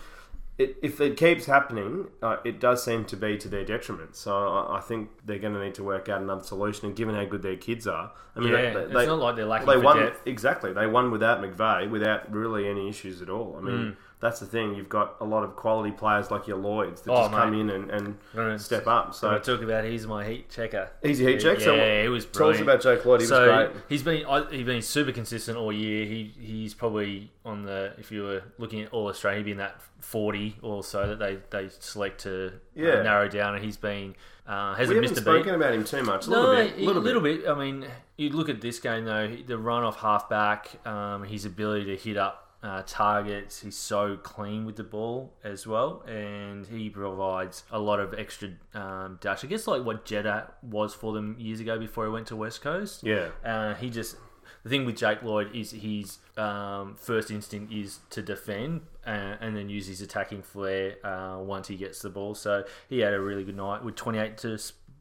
it 0.59 0.77
if 0.83 1.03
it 1.03 1.19
keeps 1.19 1.45
happening, 1.45 2.07
uh, 2.23 2.39
it 2.43 2.59
does 2.61 2.83
seem 2.83 3.05
to 3.05 3.17
be 3.19 3.37
to 3.37 3.49
their 3.49 3.65
detriment. 3.67 4.17
So 4.17 4.33
I, 4.49 4.79
I 4.79 4.81
think 4.81 5.11
they're 5.27 5.39
going 5.39 5.53
to 5.53 5.63
need 5.63 5.75
to 5.75 5.85
work 5.85 6.09
out 6.09 6.23
another 6.23 6.43
solution. 6.43 6.87
And 6.87 6.97
given 6.97 7.15
how 7.15 7.27
good 7.27 7.43
their 7.43 7.57
kids 7.57 7.87
are, 7.87 8.13
I 8.35 8.41
mean, 8.41 8.53
Yeah, 8.53 8.73
they, 8.73 8.81
it's 8.81 8.95
they, 8.95 9.07
not 9.07 9.19
like 9.19 9.37
they're 9.37 9.45
lacking 9.45 9.69
they 9.69 9.77
won 9.77 9.99
depth. 9.99 10.27
exactly. 10.27 10.73
They 10.73 10.87
won 10.87 11.11
without 11.11 11.43
McVeigh, 11.43 11.91
without 11.91 12.33
really 12.33 12.67
any 12.67 12.89
issues 12.89 13.21
at 13.21 13.29
all. 13.29 13.57
I 13.59 13.61
mean, 13.61 13.75
Mm. 13.77 13.97
That's 14.19 14.41
the 14.41 14.47
thing. 14.47 14.75
You've 14.75 14.89
got 14.89 15.17
a 15.21 15.25
lot 15.25 15.45
of 15.45 15.57
quality 15.57 15.91
players 15.93 16.31
like 16.31 16.47
your 16.47 16.57
Lloyds 16.57 17.03
that 17.03 17.13
Oh, 17.13 17.23
just 17.25 17.33
come 17.33 17.53
in 17.55 17.69
and, 17.71 17.91
and 17.91 18.61
step 18.61 18.87
up. 18.87 19.15
So 19.15 19.31
I 19.35 19.39
talk 19.39 19.61
about 19.63 19.85
he's 19.85 20.07
my 20.07 20.25
heat 20.25 20.49
checker. 20.51 20.91
easy 21.05 21.25
heat 21.27 21.41
checker. 21.41 21.61
Yeah, 21.61 21.67
So 21.67 21.75
it 21.75 22.09
was 22.09 22.25
tell 22.27 22.49
us 22.51 22.61
about 22.61 22.81
Jake 22.83 23.05
Lloyd. 23.05 23.21
He 23.21 23.27
so 23.27 23.41
was 23.57 23.69
great. 23.73 23.83
he's 23.89 24.03
been 24.03 24.25
I, 24.27 24.51
he's 24.51 24.65
been 24.67 24.83
super 24.83 25.13
consistent 25.13 25.59
all 25.59 25.73
year. 25.73 26.07
He 26.07 26.33
he's 26.41 26.73
probably 26.75 27.31
on 27.45 27.63
the 27.65 27.93
if 27.99 28.11
you 28.11 28.23
were 28.23 28.43
looking 28.59 28.83
at 28.83 28.93
all 28.93 29.09
Australia, 29.09 29.39
he'd 29.39 29.45
be 29.45 29.51
in 29.53 29.59
that 29.59 29.81
forty 30.01 30.57
or 30.63 30.83
so 30.85 31.07
that 31.09 31.19
they, 31.19 31.39
they 31.51 31.69
select 31.81 32.21
to 32.23 32.53
uh, 32.79 32.81
narrow 33.03 33.29
down, 33.29 33.55
and 33.55 33.65
he's 33.65 33.77
been 33.77 34.15
uh, 34.47 34.75
hasn't 34.77 34.97
haven't 34.97 35.01
missed 35.03 35.17
a 35.19 35.21
spoken 35.21 35.45
beat. 35.45 35.55
about 35.57 35.75
him 35.75 35.85
too 35.85 36.03
much. 36.03 36.27
A 36.27 36.31
No, 36.31 36.41
little 36.53 36.55
bit. 36.65 36.79
a 36.97 37.01
little, 37.01 37.23
bit. 37.23 37.49
I 37.49 37.55
mean, 37.55 37.85
you 38.17 38.31
look 38.31 38.49
at 38.49 38.61
this 38.61 38.79
game 38.79 39.05
though. 39.05 39.29
The 39.47 39.59
run 39.59 39.83
off 39.83 39.99
halfback, 40.01 40.87
um, 40.87 41.25
his 41.25 41.45
ability 41.45 41.85
to 41.87 41.97
hit 41.97 42.17
up 42.17 42.46
uh, 42.67 42.83
targets. 42.85 43.61
He's 43.61 43.77
so 43.77 44.17
clean 44.17 44.67
with 44.67 44.75
the 44.75 44.83
ball 44.83 45.33
as 45.45 45.67
well, 45.67 46.03
and 46.07 46.67
he 46.67 46.91
provides 46.91 47.63
a 47.71 47.79
lot 47.79 48.01
of 48.01 48.13
extra 48.15 48.51
um, 48.75 49.19
dash. 49.21 49.45
I 49.45 49.47
guess 49.47 49.69
like 49.69 49.85
what 49.85 50.05
Jetta 50.05 50.49
was 50.63 50.93
for 50.93 51.13
them 51.13 51.37
years 51.39 51.61
ago 51.61 51.79
before 51.79 52.07
he 52.07 52.11
went 52.11 52.27
to 52.29 52.37
West 52.37 52.63
Coast. 52.63 53.05
Yeah. 53.05 53.29
Uh, 53.45 53.75
he 53.75 53.89
just 53.89 54.17
the 54.65 54.71
thing 54.71 54.85
with 54.85 54.97
Jake 54.97 55.23
Lloyd 55.23 55.55
is 55.55 55.71
his 55.71 56.19
um, 56.37 56.97
first 56.97 57.31
instinct 57.31 57.73
is 57.73 58.01
to 58.11 58.21
defend 58.21 58.81
uh, 59.07 59.37
and 59.41 59.57
then 59.57 59.69
use 59.69 59.87
his 59.87 60.01
attacking 60.01 60.43
flair 60.43 60.97
uh, 61.07 61.39
once 61.39 61.69
he 61.69 61.77
gets 61.77 62.03
the 62.03 62.11
ball. 62.11 62.35
So 62.35 62.65
he 62.89 62.99
had 62.99 63.15
a 63.15 63.21
really 63.21 63.45
good 63.45 63.57
night 63.57 63.85
with 63.85 63.95
28 63.95 64.37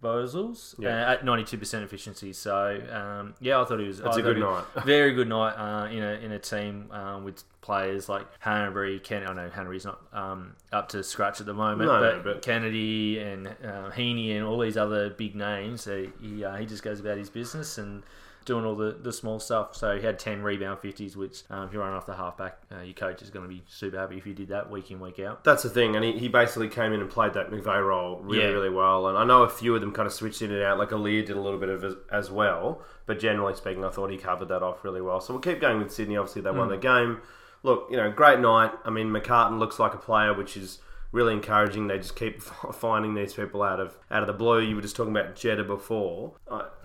disposals 0.02 0.76
Yeah. 0.80 1.08
uh, 1.10 1.14
at 1.14 1.22
92% 1.26 1.84
efficiency. 1.84 2.34
So 2.34 2.82
um, 2.92 3.34
yeah, 3.40 3.60
I 3.62 3.66
thought 3.66 3.80
he 3.80 3.88
was. 3.88 4.00
That's 4.00 4.18
I 4.18 4.20
a 4.20 4.24
good 4.24 4.38
night. 4.38 4.64
very 4.86 5.14
good 5.14 5.28
night 5.28 5.54
uh, 5.54 5.88
in 5.88 6.04
a 6.04 6.14
in 6.14 6.32
a 6.32 6.40
team 6.40 6.90
um, 6.92 7.24
with 7.24 7.44
players 7.62 8.08
like 8.10 8.26
Hannebery. 8.42 9.02
Ken, 9.04 9.26
I 9.28 9.34
know 9.34 9.50
Hannebery's 9.50 9.86
not 9.86 10.00
um, 10.14 10.56
up 10.72 10.90
to 10.90 11.04
scratch 11.04 11.40
at 11.40 11.46
the 11.48 11.54
moment, 11.54 11.90
No, 11.90 12.00
but, 12.00 12.24
but- 12.24 12.42
Kennedy 12.42 13.20
and 13.20 13.48
uh, 13.66 13.90
Heeney 13.92 14.34
and 14.38 14.46
all 14.46 14.60
these 14.60 14.78
other 14.78 15.10
big 15.10 15.36
names. 15.36 15.88
uh, 15.88 16.06
He 16.22 16.44
uh, 16.44 16.56
he 16.58 16.66
just 16.66 16.84
goes 16.84 17.00
about 17.00 17.18
his 17.18 17.30
business 17.30 17.78
and 17.78 18.04
doing 18.46 18.64
all 18.64 18.76
the, 18.76 18.92
the 19.02 19.12
small 19.12 19.40
stuff. 19.40 19.76
So 19.76 19.98
he 19.98 20.06
had 20.06 20.20
10 20.20 20.42
rebound 20.44 20.80
50s, 20.80 21.16
which 21.16 21.44
um, 21.50 21.68
if 21.68 21.74
you're 21.74 21.82
running 21.82 21.98
off 21.98 22.06
the 22.06 22.16
halfback, 22.16 22.60
uh, 22.72 22.82
your 22.82 22.94
coach 22.94 23.22
is 23.22 23.30
going 23.32 23.44
to 23.44 23.50
be 23.50 23.64
super 23.68 23.98
happy 23.98 24.18
if 24.18 24.26
you 24.28 24.34
did 24.34 24.50
that 24.50 24.70
week 24.70 24.92
in, 24.92 25.00
week 25.00 25.20
out. 25.20 25.44
That's 25.44 25.64
the 25.64 25.70
thing, 25.70 25.96
and 25.96 26.06
he, 26.06 26.14
he 26.18 26.28
basically 26.28 26.70
came 26.70 26.94
in 26.94 27.02
and 27.02 27.10
played 27.10 27.34
that 27.34 27.50
McVeigh 27.52 27.86
role 27.86 28.20
really, 28.22 28.44
Yeah. 28.44 28.50
really 28.52 28.70
well. 28.70 29.08
And 29.08 29.18
I 29.18 29.24
know 29.26 29.44
a 29.44 29.50
few 29.50 29.74
of 29.76 29.82
them 29.82 29.92
kind 29.92 30.06
of 30.06 30.14
switched 30.14 30.42
in 30.42 30.52
and 30.52 30.62
out, 30.64 30.78
like 30.78 30.90
Aliir 30.90 31.26
did 31.26 31.36
a 31.38 31.42
little 31.42 31.60
bit 31.60 31.70
of 31.70 31.84
as, 31.84 31.96
as 32.12 32.32
well. 32.32 32.82
But 33.08 33.20
generally 33.20 33.56
speaking, 33.56 33.84
I 33.84 33.90
thought 33.90 34.10
he 34.12 34.18
covered 34.18 34.50
that 34.50 34.64
off 34.64 34.84
really 34.84 35.02
well. 35.02 35.20
So 35.22 35.34
we'll 35.34 35.42
keep 35.42 35.60
going 35.60 35.80
with 35.80 35.92
Sydney. 35.92 36.18
Obviously, 36.18 36.42
they 36.44 36.52
Hmm. 36.52 36.58
won 36.58 36.70
the 36.70 36.78
game. 36.78 37.22
Look, 37.64 37.88
you 37.90 37.98
know, 37.98 38.12
great 38.12 38.40
night. 38.40 38.72
I 38.84 38.92
mean, 38.92 39.08
McCartin 39.10 39.58
looks 39.58 39.80
like 39.80 39.94
a 39.96 39.98
player, 39.98 40.34
which 40.36 40.56
is 40.56 40.80
really 41.12 41.34
encouraging. 41.34 41.88
They 41.88 41.98
just 41.98 42.16
keep 42.16 42.42
finding 42.74 43.16
these 43.16 43.34
people 43.34 43.64
out 43.64 43.80
of 43.80 43.98
out 44.12 44.22
of 44.22 44.28
the 44.28 44.34
blue. 44.34 44.60
You 44.60 44.76
were 44.76 44.82
just 44.84 44.96
talking 44.96 45.16
about 45.16 45.36
Jetta 45.36 45.64
before. 45.64 46.34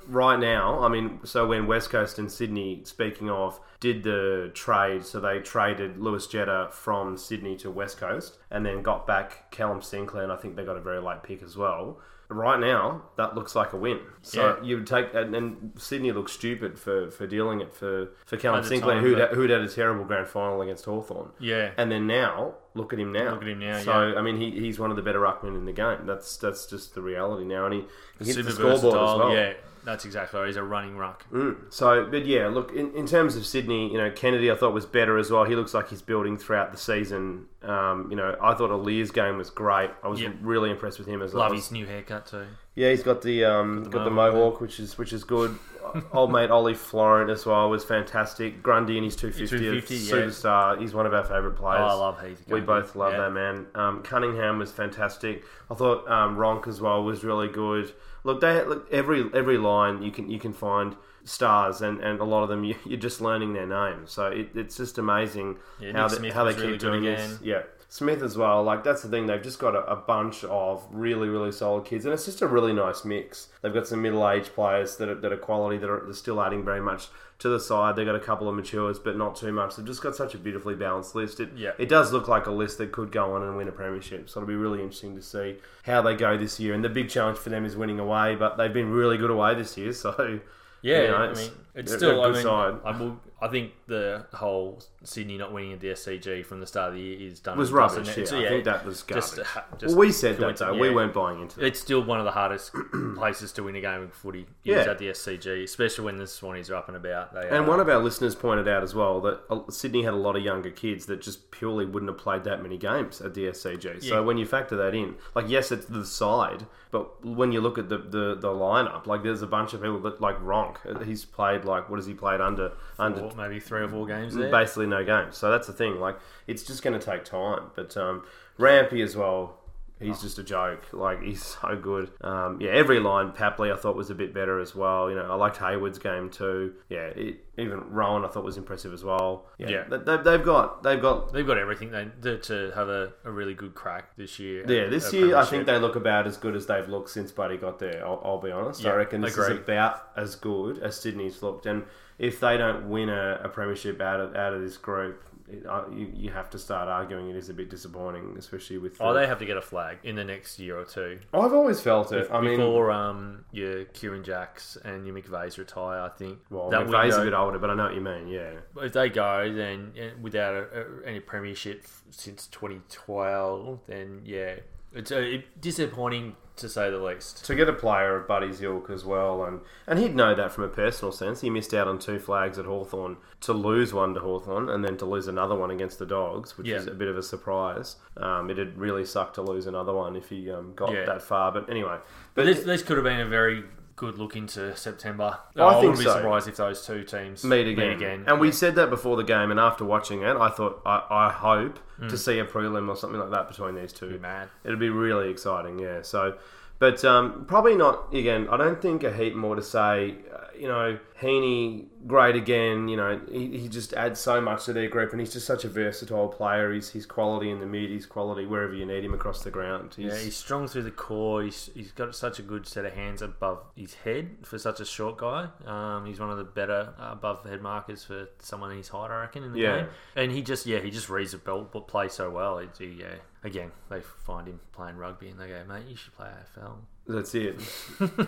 Right 0.09 0.39
now, 0.39 0.81
I 0.83 0.89
mean, 0.89 1.21
so 1.25 1.47
when 1.47 1.67
West 1.67 1.91
Coast 1.91 2.19
and 2.19 2.31
Sydney, 2.31 2.81
speaking 2.85 3.31
of, 3.31 3.61
did 3.81 4.03
the 4.03 4.51
trade, 4.55 5.05
so 5.05 5.21
they 5.21 5.39
traded 5.41 5.99
Lewis 5.99 6.27
Jetta 6.27 6.69
from 6.73 7.17
Sydney 7.17 7.57
to 7.59 7.71
West 7.71 7.99
Coast, 7.99 8.39
and 8.51 8.65
then 8.67 8.83
got 8.83 9.07
back 9.07 9.51
Callum 9.51 9.83
Sinclair, 9.83 10.23
and 10.25 10.33
I 10.33 10.37
think 10.37 10.57
they 10.57 10.65
got 10.65 10.77
a 10.77 10.81
very 10.81 11.01
late 11.01 11.23
pick 11.23 11.43
as 11.43 11.57
well. 11.57 11.99
Right 12.33 12.61
now, 12.61 13.03
that 13.17 13.35
looks 13.35 13.57
like 13.57 13.73
a 13.73 13.77
win. 13.77 13.99
So 14.23 14.57
Yeah. 14.59 14.63
you 14.65 14.77
would 14.77 14.87
take, 14.87 15.13
and, 15.15 15.35
and 15.35 15.73
Sydney 15.77 16.13
looks 16.13 16.31
stupid 16.31 16.79
for, 16.79 17.11
for 17.11 17.27
dealing 17.27 17.61
it 17.61 17.73
for, 17.75 18.11
for 18.25 18.37
Callum 18.37 18.63
Sinclair, 18.63 18.95
time, 18.97 19.05
who'd, 19.05 19.19
but- 19.19 19.33
who'd 19.33 19.51
had 19.51 19.63
a 19.63 19.69
terrible 19.69 20.05
grand 20.05 20.29
final 20.29 20.63
against 20.63 20.85
Hawthorn. 20.85 21.31
Yeah. 21.41 21.73
And 21.77 21.91
then 21.91 22.07
now, 22.07 22.55
look 22.75 22.93
at 22.93 23.01
him 23.01 23.11
now. 23.11 23.33
Look 23.33 23.43
at 23.43 23.49
him 23.49 23.59
now, 23.59 23.81
So 23.81 24.09
yeah. 24.11 24.19
I 24.19 24.23
mean, 24.23 24.37
he, 24.37 24.53
he's 24.53 24.79
one 24.79 24.91
of 24.91 24.97
the 24.97 25.03
better 25.03 25.19
ruckmen 25.19 25.57
in 25.57 25.65
the 25.65 25.73
game. 25.73 26.07
That's 26.07 26.37
that's 26.37 26.67
just 26.67 26.95
the 26.95 27.03
reality 27.03 27.45
now, 27.45 27.65
and 27.67 27.75
he, 27.75 27.81
he 28.21 28.25
hits 28.27 28.35
Super 28.37 28.49
the 28.51 28.55
scoreboard 28.55 28.95
as 28.95 29.19
well. 29.19 29.35
Yeah, 29.35 29.53
that's 29.85 30.05
exactly 30.05 30.39
right. 30.41 30.47
He's 30.47 30.57
a 30.57 30.63
running 30.63 30.97
ruck. 30.97 31.25
Mm. 31.33 31.73
So, 31.73 32.07
but 32.11 32.27
yeah, 32.27 32.49
look 32.49 32.73
in, 32.73 32.93
in 32.95 33.07
terms 33.07 33.37
of 33.37 33.45
Sydney, 33.47 33.91
you 33.93 33.99
know, 33.99 34.11
Kennedy 34.11 34.51
I 34.51 34.55
thought 34.55 34.73
was 34.75 34.87
better 34.87 35.19
as 35.19 35.31
well. 35.31 35.45
He 35.45 35.55
looks 35.57 35.75
like 35.75 35.89
he's 35.89 36.03
building 36.03 36.37
throughout 36.39 36.73
the 36.73 36.79
season. 36.79 37.47
Um, 37.63 38.09
you 38.11 38.17
know, 38.17 38.37
I 38.41 38.55
thought 38.55 38.71
Aliir's 38.71 39.11
game 39.11 39.37
was 39.37 39.51
great. 39.51 39.91
I 40.03 40.09
was 40.09 40.21
Yep. 40.21 40.35
really 40.43 40.71
impressed 40.71 40.99
with 40.99 41.09
him 41.09 41.23
as 41.23 41.35
Love 41.35 41.51
well. 41.51 41.57
his 41.59 41.71
new 41.71 41.87
haircut 41.87 42.27
too. 42.27 42.47
Yeah, 42.75 42.91
he's 42.91 43.03
got 43.03 43.23
the 43.23 43.45
um, 43.45 43.85
got 43.85 44.05
the 44.05 44.11
mohawk, 44.11 44.35
mohawk, 44.35 44.61
which 44.61 44.81
is 44.81 44.97
which 44.97 45.13
is 45.13 45.25
good. 45.25 45.59
Old 46.13 46.31
mate 46.31 46.51
Ollie 46.51 46.75
Florent 46.75 47.31
as 47.31 47.45
well 47.45 47.69
was 47.69 47.85
fantastic. 47.85 48.63
Grundy 48.63 48.97
and 48.97 49.05
his 49.05 49.17
250, 49.17 49.59
250, 49.59 49.95
yeah. 49.97 50.13
superstar. 50.13 50.81
He's 50.81 50.95
one 50.95 51.05
of 51.05 51.13
our 51.13 51.25
favourite 51.25 51.55
Oh, 51.57 51.61
players. 51.61 51.81
I 51.81 51.93
love 51.95 52.25
Heath. 52.25 52.45
We 52.49 52.61
both 52.61 52.95
love 52.95 53.13
Yeah. 53.13 53.23
that 53.23 53.31
man. 53.33 53.67
Um, 53.75 54.03
Cunningham 54.03 54.59
was 54.59 54.71
fantastic. 54.71 55.45
I 55.69 55.75
thought 55.75 56.09
um, 56.09 56.37
Ronk 56.37 56.69
as 56.69 56.81
well 56.81 57.03
was 57.03 57.25
really 57.25 57.49
good. 57.49 57.93
Look, 58.25 58.41
they 58.41 58.65
look 58.65 58.89
every 58.93 59.31
every 59.35 59.59
line 59.59 60.03
you 60.03 60.11
can 60.11 60.31
you 60.31 60.39
can 60.39 60.53
find 60.53 60.97
stars, 61.25 61.81
and, 61.81 62.01
and 62.01 62.21
a 62.21 62.25
lot 62.25 62.43
of 62.43 62.49
them 62.49 62.65
you, 62.65 62.77
you're 62.85 62.99
just 62.99 63.21
learning 63.21 63.53
their 63.53 63.67
names. 63.67 64.13
So 64.13 64.27
it, 64.27 64.51
it's 64.55 64.77
just 64.77 64.99
amazing 64.99 65.57
Yeah, 65.81 65.93
how 65.93 66.09
they, 66.09 66.31
how 66.31 66.45
they 66.45 66.55
keep 66.55 66.63
really 66.63 66.79
doing 66.79 67.03
this. 67.05 67.39
Yeah, 67.43 67.63
Smith 67.89 68.23
as 68.23 68.37
well. 68.37 68.63
Like 68.63 68.85
that's 68.85 69.03
the 69.03 69.09
thing; 69.09 69.27
they've 69.27 69.43
just 69.43 69.59
got 69.59 69.75
a, 69.75 69.85
a 69.87 69.97
bunch 69.97 70.45
of 70.45 70.87
really, 70.91 71.29
really 71.29 71.53
solid 71.53 71.85
kids, 71.85 72.05
and 72.05 72.15
it's 72.15 72.25
just 72.25 72.43
a 72.43 72.47
really 72.47 72.73
nice 72.73 73.05
mix. 73.05 73.49
They've 73.63 73.75
got 73.75 73.87
some 73.87 74.03
middle-aged 74.03 74.55
players 74.55 74.97
that 74.97 75.09
are, 75.09 75.15
that 75.17 75.33
are 75.33 75.37
quality 75.37 75.79
that 75.79 75.91
are 75.91 76.13
still 76.13 76.41
adding 76.41 76.65
very 76.65 76.81
much 76.81 77.09
to 77.41 77.49
the 77.49 77.59
side. 77.61 77.97
They've 77.97 78.07
got 78.07 78.15
a 78.15 78.21
couple 78.21 78.49
of 78.49 78.55
matures, 78.55 78.99
but 78.99 79.17
not 79.17 79.35
too 79.37 79.53
much. 79.53 79.77
They've 79.77 79.87
just 79.87 80.03
got 80.03 80.15
such 80.17 80.35
a 80.35 80.39
beautifully 80.39 80.75
balanced 80.75 81.15
list. 81.15 81.41
It, 81.41 81.51
Yeah. 81.57 81.73
it 81.79 81.89
does 81.89 82.13
look 82.13 82.29
like 82.29 82.47
a 82.47 82.51
list 82.51 82.79
that 82.79 82.93
could 82.93 83.11
go 83.13 83.35
on 83.35 83.43
and 83.43 83.57
win 83.57 83.69
a 83.69 83.73
premiership. 83.73 84.31
So 84.31 84.41
it'll 84.41 84.49
be 84.49 84.55
really 84.55 84.81
interesting 84.81 85.17
to 85.17 85.23
see 85.23 85.57
how 85.85 86.01
they 86.03 86.15
go 86.15 86.37
this 86.37 86.61
year. 86.61 86.75
And 86.75 86.85
the 86.85 86.89
big 86.89 87.09
challenge 87.09 87.39
for 87.39 87.51
them 87.51 87.65
is 87.65 87.77
winning 87.77 87.99
away, 87.99 88.37
but 88.37 88.57
they've 88.57 88.73
been 88.73 88.91
really 88.91 89.17
good 89.19 89.31
away 89.31 89.55
this 89.55 89.77
year. 89.77 89.93
So 89.93 90.41
Yeah, 90.83 91.03
you 91.03 91.09
know, 91.09 91.17
I 91.17 91.25
it's- 91.31 91.39
mean, 91.49 91.51
it's 91.75 91.95
still. 91.95 92.21
I 92.23 92.27
good 92.29 92.35
mean, 92.37 92.43
side. 92.43 92.75
I, 92.85 92.99
will, 92.99 93.21
I 93.43 93.49
think 93.49 93.73
the 93.87 94.27
whole 94.35 94.83
Sydney 95.03 95.39
not 95.39 95.53
winning 95.53 95.73
at 95.73 95.81
the 95.81 95.89
SCG 95.89 96.45
from 96.45 96.61
the 96.61 96.67
start 96.67 96.89
of 96.91 96.95
the 96.95 97.01
year 97.01 97.29
is 97.29 97.41
done. 97.41 97.57
it 97.57 97.59
was 97.59 97.73
rubbish. 97.73 98.17
Yeah, 98.17 98.25
So, 98.25 98.39
I 98.39 98.49
think 98.49 98.65
that 98.65 98.85
was 98.85 99.03
garbage. 99.03 99.25
just, 99.25 99.37
just 99.79 99.97
well, 99.97 99.97
we 99.97 100.13
said 100.13 100.37
that 100.39 100.57
though. 100.59 100.75
We 100.79 100.91
weren't 100.91 101.15
buying 101.15 101.41
into 101.41 101.61
it. 101.61 101.67
It's 101.69 101.81
still 101.81 102.03
one 102.05 102.19
of 102.19 102.25
the 102.27 102.33
hardest 102.33 102.73
places 103.17 103.53
to 103.53 103.63
win 103.63 103.77
a 103.77 103.81
game 103.81 104.03
of 104.03 104.13
footy. 104.13 104.41
Is 104.41 104.47
Yeah. 104.65 104.91
at 104.91 104.99
the 104.99 105.09
SCG, 105.09 105.65
especially 105.65 106.05
when 106.05 106.19
the 106.19 106.25
Swannies 106.25 106.71
are 106.71 106.75
up 106.77 106.89
and 106.89 106.97
about. 106.97 107.33
They 107.33 107.47
And 107.49 107.57
are, 107.57 107.63
one 107.65 107.81
of 107.81 107.89
our 107.89 107.99
listeners 107.99 108.35
pointed 108.35 108.69
out 108.69 108.83
as 108.83 108.95
well 108.95 109.21
that 109.23 109.41
uh, 109.49 109.61
Sydney 109.71 110.03
had 110.03 110.13
a 110.13 110.19
lot 110.19 110.37
of 110.37 110.43
younger 110.43 110.71
kids 110.71 111.07
that 111.07 111.23
just 111.23 111.51
purely 111.51 111.87
wouldn't 111.87 112.11
have 112.11 112.19
played 112.19 112.45
that 112.45 112.63
many 112.63 112.77
games 112.77 113.21
at 113.21 113.35
the 113.35 113.47
SCG. 113.47 114.03
So 114.03 114.15
Yeah. 114.17 114.21
when 114.21 114.37
you 114.37 114.45
factor 114.47 114.77
that 114.77 114.95
in, 114.95 115.17
like 115.35 115.49
yes, 115.49 115.73
it's 115.73 115.87
the 115.87 116.05
side, 116.05 116.67
but 116.91 117.25
when 117.25 117.53
you 117.53 117.61
look 117.61 117.79
at 117.79 117.89
the, 117.89 117.99
the, 117.99 118.35
the 118.39 118.49
lineup, 118.49 119.07
like 119.07 119.23
there's 119.23 119.43
a 119.43 119.47
bunch 119.47 119.73
of 119.73 119.81
people 119.81 120.01
that 120.01 120.21
like 120.21 120.37
Ronk. 120.41 120.77
uh, 120.85 120.99
He's 121.05 121.25
played 121.25 121.65
like 121.65 121.89
what 121.89 121.97
has 121.99 122.07
he 122.07 122.15
played 122.15 122.41
under 122.41 122.73
under 122.99 123.30
maybe 123.37 123.61
three 123.61 123.81
or 123.83 123.89
four 123.89 124.07
games 124.07 124.35
there. 124.35 124.51
basically 124.51 124.87
no 124.87 125.05
games. 125.05 125.37
So 125.37 125.51
that's 125.51 125.67
the 125.67 125.73
thing. 125.73 126.01
Like 126.01 126.19
it's 126.47 126.63
just 126.63 126.83
going 126.83 126.99
to 126.99 127.05
take 127.05 127.25
time. 127.25 127.71
But 127.75 127.97
um, 127.97 128.25
Rampe 128.59 129.03
as 129.03 129.17
well. 129.17 129.57
He's 130.03 130.17
Oh. 130.17 130.23
just 130.23 130.39
a 130.39 130.43
joke. 130.43 130.87
Like 130.95 131.21
he's 131.23 131.45
so 131.61 131.77
good. 131.77 132.11
Um, 132.23 132.59
yeah, 132.59 132.71
every 132.71 133.01
line 133.01 133.33
Papley 133.33 133.71
I 133.71 133.77
thought 133.77 133.97
was 133.97 134.09
a 134.09 134.15
bit 134.15 134.33
better 134.33 134.59
as 134.59 134.75
well. 134.75 135.11
You 135.11 135.17
know, 135.17 135.31
I 135.31 135.35
liked 135.35 135.59
Hayward's 135.59 135.99
game 135.99 136.31
too. 136.31 136.73
Yeah, 136.89 137.09
it, 137.09 137.45
even 137.59 137.81
Rowan 137.91 138.25
I 138.25 138.29
thought 138.29 138.43
was 138.43 138.57
impressive 138.57 138.95
as 138.95 139.05
well. 139.05 139.45
Yeah, 139.59 139.69
Yeah. 139.69 139.85
They, 139.91 139.99
they, 139.99 140.23
they've 140.23 140.43
got 140.43 140.83
they've 140.83 141.03
got. 141.03 141.35
They've 141.35 141.47
got 141.47 141.59
everything 141.59 141.91
they 141.91 142.09
to, 142.39 142.73
have 142.75 142.89
a, 142.89 143.13
a 143.27 143.31
really 143.31 143.53
good 143.53 143.75
crack 143.75 144.17
this 144.17 144.39
year. 144.39 144.65
Yeah, 144.67 144.89
this 144.89 145.13
year 145.13 145.37
I 145.37 145.45
think 145.45 145.67
they 145.67 145.79
look 145.79 145.97
about 145.97 146.27
as 146.27 146.39
good 146.39 146.57
as 146.57 146.65
they've 146.67 146.89
looked 146.89 147.11
since 147.11 147.31
Buddy 147.31 147.59
got 147.59 147.79
there. 147.79 148.03
I'll, 148.03 148.23
I'll 148.25 148.41
be 148.41 148.51
honest. 148.53 148.83
I 148.87 148.95
reckon 148.95 149.21
this 149.21 149.35
agreed. 149.35 149.57
is 149.57 149.59
about 149.59 150.13
as 150.17 150.35
good 150.35 150.79
as 150.79 150.99
Sydney's 150.99 151.43
looked. 151.43 151.67
And 151.67 151.85
if 152.21 152.39
they 152.39 152.59
don't 152.59 152.89
win 152.91 153.09
a, 153.09 153.41
a 153.43 153.49
premiership 153.49 154.01
out 154.01 154.21
of 154.21 154.37
out 154.37 154.53
of 154.53 154.61
this 154.61 154.77
group, 154.77 155.25
it, 155.49 155.65
uh, 155.67 155.85
you, 155.91 156.13
you 156.15 156.31
have 156.31 156.51
to 156.51 156.59
start 156.59 156.87
arguing 156.87 157.31
it 157.31 157.35
is 157.37 157.49
a 157.49 157.55
bit 157.55 157.71
disappointing, 157.71 158.37
especially 158.39 158.77
with. 158.77 159.01
Oh, 159.01 159.15
they 159.15 159.27
have 159.27 159.39
to 159.39 159.47
get 159.47 159.57
a 159.57 159.63
flag 159.63 159.99
in 160.05 160.17
the 160.17 160.25
next 160.25 160.59
year 160.59 160.79
or 160.79 160.85
two. 160.85 161.19
I've 161.33 161.55
always 161.55 161.81
felt 161.81 162.13
it. 162.13 162.29
I 162.31 162.43
mean, 162.43 162.59
Before 162.59 162.91
um, 162.91 163.47
your 163.53 163.87
Kieran 163.87 164.23
Jacks 164.23 164.77
and 164.85 165.07
your 165.07 165.17
McVeighs 165.17 165.57
retire, 165.57 166.03
I 166.03 166.11
think. 166.11 166.41
well, 166.51 166.69
that 166.69 166.87
McVeigh's 166.87 167.17
a 167.17 167.25
bit 167.25 167.33
older, 167.33 167.59
but 167.59 167.71
I 167.71 167.75
know 167.75 167.85
what 167.85 167.95
you 167.95 168.03
mean. 168.03 168.29
Yeah, 168.29 168.53
if 168.77 168.93
they 168.93 169.09
go, 169.09 169.51
then 169.53 169.93
without 170.21 170.55
a, 170.55 170.67
a, 170.83 171.07
any 171.07 171.21
premiership 171.21 171.87
since 172.11 172.49
2012, 172.49 173.81
then 173.87 174.21
yeah, 174.27 174.57
it's 174.93 175.11
uh, 175.11 175.17
it, 175.17 175.59
disappointing 175.59 176.37
to 176.61 176.69
say 176.69 176.91
the 176.91 176.99
least. 176.99 177.45
to 177.47 177.55
get 177.55 177.69
a 177.69 177.73
player 177.73 178.17
of 178.17 178.27
Buddy's 178.27 178.61
ilk 178.63 178.91
as 178.91 179.05
well, 179.05 179.45
and 179.45 179.61
and 179.87 179.99
he'd 179.99 180.15
know 180.15 180.35
that 180.35 180.53
from 180.53 180.65
a 180.65 180.69
personal 180.69 181.13
sense. 181.13 181.41
He 181.41 181.51
missed 181.51 181.75
out 181.75 181.89
on 181.89 181.99
two 181.99 182.19
flags 182.19 182.59
at 182.59 182.65
Hawthorn 182.65 183.17
to 183.43 183.53
lose 183.53 183.93
one 183.93 184.15
to 184.15 184.21
Hawthorn 184.21 184.69
and 184.69 184.85
then 184.85 184.97
to 184.99 185.05
lose 185.07 185.27
another 185.29 185.55
one 185.55 185.71
against 185.71 185.99
the 185.99 186.07
Dogs, 186.07 186.57
which 186.57 186.67
Yeah. 186.69 186.77
is 186.77 186.87
a 186.87 186.93
bit 186.93 187.09
of 187.09 187.17
a 187.17 187.23
surprise. 187.23 187.97
Um, 188.17 188.51
it'd 188.51 188.77
really 188.79 189.05
suck 189.05 189.35
to 189.35 189.43
lose 189.43 189.67
another 189.67 189.93
one 189.93 190.17
if 190.17 190.29
he 190.29 190.51
um, 190.51 190.73
got 190.75 190.93
Yeah. 190.93 191.05
that 191.07 191.23
far. 191.23 191.53
But 191.53 191.69
anyway, 191.71 191.99
But 192.35 192.47
this, 192.47 192.63
this 192.65 192.83
could 192.83 192.97
have 192.97 193.05
been 193.05 193.21
a 193.21 193.27
very 193.29 193.65
good 193.97 194.17
look 194.19 194.35
into 194.35 194.75
September. 194.77 195.39
I 195.57 195.73
think 195.73 195.83
wouldn't 195.83 195.99
be 195.99 196.05
so. 196.05 196.15
surprised 196.15 196.49
if 196.49 196.57
those 196.57 196.87
two 196.87 197.05
teams 197.05 197.45
meet 197.45 197.67
again. 197.67 197.91
again 197.93 198.25
And 198.27 198.41
we 198.41 198.51
said 198.51 198.75
that 198.77 198.89
before 198.89 199.17
the 199.19 199.25
game, 199.25 199.51
and 199.51 199.61
after 199.61 199.85
watching 199.85 200.23
it, 200.23 200.37
I 200.37 200.49
thought 200.49 200.81
I, 200.87 201.03
I 201.11 201.31
hope 201.31 201.79
to 202.09 202.17
see 202.17 202.39
a 202.39 202.45
prelim 202.45 202.89
or 202.89 202.97
something 202.97 203.21
like 203.21 203.31
that 203.31 203.49
between 203.49 203.75
these 203.75 203.93
two. 203.93 204.19
It'd 204.65 204.79
be 204.79 204.91
really 204.91 205.31
exciting, 205.31 205.79
yeah. 205.79 206.03
So, 206.03 206.37
but 206.79 207.05
um, 207.05 207.45
probably 207.47 207.77
not. 207.77 208.15
Again, 208.15 208.49
I 208.51 208.57
don't 208.57 208.81
think 208.81 209.05
a 209.05 209.13
heap 209.13 209.35
more 209.35 209.55
to 209.57 209.63
say. 209.63 210.17
You 210.61 210.69
know, 210.69 210.99
Heeney, 211.21 211.87
great 212.07 212.37
again. 212.37 212.89
You 212.89 212.97
know, 212.99 213.21
he, 213.31 213.59
he 213.59 213.69
just 213.69 213.95
adds 213.95 214.21
so 214.21 214.41
much 214.41 214.67
to 214.67 214.73
their 214.75 214.89
group, 214.89 215.13
and 215.13 215.21
he's 215.21 215.33
just 215.33 215.47
such 215.47 215.65
a 215.65 215.69
versatile 215.69 216.29
player. 216.29 216.73
He's 216.73 216.91
his 216.91 217.07
quality 217.07 217.51
in 217.51 217.61
the 217.61 217.67
mid, 217.67 217.91
his 217.91 218.05
quality 218.07 218.45
wherever 218.47 218.75
you 218.75 218.85
need 218.85 219.03
him 219.05 219.15
across 219.15 219.43
the 219.43 219.51
ground. 219.51 219.95
He's, 219.97 220.13
Yeah, 220.13 220.19
he's 220.19 220.37
strong 220.37 220.69
through 220.69 220.83
the 220.83 220.91
core. 220.91 221.43
He's, 221.43 221.71
he's 221.75 221.93
got 221.93 222.15
such 222.15 222.39
a 222.39 222.43
good 222.43 222.67
set 222.67 222.85
of 222.85 222.93
hands 222.93 223.23
above 223.23 223.63
his 223.75 223.95
head 223.95 224.37
for 224.45 224.59
such 224.59 224.81
a 224.81 224.85
short 224.85 225.17
guy. 225.19 225.49
Um, 225.67 226.05
he's 226.07 226.21
one 226.21 226.31
of 226.31 226.37
the 226.39 226.45
better 226.45 226.93
above 226.99 227.43
the 227.43 227.49
head 227.51 227.63
markers 227.63 228.05
for 228.05 228.29
someone 228.39 228.77
his 228.77 228.89
height, 228.89 229.11
I 229.11 229.21
reckon, 229.23 229.43
in 229.45 229.53
the 229.53 229.61
Yeah. 229.61 229.77
game. 229.79 229.87
And 230.17 230.33
he 230.33 230.43
just, 230.43 230.67
yeah, 230.67 230.81
he 230.81 230.91
just 230.91 231.09
reads 231.09 231.33
the 231.33 231.39
belt, 231.39 231.73
but 231.73 231.89
plays 231.89 232.13
so 232.13 232.29
well. 232.29 232.59
He, 232.79 232.87
yeah, 232.87 233.15
again, 233.45 233.73
they 233.89 234.01
find 234.03 234.47
him 234.47 234.61
playing 234.73 234.97
rugby 234.97 235.29
and 235.31 235.41
they 235.41 235.49
go, 235.49 235.65
mate, 235.67 235.87
you 235.89 235.97
should 235.97 236.15
play 236.15 236.29
AFL. 236.29 236.75
That's 237.11 237.35
it. 237.35 237.57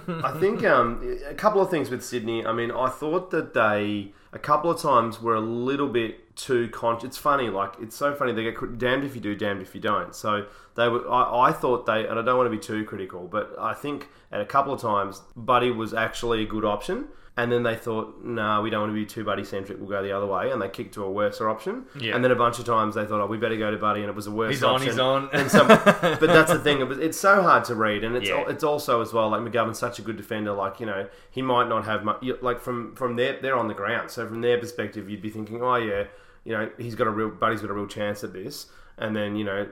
I 0.09 0.37
think 0.41 0.65
um, 0.65 1.19
a 1.29 1.35
couple 1.35 1.61
of 1.61 1.71
things 1.71 1.89
with 1.89 2.05
Sydney. 2.05 2.45
I 2.45 2.53
mean, 2.53 2.71
I 2.73 2.89
thought 2.89 3.31
that 3.31 3.55
they 3.55 4.13
a 4.33 4.39
couple 4.39 4.71
of 4.71 4.81
times 4.81 5.21
were 5.23 5.35
a 5.35 5.41
little 5.41 5.89
bit 5.89 6.35
too 6.35 6.69
conscious. 6.71 7.05
It's 7.05 7.19
funny, 7.19 7.49
like 7.49 7.75
it's 7.81 7.95
so 7.95 8.15
funny. 8.15 8.33
They 8.33 8.43
get 8.43 8.79
damned 8.79 9.05
if 9.05 9.15
you 9.15 9.21
do, 9.21 9.37
damned 9.37 9.63
if 9.63 9.75
you 9.75 9.81
don't. 9.81 10.15
So 10.15 10.47
they 10.75 10.89
were. 10.89 11.09
I, 11.11 11.49
I 11.49 11.53
thought 11.53 11.87
they, 11.87 12.07
and 12.07 12.19
I 12.19 12.23
don't 12.23 12.37
want 12.37 12.51
to 12.51 12.57
be 12.57 12.63
too 12.63 12.85
critical, 12.85 13.29
but 13.29 13.55
I 13.59 13.75
think 13.75 14.09
at 14.33 14.41
a 14.41 14.47
couple 14.47 14.73
of 14.73 14.81
times, 14.81 15.23
Buddy 15.37 15.71
was 15.71 15.95
actually 15.95 16.43
a 16.43 16.47
good 16.47 16.65
option. 16.65 17.09
And 17.35 17.51
then 17.51 17.63
they 17.63 17.77
thought, 17.77 18.23
nah, 18.23 18.61
we 18.61 18.69
don't 18.69 18.83
want 18.83 18.91
to 18.91 18.95
be 18.95 19.07
too 19.07 19.25
buddy 19.25 19.43
centric. 19.43 19.79
We'll 19.81 19.89
go 19.89 20.03
the 20.03 20.13
other 20.13 20.27
way, 20.27 20.51
and 20.51 20.61
they 20.61 20.69
kicked 20.69 20.93
to 20.95 21.05
a 21.05 21.11
worser 21.11 21.49
option. 21.49 21.87
Yeah. 21.99 22.15
And 22.15 22.23
then 22.23 22.31
a 22.31 22.35
bunch 22.37 22.59
of 22.59 22.67
times 22.67 22.95
they 22.95 23.07
thought, 23.07 23.23
oh, 23.23 23.27
we 23.27 23.39
better 23.39 23.57
go 23.57 23.71
to 23.71 23.79
buddy, 23.79 24.01
and 24.01 24.11
it 24.11 24.15
was 24.15 24.27
a 24.27 24.31
worse 24.31 24.53
He's 24.53 24.63
on, 24.63 24.75
option. 24.75 24.89
he's 24.91 24.99
on. 24.99 25.31
And 25.33 25.51
some, 25.51 25.67
but 25.69 26.21
that's 26.21 26.53
the 26.53 26.59
thing. 26.59 26.81
It 26.83 26.89
was, 26.89 26.99
it's 26.99 27.17
so 27.19 27.41
hard 27.41 27.65
to 27.65 27.75
read, 27.75 28.05
and 28.05 28.17
it's 28.17 28.29
Yeah. 28.29 28.45
it's 28.49 28.63
also 28.63 29.01
as 29.01 29.15
well 29.15 29.31
like 29.31 29.41
McGovern's 29.41 29.79
such 29.79 29.99
a 29.99 30.03
good 30.03 30.19
defender. 30.19 30.53
Like 30.53 30.79
you 30.79 30.85
know, 30.85 31.09
he 31.31 31.41
might 31.41 31.69
not 31.71 31.87
have 31.87 32.05
much. 32.05 32.23
Like 32.43 32.61
from 32.61 32.95
from 32.97 33.17
their 33.17 33.41
they're 33.41 33.57
on 33.57 33.69
the 33.69 33.73
ground, 33.75 34.11
so 34.11 34.27
from 34.27 34.43
their 34.43 34.59
perspective, 34.59 35.09
you'd 35.09 35.23
be 35.23 35.31
thinking, 35.31 35.63
oh 35.63 35.77
yeah, 35.77 36.05
you 36.45 36.53
know, 36.53 36.69
he's 36.77 36.95
got 36.95 37.07
a 37.07 37.11
real, 37.11 37.31
Buddy's 37.31 37.63
got 37.63 37.71
a 37.71 37.75
real 37.75 37.87
chance 37.87 38.23
at 38.23 38.35
this. 38.35 38.67
And 38.99 39.17
then 39.17 39.37
you 39.37 39.45
know, 39.45 39.69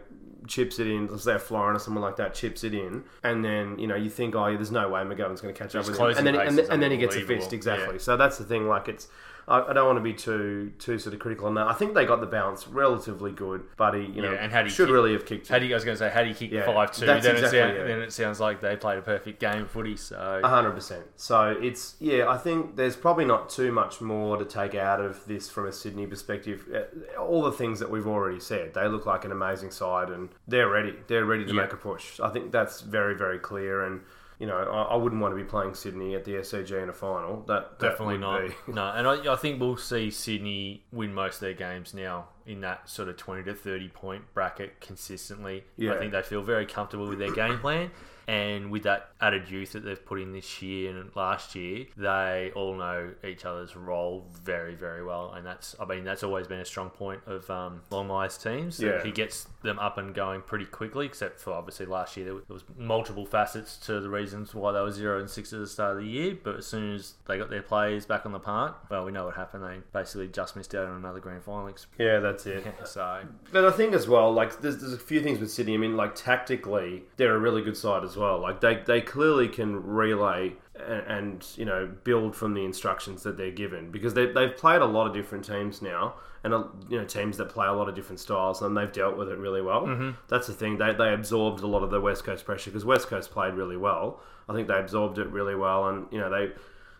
chips 0.46 0.78
it 0.78 0.86
in. 0.86 1.06
Let's 1.06 1.24
say 1.24 1.34
a 1.34 1.38
Florent 1.38 1.76
or 1.76 1.78
someone 1.78 2.02
like 2.02 2.16
that 2.16 2.34
chips 2.34 2.64
it 2.64 2.74
in, 2.74 3.04
and 3.22 3.44
then 3.44 3.78
you 3.78 3.86
know 3.86 3.96
you 3.96 4.10
think, 4.10 4.34
oh, 4.34 4.46
yeah, 4.46 4.56
there's 4.56 4.70
no 4.72 4.88
way 4.88 5.02
McGovern's 5.02 5.40
going 5.40 5.54
to 5.54 5.58
catch 5.58 5.74
up 5.74 5.86
with 5.86 5.98
him, 5.98 6.06
and 6.16 6.26
then 6.26 6.34
and, 6.34 6.58
and 6.58 6.82
then 6.82 6.90
he 6.90 6.96
gets 6.96 7.16
a 7.16 7.20
fist 7.22 7.52
exactly. 7.52 7.94
Yeah. 7.94 8.00
So 8.00 8.16
that's 8.16 8.38
the 8.38 8.44
thing. 8.44 8.66
Like 8.68 8.88
it's. 8.88 9.08
I 9.50 9.70
I 9.70 9.72
don't 9.72 9.86
want 9.86 9.98
to 9.98 10.02
be 10.02 10.14
too 10.14 10.72
too 10.78 10.98
sort 10.98 11.12
of 11.14 11.20
critical 11.20 11.46
on 11.46 11.54
that. 11.54 11.66
I 11.66 11.72
think 11.74 11.94
they 11.94 12.04
got 12.06 12.20
the 12.20 12.26
balance 12.26 12.66
relatively 12.68 13.32
good. 13.32 13.62
Buddy, 13.76 14.04
you 14.04 14.22
know, 14.22 14.32
Yeah, 14.32 14.38
and 14.38 14.52
had 14.52 14.66
he 14.66 14.70
should 14.70 14.84
kicked- 14.86 14.92
really 14.92 15.12
have 15.12 15.26
kicked 15.26 15.46
it. 15.46 15.52
Had 15.52 15.62
he, 15.62 15.72
I 15.72 15.76
was 15.76 15.84
going 15.84 15.96
to 15.96 15.98
say, 15.98 16.08
had 16.10 16.26
he 16.26 16.34
kicked 16.34 16.52
Yeah, 16.52 16.64
5 16.66 16.92
2, 16.92 17.04
that's 17.06 17.24
then, 17.26 17.34
exactly 17.36 17.58
it 17.58 17.62
sound, 17.62 17.76
it. 17.76 17.86
then 17.88 18.02
it 18.02 18.12
sounds 18.12 18.40
like 18.40 18.60
they 18.60 18.76
played 18.76 18.98
a 18.98 19.02
perfect 19.02 19.40
game 19.40 19.62
of 19.62 19.70
footy. 19.70 19.96
So, 19.96 20.40
A 20.42 20.48
hundred 20.48 20.72
percent. 20.72 21.04
So 21.16 21.50
it's 21.60 21.96
yeah. 22.00 22.28
I 22.28 22.38
think 22.38 22.76
there's 22.76 22.96
probably 22.96 23.24
not 23.24 23.50
too 23.50 23.72
much 23.72 24.00
more 24.00 24.36
to 24.36 24.44
take 24.44 24.74
out 24.74 25.00
of 25.00 25.26
this 25.26 25.50
from 25.50 25.66
a 25.66 25.72
Sydney 25.72 26.06
perspective. 26.06 26.66
Uh, 26.72 27.20
All 27.20 27.42
the 27.42 27.52
things 27.52 27.80
that 27.80 27.90
we've 27.90 28.06
already 28.06 28.40
said, 28.40 28.74
they 28.74 28.86
look 28.88 29.04
like 29.06 29.24
an 29.24 29.32
amazing 29.32 29.70
side, 29.72 30.10
and 30.10 30.28
they're 30.48 30.68
ready. 30.68 30.94
They're 31.08 31.24
ready 31.24 31.44
to 31.44 31.52
Yeah. 31.54 31.62
make 31.62 31.72
a 31.72 31.76
push. 31.76 32.20
I 32.20 32.28
think 32.30 32.52
that's 32.52 32.80
very 32.82 33.14
very 33.16 33.38
clear. 33.38 33.82
And 33.82 34.00
you 34.40 34.46
know, 34.46 34.56
I, 34.56 34.94
I 34.94 34.96
wouldn't 34.96 35.20
want 35.20 35.32
to 35.32 35.36
be 35.36 35.44
playing 35.44 35.74
Sydney 35.74 36.14
at 36.14 36.24
the 36.24 36.32
SCG 36.32 36.82
in 36.82 36.88
a 36.88 36.92
final. 36.94 37.44
That, 37.46 37.78
that 37.78 37.90
Definitely 37.90 38.18
not. 38.18 38.48
be- 38.48 38.54
No, 38.72 38.90
and 38.90 39.06
I, 39.06 39.34
I 39.34 39.36
think 39.36 39.60
we'll 39.60 39.76
see 39.76 40.10
Sydney 40.10 40.82
win 40.90 41.12
most 41.12 41.34
of 41.36 41.40
their 41.40 41.52
games 41.52 41.92
now 41.92 42.28
in 42.46 42.62
that 42.62 42.88
sort 42.88 43.08
of 43.08 43.18
20 43.18 43.44
to 43.44 43.54
30 43.54 43.88
point 43.88 44.24
bracket 44.32 44.80
consistently. 44.80 45.64
Yeah. 45.76 45.92
I 45.92 45.98
think 45.98 46.12
they 46.12 46.22
feel 46.22 46.42
very 46.42 46.64
comfortable 46.64 47.06
with 47.06 47.18
their 47.18 47.32
game 47.32 47.58
plan. 47.58 47.90
And 48.26 48.70
with 48.70 48.84
that 48.84 49.10
added 49.20 49.50
youth 49.50 49.72
that 49.72 49.80
they've 49.80 50.04
put 50.06 50.20
in 50.20 50.32
this 50.32 50.62
year 50.62 50.96
and 50.96 51.10
last 51.16 51.56
year, 51.56 51.86
they 51.96 52.52
all 52.54 52.76
know 52.76 53.12
each 53.26 53.44
other's 53.44 53.74
role 53.74 54.24
very, 54.44 54.76
very 54.76 55.04
well. 55.04 55.32
And 55.32 55.44
that's, 55.44 55.74
I 55.80 55.84
mean, 55.84 56.04
that's 56.04 56.22
always 56.22 56.46
been 56.46 56.60
a 56.60 56.64
strong 56.64 56.90
point 56.90 57.20
of 57.26 57.50
um, 57.50 57.82
Longmire's 57.90 58.38
teams. 58.38 58.78
Yeah. 58.78 59.02
He 59.02 59.10
gets 59.10 59.48
them 59.62 59.78
up 59.78 59.98
and 59.98 60.14
going 60.14 60.42
pretty 60.42 60.64
quickly, 60.64 61.06
except 61.06 61.38
for 61.38 61.52
obviously 61.52 61.86
last 61.86 62.16
year 62.16 62.26
there 62.26 62.34
was, 62.48 62.64
multiple 62.76 63.26
facets 63.26 63.76
to 63.76 64.00
the 64.00 64.08
reasons 64.08 64.54
why 64.54 64.72
they 64.72 64.80
were 64.80 64.90
zero 64.90 65.20
and 65.20 65.30
six 65.30 65.52
at 65.52 65.60
the 65.60 65.66
start 65.66 65.96
of 65.96 66.02
the 66.02 66.08
year. 66.08 66.36
But 66.42 66.56
as 66.56 66.66
soon 66.66 66.94
as 66.94 67.14
they 67.28 67.38
got 67.38 67.50
their 67.50 67.62
players 67.62 68.06
back 68.06 68.26
on 68.26 68.32
the 68.32 68.40
park, 68.40 68.76
well, 68.90 69.04
we 69.04 69.12
know 69.12 69.26
what 69.26 69.36
happened. 69.36 69.64
They 69.64 69.78
basically 69.92 70.28
just 70.28 70.56
missed 70.56 70.74
out 70.74 70.88
on 70.88 70.96
another 70.96 71.20
grand 71.20 71.44
final. 71.44 71.60
Yeah, 71.98 72.18
that's 72.20 72.40
that's 72.44 72.66
it. 72.66 72.74
so 72.84 73.22
But 73.52 73.64
I 73.64 73.70
think 73.70 73.94
as 73.94 74.08
well, 74.08 74.32
like 74.32 74.60
there's, 74.60 74.78
there's 74.78 74.92
a 74.92 74.98
few 74.98 75.20
things 75.20 75.38
with 75.38 75.50
Sydney. 75.50 75.74
I 75.74 75.78
mean, 75.78 75.96
like 75.96 76.14
tactically, 76.14 77.04
they're 77.16 77.34
a 77.34 77.38
really 77.38 77.62
good 77.62 77.76
side 77.76 78.04
as 78.04 78.16
well. 78.16 78.38
Like 78.40 78.60
they, 78.60 78.82
they 78.86 79.00
clearly 79.00 79.48
can 79.48 79.84
relay 79.84 80.54
and, 80.74 81.06
and 81.06 81.46
you 81.56 81.64
know 81.64 81.90
build 82.04 82.34
from 82.34 82.54
the 82.54 82.64
instructions 82.64 83.22
that 83.24 83.36
they're 83.36 83.50
given 83.50 83.90
because 83.90 84.14
they, 84.14 84.26
they've 84.26 84.56
played 84.56 84.80
a 84.80 84.86
lot 84.86 85.06
of 85.06 85.12
different 85.12 85.44
teams 85.44 85.82
now 85.82 86.14
and 86.42 86.54
uh, 86.54 86.64
you 86.88 86.98
know 86.98 87.04
teams 87.04 87.36
that 87.36 87.48
play 87.48 87.66
a 87.66 87.72
lot 87.72 87.88
of 87.88 87.94
different 87.94 88.20
styles 88.20 88.62
and 88.62 88.76
they've 88.76 88.92
dealt 88.92 89.16
with 89.16 89.28
it 89.28 89.38
really 89.38 89.62
well. 89.62 89.82
Mm-hmm. 89.82 90.10
That's 90.28 90.46
the 90.46 90.52
thing. 90.52 90.78
They, 90.78 90.92
they 90.92 91.12
absorbed 91.12 91.62
a 91.62 91.66
lot 91.66 91.82
of 91.82 91.90
the 91.90 92.00
West 92.00 92.24
Coast 92.24 92.44
pressure 92.44 92.70
because 92.70 92.84
West 92.84 93.08
Coast 93.08 93.30
played 93.30 93.54
really 93.54 93.76
well. 93.76 94.20
I 94.48 94.54
think 94.54 94.68
they 94.68 94.78
absorbed 94.78 95.18
it 95.18 95.28
really 95.28 95.54
well 95.54 95.88
and 95.88 96.06
you 96.10 96.18
know 96.18 96.30
they 96.30 96.52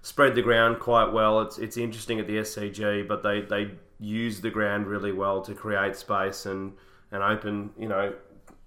spread 0.03 0.35
the 0.35 0.43
ground 0.43 0.81
quite 0.81 1.13
well. 1.13 1.41
It's 1.41 1.59
it's 1.59 1.77
interesting 1.77 2.21
at 2.21 2.27
the 2.27 2.39
SCG, 2.39 3.07
but 3.07 3.23
they 3.23 3.43
they 3.43 3.73
use 3.99 4.41
the 4.41 4.51
ground 4.51 4.87
really 4.87 5.13
well 5.13 5.43
to 5.43 5.55
create 5.55 5.97
space 5.97 6.47
and 6.47 6.73
and 7.11 7.23
open. 7.23 7.71
You 7.79 7.89
know, 7.89 8.15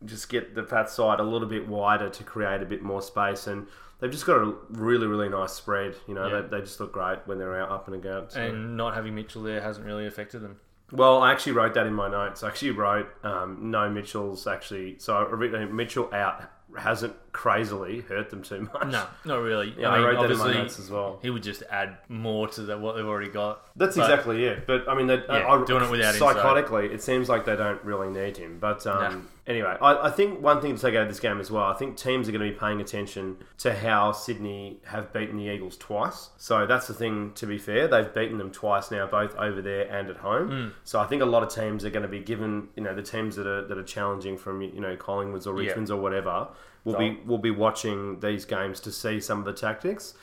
just 0.05 0.29
get 0.29 0.55
the 0.55 0.63
fat 0.63 0.89
side 0.89 1.19
a 1.19 1.23
little 1.23 1.47
bit 1.47 1.67
wider 1.67 2.09
to 2.09 2.23
create 2.23 2.61
a 2.61 2.65
bit 2.65 2.81
more 2.81 3.01
space 3.01 3.47
and. 3.47 3.67
They've 4.03 4.11
just 4.11 4.25
got 4.25 4.35
a 4.37 4.53
really, 4.71 5.07
really 5.07 5.29
nice 5.29 5.53
spread. 5.53 5.95
You 6.09 6.13
know, 6.13 6.27
Yeah. 6.27 6.41
they, 6.41 6.57
they 6.57 6.59
just 6.65 6.77
look 6.81 6.91
great 6.91 7.19
when 7.25 7.37
they're 7.39 7.57
out 7.61 7.71
up 7.71 7.87
and 7.87 7.95
about. 7.95 8.33
so- 8.33 8.41
and 8.41 8.75
not 8.75 8.95
having 8.95 9.15
Mitchell 9.15 9.41
there 9.43 9.61
hasn't 9.61 9.85
really 9.85 10.05
affected 10.05 10.41
them. 10.41 10.59
well, 10.91 11.21
I 11.23 11.31
actually 11.31 11.53
wrote 11.53 11.73
that 11.75 11.87
in 11.87 11.93
my 11.93 12.09
notes. 12.09 12.43
I 12.43 12.49
actually 12.49 12.71
wrote 12.71 13.07
um, 13.23 13.71
no 13.71 13.89
Mitchell's 13.89 14.45
actually. 14.45 14.99
So 14.99 15.25
Mitchell 15.71 16.13
out 16.13 16.43
hasn't 16.77 17.15
crazily 17.31 18.01
hurt 18.01 18.29
them 18.31 18.41
too 18.41 18.61
much. 18.73 18.87
No, 18.87 19.05
not 19.25 19.37
really. 19.37 19.73
Yeah, 19.77 19.89
I 19.89 19.97
mean, 19.99 20.07
I 20.07 20.11
wrote 20.11 20.21
that 20.23 20.31
in 20.31 20.37
my 20.39 20.53
notes 20.53 20.79
as 20.79 20.89
well. 20.89 21.19
he 21.21 21.29
would 21.29 21.43
just 21.43 21.63
add 21.71 21.97
more 22.09 22.47
to 22.49 22.61
the, 22.63 22.77
what 22.77 22.95
they've 22.95 23.05
already 23.05 23.29
got. 23.29 23.61
That's 23.75 23.95
But- 23.97 24.03
exactly 24.03 24.45
it. 24.45 24.67
But 24.67 24.87
I 24.87 24.93
mean, 24.95 25.07
they, 25.07 25.15
Yeah, 25.15 25.47
I, 25.47 25.65
doing 25.65 25.83
it 25.83 25.89
without 25.89 26.13
him, 26.13 26.19
so- 26.19 26.27
psychotically, 26.27 26.91
it 26.93 27.01
seems 27.01 27.27
like 27.27 27.45
they 27.45 27.55
don't 27.55 27.83
really 27.83 28.09
need 28.09 28.37
him. 28.37 28.57
But 28.59 28.85
um, 28.85 29.01
No. 29.01 29.21
anyway, 29.47 29.75
I, 29.81 30.07
I 30.07 30.11
think 30.11 30.41
one 30.41 30.61
thing 30.61 30.75
to 30.75 30.81
take 30.81 30.93
out 30.95 31.01
of 31.03 31.07
this 31.07 31.19
game 31.19 31.39
as 31.39 31.49
well. 31.49 31.63
I 31.63 31.73
think 31.73 31.97
teams 31.97 32.29
are 32.29 32.31
going 32.31 32.45
to 32.45 32.51
be 32.53 32.59
paying 32.59 32.81
attention 32.81 33.37
to 33.59 33.73
how 33.73 34.11
Sydney 34.11 34.77
have 34.85 35.11
beaten 35.11 35.37
the 35.37 35.45
Eagles 35.45 35.75
twice. 35.77 36.29
So 36.37 36.67
that's 36.67 36.85
the 36.87 36.93
thing. 36.93 37.31
To 37.33 37.47
be 37.47 37.57
fair, 37.57 37.87
they've 37.87 38.13
beaten 38.13 38.37
them 38.37 38.51
twice 38.51 38.91
now, 38.91 39.07
both 39.07 39.35
over 39.37 39.59
there 39.61 39.87
and 39.91 40.07
at 40.09 40.17
home. 40.17 40.47
Hmm. 40.49 40.67
So 40.83 40.99
I 40.99 41.05
think 41.07 41.23
a 41.23 41.25
lot 41.25 41.41
of 41.41 41.49
teams 41.49 41.83
are 41.83 41.89
going 41.89 42.03
to 42.03 42.07
be 42.09 42.19
given, 42.19 42.67
you 42.75 42.83
know, 42.83 42.93
the 42.93 43.01
teams 43.01 43.35
that 43.37 43.47
are 43.47 43.65
that 43.67 43.77
are 43.77 43.83
challenging 43.83 44.37
from 44.37 44.61
you 44.61 44.81
know 44.81 44.95
Collingwoods 44.95 45.47
or 45.47 45.59
Yeah. 45.61 45.73
Richmonds 45.73 45.89
or 45.89 45.97
whatever. 45.97 46.47
Will 46.85 46.97
be 46.97 47.17
will 47.25 47.37
be 47.37 47.49
watching 47.49 48.19
these 48.19 48.43
games 48.43 48.81
to 48.81 48.91
see 48.91 49.21
some 49.21 49.39
of 49.39 49.45
the 49.45 49.53
tactics. 49.53 50.13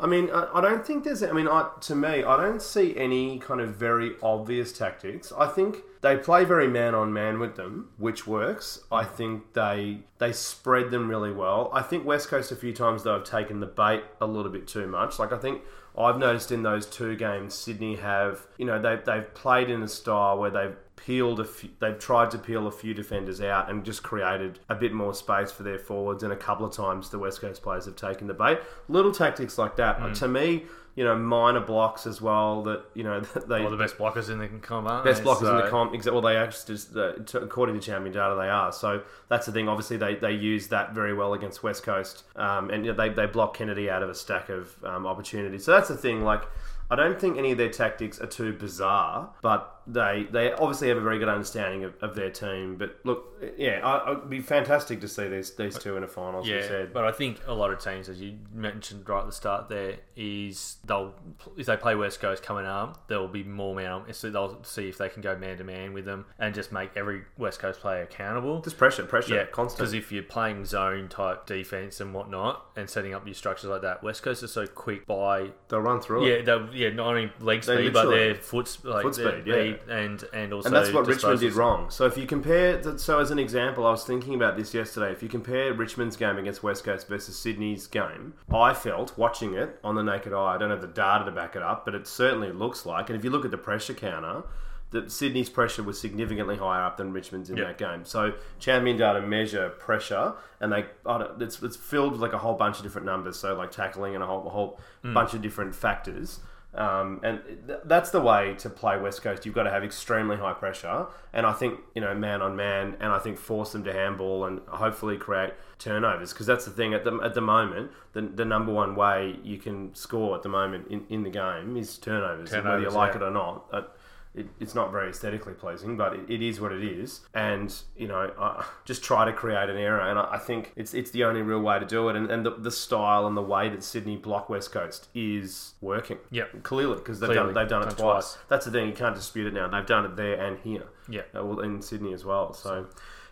I 0.00 0.06
mean, 0.06 0.30
I, 0.30 0.48
I 0.54 0.60
don't 0.60 0.86
think 0.86 1.04
there's. 1.04 1.22
I 1.22 1.32
mean, 1.32 1.48
I, 1.48 1.70
to 1.80 1.94
me, 1.94 2.22
I 2.22 2.36
don't 2.36 2.62
see 2.62 2.96
any 2.96 3.38
kind 3.38 3.60
of 3.60 3.74
very 3.74 4.12
obvious 4.22 4.72
tactics. 4.72 5.32
I 5.36 5.48
think 5.48 5.78
they 6.02 6.16
play 6.16 6.44
very 6.44 6.68
man 6.68 6.94
on 6.94 7.12
man 7.12 7.40
with 7.40 7.56
them, 7.56 7.90
which 7.98 8.26
works. 8.26 8.80
I 8.92 9.04
think 9.04 9.54
they 9.54 10.00
they 10.18 10.32
spread 10.32 10.90
them 10.90 11.08
really 11.08 11.32
well. 11.32 11.70
I 11.72 11.82
think 11.82 12.04
West 12.06 12.28
Coast 12.28 12.52
a 12.52 12.56
few 12.56 12.72
times 12.72 13.02
though 13.02 13.14
have 13.14 13.24
taken 13.24 13.58
the 13.58 13.66
bait 13.66 14.04
a 14.20 14.26
little 14.26 14.52
bit 14.52 14.68
too 14.68 14.86
much. 14.86 15.18
Like 15.18 15.32
I 15.32 15.38
think 15.38 15.62
I've 15.96 16.18
noticed 16.18 16.52
in 16.52 16.62
those 16.62 16.86
two 16.86 17.16
games, 17.16 17.54
Sydney 17.54 17.96
have 17.96 18.46
you 18.56 18.66
know 18.66 18.80
they've 18.80 19.04
they've 19.04 19.34
played 19.34 19.68
in 19.68 19.82
a 19.82 19.88
style 19.88 20.38
where 20.38 20.50
they've 20.50 20.76
peeled 20.98 21.40
a 21.40 21.44
few, 21.44 21.70
they've 21.80 21.98
tried 21.98 22.30
to 22.32 22.38
peel 22.38 22.66
a 22.66 22.72
few 22.72 22.92
defenders 22.94 23.40
out 23.40 23.70
and 23.70 23.84
just 23.84 24.02
created 24.02 24.58
a 24.68 24.74
bit 24.74 24.92
more 24.92 25.14
space 25.14 25.50
for 25.50 25.62
their 25.62 25.78
forwards 25.78 26.22
and 26.22 26.32
a 26.32 26.36
couple 26.36 26.66
of 26.66 26.72
times 26.72 27.10
the 27.10 27.18
West 27.18 27.40
Coast 27.40 27.62
players 27.62 27.84
have 27.86 27.96
taken 27.96 28.26
the 28.26 28.34
bait 28.34 28.58
little 28.88 29.12
tactics 29.12 29.56
like 29.58 29.76
that 29.76 29.98
Mm. 30.00 30.18
to 30.18 30.28
me 30.28 30.64
you 30.96 31.04
know 31.04 31.14
minor 31.16 31.60
blocks 31.60 32.06
as 32.08 32.20
well 32.20 32.62
that 32.64 32.82
you 32.94 33.04
know 33.04 33.20
that 33.34 33.48
they 33.48 33.62
All 33.62 33.70
the 33.70 33.76
best 33.76 33.96
blockers 33.96 34.28
in 34.30 34.38
the 34.40 34.48
comp, 34.48 34.88
aren't 34.88 35.04
best 35.04 35.22
blockers 35.22 35.48
in 35.50 35.56
the 35.56 35.64
So- 35.66 35.70
comp. 35.70 35.94
Exactly. 35.94 36.12
Well, 36.20 36.22
they 36.32 36.36
actually 36.36 36.74
just 36.74 36.96
uh, 36.96 37.12
t- 37.24 37.38
according 37.38 37.76
to 37.76 37.80
champion 37.80 38.12
data, 38.12 38.34
they 38.34 38.48
are. 38.48 38.72
So 38.72 39.02
that's 39.28 39.46
the 39.46 39.52
thing. 39.52 39.68
Obviously, 39.68 39.96
they, 39.96 40.16
they 40.16 40.32
use 40.32 40.66
that 40.68 40.94
very 40.94 41.14
well 41.14 41.34
against 41.34 41.62
West 41.62 41.84
Coast, 41.84 42.24
um, 42.34 42.70
and 42.70 42.84
you 42.84 42.92
know, 42.92 42.96
they 42.96 43.10
they 43.10 43.26
block 43.26 43.54
Kennedy 43.54 43.88
out 43.88 44.02
of 44.02 44.10
a 44.10 44.14
stack 44.14 44.48
of 44.48 44.74
um, 44.84 45.06
opportunities. 45.06 45.64
So 45.64 45.70
that's 45.70 45.88
the 45.88 45.96
thing. 45.96 46.24
Like, 46.24 46.42
I 46.90 46.96
don't 46.96 47.20
think 47.20 47.38
any 47.38 47.52
of 47.52 47.58
their 47.58 47.70
tactics 47.70 48.20
are 48.20 48.26
too 48.26 48.52
bizarre, 48.54 49.30
but 49.40 49.77
they 49.88 50.26
they 50.30 50.52
obviously 50.52 50.88
have 50.88 50.98
a 50.98 51.00
very 51.00 51.18
good 51.18 51.28
understanding 51.28 51.84
of, 51.84 51.94
of 52.02 52.14
their 52.14 52.30
team. 52.30 52.76
But 52.76 52.98
look, 53.04 53.42
yeah, 53.56 53.80
I, 53.82 54.12
it'd 54.12 54.28
be 54.30 54.40
fantastic 54.40 55.00
to 55.00 55.08
see 55.08 55.28
these 55.28 55.54
these 55.56 55.78
two 55.78 55.96
in 55.96 56.02
a 56.02 56.08
final. 56.08 56.46
Yeah, 56.46 56.62
said. 56.66 56.92
but 56.92 57.04
I 57.04 57.12
think 57.12 57.38
a 57.46 57.54
lot 57.54 57.72
of 57.72 57.82
teams, 57.82 58.08
as 58.08 58.20
you 58.20 58.38
mentioned 58.52 59.08
right 59.08 59.20
at 59.20 59.26
the 59.26 59.32
start, 59.32 59.68
there 59.68 59.96
is 60.14 60.76
they'll 60.84 61.14
if 61.56 61.66
they 61.66 61.76
play 61.76 61.94
West 61.94 62.20
Coast 62.20 62.42
coming 62.42 62.66
up, 62.66 63.08
there 63.08 63.18
will 63.18 63.28
be 63.28 63.42
more 63.44 63.74
man. 63.74 63.90
on- 63.90 64.12
So 64.12 64.30
they'll 64.30 64.62
see 64.62 64.88
if 64.88 64.98
they 64.98 65.08
can 65.08 65.22
go 65.22 65.36
man 65.36 65.56
to 65.58 65.64
man 65.64 65.92
with 65.94 66.04
them 66.04 66.26
and 66.38 66.54
just 66.54 66.70
make 66.70 66.90
every 66.96 67.22
West 67.38 67.58
Coast 67.60 67.80
player 67.80 68.02
accountable. 68.02 68.60
just 68.60 68.76
pressure, 68.76 69.04
pressure, 69.04 69.34
Yeah, 69.36 69.44
constant. 69.46 69.78
Because 69.78 69.94
if 69.94 70.12
you're 70.12 70.22
playing 70.22 70.64
zone 70.66 71.08
type 71.08 71.46
defense 71.46 72.00
and 72.00 72.12
whatnot, 72.12 72.66
and 72.76 72.88
setting 72.90 73.14
up 73.14 73.26
your 73.26 73.34
structures 73.34 73.70
like 73.70 73.82
that, 73.82 74.02
West 74.02 74.22
Coast 74.22 74.42
are 74.42 74.48
so 74.48 74.66
quick 74.66 75.06
by 75.06 75.50
They'll 75.68 75.80
run 75.80 76.00
through 76.00 76.26
it. 76.26 76.38
yeah, 76.38 76.44
they'll, 76.44 76.74
yeah, 76.74 76.90
not 76.90 77.06
only 77.08 77.32
leg 77.40 77.62
speed, 77.64 77.92
but 77.92 78.10
their 78.10 78.34
foot, 78.34 78.78
like 78.84 79.02
Foot 79.02 79.14
speed, 79.14 79.42
yeah. 79.46 79.74
And 79.88 80.24
and 80.32 80.52
also 80.52 80.68
And 80.68 80.76
that's 80.76 80.92
what 80.92 81.06
Richmond 81.06 81.40
did 81.40 81.54
wrong. 81.54 81.90
So 81.90 82.06
if 82.06 82.16
you 82.16 82.26
compare, 82.26 82.98
so 82.98 83.18
as 83.18 83.30
an 83.30 83.38
example, 83.38 83.86
I 83.86 83.90
was 83.90 84.04
thinking 84.04 84.34
about 84.34 84.56
this 84.56 84.74
yesterday. 84.74 85.12
If 85.12 85.22
you 85.22 85.28
compare 85.28 85.72
Richmond's 85.72 86.16
game 86.16 86.38
against 86.38 86.62
West 86.62 86.84
Coast 86.84 87.08
versus 87.08 87.38
Sydney's 87.38 87.86
game, 87.86 88.34
I 88.52 88.74
felt 88.74 89.16
watching 89.16 89.54
it 89.54 89.78
on 89.84 89.94
the 89.94 90.02
naked 90.02 90.32
eye. 90.32 90.54
I 90.54 90.58
don't 90.58 90.70
have 90.70 90.80
the 90.80 90.86
data 90.86 91.24
to 91.24 91.30
back 91.30 91.56
it 91.56 91.62
up, 91.62 91.84
but 91.84 91.94
it 91.94 92.06
certainly 92.06 92.52
looks 92.52 92.86
like. 92.86 93.10
And 93.10 93.18
if 93.18 93.24
you 93.24 93.30
look 93.30 93.44
at 93.44 93.50
the 93.50 93.58
pressure 93.58 93.94
counter, 93.94 94.44
that 94.90 95.12
Sydney's 95.12 95.50
pressure 95.50 95.82
was 95.82 96.00
significantly 96.00 96.56
higher 96.56 96.82
up 96.82 96.96
than 96.96 97.12
Richmond's 97.12 97.50
in 97.50 97.58
Yeah. 97.58 97.64
that 97.64 97.78
game. 97.78 98.04
So 98.04 98.32
champion 98.58 98.96
data 98.96 99.20
measure 99.20 99.68
pressure, 99.70 100.34
and 100.60 100.72
they 100.72 100.86
I 101.04 101.18
don't, 101.18 101.42
it's 101.42 101.62
it's 101.62 101.76
filled 101.76 102.12
with 102.12 102.20
like 102.20 102.32
a 102.32 102.38
whole 102.38 102.54
bunch 102.54 102.78
of 102.78 102.82
different 102.84 103.06
numbers. 103.06 103.38
So 103.38 103.54
like 103.54 103.70
tackling 103.70 104.14
and 104.14 104.24
a 104.24 104.26
whole 104.26 104.46
a 104.46 104.50
whole 104.50 104.80
mm. 105.04 105.12
bunch 105.12 105.34
of 105.34 105.42
different 105.42 105.74
factors. 105.74 106.40
Um, 106.74 107.20
and 107.22 107.40
th- 107.66 107.80
that's 107.86 108.10
the 108.10 108.20
way 108.20 108.54
to 108.58 108.68
play 108.68 108.98
West 108.98 109.22
Coast. 109.22 109.46
You've 109.46 109.54
got 109.54 109.62
to 109.62 109.70
have 109.70 109.82
extremely 109.82 110.36
high 110.36 110.52
pressure, 110.52 111.06
and 111.32 111.46
I 111.46 111.52
think 111.52 111.80
you 111.94 112.02
know 112.02 112.14
man 112.14 112.42
on 112.42 112.56
man, 112.56 112.96
and 113.00 113.10
I 113.10 113.18
think 113.18 113.38
force 113.38 113.72
them 113.72 113.84
to 113.84 113.92
handball 113.92 114.44
and 114.44 114.60
hopefully 114.68 115.16
create 115.16 115.54
turnovers 115.78 116.32
because 116.32 116.46
that's 116.46 116.66
the 116.66 116.70
thing 116.70 116.92
at 116.92 117.04
the 117.04 117.18
at 117.22 117.34
the 117.34 117.40
moment. 117.40 117.90
The, 118.12 118.20
the 118.20 118.44
number 118.44 118.72
one 118.72 118.94
way 118.96 119.38
you 119.42 119.56
can 119.56 119.94
score 119.94 120.36
at 120.36 120.42
the 120.42 120.48
moment 120.50 120.88
in, 120.88 121.06
in 121.08 121.22
the 121.22 121.30
game 121.30 121.76
is 121.76 121.96
turnovers, 121.96 122.52
whether 122.52 122.80
you 122.80 122.90
like 122.90 123.14
yeah. 123.14 123.20
it 123.20 123.22
or 123.22 123.30
not. 123.30 123.97
It, 124.34 124.46
it's 124.60 124.74
not 124.74 124.92
very 124.92 125.08
aesthetically 125.10 125.54
pleasing, 125.54 125.96
but 125.96 126.12
it, 126.14 126.30
it 126.30 126.42
is 126.42 126.60
what 126.60 126.70
it 126.72 126.84
is. 126.84 127.20
And 127.34 127.74
you 127.96 128.06
know, 128.08 128.30
uh, 128.38 128.62
just 128.84 129.02
try 129.02 129.24
to 129.24 129.32
create 129.32 129.68
an 129.70 129.76
error, 129.76 130.00
and 130.00 130.18
I, 130.18 130.34
I 130.34 130.38
think 130.38 130.72
it's 130.76 130.94
it's 130.94 131.10
the 131.10 131.24
only 131.24 131.42
real 131.42 131.60
way 131.60 131.78
to 131.78 131.86
do 131.86 132.08
it. 132.08 132.16
And, 132.16 132.30
and 132.30 132.44
the, 132.46 132.50
the 132.50 132.70
style 132.70 133.26
and 133.26 133.36
the 133.36 133.42
way 133.42 133.68
that 133.68 133.82
Sydney 133.82 134.16
block 134.16 134.48
West 134.48 134.70
Coast 134.72 135.08
is 135.14 135.74
working. 135.80 136.18
Yeah, 136.30 136.44
clearly 136.62 136.96
because 136.96 137.20
they've 137.20 137.28
Clearly. 137.28 137.52
done 137.52 137.54
they've 137.54 137.68
done, 137.68 137.82
Done 137.82 137.92
it 137.92 137.96
twice. 137.98 138.34
twice. 138.34 138.38
That's 138.48 138.64
the 138.66 138.70
thing; 138.70 138.86
you 138.88 138.94
can't 138.94 139.14
dispute 139.14 139.46
it 139.46 139.54
now. 139.54 139.66
They've 139.68 139.86
done 139.86 140.04
it 140.04 140.16
there 140.16 140.40
and 140.44 140.58
here. 140.60 140.84
Yeah. 141.08 141.22
Uh, 141.34 141.44
well, 141.44 141.60
in 141.60 141.82
Sydney 141.82 142.12
as 142.12 142.24
well. 142.24 142.52
So. 142.52 142.86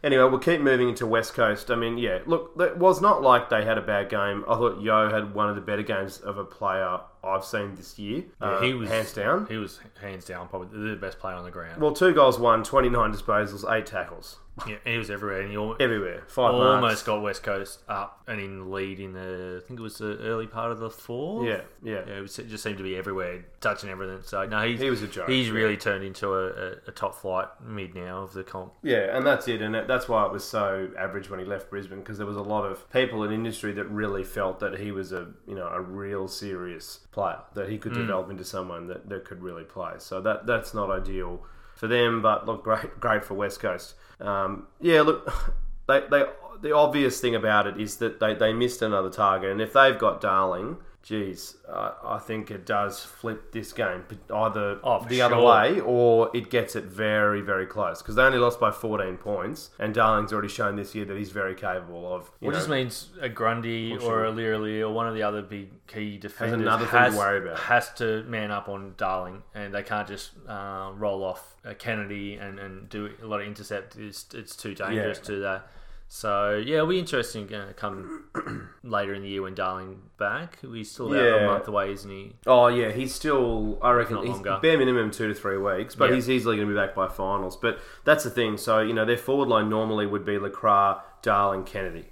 Anyway, 0.05 0.23
we'll 0.29 0.39
keep 0.39 0.61
moving 0.61 0.91
into 0.91 1.07
West 1.07 1.35
Coast. 1.35 1.71
I 1.71 1.75
mean, 1.75 1.99
yeah, 1.99 2.19
look, 2.27 2.53
it 2.61 2.77
was 2.77 3.01
not 3.01 3.23
like 3.23 3.49
they 3.49 3.65
had 3.65 3.77
a 3.79 3.83
bad 3.83 4.09
game. 4.09 4.45
I 4.47 4.55
thought 4.55 4.81
Yeo 4.81 5.11
had 5.11 5.35
one 5.35 5.49
of 5.49 5.57
the 5.57 5.63
better 5.63 5.83
games 5.83 6.19
of 6.19 6.37
a 6.39 6.45
player 6.45 7.01
I've 7.27 7.45
seen 7.45 7.75
this 7.75 7.99
year. 7.99 8.25
Yeah, 8.41 8.47
uh, 8.49 8.61
he 8.63 8.75
was 8.75 8.89
hands 8.91 9.13
down. 9.13 9.47
He 9.49 9.57
was 9.57 9.81
hands 10.01 10.25
down 10.25 10.49
probably 10.49 10.91
the 10.91 10.97
best 10.97 11.19
player 11.19 11.35
on 11.35 11.45
the 11.45 11.51
ground. 11.51 11.81
Well, 11.81 11.93
two 11.93 12.13
goals, 12.15 12.39
one, 12.39 12.63
29 12.65 13.13
disposals, 13.13 13.71
eight 13.71 13.87
tackles. 13.87 14.39
yeah, 14.67 14.77
he 14.87 14.97
was 14.97 15.11
everywhere, 15.11 15.43
and 15.43 15.51
he 15.51 15.57
al- 15.57 15.77
Everywhere. 15.79 16.23
Five 16.29 16.55
almost 16.55 16.81
marks. 16.81 17.03
got 17.03 17.21
West 17.21 17.43
Coast 17.43 17.81
up 17.91 18.23
and 18.27 18.41
in 18.41 18.59
the 18.61 18.65
lead 18.65 18.99
in 19.01 19.13
the. 19.13 19.61
I 19.63 19.67
think 19.69 19.79
it 19.79 19.83
was 19.83 19.99
the 19.99 20.17
early 20.21 20.47
part 20.47 20.73
of 20.73 20.79
the 20.79 20.89
fourth. 20.89 21.47
Yeah, 21.47 21.61
yeah. 21.83 22.01
Yeah, 22.07 22.13
it, 22.23 22.39
it 22.39 22.49
just 22.49 22.63
seemed 22.65 22.79
to 22.79 22.83
be 22.83 22.97
everywhere, 22.97 23.45
touching 23.61 23.91
everything. 23.91 24.21
So 24.23 24.47
no, 24.47 24.67
he's 24.67 24.81
He 24.81 24.89
was 24.89 25.03
a 25.03 25.09
joke, 25.09 25.29
He's 25.29 25.49
yeah. 25.49 25.53
really 25.53 25.77
turned 25.77 26.05
into 26.05 26.33
a, 26.33 26.47
a, 26.49 26.71
a 26.89 26.91
top 26.91 27.15
flight 27.17 27.49
mid 27.67 27.95
now 27.95 28.23
of 28.23 28.33
the 28.33 28.45
comp. 28.45 28.73
Yeah, 28.83 29.15
and 29.15 29.27
that's 29.27 29.47
it. 29.47 29.61
And 29.61 29.75
that- 29.75 29.89
that's 29.89 30.09
why 30.09 30.25
it 30.25 30.33
was 30.33 30.43
so 30.43 30.89
average 30.99 31.29
when 31.29 31.39
he 31.39 31.45
left 31.45 31.69
Brisbane 31.69 31.99
because 31.99 32.17
there 32.17 32.27
was 32.27 32.37
a 32.37 32.43
lot 32.43 32.65
of 32.65 32.91
people 32.91 33.25
in 33.25 33.33
industry 33.33 33.73
that 33.73 33.85
really 33.91 34.25
felt 34.25 34.59
that 34.61 34.79
he 34.79 34.91
was 34.91 35.13
a 35.13 35.29
you 35.47 35.55
know 35.55 35.67
a 35.69 35.83
real 35.83 36.29
serious 36.29 37.01
player 37.17 37.39
that 37.55 37.71
he 37.71 37.79
could 37.79 37.95
develop 37.95 38.31
into 38.31 38.45
someone 38.45 38.89
that, 38.89 39.09
that 39.09 39.25
could 39.25 39.43
really 39.43 39.65
play. 39.65 39.93
So 39.99 40.21
that 40.21 40.47
that's 40.47 40.75
not 40.75 40.91
ideal 40.91 41.43
for 41.75 41.87
them, 41.89 42.21
but 42.21 42.45
look 42.47 42.63
great 42.63 43.01
great 43.01 43.25
for 43.25 43.33
West 43.33 43.59
Coast. 43.59 43.95
Um, 44.21 44.67
yeah, 44.81 45.01
look, 45.01 45.33
they 45.89 46.03
they 46.11 46.25
the 46.61 46.77
obvious 46.77 47.19
thing 47.19 47.35
about 47.35 47.67
it 47.67 47.81
is 47.81 47.97
that 47.97 48.21
they, 48.21 48.35
they 48.35 48.53
missed 48.53 48.83
another 48.83 49.09
target, 49.11 49.51
and 49.51 49.61
if 49.63 49.73
they've 49.73 49.99
got 49.99 50.21
Darling. 50.21 50.77
Geez, 51.07 51.57
uh, 51.69 51.93
I 52.05 52.19
think 52.19 52.51
it 52.51 52.67
does 52.67 52.99
flip 53.05 53.53
this 53.53 53.73
game, 53.73 54.05
either 54.35 54.81
Oh, 54.83 55.05
the 55.09 55.23
other 55.23 55.41
way 55.41 55.79
or 55.79 56.31
it 56.35 56.51
gets 56.51 56.75
it 56.75 56.83
very, 56.83 57.41
very 57.41 57.65
close 57.65 58.03
because 58.03 58.17
they 58.17 58.23
only 58.23 58.39
lost 58.39 58.59
by 58.59 58.73
14 58.73 59.17
points, 59.17 59.71
and 59.79 59.95
Darling's 59.95 60.33
already 60.33 60.49
shown 60.49 60.75
this 60.75 60.97
year 60.97 61.05
that 61.05 61.17
he's 61.17 61.31
very 61.31 61.55
capable 61.55 62.13
of. 62.13 62.33
Well, 62.41 62.51
know, 62.51 62.57
just 62.59 62.69
means 62.69 63.11
a 63.21 63.29
Grundy 63.29 63.93
Pushing. 63.95 64.09
or 64.11 64.25
a 64.25 64.31
Leary 64.33 64.83
or 64.83 64.93
one 64.93 65.07
of 65.07 65.15
the 65.15 65.23
other 65.23 65.43
big 65.43 65.71
key 65.87 66.19
defenders 66.19 66.61
another 66.61 66.87
thing 66.87 66.91
to 66.95 66.99
has, 66.99 67.17
worry 67.17 67.39
about. 67.47 67.61
has 67.61 67.93
to 67.95 68.25
man 68.25 68.51
up 68.51 68.69
on 68.69 68.95
Darling, 68.97 69.45
and 69.55 69.73
they 69.73 69.85
can't 69.85 70.09
just 70.09 70.33
uh, 70.49 70.91
roll 70.97 71.23
off 71.23 71.55
uh, 71.65 71.75
Kennedy 71.75 72.35
and, 72.35 72.59
and 72.59 72.89
do 72.89 73.11
a 73.23 73.27
lot 73.27 73.41
of 73.41 73.47
intercept. 73.47 73.95
It's, 73.97 74.27
it's 74.35 74.57
too 74.57 74.75
dangerous 74.75 75.19
Yeah. 75.19 75.25
to 75.25 75.41
that. 75.43 75.69
So 76.09 76.63
yeah, 76.65 76.77
it'll 76.77 76.87
be 76.87 76.99
interesting 76.99 77.53
uh, 77.53 77.73
come 77.77 78.25
later 78.85 79.13
in 79.15 79.23
the 79.23 79.29
year 79.29 79.43
when 79.43 79.55
Darling 79.55 80.03
back. 80.19 80.59
He's 80.61 80.91
still 80.91 81.13
about 81.13 81.43
a 81.43 81.47
month 81.47 81.69
away, 81.69 81.93
isn't 81.93 82.11
he? 82.11 82.33
Oh 82.47 82.69
yeah, 82.69 82.93
he's 82.93 83.15
still. 83.15 83.79
I 83.83 83.91
reckon 83.91 84.19
he's 84.19 84.29
longer. 84.31 84.59
bare 84.63 84.79
minimum 84.79 85.11
two 85.11 85.29
to 85.29 85.35
three 85.35 85.59
weeks, 85.59 85.95
but 85.95 86.11
Yeah. 86.11 86.15
he's 86.17 86.31
easily 86.31 86.57
going 86.57 86.69
to 86.69 86.75
be 86.75 86.79
back 86.79 86.95
by 86.95 87.09
finals. 87.09 87.57
But 87.57 87.79
that's 88.05 88.25
the 88.25 88.31
thing. 88.31 88.57
So 88.57 88.81
you 88.81 88.93
know, 88.93 89.05
their 89.05 89.17
forward 89.19 89.49
line 89.49 89.69
normally 89.69 90.07
would 90.07 90.25
be 90.25 90.37
LeCras, 90.39 91.01
Darling, 91.23 91.65
Kennedy, 91.65 92.07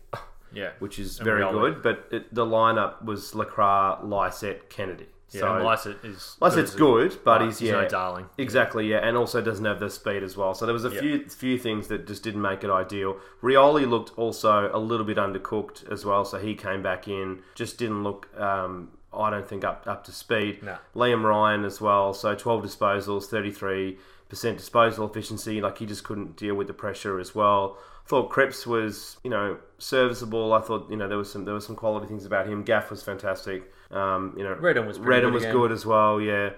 Yeah, 0.53 0.71
which 0.81 0.99
is 0.99 1.19
And 1.19 1.25
very 1.25 1.43
good. 1.51 1.83
But 1.83 2.09
it, 2.11 2.35
the 2.35 2.45
lineup 2.45 3.05
was 3.05 3.33
LeCras, 3.33 4.03
Lycett, 4.07 4.71
Kennedy. 4.71 5.07
Yeah, 5.35 5.41
so 5.41 5.65
Lycett 5.65 6.05
is 6.05 6.37
Lycett's 6.41 6.71
as 6.73 6.77
good, 6.77 7.19
but 7.25 7.43
he's 7.43 7.61
yeah, 7.61 7.73
no 7.73 7.89
Darling. 7.89 8.27
Exactly, 8.39 8.89
yeah, 8.89 8.99
and 8.99 9.17
also 9.17 9.41
doesn't 9.41 9.65
have 9.65 9.81
the 9.81 9.91
speed 9.91 10.23
as 10.23 10.37
well. 10.37 10.55
So 10.55 10.65
there 10.65 10.73
was 10.73 10.85
a 10.85 10.91
few 10.91 11.29
few 11.29 11.59
things 11.59 11.89
that 11.89 12.07
just 12.07 12.23
didn't 12.23 12.43
make 12.43 12.63
it 12.63 12.71
ideal. 12.71 13.19
Rioli 13.43 13.89
looked 13.89 14.17
also 14.17 14.71
a 14.73 14.79
little 14.79 15.07
bit 15.07 15.17
undercooked 15.17 15.91
as 15.91 16.05
well, 16.05 16.25
so 16.25 16.39
he 16.39 16.55
came 16.55 16.83
back 16.83 17.09
in, 17.09 17.41
just 17.55 17.79
didn't 17.79 18.05
look. 18.05 18.29
Um, 18.39 18.93
I 19.13 19.31
don't 19.31 19.47
think 19.47 19.65
up 19.65 19.85
up 19.87 20.05
to 20.05 20.13
speed. 20.13 20.63
No. 20.63 20.79
Liam 20.95 21.25
Ryan 21.25 21.65
as 21.65 21.81
well, 21.81 22.15
so 22.15 22.35
twelve 22.35 22.65
disposals, 22.65 23.25
thirty 23.25 23.51
three 23.51 23.99
percent 24.29 24.59
disposal 24.59 25.09
efficiency. 25.09 25.61
Like 25.61 25.79
he 25.79 25.87
just 25.87 26.05
couldn't 26.05 26.37
deal 26.37 26.55
with 26.55 26.67
the 26.67 26.75
pressure 26.75 27.19
as 27.19 27.35
well. 27.35 27.79
Thought 28.07 28.31
Cripps 28.31 28.67
was 28.67 29.17
you 29.25 29.31
know 29.31 29.59
serviceable. 29.79 30.53
I 30.53 30.61
thought 30.61 30.91
you 30.91 30.97
know 30.97 31.09
there 31.09 31.19
was 31.19 31.31
some 31.33 31.45
there 31.45 31.55
was 31.55 31.67
some 31.67 31.77
quality 31.77 32.07
things 32.07 32.25
about 32.25 32.47
him. 32.47 32.63
Gaff 32.63 32.91
was 32.91 33.03
fantastic. 33.03 33.73
Um, 33.91 34.35
you 34.37 34.45
know 34.45 34.55
Redden 34.55 34.87
was 34.87 34.99
Redden 34.99 35.31
good 35.31 35.35
was 35.35 35.43
again. 35.45 35.55
good 35.55 35.73
as 35.73 35.87
well. 35.87 36.21
Yeah. 36.21 36.51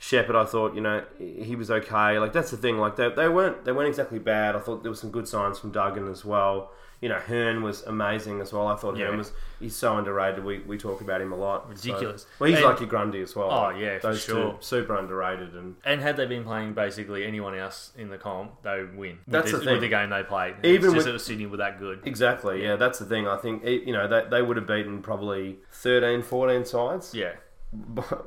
Sheppard, 0.00 0.36
I 0.36 0.44
thought, 0.44 0.76
you 0.76 0.80
know, 0.80 1.02
he 1.18 1.56
was 1.56 1.72
okay. 1.72 2.20
Like 2.20 2.32
that's 2.32 2.52
the 2.52 2.56
thing. 2.56 2.78
Like 2.78 2.94
they, 2.94 3.08
they 3.08 3.28
weren't 3.28 3.64
they 3.64 3.72
weren't 3.72 3.88
exactly 3.88 4.20
bad. 4.20 4.54
I 4.54 4.60
thought 4.60 4.82
there 4.84 4.90
was 4.90 5.00
some 5.00 5.10
good 5.10 5.26
signs 5.26 5.58
from 5.58 5.72
Duggan 5.72 6.08
as 6.08 6.24
well. 6.24 6.70
You 7.00 7.08
know, 7.08 7.20
Hurn 7.20 7.62
was 7.62 7.84
amazing 7.84 8.40
as 8.40 8.52
well. 8.52 8.66
I 8.66 8.74
thought 8.74 8.96
Yeah. 8.96 9.06
Hurn 9.06 9.18
was 9.18 9.32
he's 9.60 9.76
so 9.76 9.96
underrated. 9.98 10.42
We, 10.44 10.58
we 10.60 10.76
talk 10.76 11.00
about 11.00 11.20
him 11.20 11.32
a 11.32 11.36
lot. 11.36 11.62
So- 11.64 11.90
Ridiculous. 11.90 12.26
well, 12.40 12.50
he's 12.50 12.58
And- 12.58 12.66
like 12.66 12.80
your 12.80 12.88
Grundy 12.88 13.20
as 13.22 13.36
well. 13.36 13.50
Oh, 13.52 13.70
yeah, 13.70 14.00
for 14.00 14.14
sure. 14.16 14.52
two 14.52 14.56
super 14.60 14.96
underrated. 14.96 15.54
And 15.54 15.76
And 15.84 16.00
had 16.00 16.16
they 16.16 16.26
been 16.26 16.42
playing 16.42 16.74
basically 16.74 17.24
anyone 17.24 17.56
else 17.56 17.92
in 17.96 18.10
the 18.10 18.18
comp, 18.18 18.62
they 18.62 18.78
would 18.80 18.96
win. 18.96 19.18
That's 19.28 19.52
the, 19.52 19.58
the 19.58 19.64
thing. 19.64 19.72
with 19.74 19.82
the 19.82 19.88
game 19.88 20.10
they 20.10 20.24
played. 20.24 20.56
Even 20.64 20.86
it's 20.86 20.94
just 20.94 21.06
with- 21.06 21.14
that 21.14 21.20
Sydney 21.20 21.46
were 21.46 21.58
that 21.58 21.78
good. 21.78 22.00
exactly, 22.04 22.64
yeah, 22.64 22.74
that's 22.76 22.98
the 22.98 23.04
thing. 23.06 23.28
I 23.28 23.36
think 23.36 23.64
you 23.64 23.92
know 23.92 24.08
they, 24.08 24.24
they 24.28 24.42
would 24.42 24.56
have 24.56 24.66
beaten 24.66 25.00
probably 25.00 25.58
13, 25.70 26.22
14 26.22 26.64
sides. 26.64 27.14
Yeah, 27.14 27.34
But, 27.72 28.26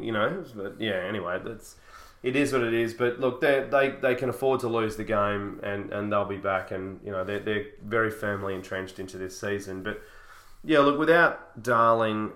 you 0.00 0.12
know, 0.12 0.42
but 0.54 0.80
yeah. 0.80 0.94
Anyway, 1.06 1.38
that's 1.44 1.76
it 2.26 2.34
is 2.34 2.52
what 2.52 2.62
it 2.62 2.74
is. 2.74 2.92
But 2.92 3.20
look, 3.20 3.40
they 3.40 3.64
they 3.70 3.90
they 3.90 4.16
can 4.16 4.28
afford 4.28 4.58
to 4.60 4.68
lose 4.68 4.96
the 4.96 5.04
game, 5.04 5.60
and, 5.62 5.92
and 5.92 6.12
they'll 6.12 6.24
be 6.24 6.36
back, 6.36 6.72
and 6.72 7.00
you 7.04 7.12
know 7.12 7.22
they're 7.22 7.38
they're 7.38 7.66
very 7.84 8.10
firmly 8.10 8.54
entrenched 8.54 8.98
into 8.98 9.16
this 9.16 9.38
season. 9.40 9.84
But 9.84 10.02
yeah, 10.64 10.80
look, 10.80 10.98
without 10.98 11.62
Darling, 11.62 12.32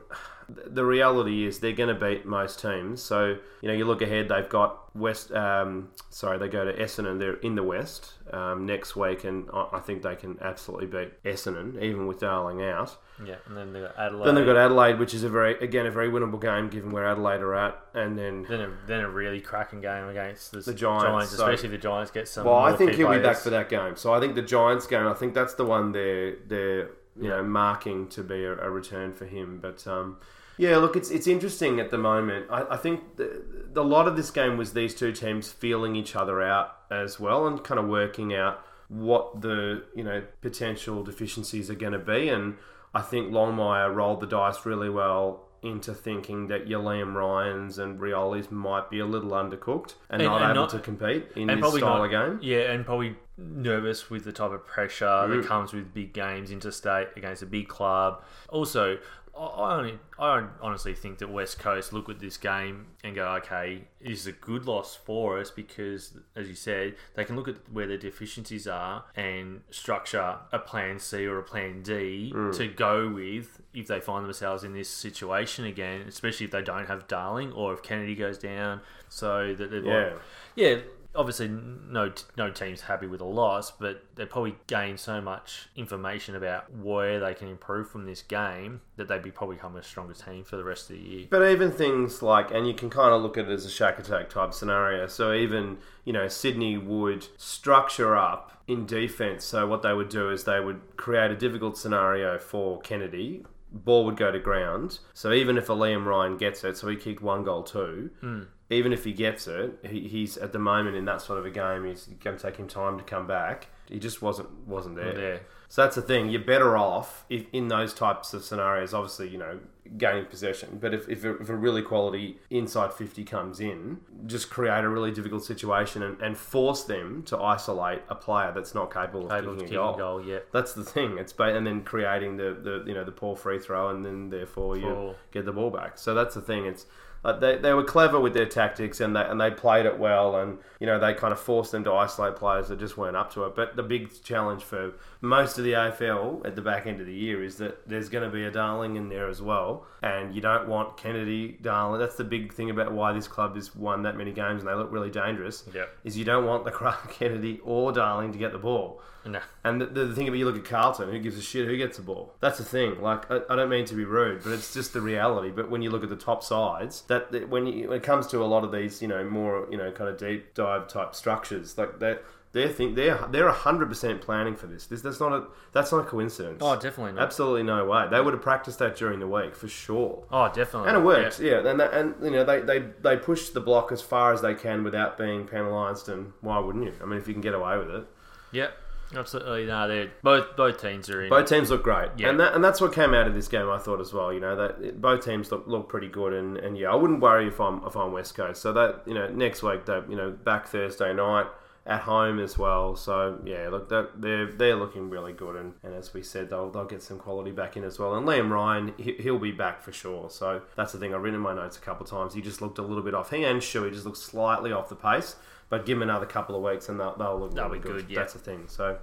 the 0.67 0.85
reality 0.85 1.47
is 1.47 1.61
they're 1.61 1.73
going 1.73 1.95
to 1.95 2.01
beat 2.01 2.25
most 2.27 2.61
teams. 2.61 3.03
So 3.03 3.37
you 3.61 3.69
know, 3.69 3.75
you 3.75 3.85
look 3.85 4.03
ahead, 4.03 4.29
they've 4.29 4.49
got 4.49 4.95
West. 4.97 5.33
Um, 5.33 5.91
sorry, 6.09 6.39
they 6.39 6.49
go 6.49 6.65
to 6.65 6.73
Essendon. 6.73 7.19
They're 7.19 7.35
in 7.35 7.55
the 7.55 7.63
West 7.63 8.13
um, 8.33 8.67
next 8.67 8.97
week, 8.97 9.25
and 9.25 9.49
I 9.53 9.79
think 9.81 10.03
they 10.03 10.17
can 10.17 10.39
absolutely 10.41 10.87
beat 10.87 11.23
Essendon, 11.25 11.81
even 11.83 12.07
with 12.07 12.21
Darling 12.21 12.63
out. 12.63 12.97
yeah. 13.25 13.37
And 13.47 13.57
then 13.57 13.73
they've 13.73 13.83
got 13.83 13.99
Adelaide. 13.99 14.27
Then 14.27 14.35
they've 14.35 14.47
got 14.47 14.57
Adelaide, 14.57 14.99
which 14.99 15.15
is 15.15 15.25
a 15.25 15.29
very, 15.29 15.59
again, 15.59 15.87
a 15.87 15.91
very 15.91 16.09
winnable 16.09 16.41
game 16.41 16.69
given 16.69 16.91
where 16.91 17.07
Adelaide 17.07 17.41
are 17.41 17.55
at. 17.55 17.79
And 17.95 18.19
then, 18.19 18.47
then 18.49 18.61
a, 18.61 18.71
then 18.87 19.01
a 19.01 19.09
really 19.11 19.41
cracking 19.41 19.81
game 19.81 20.09
against 20.09 20.53
the, 20.53 20.61
The 20.61 20.75
Giants, 20.75 21.31
so- 21.31 21.45
especially 21.45 21.69
the 21.69 21.79
Giants 21.79 22.11
get 22.11 22.29
some. 22.29 22.47
well, 22.47 22.57
I 22.57 22.75
think 22.75 22.93
he'll 22.93 23.11
be 23.11 23.19
back 23.19 23.37
for 23.37 23.51
that 23.51 23.69
game. 23.69 23.97
So 23.97 24.13
I 24.15 24.21
think 24.21 24.35
the 24.35 24.43
Giants 24.43 24.87
game, 24.87 25.07
I 25.07 25.15
think 25.15 25.35
that's 25.35 25.55
the 25.55 25.65
one 25.65 25.93
they're 25.93 26.37
they're 26.47 26.91
you 27.21 27.29
know 27.29 27.43
marking 27.43 28.07
to 28.09 28.23
be 28.23 28.45
a, 28.45 28.53
a 28.53 28.71
return 28.71 29.13
for 29.13 29.27
him. 29.27 29.59
But 29.61 29.87
um, 29.87 30.17
yeah, 30.65 30.77
look, 30.77 30.95
it's 30.97 31.11
it's 31.11 31.27
interesting 31.27 31.81
at 31.81 31.91
the 31.91 31.99
moment. 31.99 32.47
I, 32.51 32.61
I 32.75 32.77
think 32.77 33.17
the, 33.17 33.43
the, 33.73 33.81
a 33.81 33.91
lot 33.97 34.07
of 34.07 34.15
this 34.17 34.31
game 34.31 34.57
was 34.59 34.73
these 34.75 34.95
two 34.95 35.13
teams 35.13 35.51
feeling 35.51 35.97
each 35.97 36.15
other 36.15 36.43
out 36.43 36.69
as 36.91 37.19
well 37.19 37.47
and 37.47 37.63
kind 37.65 37.81
of 37.81 37.87
working 37.89 38.35
out 38.35 38.61
what 38.89 39.41
the 39.41 39.85
you 39.95 40.05
know 40.05 40.23
potential 40.43 41.03
deficiencies 41.03 41.71
are 41.71 41.75
going 41.85 41.93
to 41.95 41.99
be. 41.99 42.29
And 42.29 42.57
I 42.95 43.01
think 43.01 43.31
Longmire 43.33 43.95
rolled 43.95 44.21
the 44.21 44.27
dice 44.27 44.67
really 44.67 44.91
well 44.91 45.47
into 45.63 45.93
thinking 45.95 46.49
that 46.49 46.67
Liam 46.67 47.15
Ryans 47.15 47.79
and 47.79 48.01
Rioli's 48.01 48.51
might 48.51 48.89
be 48.91 48.99
a 48.99 49.05
little 49.07 49.31
undercooked 49.33 49.95
and, 50.09 50.23
And- 50.23 50.31
not 50.31 50.43
and 50.43 50.51
able 50.53 50.63
not- 50.63 50.71
to 50.71 50.79
compete 50.81 51.27
in 51.37 51.49
this 51.49 51.59
style 51.75 51.99
not, 51.99 52.05
of 52.07 52.11
game. 52.11 52.39
Yeah, 52.43 52.73
and 52.73 52.85
probably 52.85 53.15
nervous 53.37 54.11
with 54.11 54.25
the 54.25 54.33
type 54.33 54.53
of 54.53 54.67
pressure 54.67 55.05
Mm. 55.07 55.29
that 55.43 55.47
comes 55.49 55.73
with 55.73 55.93
big 55.95 56.13
games 56.13 56.51
interstate 56.51 57.09
against 57.17 57.43
a 57.43 57.47
big 57.47 57.69
club. 57.69 58.23
Also, 58.49 58.99
I, 59.41 59.45
I, 59.45 59.77
only, 59.79 59.99
I 60.19 60.47
honestly 60.61 60.95
think 60.95 61.19
that 61.19 61.31
West 61.31 61.59
Coast 61.59 61.93
look 61.93 62.09
at 62.11 62.21
this 62.21 62.37
game 62.37 62.89
and 63.03 63.15
go, 63.15 63.27
okay, 63.37 63.85
this 64.01 64.21
is 64.21 64.27
a 64.27 64.33
good 64.33 64.67
loss 64.67 64.95
for 64.95 65.41
us 65.41 65.51
because, 65.51 66.19
as 66.37 66.49
you 66.49 66.55
said, 66.55 66.97
they 67.15 67.25
can 67.25 67.37
look 67.37 67.49
at 67.49 67.57
where 67.73 67.87
their 67.87 67.97
deficiencies 67.97 68.67
are 68.67 69.05
and 69.17 69.63
structure 69.71 70.37
a 70.53 70.59
plan 70.59 70.99
C 70.99 71.27
or 71.27 71.39
a 71.39 71.43
plan 71.43 71.83
D 71.83 72.33
Mm. 72.35 72.57
to 72.57 72.69
go 72.69 73.09
with 73.09 73.61
if 73.73 73.87
they 73.87 74.01
find 74.01 74.25
themselves 74.25 74.63
in 74.65 74.75
this 74.75 74.89
situation 74.89 75.65
again, 75.65 76.03
especially 76.07 76.45
if 76.47 76.53
they 76.53 76.63
don't 76.63 76.87
have 76.87 77.09
Darling 77.09 77.53
or 77.53 77.73
if 77.73 77.83
Kennedy 77.83 78.15
goes 78.15 78.37
down. 78.39 78.81
So 79.09 79.55
that 79.55 79.71
they've 79.71 79.85
Yeah. 79.85 80.13
yeah, 80.55 80.77
obviously 81.15 81.49
no 81.49 82.13
no 82.37 82.51
team's 82.51 82.83
happy 82.83 83.07
with 83.07 83.21
a 83.21 83.25
loss, 83.25 83.71
but 83.71 84.05
they 84.15 84.25
probably 84.25 84.57
gain 84.67 84.97
so 84.97 85.21
much 85.21 85.69
information 85.77 86.37
about 86.37 86.73
where 86.73 87.19
they 87.19 87.35
can 87.35 87.49
improve 87.49 87.91
from 87.91 88.07
this 88.07 88.23
game 88.23 88.81
that 88.97 89.09
they'd 89.09 89.23
be 89.23 89.31
probably 89.31 89.57
become 89.57 89.77
a 89.77 89.83
stronger 89.83 90.15
team 90.15 90.45
for 90.45 90.57
the 90.57 90.65
rest 90.65 90.91
of 90.91 90.97
the 90.97 91.03
year. 91.03 91.27
But 91.29 91.49
even 91.51 91.73
things 91.73 92.23
like, 92.23 92.51
and 92.51 92.67
you 92.67 92.75
can 92.75 92.91
kind 92.91 93.13
of 93.13 93.23
look 93.23 93.37
at 93.37 93.47
it 93.47 93.51
as 93.51 93.65
a 93.65 93.71
shack 93.71 93.99
attack 93.99 94.31
type 94.31 94.55
scenario. 94.55 95.07
So 95.07 95.33
even, 95.33 95.79
you 96.05 96.13
know, 96.13 96.29
Sydney 96.29 96.77
would 96.77 97.27
structure 97.37 98.17
up 98.17 98.63
in 98.69 98.87
defense. 98.87 99.45
So 99.45 99.67
what 99.67 99.83
they 99.83 99.93
would 99.93 100.09
do 100.09 100.31
is 100.31 100.45
they 100.45 100.61
would 100.61 100.97
create 100.97 101.31
a 101.31 101.37
difficult 101.37 101.77
scenario 101.77 102.39
for 102.39 102.81
Kennedy. 102.81 103.45
Ball 103.73 104.05
would 104.05 104.17
go 104.17 104.31
to 104.31 104.39
ground. 104.39 105.01
So 105.13 105.33
even 105.33 105.57
if 105.57 105.69
a 105.69 105.75
Liam 105.75 106.05
Ryan 106.05 106.37
gets 106.37 106.63
it, 106.65 106.77
so 106.77 106.89
he 106.89 106.97
kicked 106.97 107.23
one 107.23 107.45
goal 107.45 107.63
too. 107.63 108.11
Hmm. 108.21 108.43
Even 108.71 108.93
if 108.93 109.05
he 109.05 109.13
gets 109.13 109.49
it, 109.49 109.79
he, 109.85 110.07
he's 110.07 110.37
at 110.37 110.53
the 110.53 110.59
moment 110.59 110.95
in 110.97 111.05
that 111.07 111.21
sort 111.21 111.39
of 111.39 111.45
a 111.45 111.51
game. 111.51 111.85
He's 111.85 112.07
going 112.23 112.37
to 112.37 112.43
take 112.43 112.57
him 112.57 112.69
time 112.69 112.99
to 112.99 113.05
come 113.05 113.27
back. 113.27 113.69
He 113.89 113.99
just 113.99 114.23
wasn't 114.23 114.49
wasn't 114.67 114.95
there. 114.97 115.13
there. 115.15 115.41
So 115.69 115.83
that's 115.83 115.97
the 115.97 116.03
thing. 116.03 116.31
You're 116.31 116.43
better 116.45 116.77
off 116.77 117.25
if 117.29 117.47
in 117.53 117.69
those 117.69 117.93
types 117.93 118.33
of 118.33 118.45
scenarios. 118.45 118.95
Obviously, 118.95 119.29
you 119.29 119.39
know, 119.39 119.59
gaining 119.97 120.27
possession. 120.27 120.79
But 120.81 120.95
if 120.95 121.09
if 121.09 121.25
a, 121.25 121.37
if 121.39 121.49
a 121.49 121.57
really 121.57 121.83
quality 121.83 122.39
inside 122.51 122.93
fifty 122.93 123.25
comes 123.25 123.59
in, 123.59 123.99
just 124.27 124.51
create 124.51 124.85
a 124.85 124.89
really 124.89 125.11
difficult 125.11 125.45
situation 125.45 126.05
and, 126.05 126.21
and 126.21 126.39
force 126.39 126.85
them 126.85 127.25
to 127.25 127.39
isolate 127.41 128.03
a 128.09 128.15
player 128.15 128.53
that's 128.55 128.75
not 128.75 128.93
capable 128.93 129.27
of 129.27 129.33
Able 129.33 129.55
to 129.55 129.61
kicking 129.63 129.69
kick 129.71 129.79
a 129.79 129.83
a 129.83 129.87
goal. 129.87 130.19
goal, 130.19 130.25
yeah. 130.25 130.39
That's 130.53 130.73
the 130.75 130.85
thing. 130.85 131.19
It's 131.19 131.33
ba- 131.33 131.57
and 131.57 131.67
then 131.67 131.83
creating 131.83 132.37
the, 132.37 132.57
the 132.63 132.85
you 132.87 132.95
know 132.95 133.03
the 133.05 133.13
poor 133.13 133.35
free 133.35 133.59
throw, 133.59 133.89
and 133.91 134.05
then 134.05 134.31
therefore 134.31 134.77
you 134.77 135.17
get 135.33 135.45
the 135.45 135.53
ball 135.53 135.71
back. 135.71 135.99
So 135.99 136.15
that's 136.15 136.37
the 136.37 136.41
thing. 136.41 136.67
It's 136.67 136.87
they, 137.23 137.59
they 137.59 137.75
were 137.75 137.85
clever 137.85 138.19
with 138.19 138.33
their 138.35 138.47
tactics 138.47 139.01
and 139.01 139.15
they 139.15 139.23
and 139.23 139.41
they 139.41 139.51
played 139.51 139.87
it 139.87 139.99
well 139.99 140.37
and 140.37 140.59
you 140.79 140.87
know 140.87 140.99
they 140.99 141.13
kind 141.13 141.33
of 141.33 141.41
forced 141.41 141.73
them 141.73 141.85
to 141.85 141.93
isolate 141.93 142.37
players 142.37 142.69
that 142.69 142.79
just 142.79 142.97
weren't 142.97 143.17
up 143.17 143.33
to 143.35 143.45
it. 143.45 143.55
But 143.55 143.77
the 143.77 143.83
big 143.83 144.11
challenge 144.23 144.63
for 144.63 144.93
most 145.21 145.59
of 145.59 145.65
the 145.65 145.73
AFL 145.73 146.47
at 146.47 146.57
the 146.57 146.63
back 146.63 146.87
end 146.87 147.01
of 147.01 147.07
the 147.07 147.15
year 147.15 147.45
is 147.45 147.57
that 147.57 147.89
there's 147.89 148.09
going 148.09 148.25
to 148.25 148.31
be 148.31 148.45
a 148.45 148.51
Darling 148.51 148.97
in 148.97 149.09
there 149.09 149.29
as 149.29 149.43
well, 149.43 149.87
and 150.03 150.35
you 150.35 150.41
don't 150.41 150.69
want 150.69 150.97
Kennedy 150.97 151.59
Darling. 151.61 152.01
That's 152.01 152.17
the 152.17 152.25
big 152.25 152.53
thing 152.53 152.71
about 152.71 152.93
why 152.93 153.13
this 153.13 153.29
club 153.29 153.55
has 153.55 153.75
won 153.77 154.03
that 154.03 154.17
many 154.17 154.33
games 154.33 154.63
and 154.63 154.71
they 154.71 154.75
look 154.75 154.91
really 154.91 155.11
dangerous. 155.11 155.65
Yep. 155.75 155.91
Is 156.05 156.17
you 156.17 156.25
don't 156.25 156.47
want 156.47 156.65
the 156.65 156.71
Kennedy 157.11 157.61
or 157.65 157.93
Darling 157.93 158.33
to 158.33 158.39
get 158.39 158.53
the 158.53 158.59
ball. 158.59 159.03
No. 159.27 159.41
And 159.65 159.81
the, 159.81 159.87
the 159.87 160.15
thing 160.15 160.29
about 160.29 160.39
you 160.39 160.47
look 160.47 160.57
at 160.57 160.65
Carlton, 160.65 161.11
who 161.11 161.19
gives 161.19 161.37
a 161.37 161.43
shit 161.43 161.67
who 161.67 161.77
gets 161.77 161.99
the 161.99 162.03
ball? 162.03 162.33
That's 162.41 162.59
the 162.59 162.65
thing. 162.65 163.03
Like 163.03 163.31
I, 163.31 163.41
I 163.51 163.57
don't 163.57 163.69
mean 163.69 163.85
to 163.87 163.95
be 163.95 164.05
rude, 164.05 164.43
but 164.43 164.53
it's 164.53 164.73
just 164.73 164.93
the 164.93 165.01
reality. 165.01 165.51
But 165.51 165.71
when 165.71 165.83
you 165.83 165.91
look 165.91 166.03
at 166.03 166.09
the 166.09 166.17
top 166.17 166.43
sides, 166.43 167.03
that, 167.03 167.31
that 167.33 167.49
when, 167.49 167.67
you, 167.67 167.89
when 167.89 167.99
it 167.99 168.03
comes 168.03 168.27
to 168.29 168.43
a 168.43 168.47
lot 168.47 168.65
of 168.65 168.73
these, 168.73 169.03
you 169.03 169.09
know, 169.09 169.23
more 169.25 169.69
you 169.71 169.77
know, 169.77 169.93
kind 169.93 170.09
of 170.09 170.19
deep 170.19 170.55
dive 170.55 170.89
type 170.89 171.15
structures, 171.15 171.77
like 171.77 171.99
that, 172.01 172.25
They're 172.53 172.69
think 172.69 172.97
they're 172.97 173.29
they're 173.31 173.49
hundred 173.51 173.89
percent 173.89 174.21
planning 174.21 174.57
for 174.57 174.67
this. 174.67 174.87
This 174.87 175.03
that's 175.03 175.21
not 175.21 175.33
a 175.33 175.45
that's 175.73 175.93
not 175.93 175.99
a 175.99 176.05
coincidence. 176.05 176.59
Oh, 176.61 176.75
definitely 176.75 177.13
not. 177.13 177.23
Absolutely 177.23 177.63
no 177.63 177.85
way. 177.85 178.09
They 178.11 178.21
would 178.21 178.35
have 178.35 178.43
practiced 178.43 178.81
that 178.81 178.97
during 178.97 179.21
the 179.21 179.29
week 179.29 179.55
for 179.55 179.69
sure. 179.69 180.25
Oh, 180.33 180.49
definitely. 180.53 180.89
And 180.89 180.99
it 180.99 181.05
works, 181.05 181.39
yeah. 181.39 181.65
And 181.65 181.79
that, 181.79 181.93
and 181.95 182.15
you 182.23 182.31
know 182.33 182.43
they, 182.45 182.61
they 182.61 182.81
they 183.03 183.17
push 183.17 183.51
the 183.51 183.61
block 183.61 183.93
as 183.93 184.03
far 184.03 184.33
as 184.33 184.43
they 184.43 184.55
can 184.55 184.83
without 184.83 185.17
being 185.17 185.47
penalised. 185.47 186.09
And 186.09 186.33
why 186.41 186.59
wouldn't 186.59 186.85
you? 186.85 186.93
I 187.01 187.05
mean, 187.07 187.19
if 187.21 187.29
you 187.29 187.35
can 187.35 187.41
get 187.41 187.55
away 187.55 187.79
with 187.79 187.91
it. 187.91 188.05
Yep. 188.53 188.73
Absolutely. 189.15 189.67
No, 189.67 189.89
they're 189.89 190.11
both 190.23 190.57
both 190.57 190.81
teams 190.81 191.11
are 191.11 191.23
in. 191.23 191.31
Both 191.31 191.49
teams 191.49 191.71
look 191.71 191.83
great, 191.83 192.11
Yeah. 192.17 192.31
and 192.31 192.39
that 192.41 192.55
and 192.55 192.63
that's 192.63 192.81
what 192.81 192.93
came 192.93 193.13
out 193.13 193.27
of 193.27 193.35
this 193.35 193.49
game. 193.49 193.69
I 193.69 193.79
thought 193.79 194.01
as 194.01 194.13
well. 194.13 194.33
You 194.33 194.39
know 194.41 194.55
that 194.57 195.01
both 195.01 195.25
teams 195.25 195.51
look, 195.51 195.67
look 195.67 195.89
pretty 195.89 196.07
good, 196.09 196.33
and, 196.33 196.57
and 196.57 196.79
yeah, 196.79 196.91
I 196.93 196.95
wouldn't 196.95 197.21
worry 197.21 197.49
if 197.49 197.61
I'm 197.61 197.85
if 197.85 197.97
I'm 197.97 198.13
West 198.13 198.37
Coast. 198.37 198.63
So 198.63 198.73
that 198.73 199.03
you 199.07 199.15
know 199.15 199.29
next 199.29 199.63
week 199.65 199.85
they 199.87 200.01
you 200.09 200.15
know 200.17 200.31
back 200.31 200.69
Thursday 200.69 201.13
night 201.13 201.47
at 201.91 202.03
home 202.03 202.39
as 202.39 202.57
well. 202.57 202.95
So 202.95 203.41
yeah, 203.45 203.69
look 203.69 203.89
they're 203.91 204.47
they're 204.47 204.77
looking 204.77 205.11
really 205.11 205.33
good, 205.33 205.57
and, 205.57 205.75
and 205.83 205.93
as 205.93 206.15
we 206.15 206.23
said, 206.23 206.49
they'll 206.49 206.71
they'll 206.71 206.85
get 206.85 207.03
some 207.03 207.19
quality 207.19 207.51
back 207.51 207.77
in 207.77 207.83
as 207.83 207.99
well. 207.99 208.15
And 208.15 208.27
Liam 208.27 208.49
Ryan, 208.49 208.95
he, 208.97 209.13
he'll 209.15 209.41
be 209.41 209.51
back 209.51 209.83
for 209.83 209.93
sure. 209.93 210.31
So 210.31 210.63
that's 210.77 210.93
the 210.93 210.99
thing. 210.99 211.13
I've 211.13 211.21
written 211.21 211.35
in 211.35 211.41
my 211.43 211.53
notes 211.53 211.77
a 211.77 211.81
couple 211.81 212.05
of 212.05 212.11
times. 212.11 212.33
He 212.33 212.41
just 212.41 212.63
looked 212.63 212.79
a 212.79 212.83
little 212.83 213.03
bit 213.03 213.13
off. 213.13 213.31
He 213.31 213.45
and 213.45 213.61
Shu, 213.61 213.83
he 213.83 213.91
just 213.91 214.07
looked 214.07 214.19
slightly 214.19 214.73
off 214.73 214.89
the 214.89 214.95
pace. 214.97 215.35
But 215.69 215.85
give 215.87 215.99
him 215.99 216.03
another 216.03 216.27
couple 216.27 216.57
of 216.57 216.63
weeks, 216.63 216.89
and 216.89 216.99
they'll, 216.99 217.17
they'll 217.17 217.39
look 217.39 217.55
They'll 217.55 217.67
really 217.69 217.79
be 217.79 217.89
good. 217.89 217.97
good, 218.07 218.11
yeah. 218.11 218.21
That's 218.21 218.33
the 218.33 218.39
thing. 218.39 218.65
So. 218.69 218.99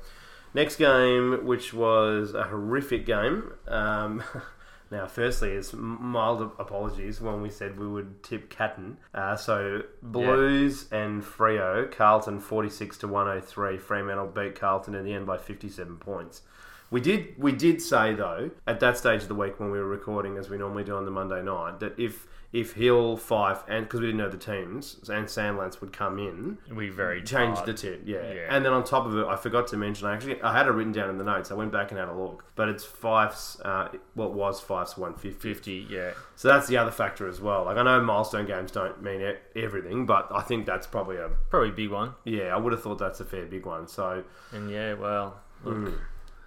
Next 0.54 0.78
game, 0.78 1.46
which 1.46 1.74
was 1.74 2.34
a 2.34 2.44
horrific 2.44 3.06
game. 3.06 3.52
Um, 3.68 4.24
now, 4.92 5.08
firstly, 5.08 5.52
is 5.52 5.74
mild 5.74 6.42
apologies 6.60 7.20
when 7.22 7.42
we 7.42 7.50
said 7.50 7.80
we 7.80 7.88
would 7.88 8.24
tip 8.24 8.50
Catton. 8.50 8.98
Uh, 9.14 9.36
so 9.36 9.84
Blues 10.02 10.88
and 10.92 11.24
Freo, 11.24 11.92
Carlton 11.92 12.40
forty 12.40 12.70
six 12.70 12.98
to 13.00 13.08
one 13.08 13.28
hundred 13.28 13.46
three. 13.46 13.78
Fremantle 13.78 14.28
beat 14.28 14.60
Carlton 14.60 14.96
in 14.96 15.06
the 15.06 15.14
end 15.14 15.26
by 15.26 15.38
fifty 15.38 15.70
seven 15.70 15.98
points. 15.98 16.42
We 16.90 17.02
did 17.02 17.36
we 17.38 17.52
did 17.52 17.82
say 17.82 18.14
though 18.14 18.52
at 18.66 18.80
that 18.80 18.98
stage 18.98 19.24
of 19.24 19.28
the 19.28 19.36
week 19.36 19.60
when 19.60 19.72
we 19.72 19.78
were 19.78 19.88
recording, 19.88 20.38
as 20.38 20.50
we 20.50 20.58
normally 20.58 20.86
do 20.86 20.96
on 20.96 21.06
the 21.06 21.12
Monday 21.12 21.44
night, 21.44 21.80
that 21.82 22.00
if 22.00 22.28
if 22.54 22.74
Hill, 22.74 23.18
Fyfe, 23.18 23.62
and 23.68 23.84
because 23.86 24.00
we 24.00 24.06
didn't 24.08 24.20
know 24.20 24.30
the 24.30 24.38
teams, 24.38 24.96
and 25.10 25.26
Sandlands 25.28 25.82
would 25.82 25.92
come 25.92 26.18
in, 26.18 26.58
we 26.74 26.88
very 26.90 27.22
changed 27.22 27.58
hard. 27.58 27.66
the 27.68 27.74
tip, 27.74 28.02
yeah. 28.06 28.34
Yeah. 28.34 28.48
And 28.50 28.64
then 28.64 28.72
on 28.72 28.86
top 28.86 29.06
of 29.06 29.18
it, 29.18 29.26
I 29.28 29.36
forgot 29.36 29.68
to 29.68 29.78
mention. 29.78 30.08
I 30.08 30.16
actually 30.16 30.42
I 30.42 30.54
had 30.58 30.66
it 30.66 30.72
written 30.72 30.94
down 30.94 31.10
in 31.10 31.18
the 31.18 31.26
notes. 31.26 31.52
I 31.52 31.56
went 31.56 31.72
back 31.74 31.92
and 31.92 32.00
had 32.00 32.08
a 32.08 32.14
look, 32.14 32.46
but 32.56 32.70
it's 32.70 32.86
Fyfe's. 32.86 33.60
Uh, 33.66 33.90
it 33.94 34.00
was 34.16 34.62
Fyfe's 34.62 34.98
one 34.98 35.14
fifty. 35.16 35.86
yeah. 35.90 36.12
So 36.38 36.48
that's 36.48 36.68
the 36.68 36.78
other 36.78 36.92
factor 36.92 37.28
as 37.28 37.42
well. 37.42 37.66
Like 37.66 37.78
I 37.78 37.84
know 37.84 38.02
milestone 38.02 38.46
games 38.46 38.72
don't 38.72 39.04
mean 39.04 39.22
e- 39.22 39.34
everything, 39.62 40.06
but 40.06 40.28
I 40.32 40.42
think 40.42 40.66
that's 40.66 40.88
probably 40.88 41.18
a 41.18 41.30
Probably 41.50 41.72
big 41.72 41.90
one. 41.92 42.14
yeah. 42.24 42.56
I 42.56 42.58
would 42.58 42.72
have 42.72 42.82
thought 42.82 42.98
that's 43.00 43.20
a 43.20 43.26
fair 43.26 43.46
big 43.46 43.66
one. 43.66 43.88
So 43.88 44.24
And 44.54 44.72
yeah, 44.72 44.94
well, 44.94 45.42
look, 45.66 45.76
Mm. 45.76 45.94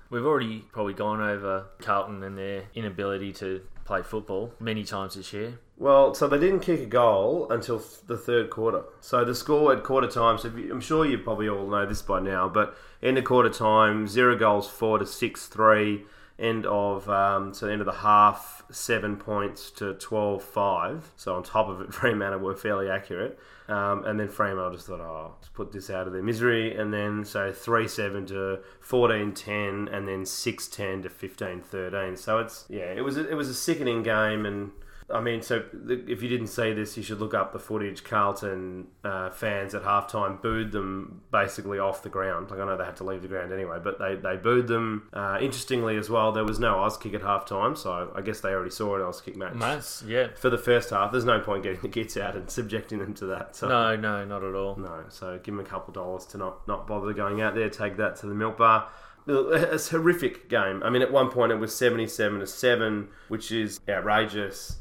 we've 0.08 0.24
already 0.24 0.64
probably 0.72 0.94
gone 0.94 1.20
over 1.20 1.66
Carlton 1.80 2.22
and 2.22 2.38
their 2.38 2.64
inability 2.74 3.32
to 3.34 3.60
play 3.90 4.02
football 4.02 4.54
many 4.60 4.84
times 4.84 5.16
this 5.16 5.32
year. 5.32 5.58
Well, 5.76 6.14
so 6.14 6.28
they 6.28 6.38
didn't 6.38 6.60
kick 6.60 6.80
a 6.80 6.86
goal 6.86 7.50
until 7.50 7.80
th- 7.80 8.02
the 8.06 8.16
third 8.16 8.48
quarter. 8.48 8.84
So 9.00 9.24
the 9.24 9.34
score 9.34 9.72
at 9.72 9.82
quarter 9.82 10.06
time, 10.06 10.38
so 10.38 10.46
you, 10.48 10.70
I'm 10.70 10.80
sure 10.80 11.04
you 11.04 11.18
probably 11.18 11.48
all 11.48 11.66
know 11.66 11.84
this 11.86 12.00
by 12.00 12.20
now, 12.20 12.48
but 12.48 12.76
end 13.02 13.18
of 13.18 13.24
quarter 13.24 13.50
time, 13.50 14.06
zero 14.06 14.38
goals, 14.38 14.68
four 14.68 14.98
to 14.98 15.06
six, 15.06 15.48
three. 15.48 16.04
End 16.38 16.66
of 16.66 17.10
um, 17.10 17.52
so 17.52 17.66
end 17.66 17.80
of 17.80 17.86
the 17.86 18.00
half, 18.08 18.62
seven 18.70 19.16
points 19.16 19.72
to 19.72 19.94
12-5. 19.94 21.02
So 21.16 21.34
on 21.34 21.42
top 21.42 21.68
of 21.68 21.80
it, 21.80 21.92
Fremantle 21.98 22.38
were 22.38 22.54
fairly 22.54 22.88
accurate, 22.88 23.40
um, 23.70 24.04
and 24.04 24.18
then 24.18 24.28
Fremantle 24.28 24.72
just 24.72 24.86
thought, 24.86 25.00
oh, 25.00 25.34
let's 25.36 25.48
put 25.48 25.72
this 25.72 25.90
out 25.90 26.06
of 26.06 26.12
their 26.12 26.22
misery, 26.22 26.76
and 26.76 26.92
then 26.92 27.24
so 27.24 27.52
three 27.52 27.86
seven 27.86 28.26
to 28.26 28.58
14-10, 28.86 29.94
and 29.94 30.08
then 30.08 30.26
six 30.26 30.66
ten 30.66 31.02
to 31.02 31.08
15-13. 31.08 32.18
So 32.18 32.38
it's 32.38 32.64
yeah, 32.68 32.92
it 32.92 33.02
was 33.02 33.16
a, 33.16 33.28
it 33.28 33.34
was 33.34 33.48
a 33.48 33.54
sickening 33.54 34.02
game, 34.02 34.44
and 34.44 34.72
I 35.12 35.20
mean, 35.20 35.42
so 35.42 35.64
if 35.88 36.22
you 36.22 36.28
didn't 36.28 36.48
see 36.48 36.72
this, 36.72 36.96
you 36.96 37.02
should 37.02 37.20
look 37.20 37.34
up 37.34 37.52
the 37.52 37.58
footage. 37.58 38.04
Carlton 38.04 38.86
uh, 39.04 39.30
fans 39.30 39.74
at 39.74 39.82
halftime 39.82 40.40
booed 40.40 40.72
them 40.72 41.22
basically 41.32 41.78
off 41.78 42.02
the 42.02 42.08
ground. 42.08 42.50
Like 42.50 42.60
I 42.60 42.66
know 42.66 42.76
they 42.76 42.84
had 42.84 42.96
to 42.96 43.04
leave 43.04 43.22
the 43.22 43.28
ground 43.28 43.52
anyway, 43.52 43.78
but 43.82 43.98
they, 43.98 44.14
they 44.14 44.36
booed 44.36 44.68
them. 44.68 45.08
Uh, 45.12 45.38
interestingly, 45.40 45.96
as 45.96 46.08
well, 46.08 46.32
there 46.32 46.44
was 46.44 46.58
no 46.58 46.74
Auskick 46.76 47.14
at 47.14 47.22
halftime, 47.22 47.76
so 47.76 48.12
I 48.14 48.20
guess 48.20 48.40
they 48.40 48.50
already 48.50 48.70
saw 48.70 48.96
an 48.96 49.02
Auskick 49.02 49.36
match 49.36 49.54
Mass, 49.54 50.04
yeah. 50.06 50.28
for 50.36 50.50
the 50.50 50.58
first 50.58 50.90
half. 50.90 51.12
There's 51.12 51.24
no 51.24 51.40
point 51.40 51.62
getting 51.62 51.80
the 51.80 51.88
kids 51.88 52.16
out 52.16 52.36
and 52.36 52.50
subjecting 52.50 52.98
them 52.98 53.14
to 53.14 53.26
that. 53.26 53.56
So. 53.56 53.68
No, 53.68 53.96
no, 53.96 54.24
not 54.24 54.44
at 54.44 54.54
all. 54.54 54.76
No, 54.76 55.04
so 55.08 55.38
give 55.42 55.54
them 55.54 55.64
a 55.64 55.68
couple 55.68 55.92
dollars 55.92 56.26
to 56.26 56.38
not, 56.38 56.66
not 56.68 56.86
bother 56.86 57.12
going 57.12 57.40
out 57.40 57.54
there. 57.54 57.68
Take 57.68 57.96
that 57.96 58.16
to 58.16 58.26
the 58.26 58.34
milk 58.34 58.58
bar. 58.58 58.88
It's 59.26 59.88
a 59.88 59.98
horrific 59.98 60.48
game. 60.48 60.82
I 60.82 60.90
mean, 60.90 61.02
at 61.02 61.12
one 61.12 61.30
point 61.30 61.52
it 61.52 61.56
was 61.56 61.76
seventy-seven 61.76 62.40
to 62.40 62.46
seven, 62.46 63.08
which 63.28 63.52
is 63.52 63.78
outrageous. 63.88 64.78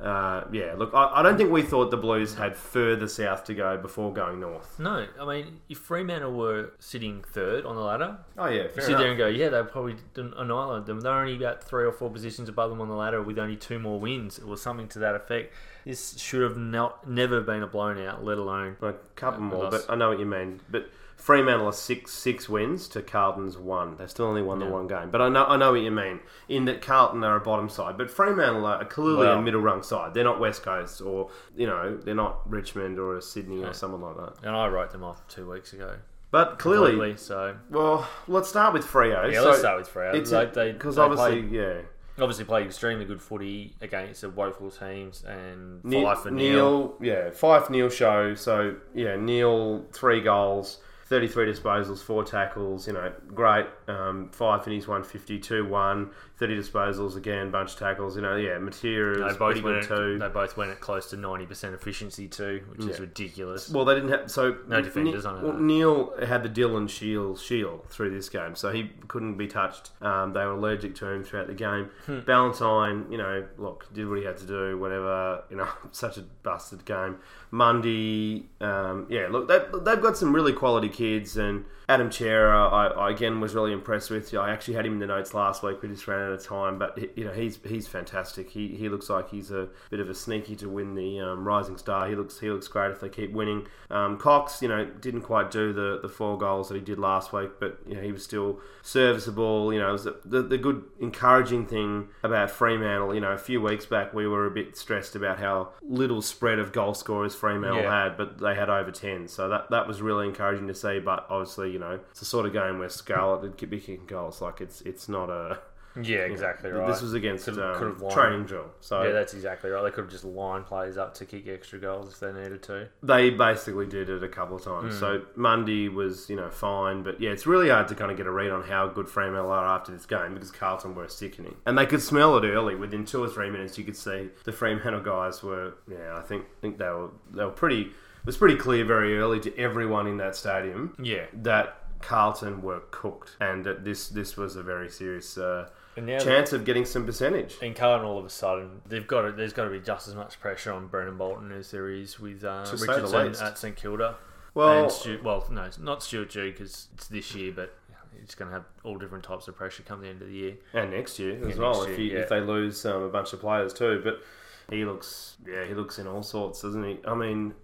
Uh, 0.00 0.42
yeah, 0.50 0.74
look, 0.76 0.90
I, 0.92 1.20
I 1.20 1.22
don't 1.22 1.36
think 1.36 1.50
we 1.52 1.62
thought 1.62 1.90
the 1.92 1.96
Blues 1.96 2.34
had 2.34 2.56
further 2.56 3.06
south 3.06 3.44
to 3.44 3.54
go 3.54 3.76
before 3.78 4.12
going 4.12 4.40
north. 4.40 4.78
No, 4.78 5.06
I 5.20 5.24
mean, 5.24 5.60
if 5.68 5.78
Fremantle 5.78 6.32
were 6.32 6.72
sitting 6.80 7.22
third 7.22 7.64
on 7.64 7.76
the 7.76 7.80
ladder, 7.82 8.18
Oh 8.36 8.48
yeah, 8.48 8.64
sit 8.74 8.88
enough. 8.88 8.98
there 9.00 9.08
and 9.10 9.18
go, 9.18 9.26
yeah, 9.28 9.50
they 9.50 9.62
probably 9.62 9.94
didn't 10.14 10.34
annihilate 10.36 10.86
them. 10.86 11.00
They're 11.00 11.12
only 11.12 11.36
about 11.36 11.62
three 11.62 11.84
or 11.84 11.92
four 11.92 12.10
positions 12.10 12.48
above 12.48 12.70
them 12.70 12.80
on 12.80 12.88
the 12.88 12.94
ladder 12.96 13.22
with 13.22 13.38
only 13.38 13.56
two 13.56 13.78
more 13.78 14.00
wins 14.00 14.40
or 14.40 14.56
something 14.56 14.88
to 14.88 14.98
that 14.98 15.14
effect. 15.14 15.54
This 15.84 16.18
should 16.18 16.42
have 16.42 16.56
not 16.56 17.08
never 17.08 17.40
been 17.40 17.62
a 17.62 17.66
blown 17.68 17.98
out, 18.04 18.24
let 18.24 18.36
alone. 18.38 18.76
a 18.82 18.94
couple 19.14 19.40
Yeah, 19.42 19.46
more, 19.46 19.64
loss. 19.64 19.84
but 19.86 19.92
I 19.92 19.96
know 19.96 20.08
what 20.08 20.18
you 20.18 20.26
mean. 20.26 20.60
But 20.70 20.88
Fremantle 21.24 21.68
are 21.68 21.72
six 21.72 22.12
six 22.12 22.50
wins 22.50 22.86
to 22.88 23.00
Carlton's 23.00 23.56
one. 23.56 23.96
They 23.96 24.06
still 24.06 24.26
only 24.26 24.42
won 24.42 24.58
the 24.58 24.66
one 24.66 24.86
game. 24.86 25.10
But 25.10 25.22
I 25.22 25.30
know 25.30 25.46
I 25.46 25.56
know 25.56 25.72
what 25.72 25.80
you 25.80 25.90
mean. 25.90 26.20
In 26.50 26.66
that 26.66 26.82
Carlton 26.82 27.24
are 27.24 27.34
a 27.36 27.40
bottom 27.40 27.70
side, 27.70 27.96
but 27.96 28.10
Fremantle 28.10 28.66
are 28.66 28.84
clearly 28.84 29.26
a 29.28 29.40
middle 29.40 29.62
rung 29.62 29.82
side. 29.82 30.12
They're 30.12 30.22
not 30.22 30.38
West 30.38 30.62
Coast 30.62 31.00
or 31.00 31.30
you 31.56 31.66
know 31.66 31.96
they're 31.96 32.14
not 32.14 32.48
Richmond 32.50 32.98
or 32.98 33.16
a 33.16 33.22
Sydney 33.22 33.62
Yeah. 33.62 33.68
or 33.68 33.72
someone 33.72 34.02
like 34.02 34.16
that. 34.16 34.46
And 34.46 34.54
I 34.54 34.68
wrote 34.68 34.90
them 34.90 35.02
off 35.02 35.26
two 35.26 35.50
weeks 35.50 35.72
ago. 35.72 35.96
But 36.30 36.58
clearly, 36.58 36.90
completely, 36.90 37.16
so 37.16 37.56
well, 37.70 38.06
let's 38.28 38.50
start 38.50 38.74
with 38.74 38.84
Freo. 38.84 39.32
yeah, 39.32 39.40
So 39.40 39.46
let's 39.46 39.60
start 39.60 39.78
with 39.78 39.88
Freo. 39.88 40.12
It's 40.14 40.30
Like, 40.30 40.52
they 40.52 40.72
because 40.72 40.98
obviously, 40.98 41.40
played- 41.42 41.52
yeah, 41.52 41.74
obviously 42.18 42.44
played 42.44 42.66
extremely 42.66 43.06
good 43.06 43.22
footy 43.22 43.74
against 43.80 44.20
the 44.20 44.28
woeful 44.28 44.70
teams 44.70 45.24
and 45.24 45.82
Ne- 45.84 46.02
Fyfe 46.02 46.26
and 46.26 46.36
Neale. 46.36 46.52
Neale, 46.52 46.94
yeah, 47.00 47.30
Fyfe 47.30 47.70
Neale 47.70 47.88
show. 47.88 48.34
So 48.34 48.74
yeah, 48.94 49.16
Neale 49.16 49.86
three 49.92 50.20
goals, 50.20 50.80
thirty 51.06 51.28
three 51.28 51.46
disposals, 51.52 52.02
four 52.02 52.24
tackles. 52.24 52.86
You 52.86 52.94
know, 52.94 53.12
great. 53.34 53.66
Um, 53.88 54.30
his 54.66 54.88
one 54.88 55.04
fifty 55.04 55.38
two 55.38 55.64
one. 55.66 56.10
30 56.36 56.60
disposals 56.60 57.16
again, 57.16 57.52
bunch 57.52 57.74
of 57.74 57.78
tackles. 57.78 58.16
You 58.16 58.22
know, 58.22 58.34
yeah, 58.34 58.58
materials 58.58 59.32
They 59.32 59.38
both 59.38 59.62
went. 59.62 59.88
At, 59.88 60.18
they 60.18 60.28
both 60.28 60.56
went 60.56 60.72
at 60.72 60.80
close 60.80 61.08
to 61.10 61.16
ninety 61.16 61.46
percent 61.46 61.74
efficiency 61.74 62.26
too, 62.26 62.62
which 62.70 62.88
is 62.88 62.98
ridiculous. 62.98 63.70
Well, 63.70 63.84
they 63.84 63.94
didn't 63.94 64.10
have 64.10 64.30
so 64.30 64.56
No 64.66 64.80
defenders 64.82 65.24
on 65.24 65.38
it, 65.38 65.44
well. 65.44 65.52
Neale 65.56 66.12
had 66.26 66.42
the 66.42 66.48
Dylan 66.48 66.88
Shiel 66.88 67.36
shield 67.36 67.88
through 67.88 68.10
this 68.10 68.28
game, 68.28 68.56
so 68.56 68.72
he 68.72 68.90
couldn't 69.06 69.36
be 69.36 69.46
touched. 69.46 69.92
Um, 70.00 70.32
they 70.32 70.44
were 70.44 70.52
allergic 70.52 70.96
to 70.96 71.08
him 71.08 71.22
throughout 71.22 71.46
the 71.46 71.54
game. 71.54 71.90
Hmm. 72.06 72.20
Ballantyne, 72.20 73.06
you 73.10 73.18
know, 73.18 73.46
look, 73.56 73.92
did 73.94 74.08
what 74.08 74.18
he 74.18 74.24
had 74.24 74.36
to 74.38 74.46
do. 74.46 74.76
Whatever, 74.76 75.44
you 75.50 75.56
know, 75.56 75.68
such 75.92 76.18
a 76.18 76.22
busted 76.42 76.84
game. 76.84 77.18
Mundy, 77.52 78.48
um, 78.60 79.06
yeah, 79.08 79.28
look, 79.28 79.46
they've, 79.46 79.84
they've 79.84 80.02
got 80.02 80.16
some 80.16 80.34
really 80.34 80.52
quality 80.52 80.88
kids, 80.88 81.36
and 81.36 81.64
Adam 81.88 82.10
Cerra, 82.10 82.68
I, 82.68 82.86
I 82.86 83.10
again 83.10 83.40
was 83.40 83.54
really 83.54 83.72
impressed 83.72 84.10
with. 84.10 84.32
I 84.34 84.50
actually 84.50 84.74
had 84.74 84.86
him 84.86 84.94
in 84.94 84.98
the 85.00 85.06
notes 85.06 85.34
last 85.34 85.62
week. 85.62 85.82
We 85.82 85.88
just 85.88 86.06
ran 86.08 86.20
out 86.26 86.32
of 86.32 86.42
time, 86.42 86.78
but 86.78 86.98
you 87.16 87.24
know, 87.24 87.32
he's 87.32 87.58
he's 87.66 87.86
fantastic. 87.86 88.50
He, 88.50 88.68
he 88.68 88.88
looks 88.88 89.10
like 89.10 89.30
he's 89.30 89.50
a 89.50 89.68
bit 89.90 90.00
of 90.00 90.08
a 90.08 90.14
sneaky 90.14 90.56
to 90.56 90.68
win 90.68 90.94
the 90.94 91.20
um, 91.20 91.46
Rising 91.46 91.76
Star. 91.76 92.08
He 92.08 92.14
looks 92.14 92.40
he 92.40 92.50
looks 92.50 92.68
great 92.68 92.90
if 92.90 93.00
they 93.00 93.08
keep 93.08 93.32
winning. 93.32 93.66
Um, 93.90 94.16
Cox, 94.18 94.62
you 94.62 94.68
know, 94.68 94.84
didn't 94.86 95.22
quite 95.22 95.50
do 95.50 95.72
the, 95.72 95.98
the 96.00 96.08
four 96.08 96.38
goals 96.38 96.68
that 96.68 96.74
he 96.74 96.80
did 96.80 96.98
last 96.98 97.32
week, 97.32 97.50
but 97.60 97.78
you 97.86 97.94
know, 97.96 98.02
he 98.02 98.12
was 98.12 98.24
still 98.24 98.60
serviceable. 98.82 99.72
You 99.72 99.80
know, 99.80 99.96
the, 99.96 100.16
the, 100.24 100.42
the 100.42 100.58
good 100.58 100.84
encouraging 101.00 101.66
thing 101.66 102.08
about 102.22 102.50
Fremantle. 102.50 103.14
You 103.14 103.20
know, 103.20 103.32
a 103.32 103.38
few 103.38 103.60
weeks 103.60 103.86
back 103.86 104.14
we 104.14 104.26
were 104.26 104.46
a 104.46 104.50
bit 104.50 104.76
stressed 104.76 105.14
about 105.16 105.38
how 105.38 105.70
little 105.82 106.22
spread 106.22 106.58
of 106.58 106.72
goal 106.72 106.94
scorers 106.94 107.34
Fremantle 107.34 107.82
Yeah. 107.82 108.04
had, 108.04 108.16
but 108.16 108.38
they 108.38 108.54
had 108.54 108.70
over 108.70 108.90
ten, 108.90 109.28
so 109.28 109.48
that 109.48 109.70
that 109.70 109.86
was 109.86 110.00
really 110.00 110.26
encouraging 110.26 110.66
to 110.68 110.74
see. 110.74 110.98
But 110.98 111.26
obviously, 111.28 111.73
you 111.74 111.78
know, 111.78 112.00
it's 112.10 112.20
the 112.20 112.26
sort 112.26 112.46
of 112.46 112.52
game 112.54 112.78
where 112.78 112.88
Scarlett 112.88 113.42
would 113.42 113.70
be 113.70 113.78
kicking 113.80 114.06
goals. 114.06 114.40
Like 114.40 114.60
it's 114.62 114.80
it's 114.82 115.08
not 115.08 115.28
a 115.28 115.58
Yeah, 116.02 116.22
exactly 116.34 116.70
right. 116.72 116.88
This 116.88 117.02
was 117.02 117.12
against 117.14 117.44
Could've- 117.44 117.60
um, 117.62 117.74
could've 117.78 118.12
training 118.12 118.46
drill, 118.46 118.66
so 118.80 119.04
yeah, 119.04 119.12
that's 119.12 119.32
exactly 119.32 119.70
right. 119.70 119.80
They 119.84 119.90
could 119.92 120.02
have 120.04 120.10
just 120.10 120.24
lined 120.24 120.66
players 120.66 120.96
up 120.96 121.14
to 121.14 121.24
kick 121.24 121.46
extra 121.46 121.78
goals 121.78 122.12
if 122.12 122.18
they 122.18 122.32
needed 122.32 122.64
to. 122.64 122.88
they 123.04 123.30
basically 123.30 123.86
did 123.86 124.10
it 124.10 124.20
a 124.24 124.28
couple 124.28 124.56
of 124.56 124.64
times. 124.64 124.98
So 124.98 125.22
Mundy 125.36 125.88
was, 125.88 126.28
you 126.28 126.34
know, 126.34 126.50
fine, 126.50 127.04
but 127.04 127.20
yeah, 127.20 127.30
it's 127.30 127.46
really 127.46 127.68
hard 127.70 127.86
to 127.88 127.94
kind 127.94 128.10
of 128.10 128.16
get 128.16 128.26
a 128.26 128.32
read 128.32 128.50
on 128.50 128.64
how 128.64 128.88
good 128.88 129.08
Fremantle 129.08 129.52
are 129.52 129.66
after 129.66 129.92
this 129.92 130.04
game 130.04 130.34
because 130.34 130.50
Carlton 130.50 130.96
were 130.96 131.06
sickening, 131.06 131.54
and 131.64 131.78
they 131.78 131.86
could 131.86 132.02
smell 132.02 132.36
it 132.38 132.44
early. 132.44 132.74
Within 132.74 133.04
two 133.04 133.22
or 133.22 133.28
three 133.28 133.50
minutes, 133.50 133.78
you 133.78 133.84
could 133.84 133.96
see 133.96 134.30
the 134.42 134.50
Fremantle 134.52 135.00
guys 135.00 135.44
were, 135.44 135.74
yeah, 135.88 136.16
I 136.18 136.22
think 136.22 136.44
think 136.60 136.78
they 136.78 136.86
were 136.86 137.10
they 137.32 137.44
were 137.44 137.52
pretty 137.52 137.92
was 138.24 138.36
pretty 138.36 138.56
clear 138.56 138.84
very 138.84 139.18
early 139.18 139.40
to 139.40 139.56
everyone 139.58 140.06
in 140.06 140.16
that 140.18 140.34
stadium 140.36 140.94
Yeah. 140.98 141.26
that 141.32 141.78
Carlton 142.00 142.60
were 142.62 142.80
cooked, 142.90 143.36
and 143.40 143.64
that 143.64 143.84
this 143.84 144.08
this 144.08 144.36
was 144.36 144.56
a 144.56 144.62
very 144.62 144.90
serious 144.90 145.38
uh, 145.38 145.68
chance 145.96 146.52
of 146.52 146.64
getting 146.64 146.84
some 146.84 147.06
percentage. 147.06 147.56
in 147.62 147.72
Carlton, 147.72 148.06
all 148.06 148.18
of 148.18 148.24
a 148.26 148.30
sudden, 148.30 148.82
they've 148.86 149.06
got 149.06 149.22
to, 149.22 149.32
there's 149.32 149.52
got 149.54 149.64
to 149.64 149.70
be 149.70 149.80
just 149.80 150.06
as 150.08 150.14
much 150.14 150.38
pressure 150.40 150.72
on 150.72 150.86
Brendon 150.88 151.16
Bolton 151.16 151.50
as 151.52 151.70
there 151.70 151.88
is 151.88 152.18
with 152.20 152.44
uh, 152.44 152.64
To 152.66 152.76
say 152.76 152.86
the 152.86 152.92
Richardson 153.04 153.46
at 153.46 153.56
St 153.58 153.74
Kilda. 153.76 154.16
Well, 154.54 154.82
and 154.84 154.92
Stu, 154.92 155.18
well, 155.24 155.46
no, 155.50 155.62
it's 155.62 155.78
not 155.78 156.02
Stuart 156.02 156.30
Dew 156.30 156.50
because 156.52 156.88
it's 156.94 157.06
this 157.08 157.34
year, 157.34 157.52
but 157.56 157.74
it's 158.22 158.34
going 158.34 158.48
to 158.50 158.54
have 158.54 158.64
all 158.84 158.96
different 158.98 159.24
types 159.24 159.48
of 159.48 159.56
pressure 159.56 159.82
come 159.82 160.00
the 160.02 160.08
end 160.08 160.20
of 160.22 160.28
the 160.28 160.34
year. 160.34 160.54
and 160.74 160.90
next 160.90 161.18
year 161.18 161.38
as 161.46 161.56
Yeah, 161.56 161.62
well 161.62 161.82
if, 161.84 161.98
year, 161.98 162.16
yeah. 162.18 162.22
if 162.22 162.28
they 162.28 162.40
lose 162.40 162.84
um, 162.86 163.02
a 163.02 163.08
bunch 163.08 163.32
of 163.32 163.40
players 163.40 163.72
too. 163.72 164.00
But 164.04 164.20
he 164.68 164.84
looks, 164.84 165.36
yeah, 165.46 165.64
he 165.64 165.74
looks 165.74 165.98
in 165.98 166.06
all 166.06 166.22
sorts, 166.22 166.60
doesn't 166.62 166.84
he? 166.84 166.98
I 167.06 167.14
mean. 167.14 167.54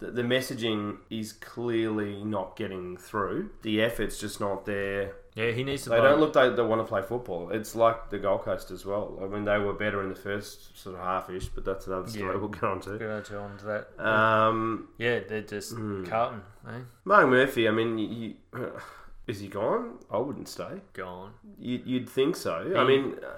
The, 0.00 0.10
the 0.10 0.22
messaging 0.22 0.96
is 1.10 1.32
clearly 1.32 2.24
not 2.24 2.56
getting 2.56 2.96
through. 2.96 3.50
The 3.62 3.82
effort's 3.82 4.18
just 4.18 4.40
not 4.40 4.64
there. 4.66 5.12
Yeah, 5.34 5.52
he 5.52 5.62
needs 5.62 5.84
to. 5.84 5.90
They 5.90 5.96
don't 5.98 6.18
look 6.20 6.34
like 6.34 6.56
they 6.56 6.62
want 6.62 6.80
to 6.80 6.86
play 6.86 7.02
football. 7.02 7.50
It's 7.50 7.76
like 7.76 8.10
the 8.10 8.18
Gold 8.18 8.42
Coast 8.42 8.70
as 8.72 8.84
well. 8.84 9.16
I 9.22 9.26
mean, 9.26 9.44
they 9.44 9.58
were 9.58 9.72
better 9.74 10.02
in 10.02 10.08
the 10.08 10.14
first 10.16 10.76
sort 10.76 10.96
of 10.96 11.02
half-ish, 11.02 11.48
but 11.48 11.64
that's 11.64 11.86
another 11.86 12.08
story 12.08 12.34
Yeah. 12.34 12.40
we'll 12.40 12.48
get 12.48 12.64
on 12.64 12.80
to. 12.80 12.98
Go 12.98 13.20
to 13.20 13.38
on 13.38 13.56
to 13.58 13.64
that. 13.66 14.04
Um, 14.04 14.88
yeah, 14.98 15.20
they're 15.28 15.42
just 15.42 15.72
Hmm. 15.74 16.04
Carlton, 16.04 16.42
eh? 16.68 16.80
Mark 17.04 17.28
Murphy, 17.28 17.68
I 17.68 17.70
mean, 17.70 17.96
you, 17.98 18.34
is 19.28 19.38
he 19.40 19.46
gone? 19.48 19.98
I 20.10 20.18
wouldn't 20.18 20.48
stay. 20.48 20.80
Gone. 20.94 21.32
You, 21.58 21.80
you'd 21.84 22.08
think 22.08 22.34
so. 22.34 22.72
I 22.76 22.84
mean, 22.84 23.14
uh, 23.22 23.28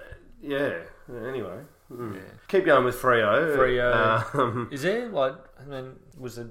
yeah. 0.41 0.79
Anyway, 1.27 1.59
mm. 1.93 2.15
Yeah. 2.15 2.21
keep 2.49 2.65
going 2.65 2.85
with 2.85 2.97
Freo. 2.97 3.57
Freo. 3.57 4.35
Um, 4.35 4.69
Is 4.73 4.83
there 4.83 5.09
like? 5.09 5.35
I 5.61 5.65
mean, 5.65 5.97
was 6.19 6.39
it? 6.39 6.49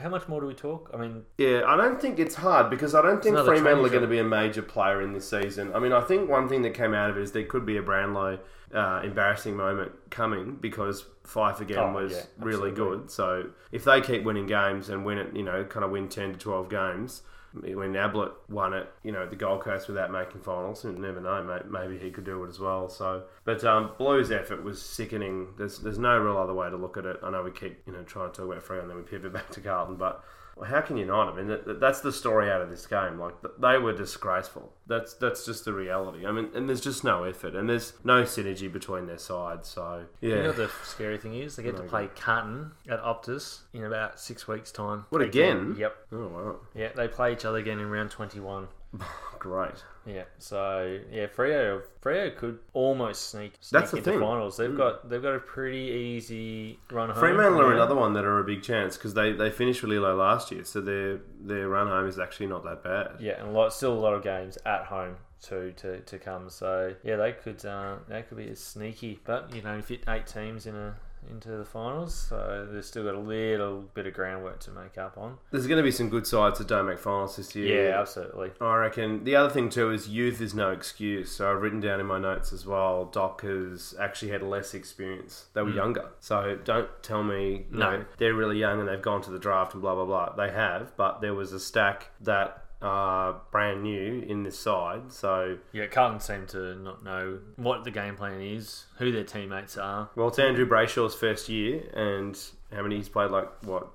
how 0.00 0.08
much 0.08 0.26
more 0.26 0.40
do 0.40 0.46
we 0.46 0.54
talk? 0.54 0.90
I 0.94 0.96
mean, 0.96 1.22
yeah, 1.38 1.62
I 1.66 1.76
don't 1.76 2.00
think 2.00 2.18
it's 2.18 2.34
hard 2.34 2.70
because 2.70 2.94
I 2.94 3.02
don't 3.02 3.22
think 3.22 3.36
Fremantle 3.36 3.84
are 3.84 3.90
going 3.90 4.02
to 4.02 4.08
be 4.08 4.18
a 4.18 4.24
major 4.24 4.62
player 4.62 5.02
in 5.02 5.12
this 5.12 5.28
season. 5.28 5.74
I 5.74 5.78
mean, 5.78 5.92
I 5.92 6.00
think 6.00 6.30
one 6.30 6.48
thing 6.48 6.62
that 6.62 6.74
came 6.74 6.94
out 6.94 7.10
of 7.10 7.18
it 7.18 7.22
is 7.22 7.32
there 7.32 7.44
could 7.44 7.66
be 7.66 7.76
a 7.76 7.82
Brownlow 7.82 8.38
uh, 8.74 9.00
embarrassing 9.04 9.56
moment 9.56 9.92
coming 10.10 10.56
because 10.60 11.04
Fyfe 11.24 11.60
again 11.60 11.78
Oh, 11.78 11.92
was 11.92 12.12
yeah, 12.12 12.22
really 12.38 12.70
good. 12.70 13.10
So 13.10 13.50
if 13.72 13.84
they 13.84 14.00
keep 14.00 14.24
winning 14.24 14.46
games 14.46 14.88
and 14.88 15.04
win 15.04 15.18
it, 15.18 15.36
you 15.36 15.42
know, 15.42 15.64
kind 15.64 15.84
of 15.84 15.90
win 15.90 16.08
ten 16.08 16.32
to 16.32 16.38
twelve 16.38 16.70
games. 16.70 17.22
When 17.52 17.96
Ablett 17.96 18.32
won 18.48 18.74
it, 18.74 18.92
you 19.02 19.10
know, 19.10 19.26
the 19.26 19.36
Gold 19.36 19.62
Coast 19.62 19.88
without 19.88 20.12
making 20.12 20.40
finals, 20.40 20.84
you 20.84 20.92
never 20.92 21.20
know. 21.20 21.62
Maybe 21.68 21.98
he 21.98 22.10
could 22.10 22.24
do 22.24 22.44
it 22.44 22.48
as 22.48 22.60
well. 22.60 22.88
So, 22.88 23.24
but 23.44 23.64
um, 23.64 23.90
Blues' 23.98 24.30
effort 24.30 24.62
was 24.62 24.80
sickening. 24.80 25.48
There's 25.58 25.78
there's 25.80 25.98
no 25.98 26.16
real 26.18 26.36
other 26.36 26.54
way 26.54 26.70
to 26.70 26.76
look 26.76 26.96
at 26.96 27.06
it. 27.06 27.18
I 27.22 27.30
know 27.30 27.42
we 27.42 27.50
keep 27.50 27.82
you 27.86 27.92
know 27.92 28.02
trying 28.04 28.30
to 28.30 28.36
talk 28.36 28.46
about 28.46 28.64
Freo 28.64 28.80
and 28.80 28.90
then 28.90 28.96
we 28.96 29.02
pivot 29.02 29.32
back 29.32 29.50
to 29.50 29.60
Carlton, 29.60 29.96
but 29.96 30.24
well, 30.60 30.68
how 30.70 30.80
can 30.82 30.96
you 30.96 31.06
not? 31.06 31.28
I 31.32 31.36
mean, 31.36 31.46
that, 31.48 31.64
that- 31.66 31.80
that's 31.80 32.00
the 32.00 32.12
story 32.12 32.50
out 32.50 32.60
of 32.60 32.68
this 32.70 32.86
game. 32.86 33.18
Like 33.18 33.34
they 33.58 33.78
were 33.78 33.92
disgraceful. 33.92 34.72
That's 34.86 35.14
that's 35.14 35.44
just 35.46 35.64
the 35.64 35.72
reality. 35.72 36.26
I 36.26 36.32
mean, 36.32 36.50
and 36.54 36.68
there's 36.68 36.80
just 36.80 37.02
no 37.04 37.24
effort, 37.24 37.54
and 37.56 37.68
there's 37.68 37.92
no 38.04 38.22
synergy 38.24 38.70
between 38.72 39.06
their 39.06 39.18
sides. 39.18 39.68
So 39.68 40.04
yeah, 40.20 40.36
you 40.36 40.42
know 40.42 40.52
the 40.52 40.70
scary 40.84 41.16
thing 41.18 41.34
is? 41.34 41.56
They 41.56 41.62
get 41.62 41.76
to 41.76 41.82
play 41.82 42.08
Carlton 42.14 42.72
at 42.88 43.02
Optus 43.02 43.60
in 43.72 43.84
about 43.84 44.20
six 44.20 44.46
weeks' 44.46 44.70
time. 44.72 45.06
What, 45.10 45.22
Again. 45.22 45.56
again? 45.56 45.76
Yep. 45.78 45.96
oh 46.12 46.28
wow, 46.28 46.56
Yeah, 46.74 46.88
they 46.94 47.08
play 47.08 47.32
each 47.32 47.44
other 47.44 47.58
again 47.58 47.78
in 47.80 47.88
round 47.90 48.10
twenty-one. 48.10 48.68
great. 49.38 49.74
Yeah, 50.06 50.24
so 50.38 50.98
yeah, 51.12 51.26
Freo 51.26 51.82
Freo 52.02 52.34
could 52.34 52.58
almost 52.72 53.30
sneak, 53.30 53.52
sneak 53.60 53.80
That's 53.80 53.90
the 53.90 53.98
into 53.98 54.10
thing. 54.12 54.20
finals. 54.20 54.56
They've 54.56 54.76
got 54.76 55.08
they've 55.08 55.22
got 55.22 55.34
a 55.34 55.40
pretty 55.40 55.78
easy 55.78 56.78
run 56.90 57.10
home. 57.10 57.18
Fremantle 57.18 57.60
are 57.60 57.72
another 57.74 57.94
one 57.94 58.14
that 58.14 58.24
are 58.24 58.38
a 58.38 58.44
big 58.44 58.62
chance 58.62 58.96
because 58.96 59.14
they, 59.14 59.32
they 59.32 59.50
finished 59.50 59.82
really 59.82 59.98
low 59.98 60.16
last 60.16 60.50
year, 60.50 60.64
so 60.64 60.80
their 60.80 61.20
their 61.40 61.68
run 61.68 61.86
home 61.88 62.08
is 62.08 62.18
actually 62.18 62.46
not 62.46 62.64
that 62.64 62.82
bad. 62.82 63.20
Yeah, 63.20 63.40
and 63.40 63.48
a 63.48 63.52
lot, 63.52 63.72
still 63.72 63.92
a 63.92 64.00
lot 64.00 64.14
of 64.14 64.22
games 64.22 64.58
at 64.64 64.84
home 64.84 65.16
too 65.42 65.72
to, 65.76 66.00
to 66.00 66.18
come. 66.18 66.50
So 66.50 66.94
yeah, 67.02 67.16
they 67.16 67.32
could 67.32 67.64
uh, 67.64 67.96
they 68.08 68.22
could 68.22 68.38
be 68.38 68.48
as 68.48 68.60
sneaky, 68.60 69.20
but 69.24 69.54
you 69.54 69.62
know, 69.62 69.78
if 69.78 69.86
fit 69.86 70.04
eight 70.08 70.26
teams 70.26 70.66
in 70.66 70.74
a 70.74 70.96
into 71.30 71.50
the 71.50 71.64
finals, 71.64 72.14
so 72.14 72.66
they've 72.70 72.84
still 72.84 73.04
got 73.04 73.14
a 73.14 73.18
little 73.18 73.82
bit 73.94 74.06
of 74.06 74.14
groundwork 74.14 74.60
to 74.60 74.70
make 74.70 74.96
up 74.98 75.18
on. 75.18 75.38
There's 75.50 75.66
going 75.66 75.76
to 75.78 75.82
be 75.82 75.90
some 75.90 76.08
good 76.08 76.26
sides 76.26 76.58
that 76.58 76.68
don't 76.68 76.86
make 76.86 76.98
finals 76.98 77.36
this 77.36 77.54
year. 77.54 77.88
Yeah, 77.90 78.00
absolutely. 78.00 78.50
I 78.60 78.76
reckon 78.76 79.24
the 79.24 79.36
other 79.36 79.50
thing 79.50 79.68
too 79.68 79.90
is 79.90 80.08
youth 80.08 80.40
is 80.40 80.54
no 80.54 80.70
excuse. 80.70 81.30
So 81.30 81.50
I've 81.50 81.60
written 81.60 81.80
down 81.80 82.00
in 82.00 82.06
my 82.06 82.18
notes 82.18 82.52
as 82.52 82.64
well. 82.66 83.04
Doc 83.06 83.42
has 83.42 83.94
actually 84.00 84.30
had 84.30 84.42
less 84.42 84.74
experience. 84.74 85.46
They 85.54 85.62
were 85.62 85.70
younger, 85.70 86.10
so 86.20 86.58
don't 86.64 86.88
tell 87.02 87.22
me 87.22 87.66
Mm. 87.70 87.72
No. 87.72 87.90
know, 87.98 88.04
they're 88.18 88.34
really 88.34 88.58
young 88.58 88.80
and 88.80 88.88
they've 88.88 89.02
gone 89.02 89.22
to 89.22 89.30
the 89.30 89.38
draft 89.38 89.72
and 89.74 89.82
blah 89.82 89.94
blah 89.94 90.04
blah. 90.04 90.34
They 90.34 90.50
have, 90.52 90.96
but 90.96 91.20
there 91.20 91.34
was 91.34 91.52
a 91.52 91.60
stack 91.60 92.10
that 92.20 92.64
are 92.82 93.40
brand 93.50 93.82
new 93.82 94.24
in 94.26 94.42
this 94.42 94.58
side. 94.58 95.12
So 95.12 95.58
Yeah, 95.72 95.86
Carlton 95.86 96.20
seem 96.20 96.46
to 96.48 96.74
not 96.76 97.04
know 97.04 97.40
what 97.56 97.84
the 97.84 97.90
game 97.90 98.16
plan 98.16 98.40
is, 98.40 98.86
who 98.98 99.12
their 99.12 99.24
teammates 99.24 99.76
are. 99.76 100.08
well, 100.16 100.28
it's 100.28 100.38
Andrew 100.38 100.66
Brayshaw's 100.68 101.14
first 101.14 101.48
year, 101.48 101.82
and 101.94 102.38
how 102.72 102.82
many 102.82 102.96
he's 102.96 103.08
played? 103.08 103.30
Like 103.30 103.48
what? 103.64 103.88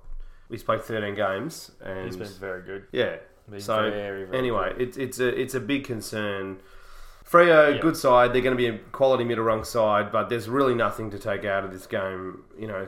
He's 0.50 0.62
played 0.64 0.82
13 0.82 1.16
games, 1.16 1.72
and 1.84 2.06
He's 2.06 2.18
been 2.18 2.28
very 2.28 2.62
good. 2.62 2.84
yeah. 2.92 3.18
Been 3.50 3.60
So 3.60 3.90
very, 3.92 4.26
very 4.26 4.38
anyway, 4.38 4.74
it's 4.80 4.98
it's 4.98 5.20
a 5.20 5.28
it's 5.28 5.54
a 5.56 5.60
big 5.60 5.84
concern. 5.84 6.60
Freo, 7.28 7.76
Yeah. 7.76 7.82
good 7.82 7.98
side. 7.98 8.34
They're 8.34 8.42
going 8.44 8.56
to 8.56 8.58
be 8.58 8.68
a 8.68 8.78
quality 8.92 9.24
middle 9.24 9.44
rung 9.44 9.64
side, 9.64 10.12
but 10.12 10.30
there's 10.30 10.48
really 10.48 10.76
nothing 10.76 11.10
to 11.12 11.18
take 11.20 11.44
out 11.46 11.64
of 11.64 11.72
this 11.72 11.88
game. 11.88 12.44
You 12.58 12.68
know, 12.68 12.88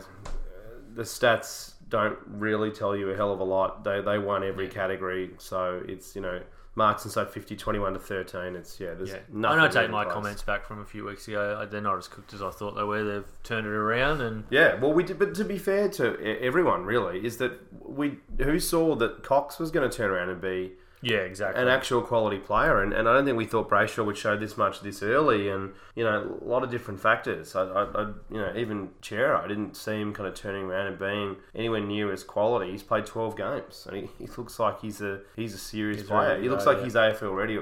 the 0.93 1.02
stats 1.04 1.74
don't 1.89 2.17
really 2.27 2.71
tell 2.71 2.95
you 2.95 3.09
a 3.11 3.15
hell 3.15 3.31
of 3.33 3.39
a 3.39 3.43
lot. 3.43 3.83
They 3.83 4.01
they 4.01 4.17
won 4.17 4.43
every 4.43 4.67
category, 4.67 5.31
so 5.38 5.81
it's 5.88 6.15
you 6.15 6.21
know 6.21 6.41
marks 6.75 7.05
inside 7.05 7.27
50, 7.31 7.55
21 7.55 7.93
to 7.93 7.99
13. 7.99 8.55
It's 8.55 8.79
yeah, 8.79 8.93
there's 8.93 9.09
Yeah, 9.09 9.17
nothing. 9.31 9.57
and 9.59 9.67
I 9.67 9.67
take 9.67 9.89
my 9.89 10.03
close. 10.03 10.13
comments 10.13 10.41
back 10.43 10.63
from 10.63 10.79
a 10.79 10.85
few 10.85 11.05
weeks 11.05 11.27
ago. 11.27 11.65
They're 11.71 11.81
not 11.81 11.97
as 11.97 12.07
cooked 12.07 12.33
as 12.35 12.41
I 12.43 12.51
thought 12.51 12.75
they 12.75 12.83
were. 12.83 13.03
They've 13.03 13.25
turned 13.43 13.65
it 13.65 13.71
around, 13.73 14.21
and 14.21 14.43
Yeah, 14.51 14.75
well, 14.79 14.93
we 14.93 15.03
did, 15.03 15.17
but 15.17 15.33
to 15.35 15.43
be 15.43 15.57
fair 15.57 15.89
to 15.89 16.39
everyone, 16.39 16.85
really, 16.85 17.25
is 17.25 17.38
that 17.38 17.53
we 17.83 18.19
who 18.39 18.59
saw 18.59 18.95
that 18.97 19.23
Cox 19.23 19.57
was 19.57 19.71
going 19.71 19.89
to 19.89 19.97
turn 19.97 20.11
around 20.11 20.29
and 20.29 20.39
be 20.39 20.73
yeah, 21.02 21.18
exactly. 21.18 21.62
an 21.62 21.68
actual 21.68 22.02
quality 22.02 22.38
player, 22.38 22.82
and, 22.82 22.91
and 22.91 23.08
I 23.08 23.14
don't 23.14 23.26
think 23.26 23.38
we 23.38 23.45
thought 23.45 23.70
Brayshaw 23.70 24.06
would 24.06 24.18
show 24.18 24.36
this 24.36 24.58
much 24.58 24.82
this 24.82 25.04
early, 25.04 25.50
and 25.50 25.74
you 25.95 26.04
know 26.04 26.39
a 26.41 26.45
lot 26.45 26.64
of 26.64 26.72
different 26.72 27.00
factors. 27.00 27.56
I, 27.56 27.64
I, 27.64 27.84
I 27.84 28.02
you 28.32 28.38
know 28.38 28.54
even 28.56 28.89
Cerra, 29.02 29.43
I 29.43 29.48
didn't 29.48 29.76
see 29.76 30.00
him 30.02 30.14
kind 30.14 30.28
of 30.28 30.34
turning 30.36 30.64
around 30.64 30.88
and 30.88 31.00
being 31.00 31.36
anywhere 31.54 31.82
near 31.82 32.12
his 32.12 32.24
quality. 32.24 32.72
He's 32.72 32.84
played 32.84 33.06
twelve 33.06 33.36
games, 33.38 33.88
and 33.89 33.98
he, 33.98 34.10
he 34.18 34.28
looks 34.38 34.60
like 34.60 34.82
he's 34.82 35.02
a 35.02 35.22
he's 35.36 35.54
a 35.54 35.60
serious 35.60 36.00
He's 36.02 36.08
player. 36.08 36.30
ready 36.30 36.43
he 36.43 36.50
looks 36.50 36.66
go, 36.66 36.72
like 36.72 36.80
yeah. 36.80 36.84
he's 36.86 36.95
AFL 36.95 37.36
ready. 37.36 37.60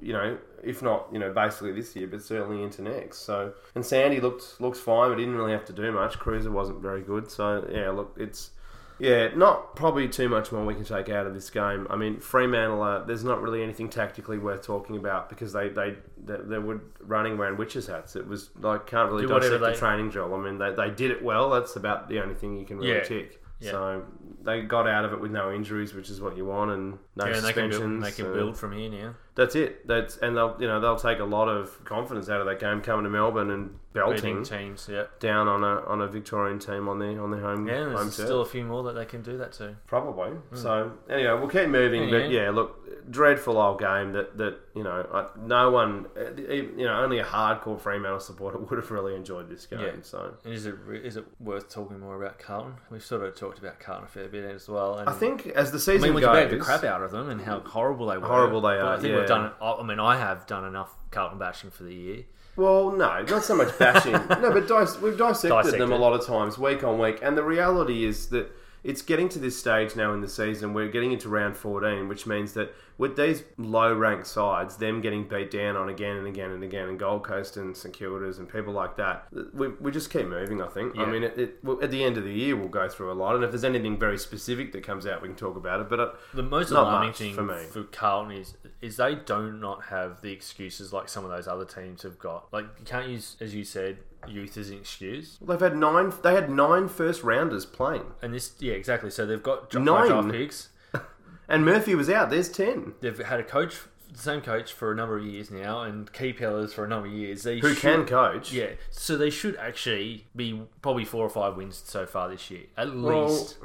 You 0.00 0.12
know, 0.12 0.38
if 0.64 0.82
not, 0.82 1.08
you 1.12 1.18
know, 1.18 1.32
basically 1.32 1.72
this 1.72 1.94
year, 1.94 2.08
but 2.08 2.20
certainly 2.20 2.62
into 2.62 2.82
next. 2.82 3.18
So, 3.18 3.52
and 3.74 3.86
Sandy 3.86 4.20
looked 4.20 4.60
looks 4.60 4.80
fine, 4.80 5.10
but 5.10 5.16
didn't 5.16 5.36
really 5.36 5.52
have 5.52 5.64
to 5.66 5.72
do 5.72 5.92
much. 5.92 6.18
Cruiser 6.18 6.50
wasn't 6.50 6.80
very 6.80 7.02
good. 7.02 7.30
So 7.30 7.68
yeah, 7.72 7.90
look, 7.90 8.16
it's 8.18 8.50
yeah, 8.98 9.28
not 9.36 9.76
probably 9.76 10.08
too 10.08 10.28
much 10.28 10.52
more 10.52 10.64
we 10.64 10.74
can 10.74 10.84
take 10.84 11.08
out 11.08 11.26
of 11.26 11.34
this 11.34 11.50
game. 11.50 11.86
I 11.90 11.96
mean, 11.96 12.18
Fremantle, 12.20 12.82
uh, 12.82 13.04
there's 13.04 13.24
not 13.24 13.42
really 13.42 13.62
anything 13.62 13.88
tactically 13.90 14.38
worth 14.38 14.62
talking 14.62 14.96
about 14.96 15.28
because 15.28 15.52
they 15.52 15.68
they 15.68 15.96
they, 16.24 16.36
they 16.42 16.58
were 16.58 16.80
running 17.00 17.34
around 17.34 17.58
witches' 17.58 17.86
hats. 17.86 18.16
It 18.16 18.26
was 18.26 18.50
like 18.58 18.86
can't 18.86 19.10
really 19.10 19.26
Do 19.26 19.34
dissect 19.34 19.60
the 19.60 19.70
they- 19.70 19.76
training 19.76 20.10
drill. 20.10 20.34
I 20.34 20.38
mean, 20.38 20.58
they, 20.58 20.72
they 20.72 20.90
did 20.90 21.10
it 21.10 21.22
well. 21.22 21.50
That's 21.50 21.76
about 21.76 22.08
the 22.08 22.20
only 22.20 22.34
thing 22.34 22.58
you 22.58 22.64
can 22.64 22.78
really 22.78 22.92
Yeah. 22.94 23.02
tick. 23.04 23.42
Yeah. 23.60 23.70
So 23.70 24.04
they 24.42 24.62
got 24.62 24.88
out 24.88 25.04
of 25.04 25.12
it 25.12 25.20
with 25.20 25.30
no 25.30 25.52
injuries, 25.52 25.94
which 25.94 26.10
is 26.10 26.20
what 26.20 26.36
you 26.36 26.44
want, 26.44 26.70
and 26.70 26.98
no 27.16 27.26
yeah, 27.26 27.36
and 27.36 27.44
they 27.44 27.52
can 27.52 27.70
suspensions. 27.70 27.80
build, 27.80 28.02
they 28.04 28.12
can 28.12 28.32
build 28.32 28.56
from 28.58 28.72
here 28.72 28.90
now. 28.90 29.14
That's 29.34 29.54
it. 29.54 29.86
That's 29.86 30.16
and 30.18 30.36
they'll 30.36 30.56
you 30.58 30.66
know 30.66 30.80
they'll 30.80 30.96
take 30.96 31.18
a 31.18 31.24
lot 31.24 31.48
of 31.48 31.84
confidence 31.84 32.28
out 32.30 32.40
of 32.40 32.46
that 32.46 32.58
game 32.58 32.80
coming 32.80 33.04
to 33.04 33.10
Melbourne 33.10 33.50
and 33.50 33.78
belting 33.92 34.42
Beating 34.42 34.44
teams, 34.44 34.88
yeah. 34.90 35.04
down 35.20 35.46
on 35.46 35.62
a 35.62 35.80
on 35.86 36.00
a 36.00 36.06
Victorian 36.06 36.58
team 36.58 36.88
on 36.88 36.98
their 36.98 37.20
on 37.22 37.30
their 37.30 37.40
home 37.40 37.66
Yeah, 37.66 37.74
and 37.74 37.84
home 37.92 37.94
there's 37.94 38.16
turf. 38.16 38.26
still 38.26 38.40
a 38.40 38.46
few 38.46 38.64
more 38.64 38.82
that 38.84 38.94
they 38.94 39.04
can 39.04 39.22
do 39.22 39.36
that 39.38 39.52
to. 39.52 39.76
Probably. 39.86 40.30
Hmm. 40.30 40.56
So 40.56 40.92
anyway, 41.10 41.32
we'll 41.38 41.48
keep 41.48 41.68
moving. 41.68 42.04
Yeah, 42.04 42.10
but 42.10 42.30
yeah, 42.30 42.50
look, 42.50 43.10
dreadful 43.10 43.58
old 43.58 43.78
game 43.78 44.12
that 44.12 44.38
that 44.38 44.58
you 44.74 44.82
know 44.82 45.06
I, 45.12 45.26
no 45.38 45.70
one, 45.70 46.06
you 46.38 46.84
know, 46.84 47.02
only 47.02 47.18
a 47.18 47.24
hardcore 47.24 47.78
Fremantle 47.78 48.20
supporter 48.20 48.58
would 48.70 48.78
have 48.78 48.90
really 48.90 49.14
enjoyed 49.14 49.50
this 49.50 49.66
game. 49.66 49.80
Yeah. 49.80 49.92
So 50.00 50.34
And 50.44 50.54
is 50.54 50.64
it 50.64 50.76
is 51.04 51.18
it 51.18 51.26
worth 51.40 51.68
talking 51.68 52.00
more 52.00 52.16
about 52.22 52.38
Carlton? 52.38 52.74
We've 52.90 53.04
sort 53.04 53.22
of 53.22 53.34
talked 53.36 53.58
about 53.58 53.80
Carlton 53.80 54.06
a 54.06 54.08
fair 54.16 54.28
bit 54.28 54.44
as 54.54 54.68
well. 54.68 54.98
And 54.98 55.08
I 55.08 55.12
think 55.12 55.46
as 55.48 55.70
the 55.70 55.76
I 55.76 55.80
season 55.80 56.02
mean, 56.02 56.14
we 56.14 56.20
goes, 56.22 56.34
debated 56.36 56.60
the 56.60 56.64
crap 56.64 56.84
out 56.84 57.02
of 57.02 57.10
them 57.10 57.28
and 57.30 57.40
how 57.40 57.60
horrible 57.60 58.06
they 58.06 58.18
were. 58.18 58.26
Horrible 58.26 58.60
they 58.60 58.76
But 58.76 58.80
are, 58.80 58.94
I 58.96 59.00
think 59.00 59.12
yeah. 59.12 59.18
we've 59.18 59.28
done. 59.28 59.52
I 59.60 59.82
mean, 59.82 60.00
I 60.00 60.16
have 60.18 60.46
done 60.46 60.64
enough 60.64 60.94
Carlton 61.10 61.38
bashing 61.38 61.70
for 61.70 61.84
the 61.84 61.94
year. 61.94 62.24
Well, 62.56 62.90
no, 62.92 63.22
not 63.22 63.44
so 63.44 63.54
much 63.54 63.78
bashing. 63.78 64.12
no, 64.30 64.50
but 64.52 64.66
dis- 64.66 64.98
we've 65.00 65.18
dissected 65.18 65.50
them 65.50 65.60
a 65.60 65.62
Dissected. 65.62 66.00
lot 66.00 66.12
of 66.14 66.26
times, 66.26 66.56
week 66.58 66.82
on 66.82 66.98
week, 66.98 67.18
and 67.22 67.36
the 67.36 67.42
reality 67.44 68.04
is 68.06 68.28
that 68.28 68.50
it's 68.86 69.02
getting 69.02 69.28
to 69.30 69.40
this 69.40 69.58
stage 69.58 69.96
now 69.96 70.12
in 70.14 70.20
the 70.20 70.28
season. 70.28 70.72
We're 70.72 70.88
getting 70.88 71.10
into 71.10 71.28
round 71.28 71.56
14, 71.56 72.06
which 72.06 72.24
means 72.24 72.52
that 72.52 72.72
with 72.98 73.16
these 73.16 73.42
low 73.58 73.92
ranked 73.92 74.28
sides, 74.28 74.76
them 74.76 75.00
getting 75.00 75.26
beat 75.28 75.50
down 75.50 75.76
on 75.76 75.88
again 75.88 76.16
and 76.16 76.26
again 76.26 76.52
and 76.52 76.62
again, 76.62 76.88
and 76.88 76.96
Gold 76.96 77.24
Coast 77.24 77.56
and 77.56 77.76
St 77.76 77.92
Kilda's 77.92 78.38
and 78.38 78.48
people 78.48 78.72
like 78.72 78.96
that, 78.96 79.26
we, 79.52 79.68
we 79.68 79.90
just 79.90 80.10
keep 80.10 80.26
moving. 80.26 80.62
I 80.62 80.68
think. 80.68 80.96
I 80.96 81.04
mean, 81.04 81.24
it, 81.24 81.36
it, 81.36 81.64
well, 81.64 81.82
at 81.82 81.90
the 81.90 82.04
end 82.04 82.16
of 82.16 82.22
the 82.22 82.32
year, 82.32 82.54
we'll 82.54 82.68
go 82.68 82.88
through 82.88 83.10
a 83.10 83.14
lot, 83.14 83.34
and 83.34 83.42
if 83.42 83.50
there's 83.50 83.64
anything 83.64 83.98
very 83.98 84.18
specific 84.18 84.70
that 84.72 84.84
comes 84.84 85.04
out, 85.04 85.20
we 85.20 85.28
can 85.28 85.36
talk 85.36 85.56
about 85.56 85.80
it. 85.80 85.88
But 85.88 86.00
uh, 86.00 86.10
The 86.32 86.44
most 86.44 86.70
alarming 86.70 87.12
thing 87.12 87.34
for 87.34 87.44
for, 87.72 87.80
me. 87.80 87.86
Carlton 87.90 88.36
is 88.36 88.54
is 88.80 88.98
they 88.98 89.16
do 89.16 89.52
not 89.52 89.86
have 89.86 90.20
the 90.20 90.30
excuses 90.30 90.92
like 90.92 91.08
some 91.08 91.24
of 91.24 91.30
those 91.30 91.48
other 91.48 91.64
teams 91.64 92.02
have 92.02 92.20
got. 92.20 92.52
Like 92.52 92.66
you 92.78 92.84
can't 92.84 93.08
use, 93.08 93.36
as 93.40 93.52
you 93.52 93.64
said, 93.64 93.98
youth 94.28 94.56
as 94.56 94.70
an 94.70 94.78
excuse. 94.78 95.38
they've 95.40 95.60
had 95.60 95.76
nine. 95.76 96.12
They 96.22 96.34
had 96.34 96.50
nine 96.50 96.88
first 96.88 97.22
rounders 97.22 97.64
playing, 97.66 98.12
And 98.22 98.34
this, 98.34 98.52
yeah, 98.58 98.72
exactly. 98.74 99.10
So 99.10 99.24
they've 99.26 99.42
got 99.42 99.70
dra- 99.70 99.80
Nine? 99.82 100.08
draft 100.08 100.30
picks. 100.30 100.68
and 101.48 101.64
Murphy 101.64 101.94
was 101.94 102.10
out. 102.10 102.30
There's 102.30 102.48
ten. 102.48 102.94
They've 103.00 103.18
had 103.18 103.38
a 103.40 103.44
coach, 103.44 103.76
the 104.12 104.18
same 104.18 104.40
coach 104.40 104.72
for 104.72 104.90
a 104.90 104.94
number 104.96 105.16
of 105.18 105.24
years 105.24 105.50
now, 105.50 105.82
and 105.82 106.12
key 106.12 106.32
pillars 106.32 106.72
for 106.72 106.84
a 106.84 106.88
number 106.88 107.06
of 107.08 107.14
years. 107.14 107.42
They 107.44 107.58
Who 107.60 107.72
should- 107.74 107.82
can 107.82 108.06
coach? 108.06 108.52
Yeah, 108.52 108.70
so 108.90 109.16
they 109.16 109.30
should 109.30 109.56
actually 109.56 110.26
be 110.34 110.62
probably 110.82 111.04
four 111.04 111.24
or 111.24 111.30
five 111.30 111.56
wins 111.56 111.82
so 111.86 112.04
far 112.06 112.28
this 112.28 112.50
year, 112.50 112.64
at 112.76 112.94
Well, 112.94 113.28
least. 113.28 113.58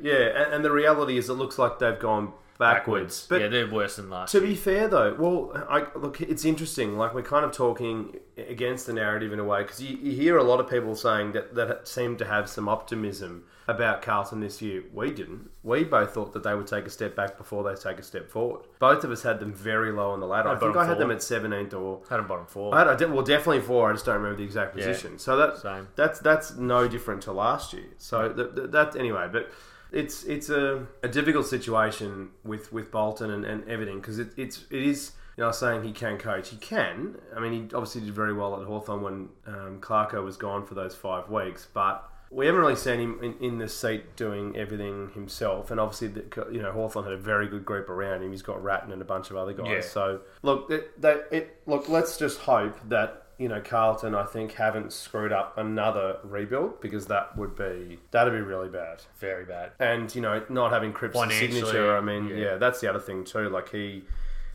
Yeah, 0.00 0.14
and, 0.44 0.54
and 0.54 0.64
the 0.64 0.72
reality 0.72 1.16
is, 1.18 1.28
it 1.28 1.34
looks 1.34 1.58
like 1.58 1.78
they've 1.78 1.98
gone 1.98 2.32
backwards. 2.58 3.26
But 3.28 3.40
yeah, 3.40 3.48
they're 3.48 3.70
worse 3.70 3.96
than 3.96 4.10
last 4.10 4.32
To 4.32 4.38
year. 4.38 4.48
be 4.48 4.54
fair, 4.54 4.88
though, 4.88 5.14
well, 5.18 5.66
I, 5.68 5.86
look, 5.98 6.20
it's 6.20 6.44
interesting. 6.44 6.96
Like 6.96 7.14
we're 7.14 7.22
kind 7.22 7.44
of 7.44 7.52
talking 7.52 8.16
against 8.36 8.86
the 8.86 8.92
narrative 8.92 9.32
in 9.32 9.38
a 9.38 9.44
way 9.44 9.62
because 9.62 9.82
you, 9.82 9.96
you 9.96 10.12
hear 10.12 10.36
a 10.36 10.42
lot 10.44 10.60
of 10.60 10.68
people 10.68 10.94
saying 10.96 11.32
that 11.32 11.54
that 11.54 11.88
seem 11.88 12.16
to 12.18 12.24
have 12.24 12.48
some 12.48 12.68
optimism 12.68 13.44
about 13.68 14.00
Carlton 14.00 14.38
this 14.40 14.62
year. 14.62 14.84
We 14.94 15.10
didn't. 15.10 15.50
We 15.64 15.82
both 15.82 16.14
thought 16.14 16.32
that 16.34 16.44
they 16.44 16.54
would 16.54 16.68
take 16.68 16.86
a 16.86 16.90
step 16.90 17.16
back 17.16 17.36
before 17.36 17.64
they 17.64 17.74
take 17.74 17.98
a 17.98 18.02
step 18.02 18.30
forward. 18.30 18.62
Both 18.78 19.02
of 19.02 19.10
us 19.10 19.22
had 19.24 19.40
them 19.40 19.52
very 19.52 19.90
low 19.90 20.10
on 20.10 20.20
the 20.20 20.26
ladder. 20.26 20.50
I 20.50 20.56
think 20.56 20.76
I 20.76 20.86
had 20.86 20.98
them 20.98 21.10
at 21.10 21.22
seventeenth 21.22 21.74
or. 21.74 22.00
Had 22.08 22.18
them 22.18 22.28
bottom 22.28 22.46
four. 22.46 22.72
I 22.74 22.78
had, 22.78 22.88
I 22.88 22.94
did, 22.94 23.10
well, 23.10 23.24
definitely 23.24 23.62
four. 23.62 23.90
I 23.90 23.92
just 23.94 24.04
don't 24.06 24.14
remember 24.16 24.36
the 24.36 24.44
exact 24.44 24.76
Yeah, 24.78 24.86
position. 24.86 25.18
so 25.18 25.36
that 25.36 25.58
same. 25.58 25.88
that's 25.96 26.20
that's 26.20 26.54
no 26.56 26.86
different 26.86 27.22
to 27.22 27.32
last 27.32 27.72
year. 27.72 27.86
So 27.98 28.28
that, 28.28 28.54
that, 28.54 28.72
that 28.72 28.96
anyway, 28.96 29.28
but 29.32 29.50
it's 29.92 30.24
it's 30.24 30.48
a, 30.50 30.86
a 31.02 31.08
difficult 31.08 31.46
situation 31.46 32.30
with, 32.44 32.72
with 32.72 32.90
Bolton 32.90 33.30
and, 33.30 33.44
and 33.44 33.68
everything 33.68 34.00
because 34.00 34.18
it, 34.18 34.32
it's 34.36 34.64
it 34.70 34.82
is. 34.82 35.12
You 35.38 35.44
know, 35.44 35.52
saying 35.52 35.84
he 35.84 35.92
can 35.92 36.16
coach. 36.16 36.48
He 36.48 36.56
can. 36.56 37.18
I 37.36 37.40
mean, 37.40 37.52
he 37.52 37.74
obviously 37.74 38.00
did 38.00 38.14
very 38.14 38.32
well 38.32 38.58
at 38.58 38.66
Hawthorn 38.66 39.02
when 39.02 39.28
um, 39.46 39.80
Clarko 39.82 40.24
was 40.24 40.38
gone 40.38 40.64
for 40.64 40.74
those 40.74 40.94
five 40.94 41.28
weeks, 41.28 41.68
but 41.74 42.10
we 42.30 42.46
haven't 42.46 42.60
really 42.60 42.76
seen 42.76 43.00
him 43.00 43.18
in, 43.22 43.34
in 43.40 43.58
the 43.58 43.68
seat 43.68 44.16
doing 44.16 44.56
everything 44.56 45.10
himself. 45.14 45.70
And 45.70 45.78
obviously, 45.78 46.08
the, 46.08 46.48
you 46.50 46.62
know, 46.62 46.72
Hawthorn 46.72 47.04
had 47.04 47.14
a 47.14 47.18
very 47.18 47.48
good 47.48 47.64
group 47.64 47.88
around 47.88 48.22
him. 48.22 48.30
He's 48.30 48.42
got 48.42 48.62
Ratten 48.62 48.92
and 48.92 49.02
a 49.02 49.04
bunch 49.04 49.30
of 49.30 49.36
other 49.36 49.52
guys. 49.52 49.66
Yeah. 49.68 49.80
So 49.82 50.20
look, 50.42 50.70
it, 50.70 51.00
they, 51.00 51.20
it 51.30 51.60
look. 51.66 51.88
Let's 51.88 52.16
just 52.16 52.40
hope 52.40 52.78
that 52.88 53.25
you 53.38 53.48
know 53.48 53.60
Carlton. 53.60 54.14
I 54.14 54.24
think 54.24 54.52
haven't 54.52 54.92
screwed 54.92 55.32
up 55.32 55.56
another 55.58 56.18
rebuild 56.22 56.80
because 56.80 57.06
that 57.06 57.36
would 57.36 57.56
be 57.56 57.98
that'd 58.10 58.32
be 58.32 58.40
really 58.40 58.68
bad. 58.68 59.02
Very 59.18 59.44
bad. 59.44 59.72
And 59.78 60.12
you 60.14 60.20
know, 60.20 60.42
not 60.48 60.72
having 60.72 60.92
Cripps' 60.92 61.18
signature. 61.36 61.96
I 61.96 62.00
mean, 62.00 62.28
yeah. 62.28 62.36
yeah. 62.36 62.54
that's 62.56 62.80
the 62.80 62.88
other 62.88 63.00
thing 63.00 63.24
too. 63.24 63.48
Like 63.48 63.70
he. 63.70 64.04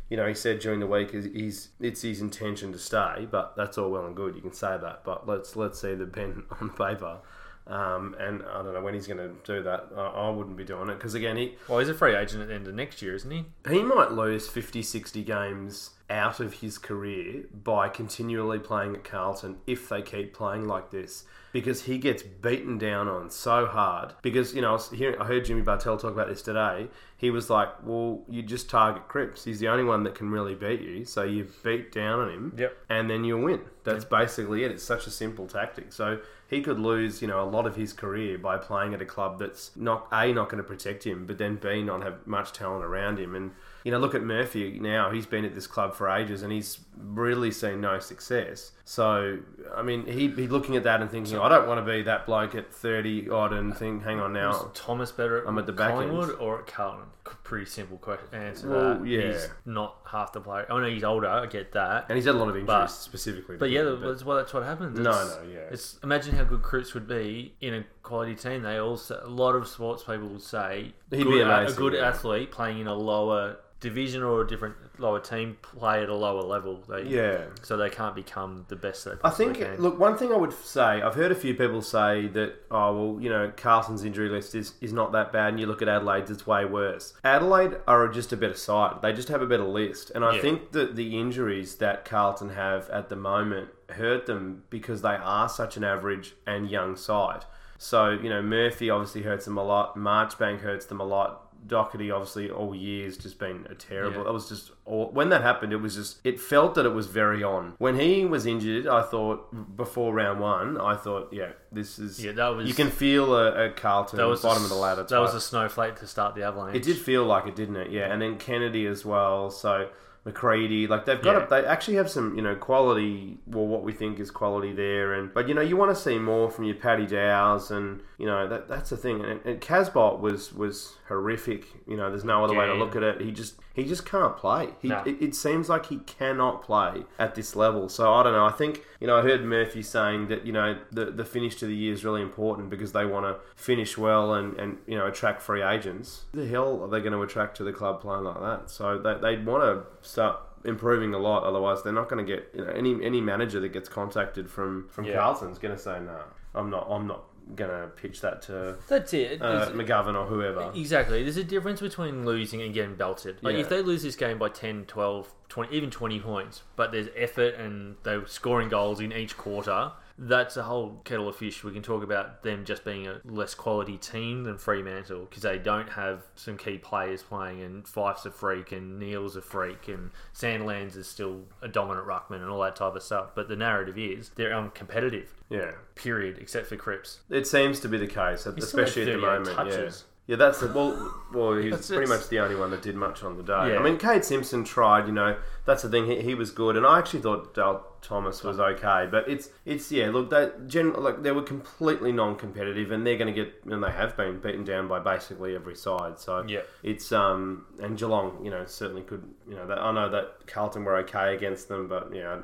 You 0.09 0.17
know, 0.17 0.27
he 0.27 0.33
said 0.33 0.59
during 0.59 0.81
the 0.81 0.87
week 0.87 1.13
is 1.13 1.23
he's 1.23 1.69
it's 1.79 2.01
his 2.01 2.19
intention 2.19 2.73
to 2.73 2.77
stay, 2.77 3.29
but 3.31 3.55
that's 3.55 3.77
all 3.77 3.89
well 3.89 4.05
and 4.05 4.13
good. 4.13 4.35
You 4.35 4.41
can 4.41 4.51
say 4.51 4.77
that, 4.77 5.05
but 5.05 5.25
let's 5.25 5.55
let's 5.55 5.79
see 5.79 5.95
the 5.95 6.05
pen 6.05 6.43
on 6.59 6.69
paper. 6.71 7.19
Um, 7.67 8.15
and 8.19 8.41
I 8.43 8.63
don't 8.63 8.73
know 8.73 8.81
when 8.81 8.93
he's 8.93 9.07
going 9.07 9.19
to 9.19 9.33
do 9.45 9.63
that. 9.63 9.87
I, 9.95 10.01
I 10.01 10.29
wouldn't 10.29 10.57
be 10.57 10.63
doing 10.65 10.89
it 10.89 10.95
because 10.95 11.13
again, 11.13 11.37
he 11.37 11.55
Well, 11.67 11.79
he's 11.79 11.89
a 11.89 11.93
free 11.93 12.15
agent 12.15 12.41
at 12.41 12.47
the 12.49 12.55
end 12.55 12.67
of 12.67 12.73
next 12.75 13.01
year, 13.01 13.15
isn't 13.15 13.31
he? 13.31 13.45
he 13.69 13.81
might 13.83 14.11
lose 14.11 14.47
50, 14.49 14.81
60 14.81 15.23
games 15.23 15.91
out 16.09 16.39
of 16.41 16.55
his 16.55 16.77
career 16.77 17.43
by 17.63 17.87
continually 17.87 18.59
playing 18.59 18.95
at 18.95 19.03
Carlton 19.03 19.57
if 19.65 19.87
they 19.87 20.01
keep 20.01 20.33
playing 20.33 20.67
like 20.67 20.91
this. 20.91 21.23
Because 21.53 21.83
he 21.83 21.97
gets 21.97 22.23
beaten 22.23 22.77
down 22.77 23.07
on 23.09 23.29
so 23.29 23.65
hard. 23.65 24.13
Because, 24.21 24.53
you 24.55 24.61
know, 24.61 24.69
I, 24.69 24.73
was 24.73 24.89
hearing, 24.89 25.19
I 25.19 25.25
heard 25.25 25.43
Jimmy 25.45 25.61
Bartel 25.61 25.97
talk 25.97 26.11
about 26.13 26.29
this 26.29 26.41
today. 26.41 26.87
He 27.17 27.29
was 27.29 27.49
like, 27.49 27.69
well, 27.83 28.23
you 28.29 28.41
just 28.41 28.69
target 28.69 29.07
Cripps. 29.09 29.43
He's 29.43 29.59
the 29.59 29.67
only 29.67 29.83
one 29.83 30.03
that 30.03 30.15
can 30.15 30.29
really 30.31 30.55
beat 30.55 30.79
you. 30.81 31.03
So 31.05 31.23
you 31.23 31.47
beat 31.63 31.91
down 31.91 32.19
on 32.19 32.29
him 32.29 32.53
Yep. 32.57 32.77
and 32.89 33.09
then 33.09 33.23
you'll 33.25 33.41
win. 33.43 33.61
That's 33.83 34.05
basically 34.05 34.63
it. 34.63 34.71
It's 34.71 34.83
such 34.83 35.07
a 35.07 35.11
simple 35.11 35.45
tactic. 35.45 35.91
So 35.91 36.19
he 36.51 36.61
could 36.61 36.79
lose, 36.79 37.21
you 37.21 37.29
know, 37.29 37.41
a 37.41 37.47
lot 37.47 37.65
of 37.65 37.77
his 37.77 37.93
career 37.93 38.37
by 38.37 38.57
playing 38.57 38.93
at 38.93 39.01
a 39.01 39.05
club 39.05 39.39
that's 39.39 39.71
not 39.77 40.05
a 40.11 40.33
not 40.33 40.49
going 40.49 40.61
to 40.61 40.67
protect 40.67 41.05
him, 41.05 41.25
but 41.25 41.37
then 41.37 41.55
b 41.55 41.81
not 41.81 42.03
have 42.03 42.27
much 42.27 42.51
talent 42.51 42.83
around 42.83 43.17
him. 43.17 43.33
And 43.35 43.51
you 43.85 43.91
know, 43.91 43.99
look 43.99 44.13
at 44.13 44.21
Murphy 44.21 44.77
now. 44.79 45.11
He's 45.11 45.25
been 45.25 45.45
at 45.45 45.55
this 45.55 45.65
club 45.65 45.95
for 45.95 46.09
ages, 46.09 46.43
and 46.43 46.51
he's 46.51 46.79
really 46.97 47.51
seen 47.51 47.79
no 47.79 47.99
success. 47.99 48.73
So 48.91 49.39
I 49.73 49.83
mean, 49.83 50.05
he'd 50.05 50.35
be 50.35 50.49
looking 50.49 50.75
at 50.75 50.83
that 50.83 50.99
and 50.99 51.09
thinking, 51.09 51.37
I 51.39 51.47
don't 51.47 51.65
want 51.65 51.79
to 51.85 51.89
be 51.89 52.01
that 52.01 52.25
bloke 52.25 52.55
at 52.55 52.73
thirty 52.73 53.29
odd 53.29 53.53
and 53.53 53.73
think, 53.73 54.03
hang 54.03 54.19
on 54.19 54.33
Was 54.33 54.61
now. 54.63 54.71
Thomas 54.73 55.13
better 55.13 55.37
at, 55.41 55.47
I'm 55.47 55.57
at 55.57 55.65
the 55.65 55.71
back 55.71 55.91
end. 55.91 56.09
Collingwood 56.09 56.37
or 56.41 56.59
at 56.59 56.67
Carlton? 56.67 57.05
Pretty 57.45 57.67
simple 57.67 57.97
question. 57.97 58.27
Answer 58.33 58.69
Well, 58.69 58.95
that. 58.99 59.07
yeah. 59.07 59.31
He's 59.31 59.47
not 59.65 59.95
half 60.05 60.33
the 60.33 60.41
player. 60.41 60.65
I 60.69 60.81
know 60.81 60.89
he's 60.89 61.05
older. 61.05 61.25
I 61.29 61.45
get 61.45 61.71
that. 61.71 62.07
And 62.09 62.17
he's 62.17 62.25
had 62.25 62.35
a 62.35 62.37
lot 62.37 62.49
of 62.49 62.55
injuries 62.57 62.67
But- 62.67 62.87
specifically. 62.87 63.55
But 63.55 63.69
yeah, 63.69 63.83
him, 63.83 64.01
that's 64.01 64.25
what 64.25 64.35
that's 64.35 64.53
what 64.53 64.63
happens. 64.63 64.99
No, 64.99 65.09
It's- 65.11 65.37
no, 65.41 65.49
yeah. 65.49 65.59
It's 65.71 65.97
imagine 66.03 66.35
how 66.35 66.43
good 66.43 66.61
Cripps 66.61 66.93
would 66.93 67.07
be 67.07 67.53
in 67.61 67.73
a 67.73 67.85
quality 68.03 68.35
team. 68.35 68.61
They 68.63 68.75
also 68.77 69.21
a 69.23 69.29
lot 69.29 69.55
of 69.55 69.69
sports 69.69 70.03
people 70.03 70.27
would 70.27 70.41
say 70.41 70.93
He'd 71.11 71.23
good, 71.23 71.29
be 71.31 71.39
a- 71.39 71.45
amazing, 71.45 71.77
a 71.77 71.79
good 71.79 71.93
yeah. 71.93 72.09
athlete 72.09 72.51
playing 72.51 72.79
in 72.79 72.87
a 72.87 72.93
lower 72.95 73.55
division 73.79 74.21
or 74.21 74.41
a 74.41 74.47
different 74.47 74.75
lower 75.01 75.19
team 75.19 75.57
play 75.61 76.03
at 76.03 76.09
a 76.09 76.15
lower 76.15 76.41
level. 76.43 76.83
They, 76.87 77.03
yeah. 77.03 77.41
So 77.63 77.75
they 77.75 77.89
can't 77.89 78.15
become 78.15 78.65
the 78.69 78.75
best 78.75 79.03
they 79.05 79.11
I 79.23 79.29
think, 79.31 79.57
can. 79.57 79.77
look, 79.77 79.99
one 79.99 80.15
thing 80.17 80.31
I 80.31 80.37
would 80.37 80.53
say, 80.53 81.01
I've 81.01 81.15
heard 81.15 81.31
a 81.31 81.35
few 81.35 81.53
people 81.53 81.81
say 81.81 82.27
that, 82.27 82.53
oh, 82.71 82.95
well, 83.13 83.21
you 83.21 83.29
know, 83.29 83.51
Carlton's 83.57 84.03
injury 84.03 84.29
list 84.29 84.55
is, 84.55 84.75
is 84.81 84.93
not 84.93 85.11
that 85.13 85.33
bad, 85.33 85.49
and 85.49 85.59
you 85.59 85.65
look 85.65 85.81
at 85.81 85.87
Adelaide's, 85.89 86.31
it's 86.31 86.47
way 86.47 86.63
worse. 86.65 87.13
Adelaide 87.23 87.77
are 87.87 88.07
just 88.07 88.31
a 88.31 88.37
better 88.37 88.53
side. 88.55 89.01
They 89.01 89.11
just 89.13 89.27
have 89.29 89.41
a 89.41 89.47
better 89.47 89.63
list. 89.65 90.11
And 90.13 90.23
I 90.23 90.35
Yeah. 90.35 90.41
think 90.41 90.71
that 90.71 90.95
the 90.95 91.19
injuries 91.19 91.75
that 91.77 92.05
Carlton 92.05 92.49
have 92.51 92.89
at 92.89 93.09
the 93.09 93.15
moment 93.15 93.69
hurt 93.89 94.25
them 94.25 94.63
because 94.69 95.01
they 95.01 95.15
are 95.15 95.49
such 95.49 95.75
an 95.77 95.83
average 95.83 96.33
and 96.47 96.69
young 96.69 96.95
side. 96.95 97.43
So, 97.77 98.11
you 98.11 98.29
know, 98.29 98.41
Murphy 98.43 98.89
obviously 98.91 99.23
hurts 99.23 99.45
them 99.45 99.57
a 99.57 99.63
lot, 99.63 99.97
Marchbank 99.97 100.59
hurts 100.61 100.85
them 100.85 100.99
a 101.01 101.03
lot. 101.03 101.47
Docherty 101.67 102.11
obviously 102.13 102.49
all 102.49 102.73
years 102.73 103.17
just 103.17 103.37
been 103.39 103.67
a 103.69 103.75
terrible. 103.75 104.23
Yeah. 104.23 104.29
It 104.29 104.33
was 104.33 104.49
just 104.49 104.71
all, 104.85 105.09
when 105.11 105.29
that 105.29 105.41
happened. 105.41 105.71
It 105.73 105.77
was 105.77 105.95
just 105.95 106.19
it 106.23 106.39
felt 106.39 106.75
that 106.75 106.85
it 106.85 106.93
was 106.93 107.07
very 107.07 107.43
on. 107.43 107.73
When 107.77 107.99
he 107.99 108.25
was 108.25 108.45
injured, 108.45 108.87
I 108.87 109.03
thought 109.03 109.75
before 109.77 110.13
round 110.13 110.39
one, 110.39 110.79
I 110.81 110.95
thought, 110.95 111.29
yeah, 111.31 111.51
this 111.71 111.99
is. 111.99 112.23
Yeah, 112.23 112.31
that 112.33 112.47
was- 112.55 112.67
You 112.67 112.73
can 112.73 112.89
feel 112.89 113.35
a, 113.35 113.65
a 113.65 113.69
Carlton 113.69 114.17
that 114.17 114.27
was 114.27 114.41
bottom 114.41 114.63
a, 114.63 114.65
of 114.65 114.69
the 114.69 114.75
ladder. 114.77 115.03
That 115.03 115.19
was 115.19 115.35
a 115.35 115.41
snowflake 115.41 115.97
to 115.97 116.07
start 116.07 116.35
the 116.35 116.43
Avalanche. 116.43 116.75
It 116.77 116.83
did 116.83 116.97
feel 116.97 117.25
like 117.25 117.45
it, 117.47 117.55
didn't 117.55 117.75
it? 117.77 117.91
Yeah, 117.91 118.11
and 118.11 118.21
then 118.21 118.37
Kennedy 118.37 118.85
as 118.87 119.05
well. 119.05 119.49
So 119.51 119.89
McCready, 120.23 120.85
like 120.85 121.05
they've 121.05 121.21
got, 121.21 121.35
Yeah. 121.35 121.45
a, 121.45 121.49
they 121.61 121.65
actually 121.67 121.95
have 121.97 122.07
some, 122.09 122.35
you 122.35 122.43
know, 122.43 122.53
quality. 122.55 123.39
Well, 123.47 123.65
what 123.65 123.81
we 123.83 123.91
think 123.91 124.19
is 124.19 124.29
quality 124.29 124.71
there, 124.71 125.13
and 125.13 125.33
but 125.33 125.47
you 125.47 125.55
know, 125.55 125.61
you 125.61 125.75
want 125.75 125.89
to 125.95 125.99
see 125.99 126.19
more 126.19 126.51
from 126.51 126.65
your 126.65 126.75
Paddy 126.75 127.07
Dow's, 127.07 127.71
and 127.71 128.01
you 128.19 128.27
know 128.27 128.47
that 128.47 128.67
that's 128.67 128.91
the 128.91 128.97
thing. 128.97 129.25
And, 129.25 129.39
and 129.45 129.59
Casboult 129.59 130.19
was 130.19 130.53
was 130.53 130.95
horrific. 131.07 131.65
You 131.87 131.97
know, 131.97 132.09
there's 132.09 132.23
no 132.23 132.43
other 132.43 132.53
way 132.53 132.67
to 132.67 132.73
look 132.75 132.95
at 132.95 133.01
it. 133.01 133.19
He 133.21 133.31
just 133.31 133.55
he 133.73 133.83
just 133.83 134.05
can't 134.05 134.37
play. 134.37 134.69
He, 134.79 134.89
No. 134.89 135.01
it, 135.05 135.17
it 135.19 135.33
seems 135.35 135.69
like 135.69 135.87
he 135.87 135.97
cannot 135.97 136.61
play 136.61 137.03
at 137.17 137.33
this 137.33 137.55
level. 137.55 137.89
So 137.89 138.13
I 138.13 138.21
don't 138.21 138.33
know. 138.33 138.45
I 138.45 138.51
think 138.51 138.85
you 139.01 139.07
know 139.07 139.17
I 139.17 139.23
heard 139.23 139.43
Murphy 139.43 139.81
saying 139.81 140.29
that 140.29 140.45
you 140.45 140.53
know 140.53 140.77
the 140.91 141.05
the 141.05 141.25
finish 141.25 141.55
to 141.55 141.65
the 141.65 141.75
year 141.75 141.91
is 141.91 142.05
really 142.05 142.21
important 142.21 142.69
because 142.69 142.93
they 142.93 143.05
want 143.05 143.25
to 143.25 143.35
finish 143.61 143.97
well 143.97 144.33
and 144.33 144.57
and 144.57 144.77
you 144.87 144.97
know 144.97 145.07
attract 145.07 145.41
free 145.41 145.61
agents. 145.61 146.25
The 146.33 146.47
hell 146.47 146.83
are 146.83 146.87
they 146.87 146.99
going 146.99 147.13
to 147.13 147.21
attract 147.21 147.57
to 147.57 147.63
the 147.63 147.73
club 147.73 147.99
playing 148.01 148.23
like 148.23 148.39
that? 148.39 148.69
So 148.69 148.97
they 148.97 149.15
they'd 149.15 149.45
want 149.45 149.63
to 149.63 150.07
start 150.07 150.37
improving 150.63 151.13
a 151.13 151.17
lot. 151.17 151.43
Otherwise, 151.43 151.81
they're 151.83 151.91
not 151.91 152.07
going 152.07 152.25
to 152.25 152.31
get 152.31 152.49
you 152.53 152.63
know 152.63 152.71
any 152.71 153.03
any 153.03 153.19
manager 153.19 153.59
that 153.59 153.73
gets 153.73 153.89
contacted 153.89 154.49
from 154.49 154.87
from 154.89 155.05
Yeah. 155.05 155.15
Carlton's 155.15 155.57
going 155.57 155.75
to 155.75 155.81
say 155.81 155.99
no. 155.99 156.21
I'm 156.53 156.69
not. 156.69 156.87
I'm 156.89 157.07
not 157.07 157.23
to 157.57 157.89
pitch 157.95 158.21
that 158.21 158.41
to 158.43 158.77
That's 158.87 159.13
it. 159.13 159.41
uh, 159.41 159.69
McGovern 159.71 160.15
or 160.15 160.25
whoever. 160.25 160.71
Exactly. 160.75 161.23
There's 161.23 161.37
a 161.37 161.43
difference 161.43 161.81
between 161.81 162.25
losing 162.25 162.61
and 162.61 162.73
getting 162.73 162.95
belted. 162.95 163.37
Like 163.41 163.55
Yeah. 163.55 163.61
if 163.61 163.69
they 163.69 163.81
lose 163.81 164.03
this 164.03 164.15
game 164.15 164.37
by 164.37 164.49
10, 164.49 164.85
12, 164.85 165.33
20, 165.49 165.75
even 165.75 165.89
20 165.91 166.19
points, 166.19 166.63
but 166.75 166.91
there's 166.91 167.07
effort 167.15 167.55
and 167.55 167.95
they're 168.03 168.25
scoring 168.27 168.69
goals 168.69 168.99
in 168.99 169.11
each 169.11 169.37
quarter, 169.37 169.91
that's 170.23 170.55
a 170.55 170.61
whole 170.61 171.01
kettle 171.03 171.27
of 171.27 171.35
fish. 171.35 171.63
We 171.63 171.71
can 171.71 171.81
talk 171.81 172.03
about 172.03 172.43
them 172.43 172.63
just 172.63 172.85
being 172.85 173.07
a 173.07 173.19
less 173.25 173.55
quality 173.55 173.97
team 173.97 174.43
than 174.43 174.57
Fremantle 174.57 175.21
because 175.21 175.41
they 175.41 175.57
don't 175.57 175.89
have 175.89 176.21
some 176.35 176.57
key 176.57 176.77
players 176.77 177.23
playing, 177.23 177.61
and 177.63 177.87
Fyfe's 177.87 178.25
a 178.27 178.31
freak, 178.31 178.71
and 178.71 178.99
Neale's 178.99 179.35
a 179.35 179.41
freak, 179.41 179.87
and 179.87 180.11
Sandlands 180.35 180.95
is 180.95 181.07
still 181.07 181.41
a 181.63 181.67
dominant 181.67 182.05
ruckman, 182.05 182.41
and 182.41 182.49
all 182.49 182.61
that 182.61 182.75
type 182.75 182.95
of 182.95 183.01
stuff. 183.01 183.31
But 183.33 183.47
the 183.47 183.55
narrative 183.55 183.97
is 183.97 184.29
they're 184.35 184.51
uncompetitive. 184.51 185.25
Yeah. 185.49 185.71
Period, 185.95 186.37
except 186.39 186.67
for 186.67 186.77
Cripps. 186.77 187.19
It 187.29 187.47
seems 187.47 187.79
to 187.81 187.89
be 187.89 187.97
the 187.97 188.07
case, 188.07 188.45
especially 188.45 189.01
at 189.03 189.05
the 189.05 189.17
moment. 189.17 189.55
touches. 189.55 190.05
Yeah. 190.05 190.10
Yeah, 190.31 190.37
that's 190.37 190.61
the 190.61 190.67
well. 190.67 191.13
Well, 191.33 191.55
he's 191.55 191.71
That's- 191.71 191.89
pretty 191.89 192.07
much 192.07 192.29
the 192.29 192.39
only 192.39 192.55
one 192.55 192.71
that 192.71 192.81
did 192.81 192.95
much 192.95 193.21
on 193.21 193.35
the 193.35 193.43
day. 193.43 193.73
Yeah. 193.73 193.79
I 193.79 193.83
mean, 193.83 193.97
Kade 193.97 194.23
Simpson 194.23 194.63
tried. 194.63 195.05
You 195.07 195.11
know, 195.11 195.35
that's 195.65 195.83
the 195.83 195.89
thing. 195.89 196.05
He, 196.05 196.21
he 196.21 196.35
was 196.35 196.51
good, 196.51 196.77
and 196.77 196.85
I 196.85 196.99
actually 196.99 197.19
thought 197.19 197.53
Dale 197.53 197.85
Thomas 198.01 198.41
was 198.41 198.57
okay. 198.57 199.09
But 199.11 199.27
it's 199.27 199.49
it's 199.65 199.91
yeah. 199.91 200.09
Look, 200.09 200.29
they 200.29 200.49
gen, 200.67 200.93
like 200.93 201.21
they 201.21 201.33
were 201.33 201.41
completely 201.41 202.13
non-competitive, 202.13 202.91
and 202.93 203.05
they're 203.05 203.17
going 203.17 203.33
to 203.33 203.43
get 203.43 203.53
and 203.69 203.83
they 203.83 203.91
have 203.91 204.15
been 204.15 204.39
beaten 204.39 204.63
down 204.63 204.87
by 204.87 204.99
basically 204.99 205.53
every 205.53 205.75
side. 205.75 206.17
So 206.17 206.45
Yeah. 206.47 206.61
it's 206.81 207.11
um 207.11 207.65
and 207.81 207.97
Geelong, 207.97 208.39
you 208.41 208.51
know, 208.51 208.63
certainly 208.65 209.01
could. 209.01 209.23
You 209.49 209.55
know, 209.55 209.67
that, 209.67 209.79
I 209.79 209.91
know 209.91 210.09
that 210.11 210.47
Carlton 210.47 210.85
were 210.85 210.95
okay 210.99 211.35
against 211.35 211.67
them, 211.67 211.89
but 211.89 212.15
you 212.15 212.21
know. 212.21 212.43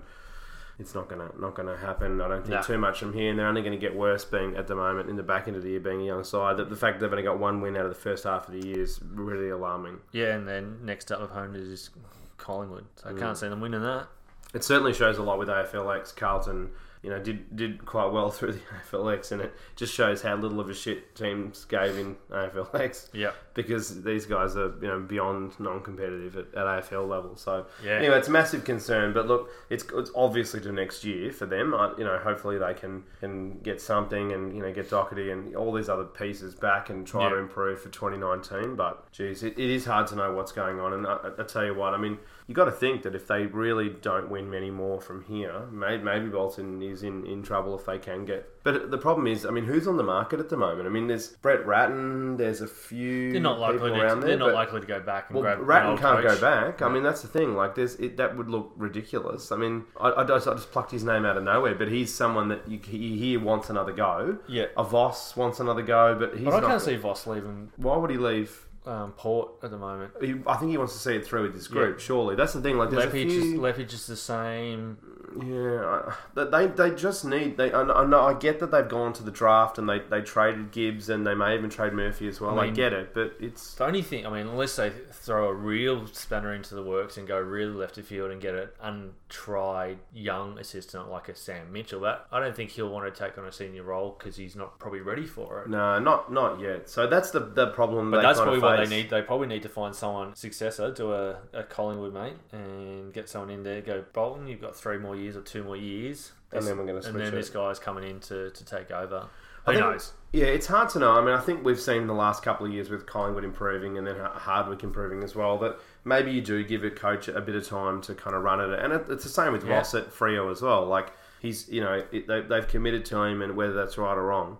It's 0.79 0.93
not 0.93 1.09
gonna 1.09 1.31
not 1.39 1.55
gonna 1.55 1.75
happen. 1.75 2.21
I 2.21 2.27
don't 2.27 2.45
think 2.45 2.63
too 2.63 2.77
much 2.77 2.99
from 2.99 3.13
here, 3.13 3.31
and 3.31 3.39
they're 3.39 3.47
only 3.47 3.61
going 3.61 3.71
to 3.73 3.79
get 3.79 3.95
worse. 3.95 4.23
Being 4.25 4.55
at 4.55 4.67
the 4.67 4.75
moment 4.75 5.09
in 5.09 5.15
the 5.15 5.23
back 5.23 5.47
end 5.47 5.57
of 5.57 5.63
the 5.63 5.69
year, 5.71 5.79
being 5.79 6.01
a 6.01 6.05
young 6.05 6.23
side, 6.23 6.57
that 6.57 6.69
the 6.69 6.75
fact 6.75 6.99
they've 6.99 7.09
only 7.11 7.23
got 7.23 7.39
one 7.39 7.61
win 7.61 7.75
out 7.75 7.85
of 7.85 7.89
the 7.89 7.99
first 7.99 8.25
half 8.25 8.47
of 8.47 8.53
the 8.53 8.67
year 8.67 8.79
is 8.81 8.99
really 9.01 9.49
alarming. 9.49 9.99
Yeah, 10.11 10.35
and 10.35 10.47
then 10.47 10.77
next 10.85 11.11
up 11.11 11.19
at 11.21 11.29
home 11.29 11.55
is 11.55 11.89
Collingwood, 12.37 12.85
so 12.95 13.09
I 13.09 13.13
Mm. 13.13 13.19
can't 13.19 13.37
see 13.37 13.47
them 13.49 13.59
winning 13.59 13.81
that. 13.81 14.07
It 14.53 14.63
certainly 14.63 14.93
shows 14.93 15.17
a 15.17 15.23
lot 15.23 15.39
with 15.39 15.49
AFLX. 15.49 16.11
Carlton, 16.15 16.69
you 17.07 17.13
know, 17.13 17.19
did 17.23 17.55
did 17.55 17.85
quite 17.85 18.11
well 18.11 18.29
through 18.35 18.51
the 18.51 18.59
AFLX, 18.91 19.31
and 19.31 19.41
it 19.41 19.53
just 19.77 19.93
shows 19.93 20.21
how 20.21 20.35
little 20.35 20.59
of 20.59 20.69
a 20.69 20.73
shit 20.73 21.15
teams 21.15 21.63
gave 21.63 21.97
in 21.97 22.17
AFLX. 22.29 23.07
Yeah. 23.13 23.31
because 23.53 24.03
these 24.03 24.25
guys 24.25 24.57
are 24.57 24.73
you 24.81 24.87
know 24.87 24.99
beyond 24.99 25.57
non-competitive 25.59 26.35
at, 26.35 26.47
at 26.53 26.65
AFL 26.83 27.07
level. 27.07 27.37
So 27.37 27.65
Yeah. 27.83 27.93
anyway, 27.93 28.17
it's 28.17 28.27
a 28.27 28.31
massive 28.31 28.65
concern. 28.65 29.13
But 29.13 29.25
look, 29.27 29.49
it's 29.69 29.85
it's 29.93 30.11
obviously 30.15 30.59
to 30.61 30.71
next 30.73 31.05
year 31.05 31.31
for 31.31 31.45
them. 31.45 31.73
I, 31.73 31.93
you 31.97 32.03
know, 32.03 32.17
hopefully 32.17 32.57
they 32.57 32.73
can 32.73 33.03
can 33.21 33.59
get 33.59 33.79
something 33.79 34.33
and 34.33 34.53
you 34.53 34.61
know 34.61 34.73
get 34.73 34.89
Docherty 34.89 35.31
and 35.31 35.55
all 35.55 35.71
these 35.71 35.87
other 35.87 36.03
pieces 36.03 36.55
back 36.55 36.89
and 36.89 37.07
try 37.07 37.29
to 37.29 37.37
improve 37.37 37.81
for 37.81 37.89
2019. 37.89 38.75
But 38.75 39.09
geez, 39.13 39.43
it, 39.43 39.57
it 39.57 39.69
is 39.69 39.85
hard 39.85 40.07
to 40.07 40.15
know 40.15 40.33
what's 40.33 40.51
going 40.51 40.79
on. 40.81 40.91
And 40.93 41.07
I, 41.07 41.17
I 41.39 41.43
tell 41.43 41.63
you 41.65 41.73
what, 41.73 41.93
I 41.93 41.97
mean, 41.97 42.17
you 42.47 42.55
got 42.55 42.65
to 42.65 42.71
think 42.71 43.03
that 43.03 43.13
if 43.13 43.27
they 43.27 43.45
really 43.45 43.89
don't 43.89 44.29
win 44.29 44.49
many 44.49 44.71
more 44.71 45.01
from 45.01 45.23
here, 45.25 45.67
maybe, 45.69 46.01
maybe 46.01 46.27
Bolton 46.29 46.81
is 46.81 47.03
in, 47.03 47.25
in 47.25 47.43
trouble 47.43 47.77
if 47.77 47.85
they 47.85 47.99
can 47.99 48.23
get. 48.23 48.49
But 48.63 48.89
the 48.89 48.97
problem 48.97 49.27
is, 49.27 49.45
I 49.45 49.49
mean, 49.51 49.65
who's 49.65 49.87
on 49.87 49.97
the 49.97 50.03
market 50.03 50.39
at 50.39 50.49
the 50.49 50.57
moment? 50.57 50.87
I 50.87 50.89
mean, 50.89 51.07
there's 51.07 51.29
Brett 51.29 51.65
Ratten. 51.65 52.37
There's 52.37 52.61
a 52.61 52.67
few. 52.67 53.31
They're 53.31 53.41
not 53.41 53.59
likely 53.59 53.79
people 53.79 53.95
to. 53.95 54.01
around 54.01 54.19
there, 54.21 54.29
they're 54.29 54.37
not 54.39 54.53
likely 54.53 54.81
to 54.81 54.87
go 54.87 54.99
back 54.99 55.29
and 55.29 55.39
well, 55.39 55.57
Ratton 55.57 55.97
can't 55.97 56.21
coach. 56.21 56.39
go 56.39 56.41
back. 56.41 56.81
I 56.81 56.89
mean, 56.89 57.03
that's 57.03 57.21
the 57.21 57.27
thing. 57.27 57.55
Like, 57.55 57.75
there's 57.75 57.95
it, 57.95 58.17
that 58.17 58.37
would 58.37 58.49
look 58.49 58.71
ridiculous. 58.75 59.51
I 59.51 59.57
mean, 59.57 59.83
I, 59.99 60.11
I, 60.11 60.23
just, 60.23 60.47
I 60.47 60.53
just 60.53 60.71
plucked 60.71 60.91
his 60.91 61.03
name 61.03 61.25
out 61.25 61.37
of 61.37 61.43
nowhere, 61.43 61.75
but 61.75 61.89
he's 61.89 62.13
someone 62.13 62.47
that 62.49 62.67
you, 62.67 62.79
you 62.91 63.17
hear 63.17 63.39
wants 63.39 63.69
another 63.69 63.91
go. 63.91 64.37
Yeah. 64.47 64.65
A 64.77 64.83
Voss 64.83 65.35
wants 65.35 65.59
another 65.59 65.81
go, 65.81 66.15
but 66.17 66.35
he's 66.35 66.45
But 66.45 66.53
I 66.55 66.59
not. 66.61 66.69
can't 66.69 66.81
see 66.81 66.95
Voss 66.95 67.27
leaving 67.27 67.71
Why 67.77 67.97
would 67.97 68.09
he 68.09 68.17
leave? 68.17 68.66
Um, 68.87 69.11
Port 69.11 69.51
at 69.61 69.71
the 69.71 69.77
moment. 69.77 70.13
He, 70.21 70.35
I 70.47 70.55
think 70.55 70.71
he 70.71 70.77
wants 70.77 70.93
to 70.93 70.99
see 70.99 71.15
it 71.15 71.25
through 71.25 71.43
with 71.43 71.53
his 71.53 71.67
group. 71.67 71.99
Yeah. 71.99 72.05
Surely, 72.05 72.35
that's 72.35 72.53
the 72.53 72.61
thing. 72.61 72.77
Like, 72.77 72.91
a 72.91 72.95
Lepage 72.95 73.27
is, 73.27 73.43
few. 73.43 73.53
Is 73.53 73.59
the 74.07 74.15
same. 74.15 74.97
Yeah, 75.45 76.11
I- 76.35 76.43
they 76.45 76.67
they 76.67 76.95
just 76.95 77.25
need. 77.25 77.57
They 77.57 77.73
I 77.73 77.83
know, 77.83 77.93
I 77.93 78.05
know 78.05 78.21
I 78.21 78.33
get 78.33 78.59
that 78.59 78.71
they've 78.71 78.87
gone 78.87 79.13
to 79.13 79.23
the 79.23 79.31
draft 79.31 79.77
and 79.77 79.87
they, 79.87 79.99
they 79.99 80.21
traded 80.21 80.71
Gibbs 80.71 81.09
and 81.09 81.25
they 81.25 81.33
may 81.35 81.55
even 81.55 81.69
trade 81.69 81.93
Murphy 81.93 82.27
as 82.27 82.39
well. 82.41 82.59
I, 82.59 82.65
I 82.65 82.69
get 82.69 82.93
it, 82.93 83.13
but 83.13 83.33
it's 83.39 83.73
The 83.75 83.85
only 83.85 84.01
thing, 84.01 84.25
I 84.25 84.29
mean, 84.29 84.47
unless 84.47 84.75
they 84.75 84.91
throw 85.11 85.49
a 85.49 85.53
real 85.53 86.07
spanner 86.07 86.53
into 86.53 86.75
the 86.75 86.83
works 86.83 87.17
and 87.17 87.27
go 87.27 87.39
really 87.39 87.73
left 87.73 87.97
of 87.97 88.05
field 88.05 88.31
and 88.31 88.41
get 88.41 88.55
an 88.55 88.69
untried 88.81 89.97
young 90.13 90.57
assistant 90.57 91.09
like 91.09 91.29
a 91.29 91.35
Sam 91.35 91.71
Mitchell, 91.71 92.01
that 92.01 92.27
I 92.31 92.39
don't 92.39 92.55
think 92.55 92.71
he'll 92.71 92.89
want 92.89 93.13
to 93.13 93.23
take 93.23 93.37
on 93.37 93.45
a 93.45 93.51
senior 93.51 93.83
role 93.83 94.15
because 94.17 94.35
he's 94.35 94.55
not 94.55 94.79
probably 94.79 95.01
ready 95.01 95.25
for 95.25 95.61
it. 95.63 95.69
no, 95.69 95.99
not 95.99 96.31
not 96.31 96.59
yet. 96.59 96.89
So 96.89 97.07
that's 97.07 97.31
the 97.31 97.39
the 97.39 97.67
problem. 97.67 98.11
But 98.11 98.21
that's 98.21 98.39
probably 98.39 98.59
what 98.59 98.79
face. 98.79 98.89
they 98.89 98.95
need. 98.97 99.09
They 99.09 99.21
probably 99.21 99.47
need 99.47 99.63
to 99.63 99.69
find 99.69 99.95
someone 99.95 100.35
successor 100.35 100.93
to 100.93 101.13
a, 101.13 101.37
a 101.53 101.63
Collingwood 101.63 102.13
mate 102.13 102.33
and 102.51 103.13
get 103.13 103.29
someone 103.29 103.49
in 103.49 103.63
there. 103.63 103.81
Go 103.81 104.03
Bolton. 104.13 104.47
You've 104.47 104.61
got 104.61 104.75
three 104.75 104.97
more 104.97 105.15
years 105.15 105.26
or 105.35 105.41
two 105.41 105.63
more 105.63 105.75
years, 105.77 106.31
And 106.51 106.65
then 106.65 106.77
we're 106.77 106.85
gonna 106.85 106.99
and 107.05 107.15
then 107.19 107.27
it. 107.27 107.31
this 107.31 107.49
guy's 107.49 107.79
coming 107.79 108.03
in 108.09 108.19
to, 108.21 108.51
to 108.51 108.65
take 108.65 108.91
over. 108.91 109.27
Who 109.65 109.73
think- 109.73 109.83
knows? 109.83 110.13
Yeah, 110.33 110.45
it's 110.45 110.67
hard 110.67 110.89
to 110.89 110.99
know. 110.99 111.11
I 111.11 111.21
mean, 111.21 111.33
I 111.33 111.39
think 111.39 111.63
we've 111.65 111.79
seen 111.79 112.05
the 112.07 112.13
last 112.13 112.43
couple 112.43 112.65
of 112.65 112.73
years 112.73 112.89
with 112.89 113.05
Collingwood 113.05 113.43
improving 113.45 113.97
and 113.97 114.05
then 114.05 114.17
Hardwick 114.17 114.83
improving 114.83 115.23
as 115.23 115.35
well. 115.35 115.57
That 115.57 115.79
maybe 116.03 116.31
you 116.31 116.41
do 116.41 116.63
give 116.63 116.83
a 116.83 116.89
coach 116.91 117.27
a 117.29 117.39
bit 117.41 117.55
of 117.55 117.67
time 117.67 118.01
to 118.01 118.13
kind 118.13 118.35
of 118.35 118.43
run 118.43 118.59
it, 118.59 118.77
and 118.79 118.91
it, 118.93 119.05
it's 119.09 119.23
the 119.23 119.29
same 119.29 119.53
with 119.53 119.65
Yeah. 119.65 119.75
Ross 119.77 119.93
at 119.95 120.11
Freo 120.13 120.51
as 120.51 120.61
well. 120.61 120.85
Like 120.85 121.13
he's, 121.39 121.69
you 121.69 121.81
know, 121.81 122.03
it, 122.11 122.27
they, 122.27 122.41
they've 122.41 122.67
committed 122.67 123.05
to 123.05 123.21
him, 123.23 123.41
and 123.41 123.55
whether 123.55 123.73
that's 123.73 123.97
right 123.97 124.15
or 124.17 124.23
wrong, 124.25 124.57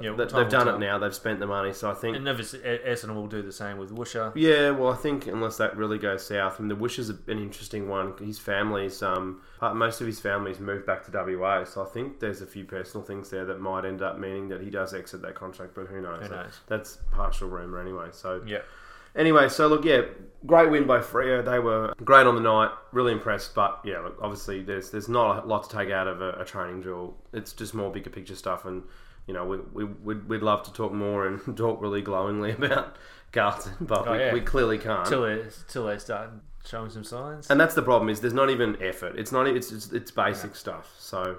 Yeah, 0.00 0.12
they, 0.16 0.24
they've 0.26 0.48
done 0.48 0.68
it 0.68 0.78
now. 0.78 0.98
They've 0.98 1.14
spent 1.14 1.40
the 1.40 1.46
money, 1.46 1.72
so 1.72 1.90
I 1.90 1.94
think. 1.94 2.16
And 2.16 2.28
obviously, 2.28 2.60
Essendon 2.60 3.14
will 3.14 3.26
do 3.26 3.42
the 3.42 3.52
same 3.52 3.78
with 3.78 3.90
Woosha. 3.90 4.32
yeah, 4.34 4.70
well, 4.70 4.92
I 4.92 4.96
think 4.96 5.26
unless 5.26 5.56
that 5.58 5.76
really 5.76 5.98
goes 5.98 6.26
south, 6.26 6.58
and 6.60 6.70
the 6.70 6.76
Wish 6.76 6.98
is 6.98 7.10
an 7.10 7.18
interesting 7.28 7.88
one. 7.88 8.14
His 8.18 8.38
family's, 8.38 9.02
um, 9.02 9.40
most 9.74 10.00
of 10.00 10.06
his 10.06 10.20
family's 10.20 10.58
moved 10.60 10.86
back 10.86 11.04
to 11.04 11.10
WA, 11.38 11.64
so 11.64 11.82
I 11.82 11.86
think 11.86 12.20
there's 12.20 12.40
a 12.40 12.46
few 12.46 12.64
personal 12.64 13.04
things 13.06 13.30
there 13.30 13.44
that 13.44 13.60
might 13.60 13.84
end 13.84 14.02
up 14.02 14.18
meaning 14.18 14.48
that 14.48 14.60
he 14.60 14.70
does 14.70 14.94
exit 14.94 15.22
that 15.22 15.34
contract, 15.34 15.74
but 15.74 15.86
who 15.86 16.00
knows? 16.00 16.26
Who 16.26 16.34
knows? 16.34 16.60
That's 16.66 16.98
partial 17.10 17.48
rumour 17.48 17.80
anyway. 17.80 18.08
So 18.12 18.42
Yeah. 18.46 18.58
Anyway, 19.16 19.48
so 19.48 19.66
look, 19.68 19.84
yeah, 19.84 20.02
great 20.46 20.70
win 20.70 20.86
by 20.86 20.98
Freo. 21.00 21.44
They 21.44 21.58
were 21.58 21.94
great 22.04 22.26
on 22.26 22.34
the 22.34 22.40
night, 22.40 22.70
really 22.92 23.12
impressed. 23.12 23.54
But 23.54 23.80
yeah, 23.84 23.98
look, 24.00 24.18
obviously 24.22 24.62
there's 24.62 24.90
there's 24.90 25.08
not 25.08 25.44
a 25.44 25.46
lot 25.46 25.68
to 25.68 25.76
take 25.76 25.90
out 25.90 26.08
of 26.08 26.20
a, 26.22 26.30
a 26.40 26.44
training 26.44 26.80
drill. 26.82 27.14
It's 27.32 27.52
just 27.52 27.74
more 27.74 27.90
bigger 27.90 28.10
picture 28.10 28.36
stuff, 28.36 28.64
and 28.64 28.82
you 29.26 29.34
know 29.34 29.44
we, 29.44 29.58
we 29.72 29.84
we'd, 29.84 30.28
we'd 30.28 30.42
love 30.42 30.62
to 30.64 30.72
talk 30.72 30.92
more 30.92 31.26
and 31.26 31.56
talk 31.56 31.80
really 31.80 32.02
glowingly 32.02 32.50
about 32.56 32.96
Carlton, 33.32 33.72
but 33.82 34.06
Oh, 34.08 34.12
we, 34.12 34.18
yeah. 34.18 34.32
we 34.32 34.40
clearly 34.40 34.78
can't. 34.78 35.06
Till 35.06 35.22
they 35.22 35.42
till 35.68 35.86
they 35.86 35.98
start 35.98 36.30
showing 36.64 36.90
some 36.90 37.04
signs. 37.04 37.50
And 37.50 37.60
that's 37.60 37.74
the 37.74 37.82
problem 37.82 38.08
is 38.08 38.20
there's 38.20 38.32
not 38.34 38.48
even 38.50 38.80
effort. 38.82 39.18
It's 39.18 39.32
not. 39.32 39.46
It's 39.46 39.70
it's, 39.72 39.92
it's 39.92 40.10
basic 40.10 40.54
stuff. 40.56 40.94
So. 40.98 41.38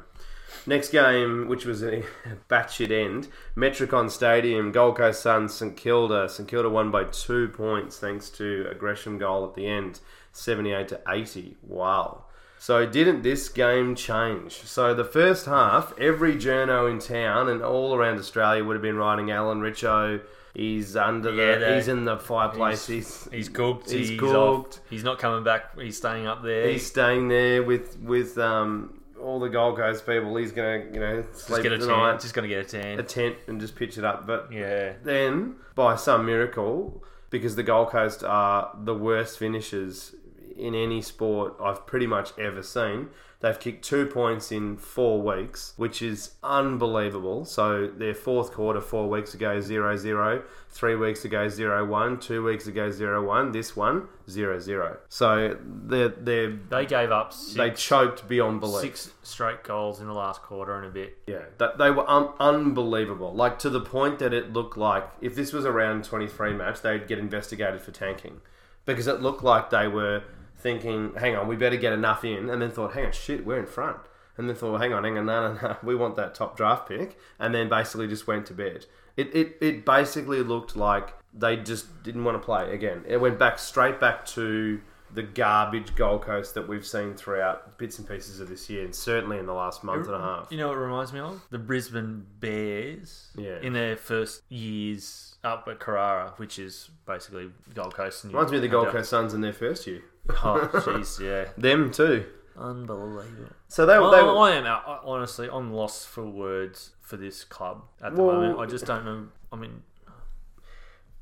Next 0.66 0.89
game, 0.91 1.47
which 1.47 1.66
was 1.66 1.84
a 1.84 2.03
batshit 2.49 2.89
end, 2.91 3.28
Metricon 3.57 4.09
Stadium, 4.09 4.72
Gold 4.72 4.97
Coast 4.97 5.22
Suns, 5.22 5.53
St 5.53 5.76
Kilda. 5.76 6.30
St 6.30 6.47
Kilda 6.47 6.70
won 6.70 6.89
by 6.91 7.03
two 7.05 7.49
points 7.49 7.97
thanks 7.99 8.30
to 8.32 8.68
a 8.72 8.76
Gresham 8.76 9.18
goal 9.18 9.45
at 9.45 9.55
the 9.55 9.68
end, 9.68 9.99
78 10.32 10.88
to 10.89 11.01
80. 11.07 11.57
Wow. 11.64 12.26
So 12.59 12.86
didn't 12.86 13.24
this 13.24 13.49
game 13.49 13.93
change? 13.93 14.53
So 14.53 14.93
the 14.93 15.03
first 15.03 15.47
half, 15.47 15.93
every 15.99 16.36
journo 16.36 16.89
in 16.89 16.99
town 16.99 17.49
and 17.49 17.61
all 17.61 17.93
around 17.93 18.18
Australia 18.20 18.64
would 18.64 18.76
have 18.76 18.82
been 18.82 18.95
writing 18.95 19.32
Alan 19.32 19.59
Richo. 19.59 20.22
He's 20.53 20.95
under 20.95 21.34
Yeah, 21.34 21.57
the. 21.57 21.76
He's 21.76 21.89
in 21.89 22.05
the 22.05 22.18
fireplace. 22.18 22.88
He's, 22.88 23.24
He's 23.26 23.32
he's 23.34 23.49
cooked. 23.49 23.89
he's 23.89 24.09
He's, 24.09 24.20
cooked. 24.20 24.76
off. 24.78 24.80
He's 24.89 25.03
not 25.03 25.20
coming 25.20 25.43
back. 25.43 25.78
He's 25.78 25.97
staying 25.97 26.26
up 26.26 26.41
there. 26.41 26.70
he's 26.70 26.86
staying 26.86 27.28
there 27.28 27.64
with 27.64 27.99
with 27.99 28.38
um, 28.38 29.01
all 29.24 29.40
the 29.40 29.50
Gold 29.50 29.78
Coast 29.78 30.06
people. 30.06 30.36
He's 30.36 30.52
gonna 30.52 30.86
you 30.94 31.00
know 31.00 31.22
just 31.22 31.46
sleep 31.46 31.64
get 31.64 31.72
a 31.72 31.78
tan. 31.80 32.20
Just 32.20 32.34
gonna 32.34 32.48
get 32.48 32.66
a 32.66 32.70
tan. 32.70 33.00
a 33.00 33.04
tent, 33.04 33.38
and 33.48 33.60
just 33.60 33.76
pitch 33.76 33.98
it 33.98 34.04
up. 34.04 34.28
But 34.28 34.52
yeah. 34.52 34.94
then, 35.04 35.56
by 35.76 35.96
some 35.96 36.26
miracle, 36.26 37.04
because 37.30 37.56
the 37.56 37.64
Gold 37.64 37.90
Coast 37.90 38.24
are 38.24 38.76
the 38.84 38.94
worst 38.94 39.40
finishers 39.40 40.16
in 40.58 40.76
any 40.76 41.01
sport 41.01 41.56
I've 41.64 41.86
pretty 41.86 42.08
much 42.08 42.38
ever 42.38 42.62
seen. 42.64 43.10
They've 43.39 43.60
kicked 43.60 43.84
two 43.84 44.06
points 44.06 44.54
in 44.54 44.78
four 44.78 45.22
weeks, 45.22 45.74
which 45.76 46.01
is 46.01 46.36
unbelievable. 46.43 47.43
So 47.43 47.88
their 47.88 48.14
fourth 48.14 48.54
quarter 48.54 48.80
four 48.80 49.10
weeks 49.10 49.34
ago 49.34 49.60
0 49.60 49.97
0, 49.97 50.43
three 50.70 50.95
weeks 50.95 51.26
ago 51.26 51.49
0 51.49 51.86
1, 51.86 52.20
two 52.22 52.41
weeks 52.41 52.68
ago 52.68 52.89
0 52.89 53.22
1, 53.28 53.51
this 53.51 53.76
one 53.76 54.08
0 54.30 54.60
0. 54.60 54.97
So 55.10 55.58
they're, 55.62 56.08
they're, 56.08 56.51
They 56.70 56.86
gave 56.86 57.12
up 57.12 57.34
six, 57.34 57.54
they 57.56 57.72
choked 57.72 58.30
beyond 58.30 58.62
belief. 58.62 58.82
six 58.82 59.12
straight 59.24 59.62
goals 59.64 59.99
in 59.99 60.08
the 60.08 60.14
last 60.14 60.41
quarter 60.41 60.78
and 60.78 60.86
a 60.86 60.89
bit. 60.89 61.18
Yeah, 61.28 61.43
that 61.58 61.78
they 61.78 61.91
were 61.91 62.10
un- 62.10 62.30
unbelievable. 62.39 63.34
Like 63.34 63.60
to 63.60 63.70
the 63.70 63.82
point 63.82 64.20
that 64.20 64.34
it 64.34 64.54
looked 64.54 64.78
like 64.78 65.06
if 65.20 65.36
this 65.36 65.51
was 65.51 65.66
a 65.66 65.72
round 65.72 66.06
twenty 66.06 66.28
three 66.28 66.54
match, 66.54 66.82
they'd 66.82 67.08
get 67.10 67.20
investigated 67.20 67.82
for 67.82 67.91
tanking 67.91 68.39
because 68.86 69.08
it 69.08 69.22
looked 69.22 69.43
like 69.43 69.70
they 69.70 69.88
were 69.89 70.24
thinking, 70.64 71.14
"Hang 71.16 71.36
on, 71.36 71.47
we 71.47 71.55
better 71.55 71.76
get 71.78 71.93
enough 71.93 72.24
in," 72.26 72.49
and 72.49 72.61
then 72.61 72.72
thought, 72.72 72.93
"Hang 72.93 73.05
on, 73.05 73.11
shit, 73.11 73.45
we're 73.45 73.59
in 73.59 73.68
front." 73.68 73.97
And 74.36 74.49
then 74.49 74.55
thought, 74.55 74.82
hang 74.82 74.93
on, 74.93 75.03
hang 75.03 75.16
on, 75.20 75.28
no, 75.28 75.53
no, 75.53 75.59
no, 75.61 75.78
we 75.84 75.93
want 75.93 76.16
that 76.16 76.34
top 76.34 76.57
draft 76.57 76.89
pick. 76.89 77.20
And 77.39 77.53
then 77.53 77.70
basically 77.70 78.07
just 78.07 78.26
went 78.26 78.47
to 78.47 78.53
bed. 78.55 78.88
It, 79.16 79.28
it, 79.36 79.57
it 79.61 79.86
basically 79.86 80.41
looked 80.41 80.76
like 80.76 81.14
they 81.32 81.55
just 81.57 82.01
didn't 82.01 82.24
want 82.24 82.41
to 82.41 82.43
play 82.43 82.74
again. 82.74 83.03
It 83.07 83.18
went 83.18 83.38
back 83.38 83.59
straight 83.59 83.99
back 83.99 84.26
to 84.28 84.82
the 85.14 85.22
garbage 85.22 85.93
Gold 85.95 86.24
Coast 86.24 86.55
that 86.55 86.68
we've 86.68 86.84
seen 86.86 87.14
throughout 87.14 87.78
bits 87.78 87.99
and 87.99 88.07
pieces 88.07 88.39
of 88.39 88.49
this 88.49 88.68
year, 88.72 88.84
and 88.84 88.95
certainly 88.95 89.38
in 89.38 89.45
the 89.45 89.53
last 89.53 89.84
month 89.84 90.07
and 90.07 90.16
a 90.16 90.20
half. 90.20 90.47
You 90.49 90.57
know 90.57 90.70
what 90.70 90.78
it 90.78 90.82
reminds 90.82 91.14
me 91.14 91.20
of? 91.20 91.39
The 91.51 91.59
Brisbane 91.59 92.26
Bears 92.39 93.28
Yeah. 93.38 93.59
in 93.61 93.74
their 93.74 93.95
first 93.95 94.41
years 94.49 95.36
up 95.43 95.68
at 95.70 95.80
Carrara, 95.80 96.34
which 96.38 96.57
is 96.57 96.89
basically 97.05 97.51
Gold 97.76 97.93
Coast. 97.93 98.24
And 98.24 98.34
Reminds 98.34 98.51
me 98.51 98.57
of 98.57 98.61
the 98.64 98.68
Gold 98.70 98.88
Coast 98.88 99.11
Suns 99.11 99.36
in 99.36 99.41
their 99.41 99.53
first 99.53 99.86
year. 99.86 100.01
Oh, 100.30 100.70
jeez, 100.74 101.20
yeah. 101.20 101.52
Them 101.58 101.92
too. 101.92 102.26
Unbelievable. 102.58 103.52
So 103.68 103.86
they, 103.86 103.98
Well, 104.00 104.12
they 104.12 104.20
I 104.20 104.58
am 104.58 104.66
out, 104.66 104.84
I- 104.88 105.00
honestly. 105.04 105.50
I'm 105.52 105.74
lost 105.74 106.08
for 106.08 106.26
words 106.26 106.92
for 107.02 107.18
this 107.18 107.44
club 107.44 107.84
at 108.02 108.16
the 108.16 108.22
Well- 108.24 108.36
moment. 108.38 108.60
I 108.60 108.66
just 108.66 108.86
don't 108.86 109.06
know. 109.06 109.28
I 109.52 109.56
mean, 109.56 109.84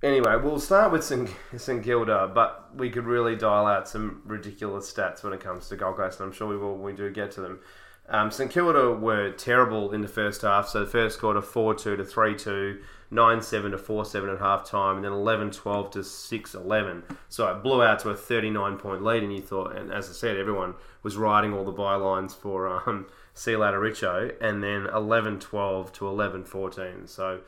Anyway, 0.04 0.36
we'll 0.38 0.60
start 0.60 0.92
with 0.92 1.04
St. 1.04 1.30
St 1.56 1.84
Kilda, 1.84 2.32
but 2.34 2.72
we 2.76 2.90
could 2.90 3.06
really 3.06 3.36
dial 3.36 3.68
out 3.68 3.88
some 3.88 4.24
ridiculous 4.26 4.92
stats 4.92 5.24
when 5.24 5.32
it 5.32 5.40
comes 5.40 5.70
to 5.70 5.76
Gold 5.76 5.98
Coast, 5.98 6.20
and 6.20 6.26
I'm 6.28 6.34
sure 6.34 6.48
we 6.48 6.58
will 6.58 6.74
when 6.74 6.82
we 6.82 6.94
do 6.94 7.12
get 7.12 7.30
to 7.34 7.42
them. 7.42 7.60
Um, 8.10 8.32
St 8.32 8.50
Kilda 8.50 8.94
were 8.94 9.30
terrible 9.32 9.92
in 9.92 10.02
the 10.02 10.08
first 10.08 10.42
half, 10.42 10.68
so 10.70 10.80
the 10.80 10.88
first 10.88 11.20
quarter 11.20 11.40
4 11.40 11.76
2 11.76 11.96
to 11.98 12.04
3 12.04 12.34
2, 12.36 12.82
9 13.12 13.42
7 13.42 13.72
to 13.72 13.78
4 13.78 14.06
7 14.06 14.30
at 14.30 14.40
half 14.40 14.64
time, 14.64 14.96
and 14.96 15.06
then 15.06 15.12
11 15.12 15.52
12 15.52 15.92
to 15.92 16.04
6 16.04 16.56
11. 16.56 17.04
So 17.28 17.48
it 17.48 17.62
blew 17.62 17.84
out 17.84 18.00
to 18.00 18.10
a 18.10 18.16
39 18.16 18.78
point 18.78 19.04
lead, 19.04 19.22
and 19.22 19.34
you 19.34 19.42
thought, 19.42 19.76
and 19.76 19.92
as 19.92 20.10
I 20.10 20.14
said, 20.14 20.38
everyone 20.38 20.76
was 21.04 21.18
riding 21.18 21.54
all 21.54 21.66
the 21.66 21.74
bylines 21.74 22.34
for 22.34 22.68
um, 22.68 23.08
See 23.34 23.52
Richo, 23.52 24.34
and 24.42 24.64
then 24.64 24.88
11 24.88 25.40
12 25.40 25.94
to 25.94 26.08
11 26.08 26.46
14. 26.46 27.08
So 27.08 27.42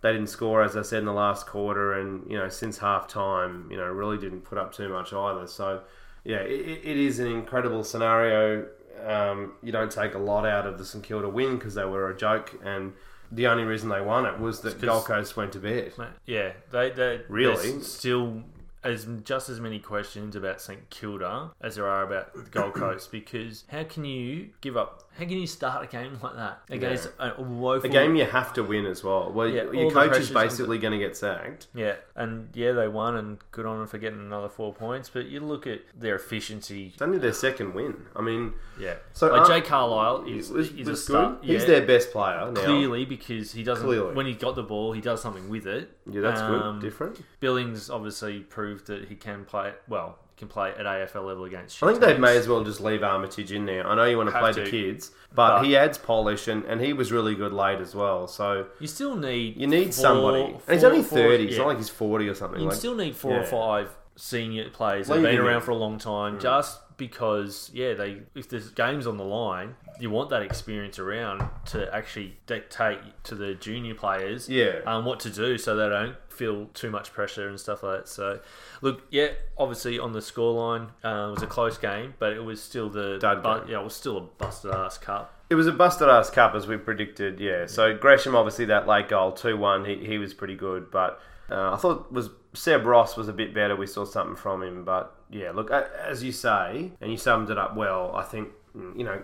they 0.00 0.12
didn't 0.12 0.28
score, 0.28 0.62
as 0.62 0.76
I 0.76 0.82
said, 0.82 1.00
in 1.00 1.04
the 1.04 1.12
last 1.12 1.46
quarter, 1.46 1.92
and 1.92 2.30
you 2.30 2.38
know 2.38 2.48
since 2.48 2.78
half 2.78 3.06
time, 3.06 3.68
you 3.70 3.76
know 3.76 3.84
really 3.84 4.18
didn't 4.18 4.42
put 4.42 4.58
up 4.58 4.72
too 4.72 4.88
much 4.88 5.12
either. 5.12 5.46
So 5.46 5.82
yeah, 6.24 6.38
it, 6.38 6.80
it 6.82 6.96
is 6.96 7.18
an 7.18 7.26
incredible 7.26 7.84
scenario. 7.84 8.66
Um, 9.06 9.52
you 9.62 9.72
don't 9.72 9.90
take 9.90 10.14
a 10.14 10.18
lot 10.18 10.46
out 10.46 10.66
of 10.66 10.78
the 10.78 10.84
St 10.84 11.04
Kilda 11.04 11.28
win 11.28 11.56
because 11.56 11.74
they 11.74 11.84
were 11.84 12.10
a 12.10 12.16
joke, 12.16 12.58
and 12.64 12.92
the 13.32 13.46
only 13.46 13.64
reason 13.64 13.88
they 13.88 14.00
won 14.00 14.26
it 14.26 14.38
was 14.38 14.60
that 14.60 14.80
Gold 14.80 15.04
Coast 15.04 15.36
went 15.36 15.52
to 15.52 15.58
bed. 15.58 15.92
mate, 15.98 16.08
yeah, 16.26 16.52
they 16.70 16.90
they 16.90 17.22
Really? 17.28 17.70
there's 17.72 17.90
still 17.92 18.42
as 18.82 19.06
just 19.24 19.48
as 19.48 19.60
many 19.60 19.78
questions 19.78 20.36
about 20.36 20.60
St 20.60 20.90
Kilda 20.90 21.50
as 21.60 21.76
there 21.76 21.86
are 21.88 22.02
about 22.02 22.34
the 22.34 22.42
Gold 22.50 22.74
Coast 22.74 23.10
because 23.10 23.64
how 23.68 23.84
can 23.84 24.04
you 24.04 24.50
give 24.60 24.76
up? 24.76 25.03
How 25.16 25.20
can 25.24 25.30
you 25.38 25.46
start 25.46 25.84
a 25.84 25.86
game 25.86 26.18
like 26.22 26.34
that 26.34 26.62
against 26.70 27.08
a 27.20 27.40
woeful 27.40 27.88
A 27.88 27.92
game 27.92 28.16
you 28.16 28.24
have 28.24 28.52
to 28.54 28.64
win 28.64 28.84
as 28.84 29.04
well. 29.04 29.30
Well, 29.32 29.48
Yeah, 29.48 29.70
your 29.70 29.90
coach 29.90 30.16
is 30.18 30.30
basically 30.30 30.78
going 30.78 30.92
to 30.92 30.98
get 30.98 31.16
sacked. 31.16 31.68
Yeah, 31.74 31.94
and 32.16 32.48
yeah, 32.52 32.72
they 32.72 32.88
won, 32.88 33.16
and 33.16 33.38
good 33.52 33.64
on 33.64 33.78
them 33.78 33.86
for 33.86 33.98
getting 33.98 34.18
another 34.20 34.48
four 34.48 34.72
points. 34.74 35.08
But 35.08 35.26
you 35.26 35.38
look 35.40 35.66
at 35.68 35.82
their 35.96 36.16
efficiency. 36.16 36.90
It's 36.94 37.02
only 37.02 37.18
their 37.18 37.32
second 37.32 37.74
win. 37.74 37.94
I 38.16 38.22
mean, 38.22 38.54
Yeah, 38.78 38.94
So, 39.12 39.32
like 39.32 39.46
Jay 39.46 39.60
Carlisle 39.60 40.24
is, 40.26 40.50
was, 40.50 40.70
is 40.70 40.88
was 40.88 40.98
a 40.98 41.02
star. 41.02 41.30
good. 41.36 41.44
He's 41.44 41.60
yeah, 41.62 41.66
their 41.68 41.86
best 41.86 42.10
player 42.10 42.50
now. 42.50 42.64
clearly 42.64 43.04
because 43.04 43.52
he 43.52 43.62
doesn't. 43.62 43.86
Clearly. 43.86 44.14
When 44.14 44.26
he 44.26 44.34
got 44.34 44.56
the 44.56 44.62
ball, 44.64 44.92
he 44.92 45.00
does 45.00 45.22
something 45.22 45.48
with 45.48 45.66
it. 45.66 45.96
Yeah, 46.10 46.22
that's 46.22 46.40
Um, 46.40 46.80
good. 46.80 46.86
Different. 46.88 47.20
Billings 47.40 47.88
obviously 47.88 48.40
proved 48.40 48.88
that 48.88 49.08
he 49.08 49.14
can 49.14 49.44
play. 49.44 49.74
Well, 49.88 50.18
can 50.36 50.48
play 50.48 50.70
at 50.70 50.84
AFL 50.86 51.24
level 51.26 51.44
against. 51.44 51.82
I 51.82 51.86
think 51.88 52.00
they 52.00 52.18
may 52.18 52.36
as 52.36 52.48
well 52.48 52.64
just 52.64 52.80
leave 52.80 53.02
Armitage 53.02 53.52
in 53.52 53.66
there. 53.66 53.86
I 53.86 53.94
know 53.94 54.04
you 54.04 54.16
want 54.16 54.28
to 54.28 54.32
Have 54.32 54.42
play 54.42 54.52
to. 54.52 54.64
the 54.64 54.70
kids, 54.70 55.12
but, 55.34 55.58
But- 55.58 55.64
he 55.66 55.76
adds 55.76 55.96
polish, 55.98 56.48
and, 56.48 56.64
and 56.64 56.80
he 56.80 56.92
was 56.92 57.12
really 57.12 57.34
good 57.34 57.52
late 57.52 57.80
as 57.80 57.94
well. 57.94 58.26
So 58.26 58.66
You 58.80 58.86
still 58.86 59.16
need. 59.16 59.56
you 59.56 59.66
need 59.66 59.86
four- 59.86 59.92
somebody. 59.92 60.42
And 60.44 60.60
he's 60.74 60.84
only 60.84 61.02
four- 61.02 61.18
thirty. 61.18 61.44
It's 61.44 61.52
yeah. 61.52 61.58
not 61.58 61.68
like 61.68 61.76
he's 61.78 61.88
forty 61.90 62.28
or 62.28 62.34
something. 62.34 62.60
You 62.60 62.66
Like, 62.68 62.76
still 62.76 62.94
need 62.96 63.14
four 63.16 63.32
yeah. 63.32 63.40
or 63.40 63.44
five 63.44 63.96
senior 64.16 64.70
players 64.70 65.08
that've 65.08 65.22
been 65.22 65.38
around 65.38 65.62
for 65.62 65.72
a 65.72 65.76
long 65.76 65.98
time, 65.98 66.38
just 66.38 66.80
because 66.96 67.70
yeah, 67.74 67.94
they 67.94 68.22
if 68.36 68.48
there's 68.48 68.68
games 68.70 69.06
on 69.08 69.16
the 69.16 69.24
line, 69.24 69.74
you 69.98 70.08
want 70.10 70.30
that 70.30 70.42
experience 70.42 70.98
around 71.00 71.42
to 71.66 71.92
actually 71.94 72.36
dictate 72.46 72.98
to 73.24 73.34
the 73.34 73.54
junior 73.54 73.94
players 73.94 74.48
Yeah. 74.48 74.80
um, 74.86 75.04
what 75.04 75.18
to 75.20 75.30
do 75.30 75.58
so 75.58 75.74
they 75.74 75.88
don't 75.88 76.14
feel 76.34 76.66
too 76.74 76.90
much 76.90 77.12
pressure 77.12 77.48
and 77.48 77.58
stuff 77.58 77.82
like 77.82 78.00
that. 78.00 78.08
So 78.08 78.40
look, 78.82 79.02
yeah, 79.10 79.28
obviously 79.56 79.98
on 79.98 80.12
the 80.12 80.20
scoreline 80.20 80.88
uh, 81.04 81.28
it 81.28 81.34
was 81.34 81.42
a 81.42 81.46
close 81.46 81.78
game, 81.78 82.14
but 82.18 82.32
it 82.32 82.44
was 82.44 82.62
still 82.62 82.90
the 82.90 83.18
Dud 83.18 83.42
bu- 83.42 83.70
yeah, 83.70 83.80
it 83.80 83.84
was 83.84 83.94
still 83.94 84.18
a 84.18 84.20
busted 84.20 84.72
ass 84.72 84.98
cup. 84.98 85.32
It 85.50 85.54
was 85.54 85.66
a 85.66 85.72
busted 85.72 86.08
ass 86.08 86.30
cup 86.30 86.54
as 86.54 86.66
we 86.66 86.76
predicted. 86.76 87.40
Yeah. 87.40 87.66
So 87.66 87.96
Gresham, 87.96 88.34
obviously 88.34 88.64
that 88.66 88.86
late 88.86 89.08
goal, 89.08 89.32
two 89.32 89.56
one. 89.56 89.84
He 89.84 90.04
he 90.04 90.18
was 90.18 90.34
pretty 90.34 90.56
good, 90.56 90.90
but 90.90 91.20
uh, 91.50 91.72
I 91.72 91.76
thought 91.76 92.12
was 92.12 92.30
Seb 92.54 92.84
Ross 92.86 93.16
was 93.16 93.28
a 93.28 93.32
bit 93.32 93.54
better. 93.54 93.76
We 93.76 93.86
saw 93.86 94.04
something 94.04 94.36
from 94.36 94.62
him, 94.62 94.84
but 94.84 95.14
yeah. 95.30 95.50
Look, 95.52 95.70
as 95.70 96.22
you 96.22 96.32
say, 96.32 96.92
and 97.00 97.10
you 97.10 97.16
summed 97.16 97.50
it 97.50 97.58
up 97.58 97.76
well. 97.76 98.14
I 98.14 98.22
think 98.22 98.48
mm, 98.76 98.96
you 98.98 99.04
know. 99.04 99.22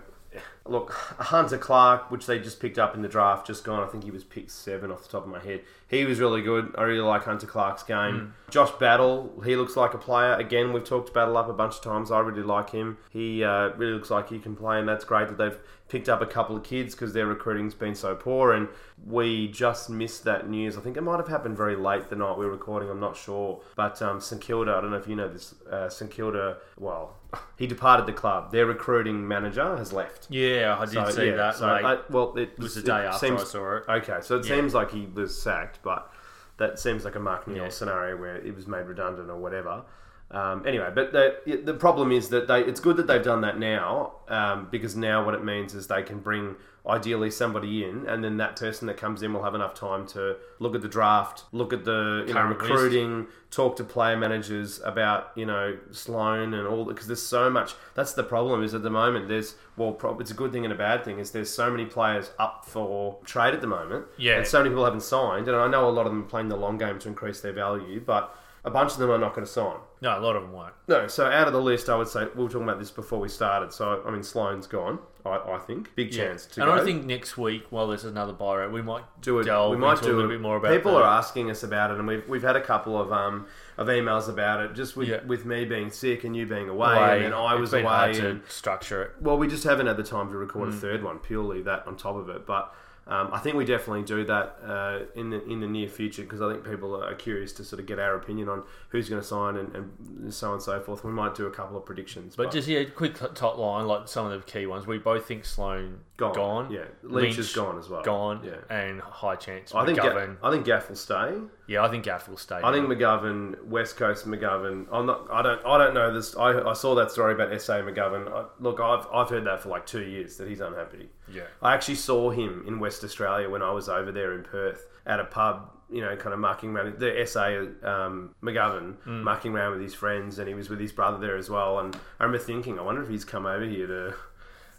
Look, 0.65 0.91
Hunter 0.91 1.57
Clark, 1.57 2.11
which 2.11 2.25
they 2.25 2.39
just 2.39 2.59
picked 2.59 2.77
up 2.77 2.95
in 2.95 3.01
the 3.01 3.07
draft, 3.07 3.47
just 3.47 3.63
gone. 3.63 3.83
I 3.83 3.87
think 3.87 4.03
he 4.03 4.11
was 4.11 4.23
picked 4.23 4.51
seven 4.51 4.91
off 4.91 5.03
the 5.03 5.09
top 5.09 5.23
of 5.23 5.29
my 5.29 5.39
head. 5.39 5.61
He 5.87 6.05
was 6.05 6.19
really 6.19 6.41
good. 6.41 6.73
I 6.77 6.83
really 6.83 7.01
like 7.01 7.23
Hunter 7.23 7.47
Clark's 7.47 7.83
game. 7.83 8.33
Josh 8.49 8.71
Battle, 8.79 9.41
he 9.43 9.55
looks 9.55 9.75
like 9.75 9.93
a 9.93 9.97
player. 9.97 10.33
Again, 10.35 10.71
we've 10.71 10.83
talked 10.83 11.13
Battle 11.13 11.35
up 11.35 11.49
a 11.49 11.53
bunch 11.53 11.75
of 11.75 11.81
times. 11.81 12.11
I 12.11 12.19
really 12.19 12.43
like 12.43 12.69
him. 12.69 12.97
He 13.09 13.43
uh, 13.43 13.69
really 13.75 13.93
looks 13.93 14.09
like 14.09 14.29
he 14.29 14.39
can 14.39 14.55
play, 14.55 14.79
and 14.79 14.87
that's 14.87 15.03
great 15.03 15.27
that 15.27 15.37
they've 15.37 15.57
picked 15.91 16.07
up 16.07 16.21
a 16.21 16.25
couple 16.25 16.55
of 16.55 16.63
kids 16.63 16.95
because 16.95 17.11
their 17.11 17.27
recruiting's 17.27 17.73
been 17.73 17.93
so 17.93 18.15
poor. 18.15 18.53
And 18.53 18.69
we 19.05 19.49
just 19.49 19.89
missed 19.89 20.23
that 20.23 20.49
news. 20.49 20.77
I 20.77 20.81
think 20.81 20.95
it 20.95 21.01
might 21.01 21.17
have 21.17 21.27
happened 21.27 21.57
very 21.57 21.75
late 21.75 22.09
the 22.09 22.15
night 22.15 22.37
we 22.37 22.45
were 22.45 22.51
recording. 22.51 22.89
I'm 22.89 23.01
not 23.01 23.17
sure, 23.17 23.61
but 23.75 24.01
um, 24.01 24.21
St 24.21 24.41
Kilda. 24.41 24.71
I 24.73 24.79
don't 24.81 24.91
know 24.91 24.97
if 24.97 25.07
you 25.07 25.17
know 25.17 25.27
this. 25.27 25.53
Uh, 25.69 25.89
St 25.89 26.09
Kilda. 26.09 26.57
Well, 26.79 27.17
he 27.57 27.67
departed 27.67 28.05
the 28.05 28.13
club. 28.13 28.53
Their 28.53 28.65
recruiting 28.67 29.27
manager 29.27 29.75
has 29.75 29.91
left. 29.91 30.27
Yeah, 30.29 30.77
I 30.79 30.85
did 30.85 30.93
So, 30.93 31.09
see 31.09 31.25
yeah, 31.27 31.35
that. 31.35 31.55
so 31.57 31.67
like, 31.67 31.83
I, 31.83 31.97
well, 32.09 32.37
it 32.37 32.51
it 32.53 32.59
was 32.59 32.75
the 32.75 32.83
day 32.83 33.05
after 33.05 33.27
seems- 33.27 33.41
I 33.41 33.45
saw 33.45 33.75
it. 33.77 33.83
Okay, 33.89 34.19
so 34.21 34.37
it 34.37 34.45
Yeah. 34.45 34.55
seems 34.55 34.73
like 34.73 34.91
he 34.91 35.07
was 35.13 35.39
sacked, 35.39 35.79
but 35.83 36.09
that 36.55 36.79
seems 36.79 37.03
like 37.03 37.15
a 37.15 37.19
Mark 37.19 37.47
Neal 37.49 37.63
Yeah. 37.63 37.69
scenario 37.69 38.15
where 38.15 38.37
it 38.37 38.55
was 38.55 38.65
made 38.65 38.85
redundant 38.85 39.29
or 39.29 39.37
whatever. 39.37 39.83
Um, 40.31 40.65
anyway, 40.65 40.89
but 40.95 41.11
the, 41.11 41.61
the 41.63 41.73
problem 41.73 42.11
is 42.11 42.29
that 42.29 42.47
they 42.47 42.61
it's 42.61 42.79
good 42.79 42.95
that 42.97 43.07
they've 43.07 43.23
done 43.23 43.41
that 43.41 43.59
now 43.59 44.13
um, 44.29 44.69
because 44.71 44.95
now 44.95 45.25
what 45.25 45.33
it 45.33 45.43
means 45.43 45.73
is 45.75 45.87
they 45.87 46.03
can 46.03 46.19
bring 46.19 46.55
ideally 46.87 47.29
somebody 47.29 47.83
in, 47.83 48.07
and 48.07 48.23
then 48.23 48.37
that 48.37 48.55
person 48.55 48.87
that 48.87 48.95
comes 48.97 49.21
in 49.21 49.33
will 49.33 49.43
have 49.43 49.53
enough 49.55 49.73
time 49.75 50.07
to 50.07 50.37
look 50.59 50.73
at 50.73 50.81
the 50.81 50.87
draft, 50.87 51.43
look 51.51 51.73
at 51.73 51.83
the 51.83 52.23
you 52.27 52.33
know 52.33 52.43
recruiting, 52.45 53.27
talk 53.51 53.75
to 53.75 53.83
player 53.83 54.15
managers 54.15 54.79
about 54.85 55.31
you 55.35 55.45
know 55.45 55.77
Sloan 55.91 56.53
and 56.53 56.65
all 56.65 56.85
because 56.85 57.07
there's 57.07 57.21
so 57.21 57.49
much. 57.49 57.73
That's 57.93 58.13
the 58.13 58.23
problem 58.23 58.63
is 58.63 58.73
at 58.73 58.83
the 58.83 58.89
moment 58.89 59.27
there's 59.27 59.55
well, 59.75 59.97
it's 60.19 60.31
a 60.31 60.35
good 60.35 60.53
thing 60.53 60.63
and 60.63 60.73
a 60.73 60.77
bad 60.77 61.03
thing 61.03 61.19
is 61.19 61.31
there's 61.31 61.53
so 61.53 61.69
many 61.69 61.85
players 61.85 62.31
up 62.39 62.63
for 62.65 63.17
trade 63.25 63.53
at 63.53 63.59
the 63.59 63.67
moment, 63.67 64.05
Yeah. 64.17 64.37
and 64.37 64.47
so 64.47 64.59
many 64.59 64.69
people 64.69 64.85
haven't 64.85 65.03
signed, 65.03 65.49
and 65.49 65.57
I 65.57 65.67
know 65.67 65.89
a 65.89 65.91
lot 65.91 66.05
of 66.05 66.13
them 66.13 66.21
are 66.23 66.27
playing 66.27 66.47
the 66.47 66.55
long 66.57 66.77
game 66.77 66.99
to 66.99 67.09
increase 67.09 67.41
their 67.41 67.53
value, 67.53 67.99
but 67.99 68.33
a 68.63 68.69
bunch 68.69 68.91
of 68.93 68.99
them 68.99 69.09
are 69.09 69.17
not 69.17 69.33
going 69.33 69.45
to 69.45 69.51
sign. 69.51 69.77
No, 70.01 70.17
a 70.17 70.21
lot 70.21 70.35
of 70.35 70.43
them 70.43 70.51
won't. 70.51 70.73
No, 70.87 71.07
so 71.07 71.25
out 71.25 71.47
of 71.47 71.53
the 71.53 71.61
list, 71.61 71.89
I 71.89 71.95
would 71.95 72.07
say 72.07 72.25
we 72.35 72.43
were 72.43 72.49
talking 72.49 72.63
about 72.67 72.79
this 72.79 72.91
before 72.91 73.19
we 73.19 73.27
started. 73.29 73.71
So 73.73 74.03
I 74.05 74.11
mean, 74.11 74.23
Sloan's 74.23 74.67
gone. 74.67 74.99
I, 75.23 75.37
I 75.37 75.59
think 75.59 75.95
big 75.95 76.11
chance 76.11 76.47
to 76.47 76.61
and 76.63 76.71
go. 76.71 76.81
I 76.81 76.83
think 76.83 77.05
next 77.05 77.37
week, 77.37 77.65
while 77.69 77.87
there's 77.87 78.05
another 78.05 78.33
buy 78.33 78.55
rate, 78.55 78.71
we 78.71 78.81
might 78.81 79.03
do 79.21 79.37
it. 79.39 79.43
delve 79.43 79.69
we 79.71 79.77
might 79.77 80.01
do 80.01 80.11
a 80.11 80.15
little 80.15 80.29
bit 80.31 80.41
more 80.41 80.57
about. 80.57 80.71
People 80.75 80.93
that. 80.93 81.03
are 81.03 81.17
asking 81.19 81.51
us 81.51 81.61
about 81.61 81.91
it, 81.91 81.97
and 81.99 82.07
we've 82.07 82.27
we've 82.27 82.41
had 82.41 82.55
a 82.55 82.61
couple 82.61 82.99
of 82.99 83.11
um 83.11 83.45
of 83.77 83.87
emails 83.87 84.27
about 84.29 84.61
it. 84.61 84.73
Just 84.73 84.95
with 84.97 85.09
Yeah. 85.09 85.23
with 85.25 85.45
me 85.45 85.65
being 85.65 85.91
sick 85.91 86.23
and 86.23 86.35
you 86.35 86.45
being 86.47 86.69
away, 86.69 86.95
away. 86.95 87.15
and 87.17 87.25
then 87.25 87.33
I 87.33 87.53
was 87.55 87.73
away. 87.73 88.17
and- 88.19 88.41
structure 88.47 89.03
it. 89.03 89.11
well, 89.21 89.37
we 89.37 89.47
just 89.47 89.63
haven't 89.63 89.85
had 89.87 89.97
the 89.97 90.03
time 90.03 90.29
to 90.29 90.37
record 90.37 90.69
Mm. 90.69 90.73
a 90.73 90.77
third 90.77 91.03
one. 91.03 91.19
Purely 91.19 91.61
that 91.63 91.85
on 91.87 91.95
top 91.95 92.15
of 92.15 92.29
it, 92.29 92.45
but. 92.47 92.73
Um, 93.11 93.27
I 93.33 93.39
think 93.39 93.57
we 93.57 93.65
definitely 93.65 94.03
do 94.03 94.23
that 94.23 94.55
uh, 94.65 94.99
in 95.15 95.31
the 95.31 95.43
in 95.45 95.59
the 95.59 95.67
near 95.67 95.89
future 95.89 96.21
because 96.21 96.41
I 96.41 96.49
think 96.49 96.63
people 96.63 96.95
are 96.95 97.13
curious 97.13 97.51
to 97.53 97.65
sort 97.65 97.81
of 97.81 97.85
get 97.85 97.99
our 97.99 98.15
opinion 98.15 98.47
on 98.47 98.63
who's 98.87 99.09
going 99.09 99.21
to 99.21 99.27
sign 99.27 99.57
and, 99.57 99.75
and 99.75 100.33
so 100.33 100.47
on 100.47 100.53
and 100.53 100.61
so 100.61 100.79
forth. 100.79 101.03
We 101.03 101.11
might 101.11 101.35
do 101.35 101.45
a 101.45 101.51
couple 101.51 101.75
of 101.75 101.85
predictions, 101.85 102.37
But 102.37 102.51
just 102.51 102.69
yeah, 102.69 102.85
quick 102.85 103.17
top 103.35 103.57
line, 103.57 103.85
like 103.85 104.07
some 104.07 104.27
of 104.27 104.45
the 104.45 104.49
key 104.49 104.65
ones. 104.65 104.87
We 104.87 104.97
both 104.97 105.25
think 105.25 105.43
Sloan 105.43 105.99
gone, 106.21 106.33
gone. 106.35 106.71
yeah. 106.71 106.85
Lynch, 107.03 107.37
is 107.37 107.51
gone 107.53 107.77
as 107.77 107.89
well, 107.89 108.01
Gone. 108.03 108.41
yeah. 108.45 108.55
And 108.75 109.01
high 109.01 109.35
chance. 109.35 109.73
I 109.75 109.85
think 109.85 109.97
Ga- 109.99 110.35
I 110.41 110.49
think 110.51 110.65
Gaff 110.65 110.87
will 110.89 110.95
stay. 110.95 111.33
yeah, 111.67 111.83
I 111.83 111.89
think 111.89 112.05
Gaff 112.05 112.29
will 112.29 112.37
stay. 112.37 112.59
I 112.63 112.71
think 112.71 112.87
McGovern, 112.87 113.63
West 113.65 113.97
Coast 113.97 114.27
McGovern. 114.27 114.85
I'm 114.91 115.05
not. 115.05 115.27
I 115.31 115.41
don't. 115.41 115.65
I 115.65 115.77
don't 115.77 115.93
know 115.93 116.13
this. 116.13 116.35
I, 116.37 116.59
I 116.61 116.73
saw 116.73 116.95
that 116.95 117.11
story 117.11 117.33
about 117.33 117.59
SA 117.61 117.81
McGovern. 117.81 118.31
I, 118.31 118.45
look, 118.59 118.79
I've 118.79 119.05
I've 119.13 119.29
heard 119.29 119.45
that 119.45 119.61
for 119.61 119.69
like 119.69 119.85
two 119.85 120.03
years 120.03 120.37
that 120.37 120.47
he's 120.47 120.61
unhappy. 120.61 121.09
Yeah. 121.33 121.43
I 121.61 121.73
actually 121.73 121.95
saw 121.95 122.29
him 122.29 122.63
in 122.67 122.79
West 122.79 123.03
Australia 123.03 123.49
when 123.49 123.61
I 123.61 123.71
was 123.71 123.89
over 123.89 124.11
there 124.11 124.33
in 124.33 124.43
Perth 124.43 124.87
at 125.05 125.19
a 125.19 125.25
pub. 125.25 125.69
You 125.93 125.99
know, 125.99 126.15
kind 126.15 126.31
of 126.33 126.39
mucking 126.39 126.69
around. 126.73 126.99
The 126.99 127.25
SA 127.25 127.47
um, 127.85 128.33
McGovern 128.41 128.95
Mm. 129.05 129.23
mucking 129.23 129.53
around 129.53 129.73
with 129.73 129.81
his 129.81 129.93
friends, 129.93 130.39
and 130.39 130.47
he 130.47 130.53
was 130.53 130.69
with 130.69 130.79
his 130.79 130.93
brother 130.93 131.17
there 131.17 131.35
as 131.35 131.49
well. 131.49 131.79
And 131.79 131.93
I 132.17 132.23
remember 132.23 132.41
thinking, 132.41 132.79
I 132.79 132.81
wonder 132.81 133.03
if 133.03 133.09
he's 133.09 133.25
come 133.25 133.45
over 133.45 133.65
here 133.65 133.87
to 133.87 134.13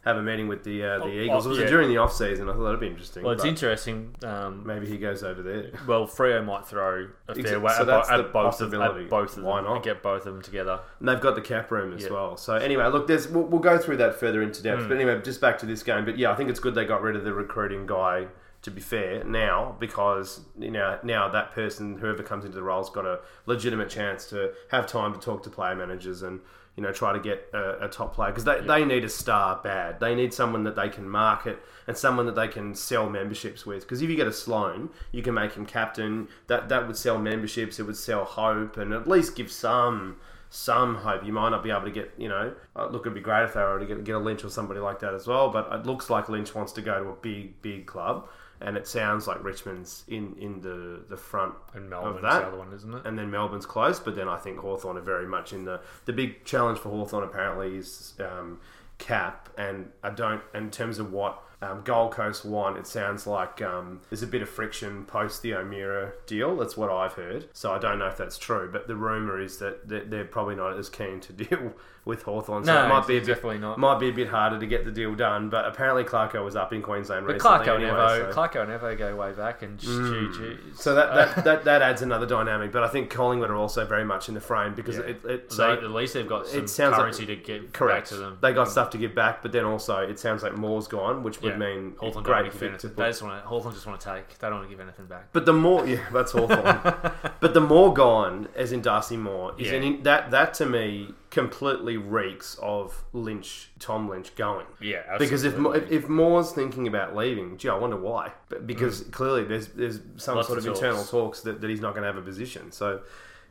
have 0.05 0.17
a 0.17 0.23
meeting 0.23 0.49
with 0.49 0.65
the 0.65 0.83
uh, 0.85 0.99
the 0.99 1.05
Oh, 1.05 1.09
Eagles. 1.09 1.47
oh, 1.47 1.51
was 1.51 1.59
yeah. 1.59 1.65
it 1.65 1.69
during 1.69 1.89
the 1.89 1.97
off 1.99 2.13
season? 2.13 2.49
I 2.49 2.53
thought 2.53 2.65
that'd 2.65 2.81
be 2.81 2.89
interesting. 2.89 3.23
Well, 3.23 3.33
it's 3.35 3.43
but 3.43 3.49
interesting. 3.49 4.15
Um, 4.25 4.67
maybe 4.67 4.87
he 4.87 4.99
goes 4.99 5.23
over 5.23 5.43
there. 5.43 5.71
well, 5.87 6.07
Freo 6.07 6.45
might 6.45 6.67
throw 6.67 7.09
a 7.29 7.35
fair 7.35 7.45
Exa- 7.45 7.63
way 7.63 7.73
so 7.75 7.81
at, 7.83 7.87
that's 7.87 8.09
the 8.09 8.15
at 8.15 8.33
both 8.33 8.55
of, 8.61 8.71
possibility. 8.71 9.05
at 9.05 9.11
both 9.11 9.37
of 9.37 9.45
Why 9.45 9.57
them 9.59 9.67
not? 9.67 9.75
and 9.77 9.85
get 9.85 10.03
both 10.03 10.27
of 10.27 10.35
them 10.35 10.43
together. 10.43 10.81
And 10.99 11.09
they've 11.09 11.21
got 11.21 11.35
the 11.37 11.41
cap 11.41 11.71
room 11.71 11.93
as 11.97 12.03
Yeah. 12.05 12.11
well. 12.11 12.37
So 12.37 12.55
anyway, 12.57 12.87
look, 12.89 13.07
there's 13.07 13.29
we'll, 13.29 13.45
we'll 13.45 13.61
go 13.61 13.79
through 13.79 13.99
that 13.99 14.19
further 14.19 14.43
into 14.43 14.63
depth. 14.63 14.89
But 14.89 14.97
anyway, 14.97 15.21
just 15.23 15.41
back 15.41 15.59
to 15.59 15.67
this 15.67 15.83
game. 15.83 16.05
But 16.05 16.19
yeah, 16.19 16.33
I 16.33 16.35
think 16.35 16.51
it's 16.51 16.61
good 16.61 16.75
they 16.75 16.85
got 16.85 17.03
rid 17.03 17.17
of 17.17 17.25
the 17.25 17.33
recruiting 17.33 17.87
guy. 17.87 18.27
To 18.63 18.71
be 18.71 18.81
fair, 18.81 19.25
now 19.25 19.75
because 19.81 20.41
you 20.57 20.71
know 20.71 20.97
now 21.03 21.29
that 21.29 21.51
person, 21.51 21.99
whoever 21.99 22.23
comes 22.23 22.45
into 22.45 22.55
the 22.55 22.63
role's 22.63 22.91
got 22.91 23.05
a 23.05 23.19
legitimate 23.47 23.89
chance 23.91 24.27
to 24.31 24.53
have 24.71 24.87
time 24.87 25.13
to 25.15 25.19
talk 25.19 25.43
to 25.43 25.51
player 25.51 25.75
managers 25.75 26.23
and 26.23 26.39
you 26.77 26.83
know 26.83 26.93
try 26.93 27.13
to 27.13 27.21
get 27.21 27.49
a, 27.53 27.85
a 27.85 27.89
top 27.89 28.15
player 28.15 28.31
because 28.31 28.45
they, 28.45 28.61
they 28.61 28.85
need 28.85 29.05
a 29.05 29.09
star 29.09 29.61
bad. 29.63 30.01
They 30.01 30.15
need 30.15 30.33
someone 30.33 30.65
that 30.65 30.77
they 30.77 30.89
can 30.89 31.09
market 31.09 31.59
and 31.87 31.97
someone 31.97 32.27
that 32.27 32.35
they 32.35 32.49
can 32.49 32.75
sell 32.75 33.09
memberships 33.09 33.67
with. 33.67 33.83
Because 33.83 34.03
if 34.03 34.09
you 34.09 34.17
get 34.17 34.27
a 34.27 34.33
Sloan, 34.33 34.91
you 35.11 35.23
can 35.23 35.35
make 35.35 35.55
him 35.55 35.67
captain. 35.67 36.29
That 36.47 36.69
that 36.69 36.87
would 36.87 36.97
sell 36.97 37.19
memberships. 37.19 37.79
It 37.79 37.85
would 37.85 37.97
sell 37.97 38.25
hope 38.25 38.77
and 38.77 38.93
at 38.93 39.07
least 39.09 39.37
give 39.37 39.51
some 39.51 40.17
some 40.53 40.97
hope. 40.97 41.25
You 41.25 41.33
might 41.33 41.49
not 41.49 41.63
be 41.63 41.71
able 41.71 41.85
to 41.85 41.91
get, 41.91 42.13
you 42.19 42.29
know, 42.29 42.53
uh, 42.77 42.87
look, 42.89 43.03
it'd 43.03 43.15
be 43.15 43.21
great 43.21 43.45
if 43.45 43.55
they 43.55 43.61
were 43.61 43.79
to 43.79 43.87
get, 43.87 44.05
get 44.05 44.15
a 44.15 44.19
Lynch 44.19 44.45
or 44.45 44.51
somebody 44.51 44.81
like 44.81 45.01
that 45.01 45.15
as 45.15 45.27
well. 45.27 45.49
But 45.49 45.73
it 45.73 45.87
looks 45.87 46.11
like 46.11 46.29
Lynch 46.29 46.55
wants 46.55 46.73
to 46.73 46.83
go 46.83 47.03
to 47.03 47.09
a 47.09 47.15
big, 47.15 47.63
big 47.63 47.87
club, 47.87 48.29
and 48.63 48.77
it 48.77 48.87
sounds 48.87 49.27
like 49.27 49.43
Richmond's 49.45 50.05
in 50.09 50.35
in 50.39 50.61
the 50.61 51.01
the 51.09 51.17
front 51.17 51.55
And 51.75 51.85
of 51.85 51.91
Melbourne's 51.91 52.23
that. 52.23 52.41
the 52.41 52.47
other 52.49 52.59
one, 52.59 52.73
isn't 52.73 52.95
it? 52.95 53.07
And 53.07 53.19
then 53.19 53.31
Melbourne's 53.31 53.67
close, 53.67 54.01
but 54.01 54.15
then 54.17 54.29
I 54.29 54.37
think 54.39 54.59
Hawthorn 54.59 54.97
are 54.97 55.03
very 55.03 55.27
much 55.27 55.53
in 55.53 55.65
the 55.65 55.81
the 56.05 56.13
big 56.13 56.45
challenge 56.45 56.79
for 56.79 56.89
Hawthorn 56.91 57.25
apparently 57.25 57.77
is 57.77 58.15
um, 58.21 58.61
cap, 58.99 59.49
and 59.59 59.91
I 60.03 60.11
don't 60.11 60.43
in 60.55 60.71
terms 60.71 60.99
of 60.99 61.13
what. 61.13 61.43
Um, 61.65 61.83
Gold 61.85 62.11
Coast 62.11 62.45
want. 62.45 62.77
It 62.77 62.89
sounds 62.89 63.25
like 63.25 63.63
um, 63.63 64.01
there's 64.11 64.25
a 64.25 64.27
bit 64.27 64.43
of 64.43 64.49
friction 64.49 65.05
post 65.05 65.43
the 65.43 65.55
O'Meara 65.55 66.11
deal. 66.27 66.57
That's 66.57 66.77
what 66.77 66.91
I've 66.91 67.13
heard. 67.13 67.47
So 67.53 67.71
I 67.71 67.79
don't 67.79 68.01
know 68.01 68.09
if 68.09 68.17
that's 68.17 68.37
true, 68.37 68.69
but 68.73 68.89
the 68.89 68.97
rumor 68.97 69.41
is 69.41 69.59
that 69.59 69.89
they're 69.89 70.25
probably 70.25 70.57
not 70.57 70.77
as 70.77 70.89
keen 70.89 71.21
to 71.21 71.33
deal 71.45 71.73
with 72.05 72.23
Hawthorn. 72.23 72.65
So 72.65 72.75
No, 72.75 72.85
it 72.85 72.89
might 72.89 73.07
be 73.07 73.17
a 73.17 73.21
bit, 73.21 73.29
definitely 73.29 73.59
not. 73.59 73.79
might 73.79 74.01
be 74.01 74.09
a 74.09 74.13
bit 74.13 74.27
harder 74.27 74.59
to 74.59 74.67
get 74.67 74.85
the 74.85 74.91
deal 74.91 75.15
done. 75.15 75.51
But 75.51 75.67
apparently 75.67 76.03
Clarko 76.03 76.45
was 76.45 76.57
up 76.57 76.73
in 76.73 76.83
Queensland 76.83 77.27
But 77.27 77.35
recently. 77.35 77.59
Clarko 77.59 77.75
and 77.77 77.85
anyway, 77.85 77.99
Evo, 77.99 78.33
so-. 78.33 78.41
Clarko 78.41 78.63
and 78.63 78.71
Evo 78.73 78.99
go 78.99 79.17
way 79.17 79.33
back, 79.33 79.63
and 79.63 79.81
hmm. 79.81 80.13
GG. 80.13 80.77
so 80.77 80.97
that, 80.97 81.15
that, 81.15 81.45
that, 81.45 81.65
that 81.65 81.83
adds 81.83 82.03
another 82.03 82.27
dynamic. 82.27 82.73
But 82.73 82.83
I 82.83 82.89
think 82.89 83.09
Collingwood 83.11 83.51
are 83.51 83.57
also 83.57 83.87
very 83.87 84.05
much 84.05 84.29
in 84.29 84.35
the 84.35 84.41
frame 84.41 84.75
because 84.75 84.97
Yeah. 84.97 85.05
it, 85.05 85.25
it 85.25 85.53
so 85.53 85.73
at 85.73 85.91
least 85.91 86.15
they've 86.15 86.29
got 86.29 86.49
some 86.49 86.65
it 86.65 86.69
sounds 86.69 86.93
like- 86.93 87.01
currency 87.03 87.27
to 87.27 87.37
get 87.37 87.73
correct. 87.73 88.07
back 88.07 88.09
to 88.09 88.17
them. 88.17 88.39
They 88.41 88.53
got 88.53 88.69
stuff 88.69 88.91
to 88.91 88.99
give 88.99 89.15
back, 89.15 89.43
but 89.43 89.53
then 89.53 89.65
also 89.65 89.99
it 89.99 90.19
sounds 90.19 90.43
like 90.43 90.57
Moore's 90.57 90.89
gone, 90.89 91.23
which 91.23 91.41
would 91.43 91.57
mean 91.59 91.93
Hawthorn 91.99 92.13
don't 92.15 92.23
great 92.25 92.43
want 92.43 92.45
to 92.47 92.51
give 92.51 92.61
fit 92.73 92.81
to 92.81 92.87
anything. 92.89 93.03
They 93.05 93.11
just 93.11 93.23
want 93.23 93.43
to, 93.43 93.49
Hawthorn 93.49 93.75
just 93.75 93.87
want 93.87 94.01
to 94.01 94.15
take. 94.15 94.39
They 94.39 94.49
don't 94.49 94.59
want 94.59 94.69
to 94.69 94.75
give 94.75 94.81
anything 94.81 95.07
back. 95.07 95.29
But 95.33 95.47
the 95.47 95.53
more, 95.53 95.87
yeah, 95.87 96.01
that's 96.13 96.33
Hawthorn. 96.33 97.13
but 97.41 97.55
the 97.55 97.61
more 97.61 97.95
gone, 97.95 98.49
as 98.57 98.73
in 98.73 98.83
Darcy 98.83 99.17
Moore, 99.17 99.55
is 99.57 99.71
Yeah. 99.71 99.79
an, 99.79 100.03
that 100.03 100.33
that 100.33 100.55
to 100.55 100.67
me 100.67 101.15
completely 101.33 101.97
reeks 101.97 102.57
of 102.63 103.03
Lynch, 103.13 103.71
Tom 103.81 104.09
Lynch 104.09 104.35
going. 104.37 104.67
Yeah, 104.81 105.17
Because 105.19 105.43
if, 105.45 105.57
Mo- 105.57 105.71
absolutely. 105.73 105.97
if 105.97 106.05
if 106.05 106.09
Moore's 106.09 106.53
thinking 106.53 106.87
about 106.87 107.17
leaving, 107.17 107.57
gee, 107.57 107.69
I 107.71 107.75
wonder 107.75 107.97
why. 107.97 108.33
But 108.49 108.67
because 108.67 109.01
clearly 109.11 109.43
there's 109.45 109.69
there's 109.69 109.99
some 110.17 110.35
Mm. 110.35 110.37
Lots 110.37 110.49
sort 110.49 110.59
of 110.61 110.67
of 110.67 110.75
internal 110.75 110.99
talks. 110.99 111.11
talks 111.11 111.41
that, 111.41 111.61
that 111.63 111.69
he's 111.71 111.81
not 111.81 111.95
going 111.95 112.03
to 112.03 112.07
have 112.13 112.17
a 112.17 112.23
position. 112.23 112.71
So 112.71 113.01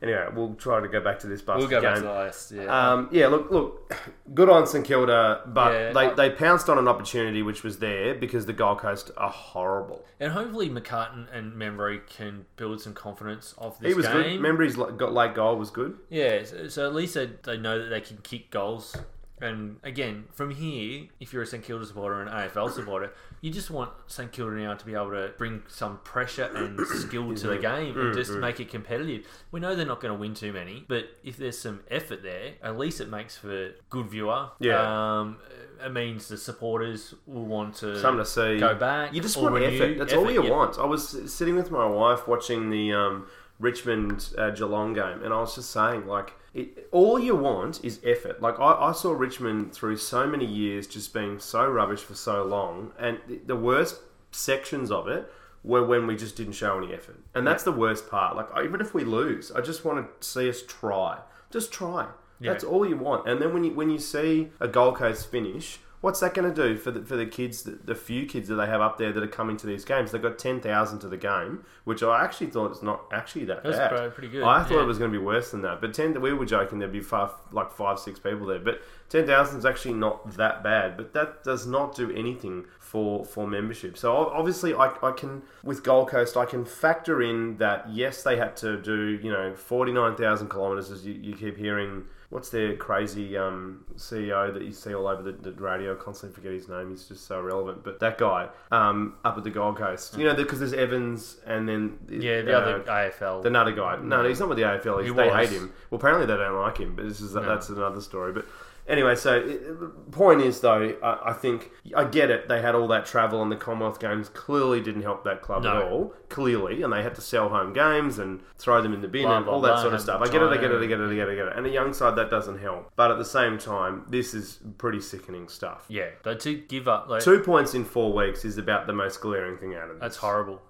anyway, 0.01 0.25
we'll 0.33 0.55
try 0.55 0.79
to 0.79 0.87
go 0.87 0.99
back 1.01 1.19
to 1.19 1.27
this 1.27 1.41
bastard 1.41 1.69
we'll 1.69 1.69
go 1.69 1.81
game. 1.81 1.89
back 1.89 1.95
to 1.97 2.01
the 2.03 2.09
last. 2.11 2.51
Yeah. 2.51 2.63
Um, 2.91 3.09
yeah, 3.11 3.27
look, 3.27 3.51
look, 3.51 3.93
good 4.33 4.49
on 4.49 4.65
St 4.67 4.85
Kilda, 4.85 5.41
but 5.47 5.71
Yeah, 5.73 5.93
they, 5.93 6.29
they 6.29 6.35
pounced 6.35 6.69
on 6.69 6.77
an 6.77 6.87
opportunity 6.87 7.41
which 7.43 7.63
was 7.63 7.79
there 7.79 8.15
because 8.15 8.45
the 8.45 8.53
Gold 8.53 8.79
Coast 8.79 9.11
are 9.17 9.29
horrible. 9.29 10.03
and 10.19 10.31
hopefully 10.31 10.69
McCartin 10.69 11.27
and 11.33 11.53
Membrey 11.53 12.05
can 12.07 12.45
build 12.55 12.81
some 12.81 12.93
confidence 12.93 13.53
off 13.57 13.79
this 13.79 13.89
He 13.89 13.93
was 13.93 14.07
good. 14.07 14.23
game. 14.25 14.37
Remember 14.37 14.63
his 14.63 14.75
got 14.75 15.13
late 15.13 15.33
goal 15.35 15.55
was 15.57 15.69
good. 15.69 15.97
Yeah, 16.09 16.43
so, 16.43 16.67
so 16.67 16.85
at 16.87 16.93
least 16.95 17.13
they, 17.15 17.29
they 17.43 17.57
know 17.57 17.79
that 17.79 17.89
they 17.89 18.01
can 18.01 18.17
kick 18.17 18.49
goals. 18.51 18.95
And 19.41 19.77
again, 19.83 20.25
from 20.33 20.51
here, 20.51 21.07
if 21.19 21.33
you're 21.33 21.41
a 21.41 21.47
St 21.47 21.63
Kilda 21.63 21.85
supporter 21.85 22.21
and 22.21 22.29
an 22.29 22.35
AFL 22.49 22.71
supporter, 22.71 23.11
you 23.41 23.49
just 23.49 23.71
want 23.71 23.91
St 24.05 24.31
Kilda 24.31 24.55
now 24.55 24.75
to 24.75 24.85
be 24.85 24.93
able 24.93 25.09
to 25.11 25.33
bring 25.37 25.63
some 25.67 25.97
pressure 26.03 26.49
and 26.55 26.79
skill 26.87 27.33
to 27.33 27.47
the 27.47 27.57
game 27.57 27.99
and 27.99 28.13
just 28.13 28.31
make 28.33 28.59
it 28.59 28.69
competitive. 28.69 29.25
We 29.51 29.59
know 29.59 29.75
they're 29.75 29.85
not 29.85 29.99
going 29.99 30.13
to 30.13 30.19
win 30.19 30.35
too 30.35 30.53
many, 30.53 30.85
but 30.87 31.05
if 31.23 31.37
there's 31.37 31.57
some 31.57 31.81
effort 31.89 32.21
there, 32.21 32.53
at 32.61 32.77
least 32.77 33.01
it 33.01 33.09
makes 33.09 33.35
for 33.35 33.71
good 33.89 34.11
viewer. 34.11 34.49
Yeah. 34.59 35.19
Um, 35.19 35.37
it 35.83 35.91
means 35.91 36.27
the 36.27 36.37
supporters 36.37 37.15
will 37.25 37.45
want 37.45 37.75
to 37.77 37.99
Something 37.99 38.23
to 38.23 38.29
see. 38.29 38.59
go 38.59 38.75
back. 38.75 39.13
You 39.13 39.21
just 39.21 39.37
want 39.37 39.57
effort. 39.63 39.97
That's 39.97 40.13
all 40.13 40.29
you 40.29 40.43
yeah. 40.43 40.51
want. 40.51 40.77
I 40.77 40.85
was 40.85 41.33
sitting 41.33 41.55
with 41.55 41.71
my 41.71 41.85
wife 41.85 42.27
watching 42.27 42.69
the 42.69 42.93
um, 42.93 43.27
Richmond 43.59 44.29
uh, 44.37 44.51
Geelong 44.51 44.93
game, 44.93 45.23
and 45.23 45.33
I 45.33 45.39
was 45.39 45.55
just 45.55 45.71
saying, 45.71 46.05
like, 46.05 46.33
it, 46.53 46.87
all 46.91 47.19
you 47.19 47.35
want 47.35 47.83
is 47.83 47.99
effort. 48.03 48.41
Like, 48.41 48.59
I, 48.59 48.73
I 48.73 48.91
saw 48.91 49.11
Richmond 49.11 49.73
through 49.73 49.97
so 49.97 50.27
many 50.27 50.45
years 50.45 50.87
just 50.87 51.13
being 51.13 51.39
so 51.39 51.65
rubbish 51.67 52.01
for 52.01 52.15
so 52.15 52.43
long, 52.43 52.91
and 52.99 53.19
the, 53.27 53.39
the 53.45 53.55
worst 53.55 54.01
sections 54.31 54.91
of 54.91 55.07
it 55.07 55.31
were 55.63 55.85
when 55.85 56.07
we 56.07 56.15
just 56.15 56.35
didn't 56.35 56.53
show 56.53 56.77
any 56.77 56.93
effort, 56.93 57.19
and 57.35 57.45
that's 57.45 57.63
the 57.63 57.71
worst 57.71 58.09
part. 58.09 58.35
Like, 58.35 58.47
even 58.63 58.81
if 58.81 58.93
we 58.93 59.03
lose, 59.03 59.51
I 59.51 59.61
just 59.61 59.85
want 59.85 60.21
to 60.21 60.27
see 60.27 60.49
us 60.49 60.61
try. 60.67 61.19
Just 61.51 61.71
try. 61.71 62.07
That's 62.49 62.63
all 62.63 62.87
you 62.87 62.97
want. 62.97 63.27
And 63.27 63.39
then 63.39 63.53
when 63.53 63.63
you 63.63 63.73
when 63.73 63.91
you 63.91 63.99
see 63.99 64.49
a 64.59 64.67
Gold 64.67 64.95
Coast 64.95 65.29
finish, 65.29 65.79
what's 66.01 66.19
that 66.19 66.33
going 66.33 66.53
to 66.53 66.67
do 66.69 66.77
for 66.77 66.91
the, 66.91 67.01
for 67.03 67.15
the 67.15 67.25
kids, 67.25 67.63
the, 67.63 67.71
the 67.71 67.95
few 67.95 68.25
kids 68.25 68.47
that 68.49 68.55
they 68.55 68.65
have 68.65 68.81
up 68.81 68.97
there 68.97 69.13
that 69.13 69.23
are 69.23 69.27
coming 69.27 69.55
to 69.57 69.67
these 69.67 69.85
games? 69.85 70.11
They've 70.11 70.21
got 70.21 70.37
ten 70.37 70.59
thousand 70.59 70.99
to 70.99 71.07
the 71.07 71.17
game, 71.17 71.63
which 71.83 72.03
I 72.03 72.23
actually 72.23 72.47
thought 72.47 72.71
is 72.71 72.83
not 72.83 73.05
actually 73.11 73.45
that 73.45 73.63
That's 73.63 73.77
bad. 73.77 74.13
pretty 74.13 74.29
good, 74.29 74.43
I 74.43 74.63
thought 74.63 74.75
yeah. 74.75 74.83
it 74.83 74.87
was 74.87 74.97
going 74.97 75.11
to 75.11 75.17
be 75.17 75.23
worse 75.23 75.51
than 75.51 75.61
that. 75.61 75.79
But 75.79 75.93
ten, 75.93 76.19
we 76.19 76.33
were 76.33 76.45
joking 76.45 76.79
there'd 76.79 76.91
be 76.91 77.01
five, 77.01 77.29
like 77.51 77.71
five, 77.71 77.99
six 77.99 78.19
people 78.19 78.45
there. 78.47 78.59
But 78.59 78.81
ten 79.09 79.25
thousand 79.25 79.59
is 79.59 79.65
actually 79.65 79.93
not 79.93 80.35
that 80.37 80.63
bad. 80.63 80.97
But 80.97 81.13
that 81.13 81.43
does 81.43 81.65
not 81.65 81.95
do 81.95 82.11
anything 82.11 82.65
for 82.79 83.23
for 83.23 83.47
membership. 83.47 83.97
So 83.97 84.15
obviously, 84.27 84.73
I, 84.73 84.91
I 85.03 85.11
can 85.11 85.43
with 85.63 85.83
Gold 85.83 86.09
Coast, 86.09 86.35
I 86.35 86.45
can 86.45 86.65
factor 86.65 87.21
in 87.21 87.57
that 87.57 87.89
yes, 87.89 88.23
they 88.23 88.37
had 88.37 88.57
to 88.57 88.81
do 88.81 89.19
you 89.21 89.31
know 89.31 89.53
forty 89.53 89.91
nine 89.91 90.15
thousand 90.15 90.49
kilometers 90.49 90.91
as 90.91 91.05
you, 91.05 91.13
you 91.13 91.35
keep 91.35 91.57
hearing. 91.57 92.05
What's 92.31 92.47
their 92.49 92.77
crazy 92.77 93.35
um, 93.35 93.83
CEO 93.97 94.53
that 94.53 94.63
you 94.63 94.71
see 94.71 94.95
all 94.95 95.05
over 95.05 95.21
the, 95.21 95.33
the 95.33 95.51
radio? 95.51 95.91
I 95.91 95.95
constantly 96.01 96.33
forget 96.33 96.53
his 96.53 96.69
name. 96.69 96.89
He's 96.89 97.03
just 97.05 97.27
so 97.27 97.41
relevant. 97.41 97.83
But 97.83 97.99
that 97.99 98.17
guy 98.17 98.47
um, 98.71 99.15
up 99.25 99.37
at 99.37 99.43
the 99.43 99.49
Gold 99.49 99.75
Coast, 99.77 100.17
you 100.17 100.23
know, 100.23 100.33
because 100.33 100.59
there's 100.59 100.71
Evans 100.71 101.35
and 101.45 101.67
then 101.67 101.99
Yeah, 102.09 102.41
the 102.41 102.55
uh, 102.55 102.61
other 102.61 102.79
AFL. 102.83 103.43
the 103.43 103.49
nutter 103.49 103.73
guy. 103.73 103.97
No, 104.01 104.23
he's 104.25 104.39
not 104.39 104.47
with 104.47 104.57
the 104.57 104.63
AFL. 104.63 105.01
He's, 105.03 105.11
He 105.11 105.15
they 105.15 105.29
hate 105.29 105.49
him. 105.49 105.73
Well, 105.89 105.99
apparently 105.99 106.25
they 106.25 106.37
don't 106.37 106.57
like 106.57 106.77
him, 106.77 106.95
but 106.95 107.05
this 107.05 107.19
is 107.19 107.33
that's 107.33 107.67
another 107.67 107.99
story. 107.99 108.31
But 108.31 108.45
anyway, 108.87 109.15
so 109.15 109.35
it, 109.35 110.11
point 110.11 110.41
is 110.41 110.61
though, 110.61 110.95
I, 111.03 111.29
I 111.31 111.33
think 111.33 111.71
I 111.95 112.03
get 112.03 112.29
it. 112.29 112.47
They 112.47 112.61
had 112.61 112.75
all 112.75 112.87
that 112.89 113.05
travel, 113.05 113.41
and 113.41 113.51
the 113.51 113.55
Commonwealth 113.55 113.99
Games 113.99 114.29
clearly 114.29 114.81
didn't 114.81 115.03
help 115.03 115.23
that 115.23 115.41
club 115.41 115.65
at 115.65 115.81
all. 115.83 116.13
Clearly, 116.29 116.81
and 116.83 116.91
they 116.93 117.03
had 117.03 117.15
to 117.15 117.21
sell 117.21 117.49
home 117.49 117.73
games 117.73 118.19
and 118.19 118.41
throw 118.57 118.81
them 118.81 118.93
in 118.93 119.01
the 119.01 119.07
bin 119.07 119.23
Blah, 119.23 119.37
and 119.37 119.45
blah, 119.45 119.53
all 119.53 119.61
that 119.61 119.73
blah, 119.73 119.81
sort 119.81 119.93
of 119.93 120.01
stuff. 120.01 120.21
I 120.21 120.25
get 120.25 120.41
it. 120.41 120.45
I 120.49 120.57
get 120.57 120.71
it. 120.71 120.81
I 120.81 120.85
get 120.85 120.99
it. 120.99 121.09
I 121.11 121.15
get 121.15 121.27
it. 121.27 121.31
I 121.31 121.35
get 121.35 121.47
it. 121.47 121.53
And 121.57 121.65
a 121.65 121.69
young 121.69 121.93
side 121.93 122.15
that 122.15 122.29
doesn't 122.29 122.59
help. 122.59 122.91
But 122.95 123.11
at 123.11 123.17
the 123.17 123.25
same 123.25 123.57
time, 123.57 124.05
this 124.09 124.33
is 124.33 124.59
pretty 124.77 125.01
sickening 125.01 125.47
stuff. 125.47 125.85
yeah, 125.87 126.09
but 126.23 126.39
to 126.41 126.55
give 126.55 126.87
up, 126.87 127.07
like, 127.09 127.23
Two 127.23 127.39
points 127.39 127.73
in 127.73 127.83
four 127.85 128.13
weeks 128.13 128.45
is 128.45 128.57
about 128.57 128.87
the 128.87 128.93
most 128.93 129.21
glaring 129.21 129.57
thing 129.57 129.75
out 129.75 129.89
of 129.89 129.95
this. 129.95 130.01
that's 130.01 130.17
horrible. 130.17 130.61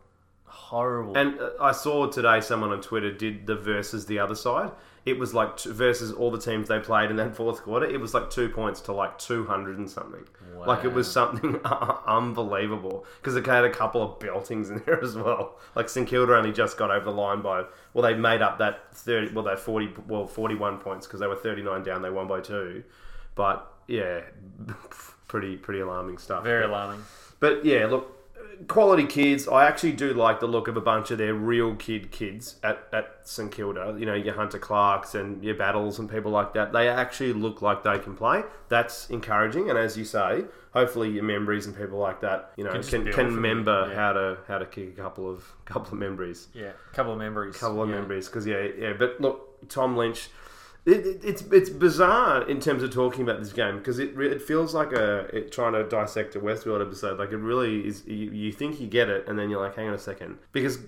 Horrible. 0.46 1.18
And 1.18 1.40
uh, 1.40 1.52
I 1.62 1.72
saw 1.72 2.08
today 2.08 2.42
someone 2.42 2.72
on 2.72 2.82
Twitter 2.82 3.12
did 3.12 3.48
the 3.48 3.56
versus 3.56 4.06
the 4.06 4.20
other 4.20 4.36
side. 4.36 4.72
It 5.04 5.18
was 5.18 5.34
like 5.34 5.58
t- 5.58 5.72
versus 5.72 6.12
all 6.12 6.30
the 6.30 6.38
teams 6.40 6.68
they 6.68 6.80
played 6.80 7.10
in 7.10 7.16
that 7.16 7.36
fourth 7.36 7.64
quarter. 7.64 7.88
It 7.88 8.00
was 8.00 8.14
like 8.14 8.30
two 8.30 8.50
points 8.50 8.82
to 8.82 8.92
like 8.94 9.18
two 9.18 9.46
hundred 9.46 9.80
and 9.80 9.90
something. 9.90 10.28
Like 10.66 10.84
it 10.86 10.94
was 10.94 11.12
something 11.12 11.60
unbelievable 12.08 13.06
because 13.20 13.36
it 13.36 13.46
had 13.46 13.64
a 13.66 13.70
couple 13.72 14.04
of 14.04 14.20
beltings 14.20 14.70
in 14.70 14.80
there 14.86 15.04
as 15.04 15.16
well. 15.16 15.58
Like 15.76 15.90
St 15.90 16.08
Kilda 16.08 16.36
only 16.36 16.52
just 16.52 16.78
got 16.78 16.92
over 16.92 17.06
the 17.06 17.12
line 17.12 17.42
by 17.42 17.64
well 17.94 18.04
they 18.04 18.14
made 18.14 18.42
up 18.42 18.60
that 18.60 18.94
thirty 18.96 19.34
well 19.34 19.44
they 19.44 19.56
forty 19.56 19.92
well 20.08 20.28
forty 20.28 20.56
one 20.56 20.78
points 20.78 21.08
because 21.08 21.20
they 21.20 21.28
were 21.28 21.36
thirty 21.36 21.64
nine 21.64 21.84
down. 21.84 22.02
They 22.02 22.10
won 22.12 22.28
by 22.28 22.42
two, 22.42 22.84
but 23.36 23.72
yeah, 23.88 24.22
pretty 25.28 25.58
pretty 25.58 25.80
alarming 25.80 26.18
stuff. 26.18 26.44
Very 26.44 26.64
But- 26.64 26.70
alarming. 26.70 27.04
but 27.40 27.66
yeah, 27.66 27.88
look, 27.88 28.21
quality 28.68 29.06
kids. 29.06 29.48
I 29.48 29.66
actually 29.66 29.94
do 29.94 30.14
like 30.14 30.40
the 30.40 30.48
look 30.48 30.68
of 30.68 30.78
a 30.78 30.82
bunch 30.82 31.12
of 31.12 31.18
their 31.18 31.34
real 31.34 31.76
kid 31.76 32.12
kids 32.12 32.56
at, 32.64 32.88
at 32.94 33.20
St 33.24 33.52
Kilda. 33.52 33.96
You 33.98 34.06
know, 34.06 34.14
your 34.14 34.34
Hunter 34.34 34.60
Clarks 34.60 35.16
and 35.16 35.44
your 35.44 35.56
Battles 35.56 36.00
and 36.00 36.10
people 36.10 36.32
like 36.32 36.54
that. 36.54 36.74
They 36.74 36.88
actually 36.88 37.34
look 37.34 37.62
like 37.62 37.84
they 37.84 38.00
can 38.00 38.16
play. 38.16 38.44
That's 38.70 39.10
encouraging. 39.10 39.70
And 39.70 39.78
as 39.78 39.98
you 39.98 40.06
say, 40.06 40.46
hopefully 40.74 41.10
your 41.12 41.24
memories 41.24 41.66
and 41.66 41.76
people 41.78 42.00
like 42.00 42.22
that, 42.22 42.52
you 42.58 42.64
know, 42.64 42.72
Can 42.72 42.84
can, 42.84 43.14
can, 43.14 43.36
remember 43.36 43.88
yeah. 43.90 43.96
how 43.96 44.14
to 44.14 44.38
how 44.48 44.58
to 44.58 44.66
kick 44.66 44.90
a 44.90 45.02
couple 45.02 45.30
of 45.30 45.44
couple 45.66 45.94
of 45.94 46.00
memories 46.00 46.48
Yeah, 46.54 46.72
couple 46.94 47.14
of 47.14 47.20
memories. 47.20 47.58
couple 47.58 47.82
of 47.82 47.90
yeah. 47.90 47.96
memories 47.96 48.28
because 48.28 48.46
yeah, 48.46 48.68
yeah. 48.78 48.94
But 48.94 49.20
look, 49.20 49.68
Tom 49.70 49.96
Lynch. 49.98 50.30
It, 50.84 51.06
it, 51.06 51.22
it's 51.24 51.42
it's 51.44 51.70
bizarre 51.70 52.50
in 52.50 52.60
terms 52.60 52.82
of 52.82 52.92
talking 52.92 53.22
about 53.22 53.40
this 53.40 53.54
game 53.54 53.78
because 53.78 54.00
it 54.00 54.20
it 54.20 54.42
feels 54.42 54.74
like 54.74 54.92
a 54.94 55.26
it, 55.36 55.52
trying 55.52 55.74
to 55.74 55.84
dissect 55.84 56.36
a 56.36 56.40
Westworld 56.40 56.82
episode. 56.82 57.20
Like 57.20 57.32
it 57.32 57.38
really 57.38 57.86
is. 57.88 58.04
You, 58.08 58.32
you 58.32 58.52
think 58.52 58.82
you 58.82 58.88
get 58.88 59.08
it, 59.08 59.28
and 59.28 59.38
then 59.38 59.52
you're 59.52 59.62
like, 59.62 59.76
hang 59.76 59.90
on 59.90 59.94
a 59.94 60.00
second, 60.00 60.40
because 60.52 60.80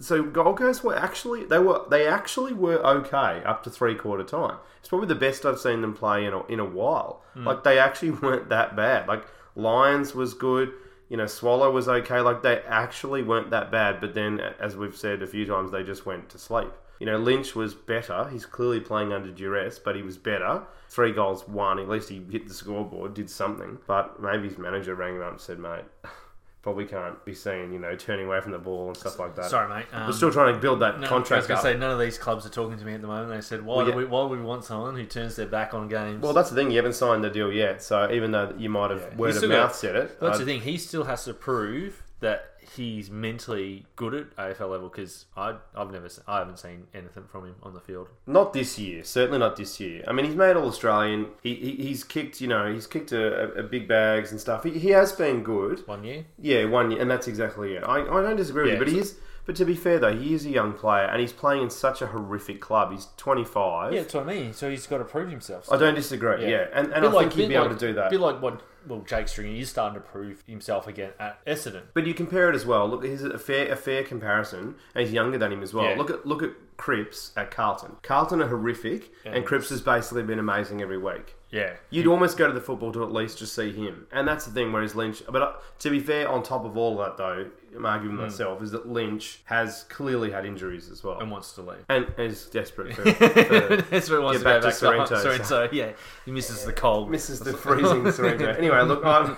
so 0.00 0.22
Gold 0.22 0.58
Coast 0.58 0.82
were 0.82 0.96
actually 0.96 1.44
they 1.44 1.58
were 1.58 1.82
they 1.90 2.06
actually 2.06 2.52
were 2.52 2.84
okay 2.84 3.42
up 3.44 3.62
to 3.64 3.70
three 3.70 3.94
quarter 3.94 4.24
time. 4.24 4.58
It's 4.80 4.88
probably 4.88 5.08
the 5.08 5.14
best 5.14 5.44
I've 5.46 5.60
seen 5.60 5.80
them 5.80 5.94
play 5.94 6.24
in 6.24 6.32
a, 6.32 6.44
in 6.46 6.60
a 6.60 6.64
while. 6.64 7.22
Hmm. 7.34 7.46
Like 7.46 7.64
they 7.64 7.78
actually 7.78 8.10
weren't 8.22 8.48
that 8.48 8.76
bad. 8.76 9.06
Like 9.08 9.26
Lyons 9.54 10.14
was 10.14 10.34
good. 10.34 10.72
You 11.08 11.16
know, 11.16 11.26
Swallow 11.26 11.70
was 11.70 11.88
okay. 11.88 12.20
Like 12.20 12.42
they 12.42 12.62
actually 12.66 13.22
weren't 13.22 13.50
that 13.50 13.70
bad. 13.70 14.00
But 14.00 14.14
then, 14.14 14.40
as 14.40 14.76
we've 14.76 14.96
said 14.96 15.22
a 15.22 15.26
few 15.26 15.46
times, 15.46 15.70
they 15.70 15.84
just 15.84 16.04
went 16.04 16.28
to 16.30 16.38
sleep. 16.38 16.72
You 16.98 17.06
know, 17.06 17.18
Lynch 17.18 17.54
was 17.54 17.74
better. 17.74 18.28
He's 18.30 18.46
clearly 18.46 18.80
playing 18.80 19.12
under 19.12 19.30
duress, 19.30 19.78
but 19.78 19.96
he 19.96 20.02
was 20.02 20.16
better. 20.16 20.62
Three 20.88 21.12
goals, 21.12 21.46
one. 21.46 21.78
At 21.78 21.88
least 21.88 22.08
he 22.08 22.22
hit 22.30 22.48
the 22.48 22.54
scoreboard, 22.54 23.14
did 23.14 23.28
something. 23.28 23.78
But 23.86 24.20
maybe 24.22 24.48
his 24.48 24.56
manager 24.58 24.94
rang 24.94 25.16
him 25.16 25.22
up 25.22 25.32
and 25.32 25.40
said, 25.40 25.58
"Mate, 25.58 25.84
probably 26.62 26.84
can't 26.86 27.22
be 27.24 27.34
seen. 27.34 27.72
You 27.72 27.78
know, 27.78 27.94
turning 27.96 28.26
away 28.26 28.40
from 28.40 28.52
the 28.52 28.58
ball 28.58 28.88
and 28.88 28.96
stuff 28.96 29.18
like 29.18 29.34
that." 29.36 29.50
Sorry, 29.50 29.68
mate. 29.68 29.86
Um, 29.92 30.06
We're 30.06 30.12
still 30.12 30.32
trying 30.32 30.54
to 30.54 30.60
build 30.60 30.80
that 30.80 30.94
no, 30.94 30.98
I 30.98 31.00
was 31.00 31.08
contract 31.10 31.48
going 31.48 31.58
to 31.58 31.62
say 31.62 31.76
none 31.76 31.90
of 31.90 31.98
these 31.98 32.16
clubs 32.18 32.46
are 32.46 32.50
talking 32.50 32.78
to 32.78 32.84
me 32.84 32.94
at 32.94 33.00
the 33.02 33.06
moment. 33.08 33.28
They 33.30 33.40
said, 33.42 33.62
"Why 33.62 33.76
Well, 33.76 33.84
do 33.86 33.90
yeah. 33.90 33.96
we? 33.98 34.04
Why 34.06 34.22
would 34.24 34.38
we 34.38 34.44
want 34.44 34.64
someone 34.64 34.96
who 34.96 35.04
turns 35.04 35.36
their 35.36 35.46
back 35.46 35.74
on 35.74 35.88
games?" 35.88 36.22
Well, 36.22 36.32
that's 36.32 36.48
the 36.50 36.56
thing. 36.56 36.70
You 36.70 36.76
haven't 36.78 36.94
signed 36.94 37.22
the 37.22 37.30
deal 37.30 37.52
yet, 37.52 37.82
so 37.82 38.10
even 38.10 38.30
though 38.30 38.54
you 38.56 38.70
might 38.70 38.90
have 38.90 39.06
Yeah. 39.10 39.16
word 39.16 39.36
of 39.36 39.42
mouth 39.42 39.50
got- 39.70 39.76
said 39.76 39.96
it, 39.96 40.20
That's 40.20 40.36
I- 40.36 40.38
the 40.38 40.44
thing. 40.46 40.60
He 40.62 40.78
still 40.78 41.04
has 41.04 41.24
to 41.24 41.34
prove 41.34 42.02
that 42.20 42.52
he's 42.76 43.10
mentally 43.10 43.86
good 43.96 44.14
at 44.14 44.36
AFL 44.36 44.70
level 44.70 44.88
because 44.88 45.26
I 45.36 45.56
I've 45.74 45.90
never 45.90 46.08
se- 46.08 46.22
I 46.26 46.38
haven't 46.38 46.58
seen 46.58 46.86
anything 46.94 47.24
from 47.24 47.44
him 47.46 47.54
on 47.62 47.74
the 47.74 47.80
field. 47.80 48.08
Not 48.26 48.52
this 48.52 48.78
year. 48.78 49.02
Certainly 49.04 49.38
not 49.38 49.56
this 49.56 49.80
year. 49.80 50.04
I 50.06 50.12
mean, 50.12 50.26
he's 50.26 50.34
made 50.36 50.56
all 50.56 50.66
Australian. 50.68 51.26
He, 51.42 51.54
he 51.54 51.70
he's 51.76 52.04
kicked. 52.04 52.40
You 52.40 52.48
know, 52.48 52.72
he's 52.72 52.86
kicked 52.86 53.12
a, 53.12 53.44
a, 53.56 53.60
a 53.60 53.62
big 53.62 53.88
bags 53.88 54.30
and 54.30 54.40
stuff. 54.40 54.64
He, 54.64 54.70
he 54.78 54.90
has 54.90 55.12
been 55.12 55.42
good. 55.42 55.86
One 55.86 56.04
year. 56.04 56.24
Yeah, 56.40 56.64
one 56.66 56.90
year, 56.90 57.00
and 57.00 57.10
that's 57.10 57.26
exactly 57.28 57.74
it. 57.74 57.84
I, 57.84 58.00
I 58.02 58.22
don't 58.22 58.36
disagree 58.36 58.62
with 58.64 58.72
Yeah, 58.72 58.78
you, 58.78 58.84
but 58.84 58.88
he 58.92 58.98
is. 59.00 59.16
But 59.46 59.54
to 59.56 59.64
be 59.64 59.76
fair 59.76 60.00
though, 60.00 60.12
he 60.16 60.34
is 60.34 60.44
a 60.44 60.50
young 60.50 60.72
player, 60.72 61.04
and 61.04 61.20
he's 61.20 61.32
playing 61.32 61.62
in 61.62 61.70
such 61.70 62.02
a 62.02 62.08
horrific 62.08 62.60
club. 62.60 62.90
He's 62.90 63.06
twenty 63.16 63.44
five. 63.44 63.92
Yeah, 63.92 64.00
that's 64.00 64.14
what 64.14 64.24
I 64.28 64.34
mean. 64.34 64.52
So 64.52 64.68
he's 64.68 64.88
got 64.88 64.98
to 64.98 65.04
prove 65.04 65.30
himself. 65.30 65.70
I 65.70 65.76
don't 65.76 65.94
disagree. 65.94 66.42
Yeah, 66.42 66.48
Yeah. 66.48 66.66
and, 66.74 66.92
and 66.92 67.02
Bit 67.02 67.14
I 67.14 67.18
think 67.20 67.32
he'd 67.34 67.42
bit 67.42 67.48
be 67.50 67.54
able 67.54 67.68
to 67.68 67.76
do 67.76 67.92
that. 67.94 68.10
Be 68.10 68.16
like 68.18 68.42
what 68.42 68.60
well 68.86 69.00
Jake 69.00 69.28
Stringer 69.28 69.60
is 69.60 69.68
starting 69.68 70.00
to 70.00 70.06
prove 70.06 70.42
himself 70.46 70.86
again 70.86 71.12
at 71.18 71.44
Essendon. 71.44 71.82
But 71.94 72.06
you 72.06 72.14
compare 72.14 72.48
it 72.48 72.54
as 72.54 72.66
well. 72.66 72.88
Look, 72.88 73.04
he's 73.04 73.22
a 73.22 73.38
fair 73.38 73.70
a 73.72 73.76
fair 73.76 74.02
comparison, 74.02 74.76
and 74.94 75.04
he's 75.04 75.12
younger 75.12 75.38
than 75.38 75.52
him 75.52 75.62
as 75.62 75.74
well. 75.74 75.90
Yeah. 75.90 75.96
Look 75.96 76.10
at 76.10 76.26
look 76.26 76.42
at 76.42 76.50
Cripps 76.76 77.32
at 77.36 77.50
Carlton. 77.50 77.96
Carlton 78.02 78.42
are 78.42 78.48
horrific, 78.48 79.10
and 79.24 79.44
Cripps 79.46 79.70
has 79.70 79.80
basically 79.80 80.22
been 80.22 80.38
amazing 80.38 80.82
every 80.82 80.98
week. 80.98 81.34
Yeah. 81.50 81.74
You'd 81.90 82.06
almost 82.06 82.36
go 82.36 82.46
to 82.46 82.52
the 82.52 82.60
football 82.60 82.92
to 82.92 83.02
at 83.02 83.12
least 83.12 83.38
just 83.38 83.54
see 83.54 83.72
him, 83.72 84.06
and 84.12 84.26
that's 84.28 84.44
the 84.44 84.52
thing. 84.52 84.72
Whereas 84.72 84.94
Lynch, 84.94 85.22
but 85.28 85.42
uh, 85.42 85.52
to 85.78 85.90
be 85.90 86.00
fair, 86.00 86.28
on 86.28 86.42
top 86.42 86.64
of 86.64 86.76
all 86.76 86.96
that 86.98 87.16
though, 87.16 87.46
I'm 87.76 87.86
arguing 87.86 88.16
Hmm. 88.16 88.22
myself 88.22 88.62
is 88.62 88.70
that 88.72 88.88
Lynch 88.88 89.40
has 89.44 89.84
clearly 89.88 90.30
had 90.30 90.44
injuries 90.46 90.90
as 90.90 91.04
well, 91.04 91.18
And 91.20 91.30
wants 91.30 91.52
to 91.52 91.62
leave. 91.62 91.84
and 91.88 92.06
is 92.18 92.46
desperate 92.46 92.94
for, 92.94 93.02
for 93.12 93.76
That's 93.76 94.08
what 94.10 94.16
he 94.18 94.24
wants 94.24 94.38
Get 94.38 94.38
to 94.38 94.44
back 94.44 94.60
go 94.60 94.60
to 94.60 94.62
back 94.62 94.62
to 94.70 94.72
Sorrento, 94.72 95.16
Sorrento. 95.22 95.44
so- 95.44 95.68
Yeah, 95.72 95.92
he 96.24 96.30
misses 96.32 96.64
the 96.64 96.72
cold. 96.72 97.10
misses 97.16 97.40
the 97.40 97.52
freezing 97.52 98.10
Sorrento. 98.10 98.46
Anyway, 98.52 98.80
look, 98.82 99.04
I'm 99.04 99.36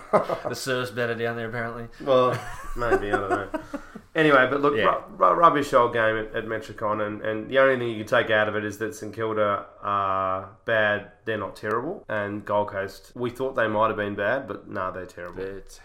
The 0.48 0.54
surf's 0.54 0.90
better 0.90 1.14
down 1.14 1.36
there 1.36 1.48
apparently. 1.48 1.88
well, 2.02 2.38
maybe 2.76 3.08
I 3.12 3.16
don't 3.16 3.30
know. 3.30 3.48
Anyway, 4.14 4.48
but 4.50 4.60
look, 4.60 4.74
Yeah. 4.76 4.84
ru- 5.16 5.26
ru- 5.28 5.34
rubbish 5.34 5.72
old 5.72 5.92
game 5.92 6.16
at, 6.16 6.34
at 6.34 6.44
Metricon, 6.46 7.06
and, 7.06 7.22
and 7.22 7.48
the 7.48 7.58
only 7.60 7.76
thing 7.78 7.88
you 7.88 7.98
can 7.98 8.06
take 8.06 8.30
out 8.30 8.48
of 8.48 8.56
it 8.56 8.64
is 8.64 8.78
that 8.78 8.94
St 8.94 9.14
Kilda 9.14 9.66
are 9.80 10.48
bad. 10.64 11.12
They're 11.24 11.38
not 11.38 11.54
terrible, 11.54 12.04
and 12.08 12.44
Gold 12.44 12.68
Coast. 12.68 13.12
We 13.14 13.30
thought 13.30 13.54
they 13.54 13.68
might 13.68 13.88
have 13.88 13.96
been 13.96 14.16
bad, 14.16 14.48
but 14.48 14.66
no, 14.68 14.90
they're 14.90 15.06
terrible. 15.06 15.42
It's 15.44 15.78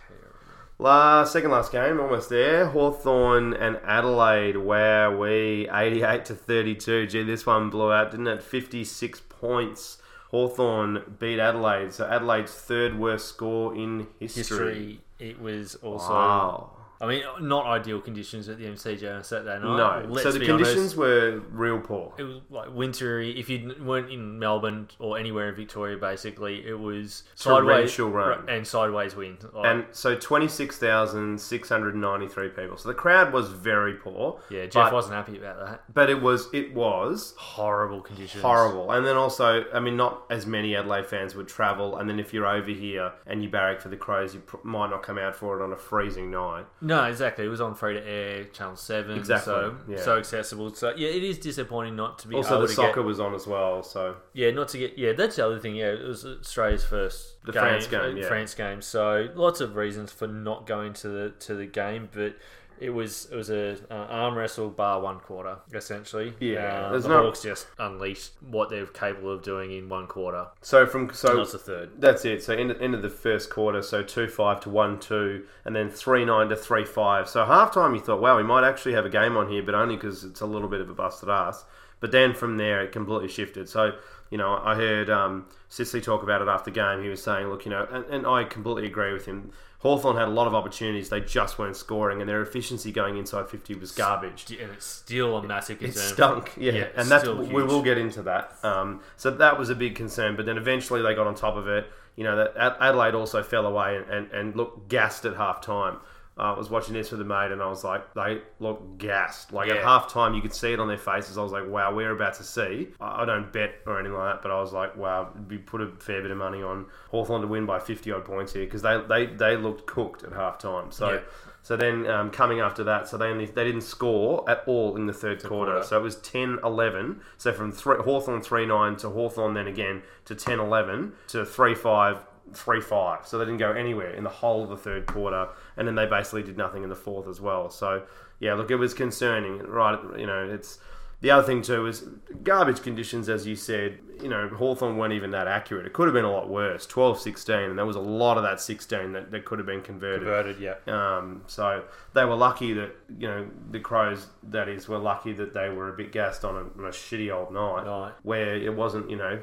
Last, 0.79 1.33
second 1.33 1.51
last 1.51 1.71
game, 1.71 1.99
almost 1.99 2.29
there. 2.29 2.67
Hawthorn 2.67 3.53
and 3.53 3.79
Adelaide. 3.85 4.57
Wow, 4.57 5.17
we 5.17 5.69
88 5.71 6.25
to 6.25 6.35
32. 6.35 7.07
Gee, 7.07 7.23
this 7.23 7.45
one 7.45 7.69
blew 7.69 7.91
out, 7.91 8.11
didn't 8.11 8.27
it? 8.27 8.43
56 8.43 9.21
points. 9.29 9.99
Hawthorn 10.31 11.15
beat 11.19 11.39
Adelaide. 11.39 11.93
So 11.93 12.05
Adelaide's 12.05 12.53
third 12.53 12.97
worst 12.97 13.27
score 13.27 13.75
in 13.75 14.07
history. 14.19 14.41
history. 14.41 14.99
It 15.19 15.39
was 15.39 15.75
also. 15.75 16.09
Wow. 16.09 16.71
I 17.03 17.07
mean, 17.07 17.23
not 17.41 17.65
ideal 17.65 17.99
conditions 17.99 18.47
at 18.49 18.57
the 18.57 18.65
MCG 18.65 19.13
on 19.15 19.23
Saturday 19.23 19.59
night. 19.63 20.03
No. 20.05 20.09
Let's 20.09 20.23
so 20.23 20.31
the 20.31 20.45
conditions 20.45 20.77
honest. 20.77 20.97
were 20.97 21.41
real 21.51 21.79
poor. 21.79 22.13
It 22.17 22.23
was 22.23 22.37
like 22.49 22.73
wintry. 22.73 23.37
If 23.39 23.49
you 23.49 23.75
weren't 23.81 24.09
in 24.11 24.39
Melbourne 24.39 24.87
or 24.99 25.17
anywhere 25.19 25.49
in 25.49 25.55
Victoria, 25.55 25.97
basically, 25.97 26.65
it 26.65 26.79
was 26.79 27.23
sideways 27.35 27.97
rain. 27.99 28.39
and 28.47 28.65
sideways 28.65 29.15
wind. 29.15 29.39
Like, 29.53 29.65
And 29.65 29.85
so 29.91 30.15
26,693 30.15 32.49
people. 32.49 32.77
So 32.77 32.89
the 32.89 32.95
crowd 32.95 33.33
was 33.33 33.49
very 33.49 33.93
poor. 33.95 34.39
yeah, 34.49 34.65
Jeff 34.65 34.85
but, 34.85 34.93
wasn't 34.93 35.15
happy 35.15 35.37
about 35.37 35.59
that. 35.65 35.83
But 35.93 36.09
it 36.09 36.21
was 36.21 36.47
it 36.53 36.73
was 36.73 37.33
Horrible 37.37 38.01
conditions. 38.01 38.41
horrible. 38.41 38.91
And 38.91 39.05
then 39.05 39.17
also, 39.17 39.65
I 39.73 39.79
mean, 39.79 39.97
not 39.97 40.23
as 40.29 40.45
many 40.45 40.75
Adelaide 40.75 41.05
fans 41.07 41.35
would 41.35 41.47
travel. 41.47 41.97
And 41.97 42.09
then 42.09 42.19
if 42.19 42.33
you're 42.33 42.47
over 42.47 42.71
here 42.71 43.11
and 43.27 43.43
you 43.43 43.49
barrack 43.49 43.81
for 43.81 43.89
the 43.89 43.97
Crows, 43.97 44.33
you 44.33 44.39
pr- 44.41 44.57
might 44.63 44.89
not 44.89 45.03
come 45.03 45.17
out 45.17 45.35
for 45.35 45.59
it 45.59 45.63
on 45.63 45.71
a 45.71 45.75
freezing 45.77 46.31
night. 46.31 46.65
No, 46.81 46.92
exactly. 47.07 47.45
It 47.45 47.49
was 47.49 47.61
on 47.61 47.75
free 47.75 47.93
to 47.95 48.05
air, 48.07 48.43
Channel 48.45 48.75
Seven. 48.75 49.17
Exactly, 49.17 49.51
So 49.53 49.75
yeah. 49.87 49.97
so 50.01 50.17
accessible. 50.17 50.73
So 50.73 50.93
yeah, 50.95 51.09
it 51.09 51.23
is 51.23 51.37
disappointing 51.37 51.95
not 51.95 52.19
to 52.19 52.27
be 52.27 52.35
Also, 52.35 52.51
able 52.55 52.61
the 52.63 52.67
to 52.69 52.73
soccer 52.73 52.95
get. 53.01 53.05
was 53.05 53.19
on 53.19 53.33
as 53.35 53.47
well. 53.47 53.83
So 53.83 54.15
Yeah, 54.33 54.51
not 54.51 54.67
to 54.69 54.77
get. 54.77 54.97
Yeah, 54.97 55.13
that's 55.13 55.35
the 55.37 55.45
other 55.45 55.59
thing. 55.59 55.75
Yeah, 55.75 55.91
it 55.91 56.07
was 56.07 56.25
Australia's 56.25 56.83
first 56.83 57.43
The 57.45 57.53
France 57.53 57.87
game, 57.87 58.01
uh, 58.01 58.07
yeah. 58.07 58.27
France 58.27 58.53
game. 58.55 58.81
So 58.81 59.29
lots 59.35 59.61
of 59.61 59.75
reasons 59.75 60.11
for 60.11 60.27
not 60.27 60.65
going 60.67 60.93
to 60.95 61.07
the 61.09 61.29
to 61.41 61.55
the 61.55 61.65
game, 61.65 62.09
but. 62.13 62.35
It 62.83 62.89
was 62.89 63.29
it 63.31 63.35
was 63.35 63.49
a 63.49 63.77
uh, 63.89 63.93
arm 63.93 64.35
wrestle 64.35 64.69
bar 64.69 64.99
one 64.99 65.19
quarter 65.19 65.57
essentially. 65.73 66.33
Yeah, 66.39 66.87
uh, 66.87 66.91
there's 66.91 67.03
the 67.03 67.09
no- 67.09 67.23
Hawks 67.23 67.41
just 67.41 67.67
unleashed 67.79 68.31
what 68.41 68.69
they're 68.69 68.85
capable 68.85 69.31
of 69.31 69.41
doing 69.41 69.71
in 69.71 69.87
one 69.87 70.07
quarter. 70.07 70.47
so 70.61 70.85
from 70.85 71.13
so 71.13 71.33
Not 71.33 71.51
the 71.51 71.57
third. 71.57 71.89
That's 71.99 72.25
it. 72.25 72.43
So 72.43 72.53
end, 72.53 72.75
end 72.81 72.93
of 72.93 73.01
the 73.01 73.09
first 73.09 73.49
quarter, 73.49 73.81
so 73.81 74.03
two 74.03 74.27
five 74.27 74.59
to 74.61 74.69
one 74.69 74.99
two, 74.99 75.45
and 75.63 75.73
then 75.73 75.89
three 75.89 76.25
nine 76.25 76.49
to 76.49 76.57
three 76.57 76.85
five. 76.85 77.29
So 77.29 77.45
halftime, 77.45 77.93
you 77.95 78.01
thought, 78.01 78.21
wow, 78.21 78.35
we 78.35 78.43
might 78.43 78.67
actually 78.67 78.93
have 78.93 79.05
a 79.05 79.09
game 79.09 79.37
on 79.37 79.49
here, 79.49 79.63
but 79.63 79.75
only 79.75 79.95
because 79.95 80.25
it's 80.25 80.41
a 80.41 80.45
little 80.45 80.67
bit 80.67 80.81
of 80.81 80.89
a 80.89 80.93
busted 80.93 81.29
ass. 81.29 81.63
But 82.01 82.11
then 82.11 82.33
from 82.33 82.57
there, 82.57 82.81
it 82.81 82.91
completely 82.91 83.29
shifted. 83.29 83.69
So 83.69 83.93
you 84.33 84.39
know, 84.39 84.59
I 84.63 84.73
heard 84.73 85.11
um, 85.11 85.45
Sicily 85.69 86.01
talk 86.01 86.23
about 86.23 86.41
it 86.41 86.47
after 86.47 86.71
game. 86.71 87.03
He 87.03 87.07
was 87.07 87.21
saying, 87.21 87.49
look, 87.49 87.65
you 87.65 87.69
know, 87.69 87.87
and, 87.91 88.03
and 88.05 88.25
I 88.25 88.43
completely 88.45 88.87
agree 88.87 89.13
with 89.13 89.27
him. 89.27 89.51
Hawthorn 89.83 90.15
had 90.17 90.27
a 90.29 90.31
lot 90.31 90.47
of 90.47 90.55
opportunities; 90.55 91.09
they 91.09 91.19
just 91.21 91.59
weren't 91.59 91.75
scoring, 91.75 92.21
and 92.21 92.29
their 92.29 92.41
efficiency 92.41 92.91
going 92.91 93.17
inside 93.17 93.49
fifty 93.49 93.75
was 93.75 93.91
garbage. 93.91 94.45
And 94.49 94.71
it's 94.71 94.85
still 94.85 95.37
a 95.37 95.43
massive 95.43 95.77
It 95.81 95.85
concern. 95.91 96.13
stunk, 96.13 96.53
yeah, 96.57 96.71
Yeah, 96.71 96.87
and 96.95 97.07
that's 97.09 97.27
we 97.27 97.45
huge. 97.47 97.51
will 97.67 97.81
get 97.83 97.97
into 97.97 98.23
that. 98.23 98.57
Um, 98.63 99.01
so 99.17 99.29
that 99.29 99.59
was 99.59 99.69
a 99.69 99.75
big 99.75 99.95
concern, 99.95 100.35
but 100.35 100.45
then 100.45 100.57
eventually 100.57 101.01
they 101.01 101.13
got 101.13 101.27
on 101.27 101.35
top 101.35 101.55
of 101.55 101.67
it. 101.67 101.85
You 102.15 102.23
know 102.23 102.35
that 102.37 102.53
Adelaide 102.79 103.13
also 103.15 103.43
fell 103.43 103.65
away 103.65 103.97
and, 103.97 104.09
and, 104.09 104.31
and 104.31 104.55
looked 104.55 104.87
gassed 104.87 105.25
at 105.25 105.35
half 105.35 105.61
time. 105.61 105.97
Uh, 106.37 106.53
I 106.53 106.57
was 106.57 106.69
watching 106.69 106.95
this 106.95 107.11
with 107.11 107.21
a 107.21 107.23
mate, 107.23 107.51
and 107.51 107.61
I 107.61 107.67
was 107.67 107.83
like, 107.83 108.13
they 108.15 108.41
look 108.59 108.97
gassed. 108.97 109.53
Like 109.53 109.69
at 109.69 109.75
Yeah. 109.77 109.83
half 109.83 110.11
time, 110.11 110.33
you 110.33 110.41
could 110.41 110.53
see 110.53 110.73
it 110.73 110.79
on 110.79 110.87
their 110.87 110.97
faces. 110.97 111.37
I 111.37 111.43
was 111.43 111.51
like, 111.51 111.67
wow, 111.67 111.93
we're 111.93 112.11
about 112.11 112.33
to 112.35 112.43
see. 112.43 112.89
I 112.99 113.23
don't 113.25 113.53
bet 113.53 113.75
or 113.85 113.99
anything 113.99 114.17
like 114.17 114.35
that, 114.35 114.41
but 114.41 114.49
I 114.51 114.59
was 114.59 114.73
like, 114.73 114.95
wow, 114.97 115.29
we 115.47 115.57
put 115.59 115.81
a 115.81 115.87
fair 115.99 116.23
bit 116.23 116.31
of 116.31 116.37
money 116.37 116.63
on 116.63 116.87
Hawthorn 117.11 117.41
to 117.41 117.47
win 117.47 117.65
by 117.67 117.77
50 117.79 118.11
odd 118.11 118.25
points 118.25 118.53
here 118.53 118.65
because 118.65 118.81
they, 118.81 118.99
they, 119.07 119.27
they 119.27 119.57
looked 119.57 119.85
cooked 119.85 120.23
at 120.23 120.33
half 120.33 120.57
time. 120.57 120.91
So. 120.91 121.11
Yeah. 121.13 121.19
So 121.65 121.77
then 121.77 122.05
um, 122.07 122.29
coming 122.29 122.59
after 122.59 122.83
that, 122.83 123.07
so 123.07 123.17
they 123.17 123.27
only, 123.27 123.45
they 123.45 123.63
didn't 123.63 123.83
score 123.83 124.43
at 124.49 124.63
all 124.67 124.97
in 124.97 125.05
the 125.05 125.13
third 125.13 125.41
quarter. 125.41 125.71
quarter. 125.71 125.87
So 125.87 125.97
it 125.97 126.03
was 126.03 126.17
10-11. 126.17 127.19
So 127.37 127.53
from 127.53 127.71
three, 127.71 127.95
Hawthorn 128.03 128.41
3-9 128.41 128.97
to 128.97 129.09
Hawthorn 129.09 129.53
then 129.53 129.67
again 129.67 130.03
to 130.25 130.35
10-11 130.35 131.13
to 131.27 131.37
3-5, 131.43 132.19
3-5. 132.51 133.25
So 133.25 133.37
they 133.37 133.45
didn't 133.45 133.59
go 133.59 133.71
anywhere 133.71 134.09
in 134.11 134.25
the 134.25 134.29
whole 134.29 134.63
of 134.63 134.69
the 134.71 134.75
third 134.77 135.05
quarter. 135.05 135.47
And 135.77 135.87
then 135.87 135.95
they 135.95 136.05
basically 136.05 136.43
did 136.43 136.57
nothing 136.57 136.83
in 136.83 136.89
the 136.89 136.95
fourth 136.95 137.27
as 137.27 137.41
well. 137.41 137.69
So 137.69 138.03
yeah, 138.39 138.53
look, 138.53 138.71
it 138.71 138.75
was 138.75 138.93
concerning. 138.93 139.59
Right, 139.59 139.99
you 140.17 140.27
know, 140.27 140.47
it's... 140.49 140.79
The 141.21 141.31
other 141.31 141.47
thing 141.47 141.61
too 141.61 141.87
is 141.87 142.03
garbage 142.43 142.81
conditions, 142.81 143.29
as 143.29 143.47
you 143.47 143.55
said. 143.55 143.99
You 144.21 144.27
know, 144.27 144.49
Hawthorn 144.49 144.97
weren't 144.97 145.13
even 145.13 145.31
that 145.31 145.47
accurate. 145.47 145.85
It 145.85 145.93
could 145.93 146.05
have 146.07 146.13
been 146.13 146.25
a 146.25 146.31
lot 146.31 146.49
worse. 146.49 146.85
12-16, 146.85 147.69
and 147.69 147.77
there 147.77 147.85
was 147.85 147.95
a 147.95 148.01
lot 148.01 148.35
of 148.35 148.43
that 148.43 148.59
16 148.59 149.13
that, 149.13 149.31
that 149.31 149.45
could 149.45 149.57
have 149.57 149.65
been 149.65 149.79
converted. 149.81 150.23
Converted, 150.23 150.59
yeah. 150.59 150.75
Um, 150.85 151.43
so 151.47 151.85
they 152.13 152.25
were 152.25 152.35
lucky 152.35 152.73
that 152.73 152.93
you 153.17 153.29
know 153.29 153.47
the 153.71 153.79
crows, 153.79 154.27
that 154.49 154.67
is, 154.67 154.89
were 154.89 154.97
lucky 154.97 155.31
that 155.31 155.53
they 155.53 155.69
were 155.69 155.87
a 155.87 155.93
bit 155.95 156.11
gassed 156.11 156.43
on 156.43 156.55
a, 156.55 156.59
on 156.59 156.87
a 156.87 156.91
shitty 156.91 157.33
old 157.33 157.53
night, 157.53 157.85
Right. 157.85 158.11
where 158.23 158.57
it 158.57 158.75
wasn't 158.75 159.09
you 159.09 159.15
know 159.15 159.39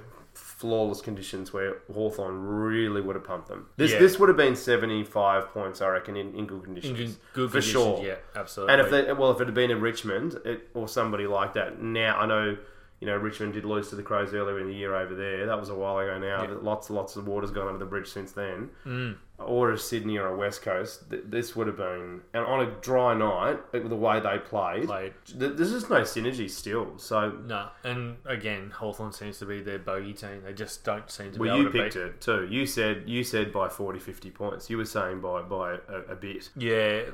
flawless 0.60 1.00
conditions 1.00 1.54
where 1.54 1.78
Hawthorn 1.92 2.44
really 2.46 3.00
would 3.00 3.16
have 3.16 3.24
pumped 3.24 3.48
them. 3.48 3.66
This 3.78 3.92
Yeah. 3.92 3.98
this 3.98 4.18
would 4.18 4.28
have 4.28 4.36
been 4.36 4.54
seventy 4.54 5.02
five 5.04 5.48
points, 5.54 5.80
I 5.80 5.88
reckon, 5.88 6.16
in, 6.16 6.34
in 6.34 6.46
good 6.46 6.64
conditions. 6.64 7.00
In 7.00 7.16
good, 7.32 7.50
for 7.50 7.62
sure. 7.62 8.02
Yeah, 8.04 8.16
absolutely. 8.36 8.74
And 8.74 8.82
if 8.82 8.90
they, 8.90 9.12
well, 9.14 9.30
if 9.30 9.40
it 9.40 9.46
had 9.46 9.54
been 9.54 9.70
in 9.70 9.80
Richmond 9.80 10.34
it, 10.44 10.68
or 10.74 10.86
somebody 10.86 11.26
like 11.26 11.54
that, 11.54 11.80
now 11.82 12.18
I 12.18 12.26
know 12.26 12.56
you 13.00 13.06
know, 13.06 13.16
Richmond 13.16 13.54
did 13.54 13.64
lose 13.64 13.88
to 13.90 13.96
the 13.96 14.02
Crows 14.02 14.34
earlier 14.34 14.58
in 14.60 14.66
the 14.66 14.74
year 14.74 14.94
over 14.94 15.14
there. 15.14 15.46
That 15.46 15.58
was 15.58 15.70
a 15.70 15.74
while 15.74 15.98
ago 15.98 16.18
now. 16.18 16.42
Yeah. 16.42 16.56
Lots 16.60 16.88
and 16.90 16.96
lots 16.96 17.16
of 17.16 17.26
water's 17.26 17.50
gone 17.50 17.66
under 17.66 17.78
the 17.78 17.86
bridge 17.86 18.08
since 18.08 18.32
then. 18.32 18.68
Mm. 18.86 19.16
Or 19.38 19.72
a 19.72 19.78
Sydney 19.78 20.18
or 20.18 20.26
a 20.26 20.36
West 20.36 20.60
Coast, 20.60 21.08
th- 21.08 21.22
this 21.26 21.56
would 21.56 21.66
have 21.66 21.78
been, 21.78 22.20
and 22.34 22.44
on 22.44 22.60
a 22.60 22.70
dry 22.82 23.14
night, 23.14 23.72
the 23.72 23.80
way 23.96 24.20
they 24.20 24.36
played, 24.38 24.84
Played. 24.86 25.14
th- 25.24 25.52
there's 25.56 25.70
just 25.70 25.88
no 25.88 26.02
synergy 26.02 26.50
still. 26.50 26.98
So, 26.98 27.30
No, 27.46 27.68
and 27.82 28.16
again, 28.26 28.68
Hawthorn 28.68 29.12
seems 29.12 29.38
to 29.38 29.46
be 29.46 29.62
their 29.62 29.78
bogey 29.78 30.12
team. 30.12 30.42
They 30.44 30.52
just 30.52 30.84
don't 30.84 31.10
seem 31.10 31.32
to 31.32 31.38
be 31.38 31.46
well, 31.48 31.54
able 31.54 31.62
you 31.64 31.72
to 31.72 31.78
picked 31.84 31.94
beat. 31.94 32.02
it 32.02 32.20
too. 32.20 32.48
You 32.50 32.66
said 32.66 33.04
you 33.06 33.24
said 33.24 33.50
by 33.50 33.70
40, 33.70 33.98
50 33.98 34.30
points. 34.30 34.68
You 34.68 34.76
were 34.76 34.84
saying 34.84 35.22
by 35.22 35.40
by 35.40 35.76
a, 35.88 36.12
a 36.12 36.16
bit. 36.16 36.50
Yeah, 36.54 37.04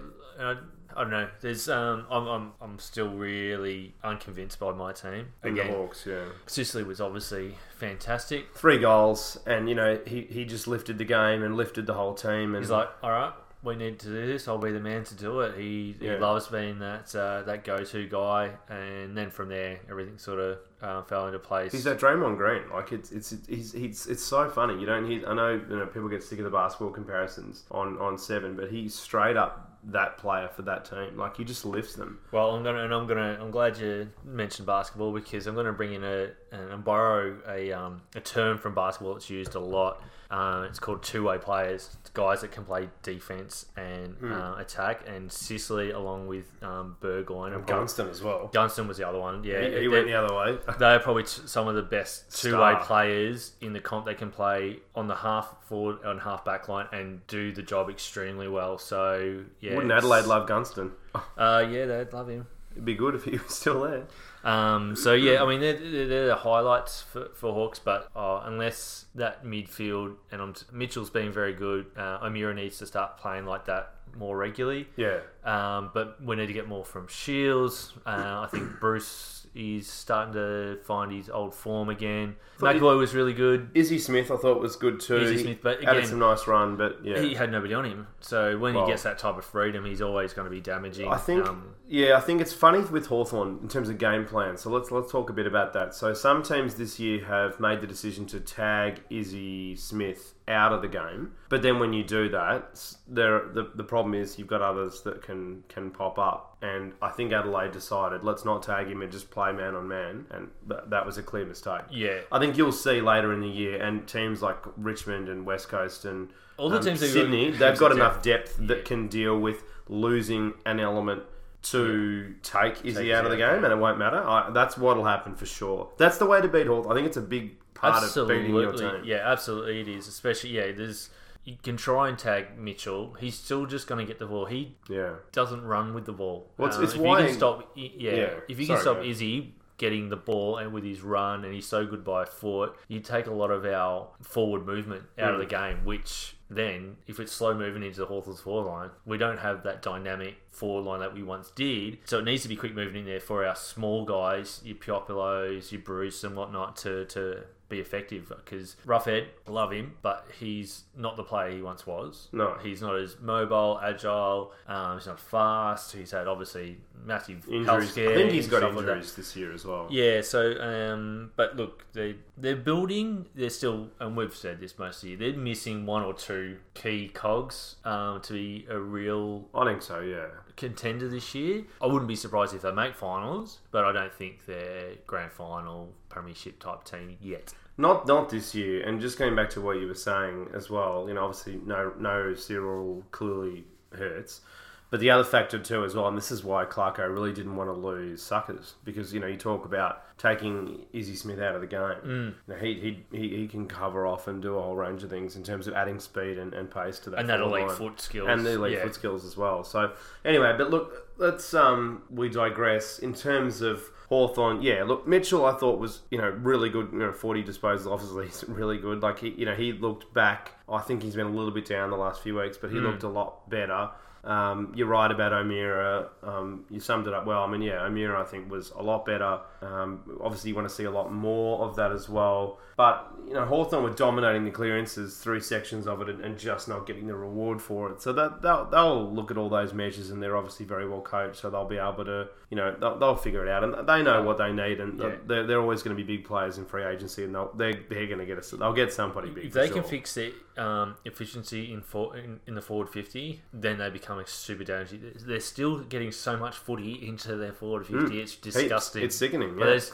I, 0.40 0.56
I 0.96 1.02
don't 1.02 1.10
know. 1.10 1.28
There's 1.42 1.68
um, 1.68 2.06
I'm, 2.10 2.26
I'm 2.26 2.52
I'm 2.60 2.78
still 2.78 3.10
really 3.10 3.94
unconvinced 4.02 4.58
by 4.58 4.72
my 4.72 4.92
team. 4.92 5.26
Again, 5.42 5.68
Hawks, 5.68 6.06
yeah. 6.06 6.24
Sicily 6.46 6.82
was 6.84 7.00
obviously 7.00 7.56
fantastic. 7.76 8.54
Three 8.56 8.78
goals, 8.78 9.38
and 9.46 9.68
you 9.68 9.74
know 9.74 9.98
he, 10.06 10.22
he 10.22 10.44
just 10.44 10.66
lifted 10.66 10.98
the 10.98 11.04
game 11.04 11.42
and 11.42 11.56
lifted 11.56 11.86
the 11.86 11.94
whole 11.94 12.14
team. 12.14 12.54
And 12.54 12.64
He's 12.64 12.70
like, 12.70 12.88
all 13.02 13.10
right, 13.10 13.32
we 13.62 13.76
need 13.76 13.98
to 14.00 14.06
do 14.06 14.26
this. 14.26 14.48
I'll 14.48 14.58
be 14.58 14.72
the 14.72 14.80
man 14.80 15.04
to 15.04 15.14
do 15.14 15.40
it. 15.40 15.58
He, 15.58 15.96
Yeah. 16.00 16.14
he 16.14 16.18
loves 16.18 16.48
being 16.48 16.78
that 16.80 17.14
uh, 17.14 17.42
that 17.42 17.64
go 17.64 17.84
to 17.84 18.06
guy, 18.08 18.52
and 18.68 19.16
then 19.16 19.30
from 19.30 19.48
there, 19.50 19.78
everything 19.90 20.18
sort 20.18 20.38
of 20.40 20.58
uh, 20.82 21.02
fell 21.02 21.26
into 21.26 21.38
place. 21.38 21.72
He's 21.72 21.84
that 21.84 21.98
Draymond 21.98 22.36
Green. 22.36 22.62
Like 22.72 22.92
it's 22.92 23.12
it's 23.12 23.32
it's 23.48 23.72
he's, 23.72 24.06
it's 24.06 24.22
so 24.24 24.48
funny. 24.48 24.78
You 24.80 24.86
don't 24.86 25.06
hear. 25.08 25.26
I 25.28 25.34
know 25.34 25.52
you 25.68 25.76
know 25.76 25.86
people 25.86 26.08
get 26.08 26.22
sick 26.22 26.38
of 26.38 26.44
the 26.44 26.50
basketball 26.50 26.90
comparisons 26.90 27.64
on 27.70 27.98
on 27.98 28.16
seven, 28.18 28.56
but 28.56 28.70
he's 28.70 28.94
straight 28.94 29.36
up 29.36 29.65
that 29.86 30.18
player 30.18 30.48
for 30.48 30.62
that 30.62 30.84
team. 30.84 31.16
Like 31.16 31.36
he 31.36 31.44
just 31.44 31.64
lifts 31.64 31.94
them. 31.94 32.18
Well, 32.32 32.50
I'm 32.50 32.62
gonna 32.62 32.84
and 32.84 32.92
I'm 32.92 33.06
gonna 33.06 33.38
I'm 33.40 33.50
glad 33.50 33.78
you 33.78 34.08
mentioned 34.24 34.66
basketball 34.66 35.12
because 35.12 35.46
I'm 35.46 35.54
gonna 35.54 35.72
bring 35.72 35.94
in 35.94 36.04
a 36.04 36.30
and 36.52 36.84
borrow 36.84 37.36
a 37.48 37.72
um, 37.72 38.02
a 38.14 38.20
term 38.20 38.58
from 38.58 38.74
basketball 38.74 39.14
that's 39.14 39.30
used 39.30 39.54
a 39.54 39.60
lot. 39.60 40.02
Uh, 40.30 40.66
it's 40.68 40.78
called 40.78 41.02
two 41.02 41.24
way 41.24 41.38
players. 41.38 41.96
It's 42.00 42.10
guys 42.10 42.40
that 42.40 42.50
can 42.52 42.64
play 42.64 42.88
defense 43.02 43.66
and 43.76 44.16
uh, 44.24 44.56
attack. 44.58 45.02
And 45.06 45.30
Sicily, 45.30 45.90
along 45.90 46.26
with 46.26 46.46
um, 46.62 46.96
Burgoyne 47.00 47.52
and 47.52 47.66
probably- 47.66 47.82
Gunston 47.82 48.08
as 48.10 48.22
well. 48.22 48.50
Gunston 48.52 48.88
was 48.88 48.96
the 48.98 49.08
other 49.08 49.18
one. 49.18 49.44
Yeah, 49.44 49.68
He, 49.68 49.80
he 49.82 49.88
went 49.88 50.06
the 50.06 50.14
other 50.14 50.34
way. 50.34 50.58
they're 50.78 50.98
probably 50.98 51.22
t- 51.24 51.42
some 51.46 51.68
of 51.68 51.74
the 51.76 51.82
best 51.82 52.40
two-way 52.42 52.74
players 52.80 53.52
in 53.60 53.72
the 53.72 53.80
comp. 53.80 54.04
They 54.06 54.14
can 54.14 54.30
play 54.30 54.78
on 54.94 55.06
the 55.06 55.14
half 55.16 55.54
forward 55.66 55.98
and 56.04 56.20
half 56.20 56.44
back 56.44 56.68
line 56.68 56.86
and 56.92 57.24
do 57.26 57.52
the 57.52 57.62
job 57.62 57.88
extremely 57.90 58.48
well. 58.48 58.78
So 58.78 59.44
yeah, 59.60 59.74
Wouldn't 59.76 59.92
Adelaide 59.92 60.24
love 60.26 60.48
Gunston? 60.48 60.90
Uh, 61.36 61.66
yeah, 61.70 61.86
they'd 61.86 62.12
love 62.12 62.28
him. 62.28 62.46
It'd 62.72 62.84
be 62.84 62.94
good 62.94 63.14
if 63.14 63.24
he 63.24 63.32
was 63.38 63.54
still 63.54 63.82
there. 63.82 64.04
Um, 64.46 64.94
so 64.94 65.12
yeah, 65.12 65.42
I 65.42 65.48
mean 65.48 65.60
they're, 65.60 65.74
they're, 65.74 66.06
they're 66.06 66.26
the 66.28 66.36
highlights 66.36 67.02
for, 67.02 67.30
for 67.34 67.52
Hawks, 67.52 67.80
but 67.80 68.08
uh, 68.14 68.42
unless 68.44 69.06
that 69.16 69.44
midfield 69.44 70.14
and 70.30 70.40
I'm, 70.40 70.54
Mitchell's 70.72 71.10
been 71.10 71.32
very 71.32 71.52
good, 71.52 71.86
uh, 71.96 72.20
O'Meara 72.22 72.54
needs 72.54 72.78
to 72.78 72.86
start 72.86 73.18
playing 73.18 73.44
like 73.44 73.64
that 73.66 73.94
more 74.16 74.36
regularly. 74.36 74.86
Yeah. 74.96 75.18
Um, 75.44 75.90
but 75.92 76.22
we 76.24 76.36
need 76.36 76.46
to 76.46 76.52
get 76.52 76.68
more 76.68 76.84
from 76.84 77.08
Shiels. 77.08 77.92
Uh, 78.06 78.46
I 78.46 78.48
think 78.50 78.78
Breust 78.80 79.35
is 79.56 79.88
starting 79.88 80.34
to 80.34 80.78
find 80.84 81.10
his 81.10 81.30
old 81.30 81.54
form 81.54 81.88
again. 81.88 82.36
McEvoy 82.58 82.98
was 82.98 83.14
really 83.14 83.32
good. 83.32 83.70
Izzy 83.74 83.98
Smith, 83.98 84.30
I 84.30 84.36
thought 84.36 84.60
was 84.60 84.76
good 84.76 85.00
too. 85.00 85.16
Izzy 85.16 85.42
Smith, 85.42 85.58
but 85.62 85.78
added 85.82 85.88
again- 85.98 86.06
some 86.10 86.18
nice 86.18 86.46
run, 86.46 86.76
but 86.76 86.98
yeah. 87.02 87.18
He 87.20 87.34
had 87.34 87.50
nobody 87.50 87.74
on 87.74 87.84
him, 87.84 88.06
so 88.20 88.58
when 88.58 88.74
Well- 88.74 88.84
he 88.86 88.92
gets 88.92 89.02
that 89.04 89.18
type 89.18 89.36
of 89.38 89.44
freedom, 89.44 89.84
he's 89.84 90.02
always 90.02 90.32
going 90.32 90.44
to 90.46 90.50
be 90.50 90.60
damaging. 90.60 91.08
I 91.08 91.16
think, 91.16 91.46
Um, 91.46 91.74
yeah, 91.88 92.16
I 92.16 92.20
think 92.20 92.40
it's 92.40 92.52
funny 92.52 92.80
with 92.80 93.06
Hawthorn 93.06 93.58
in 93.62 93.68
terms 93.68 93.88
of 93.88 93.98
game 93.98 94.24
plan. 94.26 94.56
So 94.56 94.70
let's 94.70 94.90
let's 94.90 95.10
talk 95.10 95.30
a 95.30 95.32
bit 95.32 95.46
about 95.46 95.72
that. 95.72 95.94
So 95.94 96.12
some 96.12 96.42
teams 96.42 96.74
this 96.74 97.00
year 97.00 97.24
have 97.24 97.58
made 97.58 97.80
the 97.80 97.86
decision 97.86 98.26
to 98.26 98.40
tag 98.40 99.00
Izzy 99.10 99.74
Smith 99.76 100.34
out 100.48 100.72
of 100.72 100.80
the 100.80 100.88
game, 100.88 101.32
but 101.48 101.60
then 101.62 101.80
when 101.80 101.92
you 101.92 102.04
do 102.04 102.28
that, 102.28 102.78
there 103.08 103.48
the, 103.52 103.70
the 103.74 103.82
problem 103.82 104.14
is 104.14 104.38
you've 104.38 104.46
got 104.46 104.62
others 104.62 105.02
that 105.02 105.20
can 105.22 105.64
can 105.68 105.90
pop 105.90 106.18
up, 106.20 106.56
and 106.62 106.92
I 107.02 107.08
think 107.10 107.32
Adelaide 107.32 107.72
decided 107.72 108.22
let's 108.22 108.44
not 108.44 108.62
tag 108.62 108.86
him 108.86 109.02
and 109.02 109.10
just 109.10 109.30
play 109.30 109.50
man 109.52 109.74
on 109.74 109.88
man, 109.88 110.26
and 110.30 110.48
th- 110.68 110.82
that 110.88 111.04
was 111.04 111.18
a 111.18 111.22
clear 111.24 111.44
mistake. 111.44 111.82
yeah, 111.90 112.20
I 112.30 112.38
think 112.38 112.56
you'll 112.56 112.70
see 112.70 113.00
later 113.00 113.32
in 113.32 113.40
the 113.40 113.48
year, 113.48 113.82
and 113.82 114.06
teams 114.06 114.40
like 114.40 114.58
Richmond 114.76 115.28
and 115.28 115.44
West 115.44 115.68
Coast 115.68 116.04
and 116.04 116.30
All 116.58 116.70
the 116.70 116.78
um, 116.78 116.84
teams 116.84 117.00
Sydney, 117.00 117.50
got 117.50 117.58
they've 117.58 117.78
got 117.78 117.90
enough 117.92 118.22
depth 118.22 118.56
Yeah. 118.60 118.66
that 118.68 118.84
can 118.84 119.08
deal 119.08 119.36
with 119.38 119.64
losing 119.88 120.54
an 120.64 120.78
element 120.78 121.22
to 121.62 122.34
take 122.44 122.84
Izzy 122.84 123.12
out 123.12 123.24
of 123.24 123.32
the 123.32 123.36
game, 123.36 123.64
and 123.64 123.72
it 123.72 123.76
won't 123.78 123.98
matter. 123.98 124.18
I, 124.22 124.50
that's 124.50 124.78
what'll 124.78 125.04
happen 125.04 125.34
for 125.34 125.46
sure. 125.46 125.90
That's 125.98 126.18
the 126.18 126.26
way 126.26 126.40
to 126.40 126.46
beat 126.46 126.68
Hawthorn. 126.68 126.92
I 126.92 126.94
think 126.94 127.08
it's 127.08 127.16
a 127.16 127.20
big 127.22 127.56
part 127.76 128.02
of 128.16 128.28
beating 128.28 128.54
your 128.54 128.72
team. 128.72 129.02
Yeah, 129.04 129.22
absolutely 129.30 129.80
it 129.80 129.88
is. 129.88 130.08
Especially 130.08 130.50
yeah, 130.50 130.72
there's 130.72 131.10
you 131.44 131.56
can 131.62 131.76
try 131.76 132.08
and 132.08 132.18
tag 132.18 132.58
Mitchell. 132.58 133.14
He's 133.20 133.36
still 133.36 133.66
just 133.66 133.86
going 133.86 134.04
to 134.04 134.06
get 134.06 134.18
the 134.18 134.26
ball. 134.26 134.46
He 134.46 134.74
Yeah. 134.88 135.14
doesn't 135.30 135.62
run 135.64 135.94
with 135.94 136.04
the 136.04 136.12
ball. 136.12 136.50
Well, 136.56 136.66
it's- 136.68 136.80
Uh, 136.80 136.84
it's 136.84 136.94
if 136.94 137.00
why- 137.00 137.20
you 137.20 137.26
can 137.26 137.34
stop, 137.36 137.70
yeah, 137.76 137.88
Yeah, 138.12 138.30
if 138.48 138.58
you 138.58 138.66
sorry, 138.66 138.76
can 138.78 138.82
stop 138.82 138.94
go 138.96 139.00
ahead. 139.02 139.10
Izzy 139.12 139.54
getting 139.78 140.08
the 140.08 140.16
ball 140.16 140.56
and 140.56 140.72
with 140.72 140.82
his 140.82 141.02
run, 141.02 141.44
and 141.44 141.54
he's 141.54 141.66
so 141.66 141.86
good 141.86 142.02
by 142.02 142.24
foot, 142.24 142.74
you 142.88 142.98
take 142.98 143.26
a 143.28 143.30
lot 143.30 143.50
of 143.52 143.64
our 143.64 144.08
forward 144.22 144.66
movement 144.66 145.04
out 145.18 145.30
Mm. 145.30 145.34
of 145.34 145.38
the 145.38 145.46
game. 145.46 145.84
Which 145.84 146.34
then, 146.50 146.96
if 147.06 147.20
it's 147.20 147.30
slow 147.32 147.54
moving 147.54 147.82
into 147.84 148.00
the 148.00 148.06
Hawthorns 148.06 148.40
forward 148.40 148.68
line, 148.68 148.90
we 149.04 149.16
don't 149.18 149.38
have 149.38 149.62
that 149.64 149.82
dynamic 149.82 150.36
forward 150.50 150.82
line 150.88 150.98
that 151.00 151.14
we 151.14 151.22
once 151.22 151.50
did. 151.52 151.98
So 152.06 152.18
it 152.18 152.24
needs 152.24 152.42
to 152.42 152.48
be 152.48 152.56
quick 152.56 152.74
moving 152.74 152.96
in 153.02 153.04
there 153.06 153.20
for 153.20 153.46
our 153.46 153.54
small 153.54 154.04
guys, 154.04 154.62
your 154.64 154.76
Puopolos, 154.76 155.70
your 155.70 155.82
Breust, 155.82 156.24
and 156.24 156.34
whatnot 156.36 156.76
to 156.78 157.04
to 157.04 157.44
be 157.68 157.80
effective 157.80 158.32
because 158.44 158.76
Roughead, 158.86 159.26
love 159.48 159.72
him, 159.72 159.94
but 160.02 160.26
he's 160.38 160.84
not 160.96 161.16
the 161.16 161.24
player 161.24 161.50
he 161.50 161.62
once 161.62 161.86
was. 161.86 162.28
No. 162.32 162.56
He's 162.62 162.80
not 162.80 162.96
as 162.96 163.16
mobile, 163.20 163.80
agile. 163.82 164.52
Um, 164.68 164.98
he's 164.98 165.06
not 165.06 165.18
fast. 165.18 165.92
He's 165.92 166.12
had 166.12 166.28
obviously 166.28 166.78
massive 167.04 167.44
health 167.44 167.54
Injuries. 167.54 167.98
I 167.98 168.14
think 168.14 168.32
he's 168.32 168.46
got 168.46 168.58
stuff 168.58 168.74
like 168.74 168.84
injuries 168.86 169.14
this 169.14 169.34
year 169.36 169.52
as 169.52 169.64
well. 169.64 169.88
Yeah, 169.90 170.20
so 170.20 170.60
um, 170.60 171.32
but 171.36 171.56
look, 171.56 171.84
they 171.92 172.16
they're 172.36 172.56
building. 172.56 173.26
They're 173.34 173.50
still, 173.50 173.88
and 173.98 174.16
we've 174.16 174.34
said 174.34 174.60
this 174.60 174.78
most 174.78 174.96
of 174.98 175.02
the 175.02 175.08
year. 175.08 175.18
They're 175.18 175.40
missing 175.40 175.86
one 175.86 176.02
or 176.02 176.14
two 176.14 176.58
key 176.74 177.08
cogs 177.08 177.76
um, 177.84 178.20
to 178.22 178.32
be 178.32 178.66
a 178.70 178.78
real 178.78 179.48
I 179.54 179.64
think 179.64 179.82
so. 179.82 180.00
Yeah. 180.00 180.26
contender 180.56 181.08
this 181.08 181.34
year. 181.34 181.64
I 181.82 181.86
wouldn't 181.86 182.08
be 182.08 182.16
surprised 182.16 182.54
if 182.54 182.62
they 182.62 182.72
make 182.72 182.94
finals, 182.94 183.58
but 183.72 183.84
I 183.84 183.92
don't 183.92 184.14
think 184.14 184.46
they're 184.46 184.92
grand 185.06 185.32
final 185.32 185.92
premiership 186.16 186.58
type 186.58 186.84
team 186.84 187.16
yet. 187.20 187.52
Not 187.76 188.06
not 188.06 188.30
this 188.30 188.54
year. 188.54 188.82
And 188.86 189.00
just 189.00 189.18
going 189.18 189.36
back 189.36 189.50
to 189.50 189.60
what 189.60 189.78
you 189.78 189.86
were 189.86 189.94
saying 189.94 190.48
as 190.54 190.70
well, 190.70 191.06
you 191.08 191.14
know, 191.14 191.24
obviously 191.24 191.60
no 191.64 191.92
no 191.98 192.34
Cyril 192.34 193.04
clearly 193.10 193.64
hurts. 193.92 194.40
But 194.88 195.00
the 195.00 195.10
other 195.10 195.24
factor 195.24 195.58
too 195.58 195.84
as 195.84 195.94
well, 195.96 196.06
and 196.06 196.16
this 196.16 196.30
is 196.30 196.44
why 196.44 196.64
Clarko 196.64 197.08
really 197.12 197.32
didn't 197.32 197.56
want 197.56 197.68
to 197.68 197.72
lose 197.74 198.22
suckers 198.22 198.74
because 198.84 199.12
you 199.12 199.18
know 199.18 199.26
you 199.26 199.36
talk 199.36 199.64
about 199.64 200.02
taking 200.16 200.86
Izzy 200.92 201.16
Smith 201.16 201.40
out 201.40 201.56
of 201.56 201.60
the 201.60 201.66
game. 201.66 201.80
Mm. 201.80 202.34
You 202.46 202.54
know, 202.54 202.56
he, 202.56 202.74
he 203.10 203.18
he 203.18 203.36
he 203.36 203.48
can 203.48 203.66
cover 203.66 204.06
off 204.06 204.28
and 204.28 204.40
do 204.40 204.54
a 204.56 204.62
whole 204.62 204.76
range 204.76 205.02
of 205.02 205.10
things 205.10 205.34
in 205.34 205.42
terms 205.42 205.66
of 205.66 205.74
adding 205.74 205.98
speed 205.98 206.38
and, 206.38 206.54
and 206.54 206.70
pace 206.70 207.00
to 207.00 207.10
that 207.10 207.18
And 207.20 207.28
that 207.28 207.40
elite 207.40 207.66
line. 207.66 207.76
foot 207.76 208.00
skills. 208.00 208.28
and 208.30 208.46
the 208.46 208.52
elite 208.52 208.74
yeah. 208.74 208.82
foot 208.84 208.94
skills 208.94 209.24
as 209.24 209.36
well. 209.36 209.64
So 209.64 209.92
anyway, 210.24 210.54
but 210.56 210.70
look, 210.70 211.08
let's 211.18 211.52
um 211.52 212.02
we 212.08 212.28
digress 212.28 213.00
in 213.00 213.12
terms 213.12 213.62
of 213.62 213.82
Hawthorn. 214.08 214.62
Yeah, 214.62 214.84
look, 214.84 215.04
Mitchell 215.08 215.44
I 215.46 215.54
thought 215.56 215.80
was 215.80 216.02
you 216.12 216.18
know 216.18 216.28
really 216.30 216.70
good. 216.70 216.90
You 216.92 216.98
know, 217.00 217.12
forty 217.12 217.42
disposals, 217.42 217.90
obviously 217.90 218.26
he's 218.26 218.44
really 218.48 218.78
good. 218.78 219.02
Like 219.02 219.18
he 219.18 219.30
you 219.30 219.46
know 219.46 219.54
he 219.56 219.72
looked 219.72 220.14
back. 220.14 220.52
I 220.68 220.78
think 220.80 221.02
he's 221.02 221.16
been 221.16 221.26
a 221.26 221.30
little 221.30 221.50
bit 221.50 221.66
down 221.66 221.90
the 221.90 221.96
last 221.96 222.22
few 222.22 222.36
weeks, 222.38 222.56
but 222.56 222.70
he 222.70 222.78
Hmm. 222.78 222.84
looked 222.86 223.02
a 223.02 223.08
lot 223.08 223.50
better. 223.50 223.90
Um, 224.26 224.72
you're 224.74 224.88
right 224.88 225.10
about 225.10 225.32
O'Meara. 225.32 226.08
Um, 226.22 226.64
you 226.68 226.80
summed 226.80 227.06
it 227.06 227.14
up 227.14 227.26
well. 227.26 227.42
I 227.42 227.46
mean, 227.46 227.62
yeah, 227.62 227.84
O'Meara 227.84 228.20
I 228.20 228.24
think 228.24 228.50
was 228.50 228.70
a 228.72 228.82
lot 228.82 229.06
better. 229.06 229.40
Um, 229.66 230.18
obviously, 230.20 230.50
you 230.50 230.54
want 230.56 230.68
to 230.68 230.74
see 230.74 230.84
a 230.84 230.90
lot 230.90 231.12
more 231.12 231.64
of 231.66 231.76
that 231.76 231.92
as 231.92 232.08
well. 232.08 232.58
But 232.76 233.10
you 233.26 233.32
know, 233.34 233.44
Hawthorn 233.46 233.82
were 233.84 233.90
dominating 233.90 234.44
the 234.44 234.50
clearances 234.50 235.16
through 235.16 235.40
sections 235.40 235.86
of 235.86 236.02
it 236.02 236.08
and, 236.10 236.20
and 236.22 236.38
just 236.38 236.68
not 236.68 236.86
getting 236.86 237.06
the 237.06 237.14
reward 237.14 237.60
for 237.62 237.90
it. 237.90 238.02
So 238.02 238.12
that 238.12 238.42
they'll, 238.42 238.66
they'll 238.66 239.10
look 239.12 239.30
at 239.30 239.38
all 239.38 239.48
those 239.48 239.72
measures 239.72 240.10
and 240.10 240.22
they're 240.22 240.36
obviously 240.36 240.66
very 240.66 240.86
well 240.86 241.00
coached. 241.00 241.36
So 241.40 241.48
they'll 241.48 241.64
be 241.64 241.78
able 241.78 242.04
to, 242.04 242.28
you 242.50 242.56
know, 242.56 242.76
they'll, 242.78 242.98
they'll 242.98 243.16
figure 243.16 243.44
it 243.46 243.50
out 243.50 243.64
and 243.64 243.88
they 243.88 244.02
know 244.02 244.22
what 244.22 244.36
they 244.36 244.52
need. 244.52 244.78
And 244.80 245.00
Yeah. 245.00 245.14
they're, 245.26 245.46
they're 245.46 245.60
always 245.60 245.82
going 245.82 245.96
to 245.96 246.02
be 246.04 246.16
big 246.16 246.26
players 246.26 246.58
in 246.58 246.66
free 246.66 246.84
agency 246.84 247.24
and 247.24 247.34
they'll, 247.34 247.50
they're, 247.54 247.80
they're 247.88 248.06
going 248.06 248.18
to 248.18 248.26
get 248.26 248.36
us. 248.38 248.50
They'll 248.50 248.74
get 248.74 248.92
somebody 248.92 249.30
big. 249.30 249.46
If 249.46 249.52
they 249.54 249.70
can 249.70 249.82
fix 249.82 250.14
their 250.14 250.32
um, 250.58 250.96
efficiency 251.06 251.72
in, 251.72 251.80
for, 251.80 252.16
in 252.16 252.40
in 252.46 252.54
the 252.54 252.62
forward 252.62 252.88
fifty, 252.88 253.42
then 253.52 253.78
they 253.78 253.90
become 253.90 254.18
a 254.18 254.26
super 254.26 254.64
dangerous. 254.64 255.22
They're 255.22 255.40
still 255.40 255.80
getting 255.80 256.12
so 256.12 256.36
much 256.36 256.56
footy 256.56 257.06
into 257.06 257.36
their 257.36 257.52
forward 257.52 257.86
fifty. 257.86 258.20
It's 258.20 258.32
Heaps. 258.32 258.54
disgusting. 258.56 259.02
It's 259.02 259.16
sickening. 259.16 259.55
But 259.58 259.66
there's, 259.66 259.92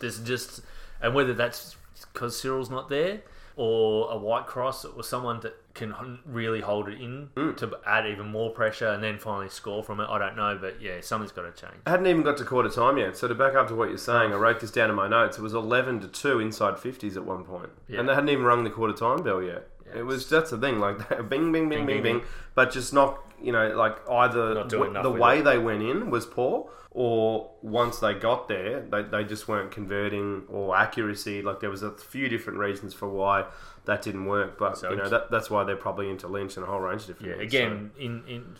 there's 0.00 0.18
just, 0.20 0.62
and 1.00 1.14
whether 1.14 1.34
that's 1.34 1.76
because 2.12 2.40
Cyril's 2.40 2.70
not 2.70 2.88
there, 2.88 3.20
or 3.56 4.10
a 4.10 4.16
white 4.16 4.46
cross 4.46 4.84
or 4.86 5.02
someone 5.02 5.40
that 5.40 5.54
can 5.74 6.18
really 6.24 6.60
hold 6.60 6.88
it 6.88 6.98
in 7.00 7.28
Mm. 7.36 7.56
to 7.58 7.78
add 7.84 8.06
even 8.06 8.26
more 8.28 8.50
pressure 8.50 8.88
and 8.88 9.02
then 9.04 9.18
finally 9.18 9.48
score 9.50 9.82
from 9.84 10.00
it. 10.00 10.06
I 10.08 10.18
don't 10.18 10.34
know, 10.36 10.56
but 10.58 10.80
yeah, 10.80 11.00
something's 11.02 11.32
got 11.32 11.42
to 11.42 11.52
change. 11.66 11.76
I 11.86 11.90
hadn't 11.90 12.06
even 12.06 12.22
got 12.22 12.38
to 12.38 12.44
quarter 12.44 12.70
time 12.70 12.96
yet. 12.96 13.16
So 13.16 13.28
to 13.28 13.34
back 13.34 13.54
up 13.54 13.68
to 13.68 13.74
what 13.74 13.88
you're 13.90 13.98
saying, 13.98 14.32
I 14.32 14.36
wrote 14.36 14.60
this 14.60 14.70
down 14.70 14.88
in 14.88 14.96
my 14.96 15.08
notes. 15.08 15.36
It 15.38 15.42
was 15.42 15.52
11 15.52 16.00
to 16.00 16.08
2 16.08 16.40
inside 16.40 16.74
50s 16.74 17.16
at 17.16 17.24
one 17.24 17.44
point. 17.44 17.68
Yeah. 17.86 18.00
And 18.00 18.08
they 18.08 18.14
hadn't 18.14 18.30
even 18.30 18.44
rung 18.44 18.64
the 18.64 18.70
quarter 18.70 18.94
time 18.94 19.22
bell 19.22 19.42
yet. 19.42 19.68
Yeah, 19.86 19.98
it 20.00 20.06
was 20.06 20.28
that's 20.28 20.50
the 20.50 20.58
thing, 20.58 20.78
like 20.78 21.06
bing, 21.28 21.52
bing, 21.52 21.52
bing, 21.52 21.68
bing, 21.68 21.86
bing, 21.86 21.86
bing, 21.86 22.02
bing. 22.02 22.22
but 22.54 22.72
just 22.72 22.94
not, 22.94 23.18
you 23.42 23.52
know, 23.52 23.68
like 23.76 23.96
either 24.08 24.54
w- 24.64 25.02
the 25.02 25.10
way 25.10 25.38
it. 25.40 25.42
they 25.44 25.58
went 25.58 25.82
in 25.82 26.10
was 26.10 26.26
poor, 26.26 26.70
or 26.90 27.50
once 27.62 27.98
they 27.98 28.14
got 28.14 28.48
there, 28.48 28.80
they, 28.80 29.02
they 29.02 29.24
just 29.24 29.46
weren't 29.48 29.70
converting 29.70 30.44
or 30.48 30.76
accuracy. 30.76 31.42
Like 31.42 31.60
there 31.60 31.70
was 31.70 31.82
a 31.82 31.92
few 31.92 32.28
different 32.28 32.58
reasons 32.58 32.94
for 32.94 33.08
why 33.08 33.46
that 33.84 34.02
didn't 34.02 34.26
work, 34.26 34.58
but 34.58 34.78
So 34.78 34.90
you 34.90 34.96
know 34.96 35.08
that, 35.08 35.30
that's 35.30 35.50
why 35.50 35.64
they're 35.64 35.76
probably 35.76 36.10
into 36.10 36.26
Lynch 36.28 36.56
and 36.56 36.64
a 36.64 36.68
whole 36.68 36.80
range 36.80 37.02
of 37.02 37.08
different. 37.08 37.30
Yeah, 37.32 37.38
things, 37.38 37.52
again, 37.54 37.90
in, 37.98 38.24
in 38.26 38.56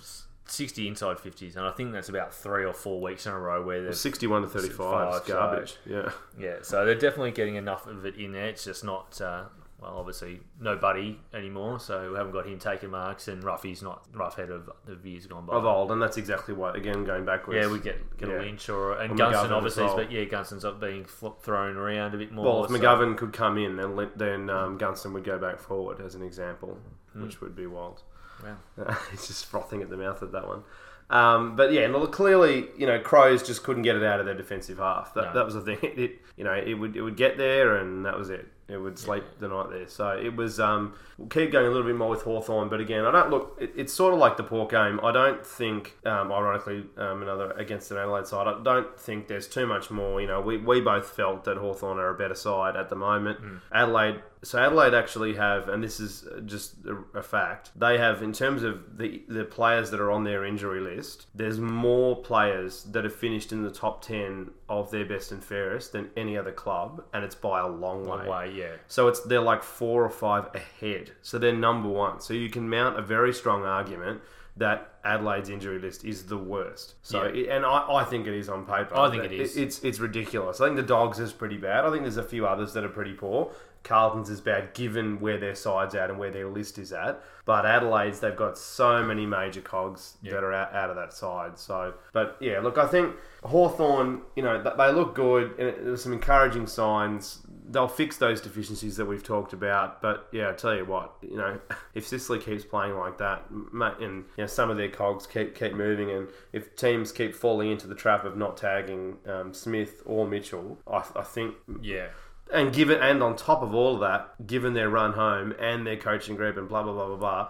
60 0.47 0.89
inside 0.89 1.17
50s, 1.19 1.57
and 1.57 1.65
I 1.67 1.71
think 1.71 1.93
that's 1.93 2.09
about 2.09 2.35
three 2.35 2.65
or 2.65 2.73
four 2.73 3.01
weeks 3.01 3.27
in 3.27 3.33
a 3.33 3.39
row 3.39 3.63
where 3.63 3.79
so 3.79 3.83
there's 3.85 4.01
61 4.01 4.43
to 4.43 4.49
35 4.49 4.71
is 4.71 4.77
Five, 4.77 5.27
so- 5.27 5.33
garbage. 5.33 5.77
Yeah. 5.87 6.11
Yeah, 6.39 6.57
so 6.63 6.85
they're 6.85 6.95
definitely 6.95 7.33
getting 7.33 7.55
enough 7.57 7.87
of 7.87 8.05
it 8.07 8.17
in 8.17 8.33
there. 8.33 8.47
It's 8.47 8.65
just 8.65 8.83
not, 8.85 9.21
uh, 9.21 9.45
well, 9.81 9.97
obviously, 9.97 10.41
no 10.61 10.77
Buddy 10.77 11.19
anymore, 11.33 11.81
so 11.81 12.11
we 12.13 12.17
haven't 12.19 12.33
got 12.33 12.47
him 12.47 12.59
taking 12.59 12.91
marks, 12.91 13.29
and 13.29 13.43
Ruffy's 13.43 13.83
not 13.83 14.11
Roughhead 14.13 14.51
of 14.51 14.69
the 15.03 15.11
years 15.11 15.27
gone 15.27 15.47
by. 15.47 15.55
of 15.55 15.65
old, 15.65 15.91
and 15.91 16.01
that's 16.03 16.17
exactly 16.19 16.53
why. 16.55 16.75
Again, 16.75 17.05
going 17.05 17.25
backwards. 17.25 17.65
yeah, 17.65 17.73
we 17.73 17.79
get, 17.79 18.17
get 18.19 18.29
Yeah. 18.29 18.39
a 18.39 18.43
Lynch 18.43 18.69
or 18.69 18.93
and 19.01 19.17
Gunston 19.17 19.53
obviously, 19.53 19.85
well. 19.85 19.97
but 19.97 20.13
yeah, 20.13 20.25
Gunston's 20.25 20.65
up 20.65 20.81
being 20.81 21.05
thrown 21.05 21.77
around 21.77 22.15
a 22.15 22.19
bit 22.19 22.31
more. 22.33 22.45
Well, 22.45 22.65
if 22.65 22.71
so- 22.71 22.77
McGovern 22.79 23.17
could 23.17 23.33
come 23.33 23.57
in, 23.59 23.77
then 23.77 24.11
then 24.17 24.51
um, 24.51 24.77
Gunston 24.79 25.13
would 25.15 25.25
go 25.25 25.39
back 25.39 25.59
forward 25.59 26.01
as 26.01 26.15
an 26.15 26.23
example, 26.23 26.79
Hmm. 27.15 27.23
which 27.23 27.41
would 27.41 27.57
be 27.57 27.67
wild. 27.67 28.03
Wow. 28.43 28.97
He's 29.11 29.27
just 29.27 29.47
frothing 29.47 29.83
at 29.83 29.91
the 29.91 29.97
mouth 29.97 30.23
at 30.23 30.33
that 30.33 30.47
one. 30.47 30.63
Um, 31.11 31.57
but 31.57 31.73
yeah, 31.73 31.89
look, 31.89 32.13
clearly, 32.13 32.69
you 32.79 32.87
know, 32.87 33.01
Crows 33.01 33.43
just 33.43 33.65
couldn't 33.65 33.83
get 33.83 33.97
it 33.97 34.05
out 34.05 34.21
of 34.21 34.27
their 34.27 34.35
defensive 34.37 34.79
half. 34.79 35.13
That, 35.15 35.25
No. 35.25 35.33
that 35.35 35.45
was 35.45 35.55
the 35.55 35.61
thing. 35.63 35.79
It, 35.83 35.99
it, 35.99 36.19
you 36.37 36.45
know, 36.45 36.53
it 36.53 36.75
would 36.75 36.95
it 36.97 37.03
would 37.03 37.17
get 37.17 37.37
there, 37.37 37.77
and 37.77 38.07
that 38.07 38.17
was 38.17 38.31
it. 38.31 38.47
It 38.71 38.79
would 38.79 38.99
sleep 38.99 39.25
the 39.39 39.49
night 39.49 39.71
there. 39.71 39.89
So 39.89 40.11
it 40.11 40.37
was. 40.37 40.61
Um, 40.61 40.95
we'll 41.19 41.29
keep 41.29 41.53
going 41.53 41.67
a 41.67 41.71
little 41.71 41.87
bit 41.87 41.97
more 41.97 42.11
with 42.11 42.23
Hawthorn, 42.23 42.69
but 42.69 42.81
again, 42.81 43.05
I 43.05 43.11
don't 43.11 43.31
look. 43.31 43.57
It, 43.61 43.73
it's 43.77 43.93
sort 43.93 44.15
of 44.15 44.21
like 44.21 44.37
the 44.37 44.45
Port 44.45 44.71
game. 44.71 45.01
I 45.03 45.13
don't 45.13 45.45
think, 45.45 45.97
um, 46.05 46.33
ironically, 46.33 46.85
um, 46.97 47.23
another 47.23 47.51
against 47.53 47.91
an 47.91 47.99
Adelaide 47.99 48.27
side. 48.27 48.47
I 48.47 48.63
don't 48.63 48.99
think 48.99 49.29
there's 49.29 49.49
too 49.49 49.67
much 49.67 49.91
more. 49.91 50.21
You 50.21 50.27
know, 50.27 50.41
we, 50.41 50.57
we 50.59 50.81
both 50.81 51.09
felt 51.11 51.45
that 51.45 51.57
Hawthorn 51.57 51.99
are 51.99 52.11
a 52.11 52.15
better 52.15 52.35
side 52.35 52.77
at 52.77 52.89
the 52.89 52.97
moment. 52.97 53.41
Adelaide. 53.73 54.23
So 54.43 54.59
Adelaide 54.59 54.95
actually 54.95 55.35
have, 55.35 55.69
and 55.69 55.85
this 55.85 56.01
is 56.01 56.25
uh, 56.27 56.41
just 56.41 56.77
a, 56.87 57.19
a 57.19 57.23
fact. 57.23 57.71
They 57.77 57.99
have, 57.99 58.23
in 58.23 58.33
terms 58.33 58.63
of 58.63 58.97
the 58.97 59.23
the 59.29 59.45
players 59.45 59.91
that 59.91 60.01
are 60.01 60.11
on 60.11 60.25
their 60.25 60.45
injury 60.47 60.81
list, 60.81 61.27
there's 61.35 61.61
more 61.61 62.17
players 62.17 62.85
that 62.85 63.05
have 63.05 63.15
finished 63.15 63.53
in 63.53 63.63
the 63.63 63.71
top 63.71 64.03
ten 64.03 64.51
of 64.69 64.91
their 64.91 65.05
best 65.05 65.31
and 65.31 65.45
fairest 65.45 65.93
than 65.93 66.09
any 66.17 66.39
other 66.39 66.53
club, 66.53 67.05
and 67.13 67.23
it's 67.23 67.35
by 67.35 67.61
a 67.61 67.69
long, 67.69 68.05
Long 68.05 68.27
way, 68.27 68.53
yeah. 68.55 68.77
so 68.87 69.09
it's 69.09 69.21
they're 69.21 69.41
like 69.43 69.63
four 69.63 70.03
or 70.05 70.11
five 70.11 70.49
ahead. 70.55 71.11
So 71.21 71.39
they're 71.39 71.53
number 71.55 71.89
one. 71.91 72.21
So 72.21 72.33
you 72.33 72.49
can 72.49 72.69
mount 72.71 72.99
a 72.99 73.03
very 73.03 73.35
strong 73.35 73.65
argument 73.65 74.23
that 74.57 74.95
Adelaide's 75.05 75.49
injury 75.49 75.79
list 75.79 76.05
is 76.05 76.27
the 76.27 76.37
worst. 76.37 76.95
So 77.03 77.23
Yeah. 77.25 77.29
it, 77.31 77.49
and 77.49 77.65
I, 77.65 77.87
I 78.01 78.05
think 78.05 78.27
it 78.27 78.35
is 78.35 78.49
on 78.49 78.67
paper. 78.67 78.95
I 78.97 79.09
think 79.11 79.25
it 79.25 79.33
is. 79.33 79.57
It's 79.57 79.79
it's 79.85 80.01
ridiculous. 80.01 80.61
I 80.61 80.67
think 80.67 80.77
the 80.77 80.83
Dogs 80.83 81.19
is 81.19 81.33
pretty 81.33 81.57
bad. 81.57 81.85
I 81.85 81.91
think 81.91 82.03
there's 82.03 82.17
a 82.17 82.23
few 82.23 82.47
others 82.47 82.73
that 82.75 82.85
are 82.85 82.89
pretty 82.89 83.13
poor. 83.15 83.51
Carlton's 83.83 84.31
is 84.31 84.41
bad 84.41 84.75
given 84.75 85.21
where 85.21 85.39
their 85.39 85.55
side's 85.55 85.95
at 85.95 86.11
and 86.11 86.19
where 86.19 86.31
their 86.31 86.49
list 86.49 86.79
is 86.79 86.93
at. 86.93 87.23
But 87.45 87.67
Adelaide's 87.67 88.21
they've 88.21 88.37
got 88.37 88.57
so 88.59 89.03
many 89.03 89.27
major 89.27 89.61
cogs 89.61 90.17
that 90.23 90.45
are 90.45 90.53
out, 90.53 90.73
out 90.75 90.91
of 90.91 90.97
that 90.97 91.13
side. 91.13 91.59
So, 91.59 91.95
but 92.13 92.37
yeah, 92.41 92.61
look, 92.61 92.79
I 92.79 92.87
think 92.87 93.17
Hawthorn, 93.43 94.21
you 94.37 94.43
know, 94.43 94.63
they 94.63 94.93
look 94.93 95.15
good. 95.15 95.59
And 95.59 95.87
there's 95.87 96.03
some 96.03 96.13
encouraging 96.13 96.67
signs. 96.67 97.41
They'll 97.69 97.89
fix 97.89 98.19
those 98.19 98.41
deficiencies 98.41 98.97
that 98.97 99.07
we've 99.07 99.23
talked 99.23 99.53
about. 99.53 100.03
But 100.03 100.29
yeah, 100.33 100.51
I 100.51 100.53
tell 100.53 100.77
you 100.77 100.85
what, 100.85 101.15
you 101.23 101.37
know, 101.37 101.59
if 101.95 102.07
Sicily 102.07 102.39
keeps 102.39 102.65
playing 102.65 102.97
like 102.97 103.19
that, 103.19 103.45
and 103.51 104.25
you 104.37 104.45
know 104.45 104.47
some 104.47 104.71
of 104.71 104.77
their 104.77 104.91
cogs 104.91 105.27
keep 105.27 105.55
keep 105.55 105.73
moving, 105.73 106.11
and 106.11 106.29
if 106.53 106.77
teams 106.77 107.11
keep 107.13 107.35
falling 107.35 107.71
into 107.71 107.87
the 107.87 107.95
trap 107.95 108.25
of 108.25 108.37
not 108.37 108.57
tagging 108.57 109.17
um, 109.27 109.55
Smith 109.55 110.03
or 110.05 110.27
Mitchell, 110.27 110.79
I, 110.87 111.03
I 111.17 111.23
think 111.23 111.55
Yeah. 111.81 112.09
And 112.53 112.73
given 112.73 112.99
and 113.01 113.23
on 113.23 113.37
top 113.37 113.63
of 113.63 113.75
all 113.75 113.95
of 113.95 114.01
that, 114.01 114.47
given 114.47 114.75
their 114.75 114.89
run 114.89 115.13
home 115.13 115.55
and 115.59 115.87
their 115.87 115.97
coaching 115.97 116.37
group 116.37 116.57
and 116.57 116.69
blah 116.69 116.83
blah 116.83 116.93
blah 116.93 117.07
blah 117.09 117.17
blah, 117.17 117.49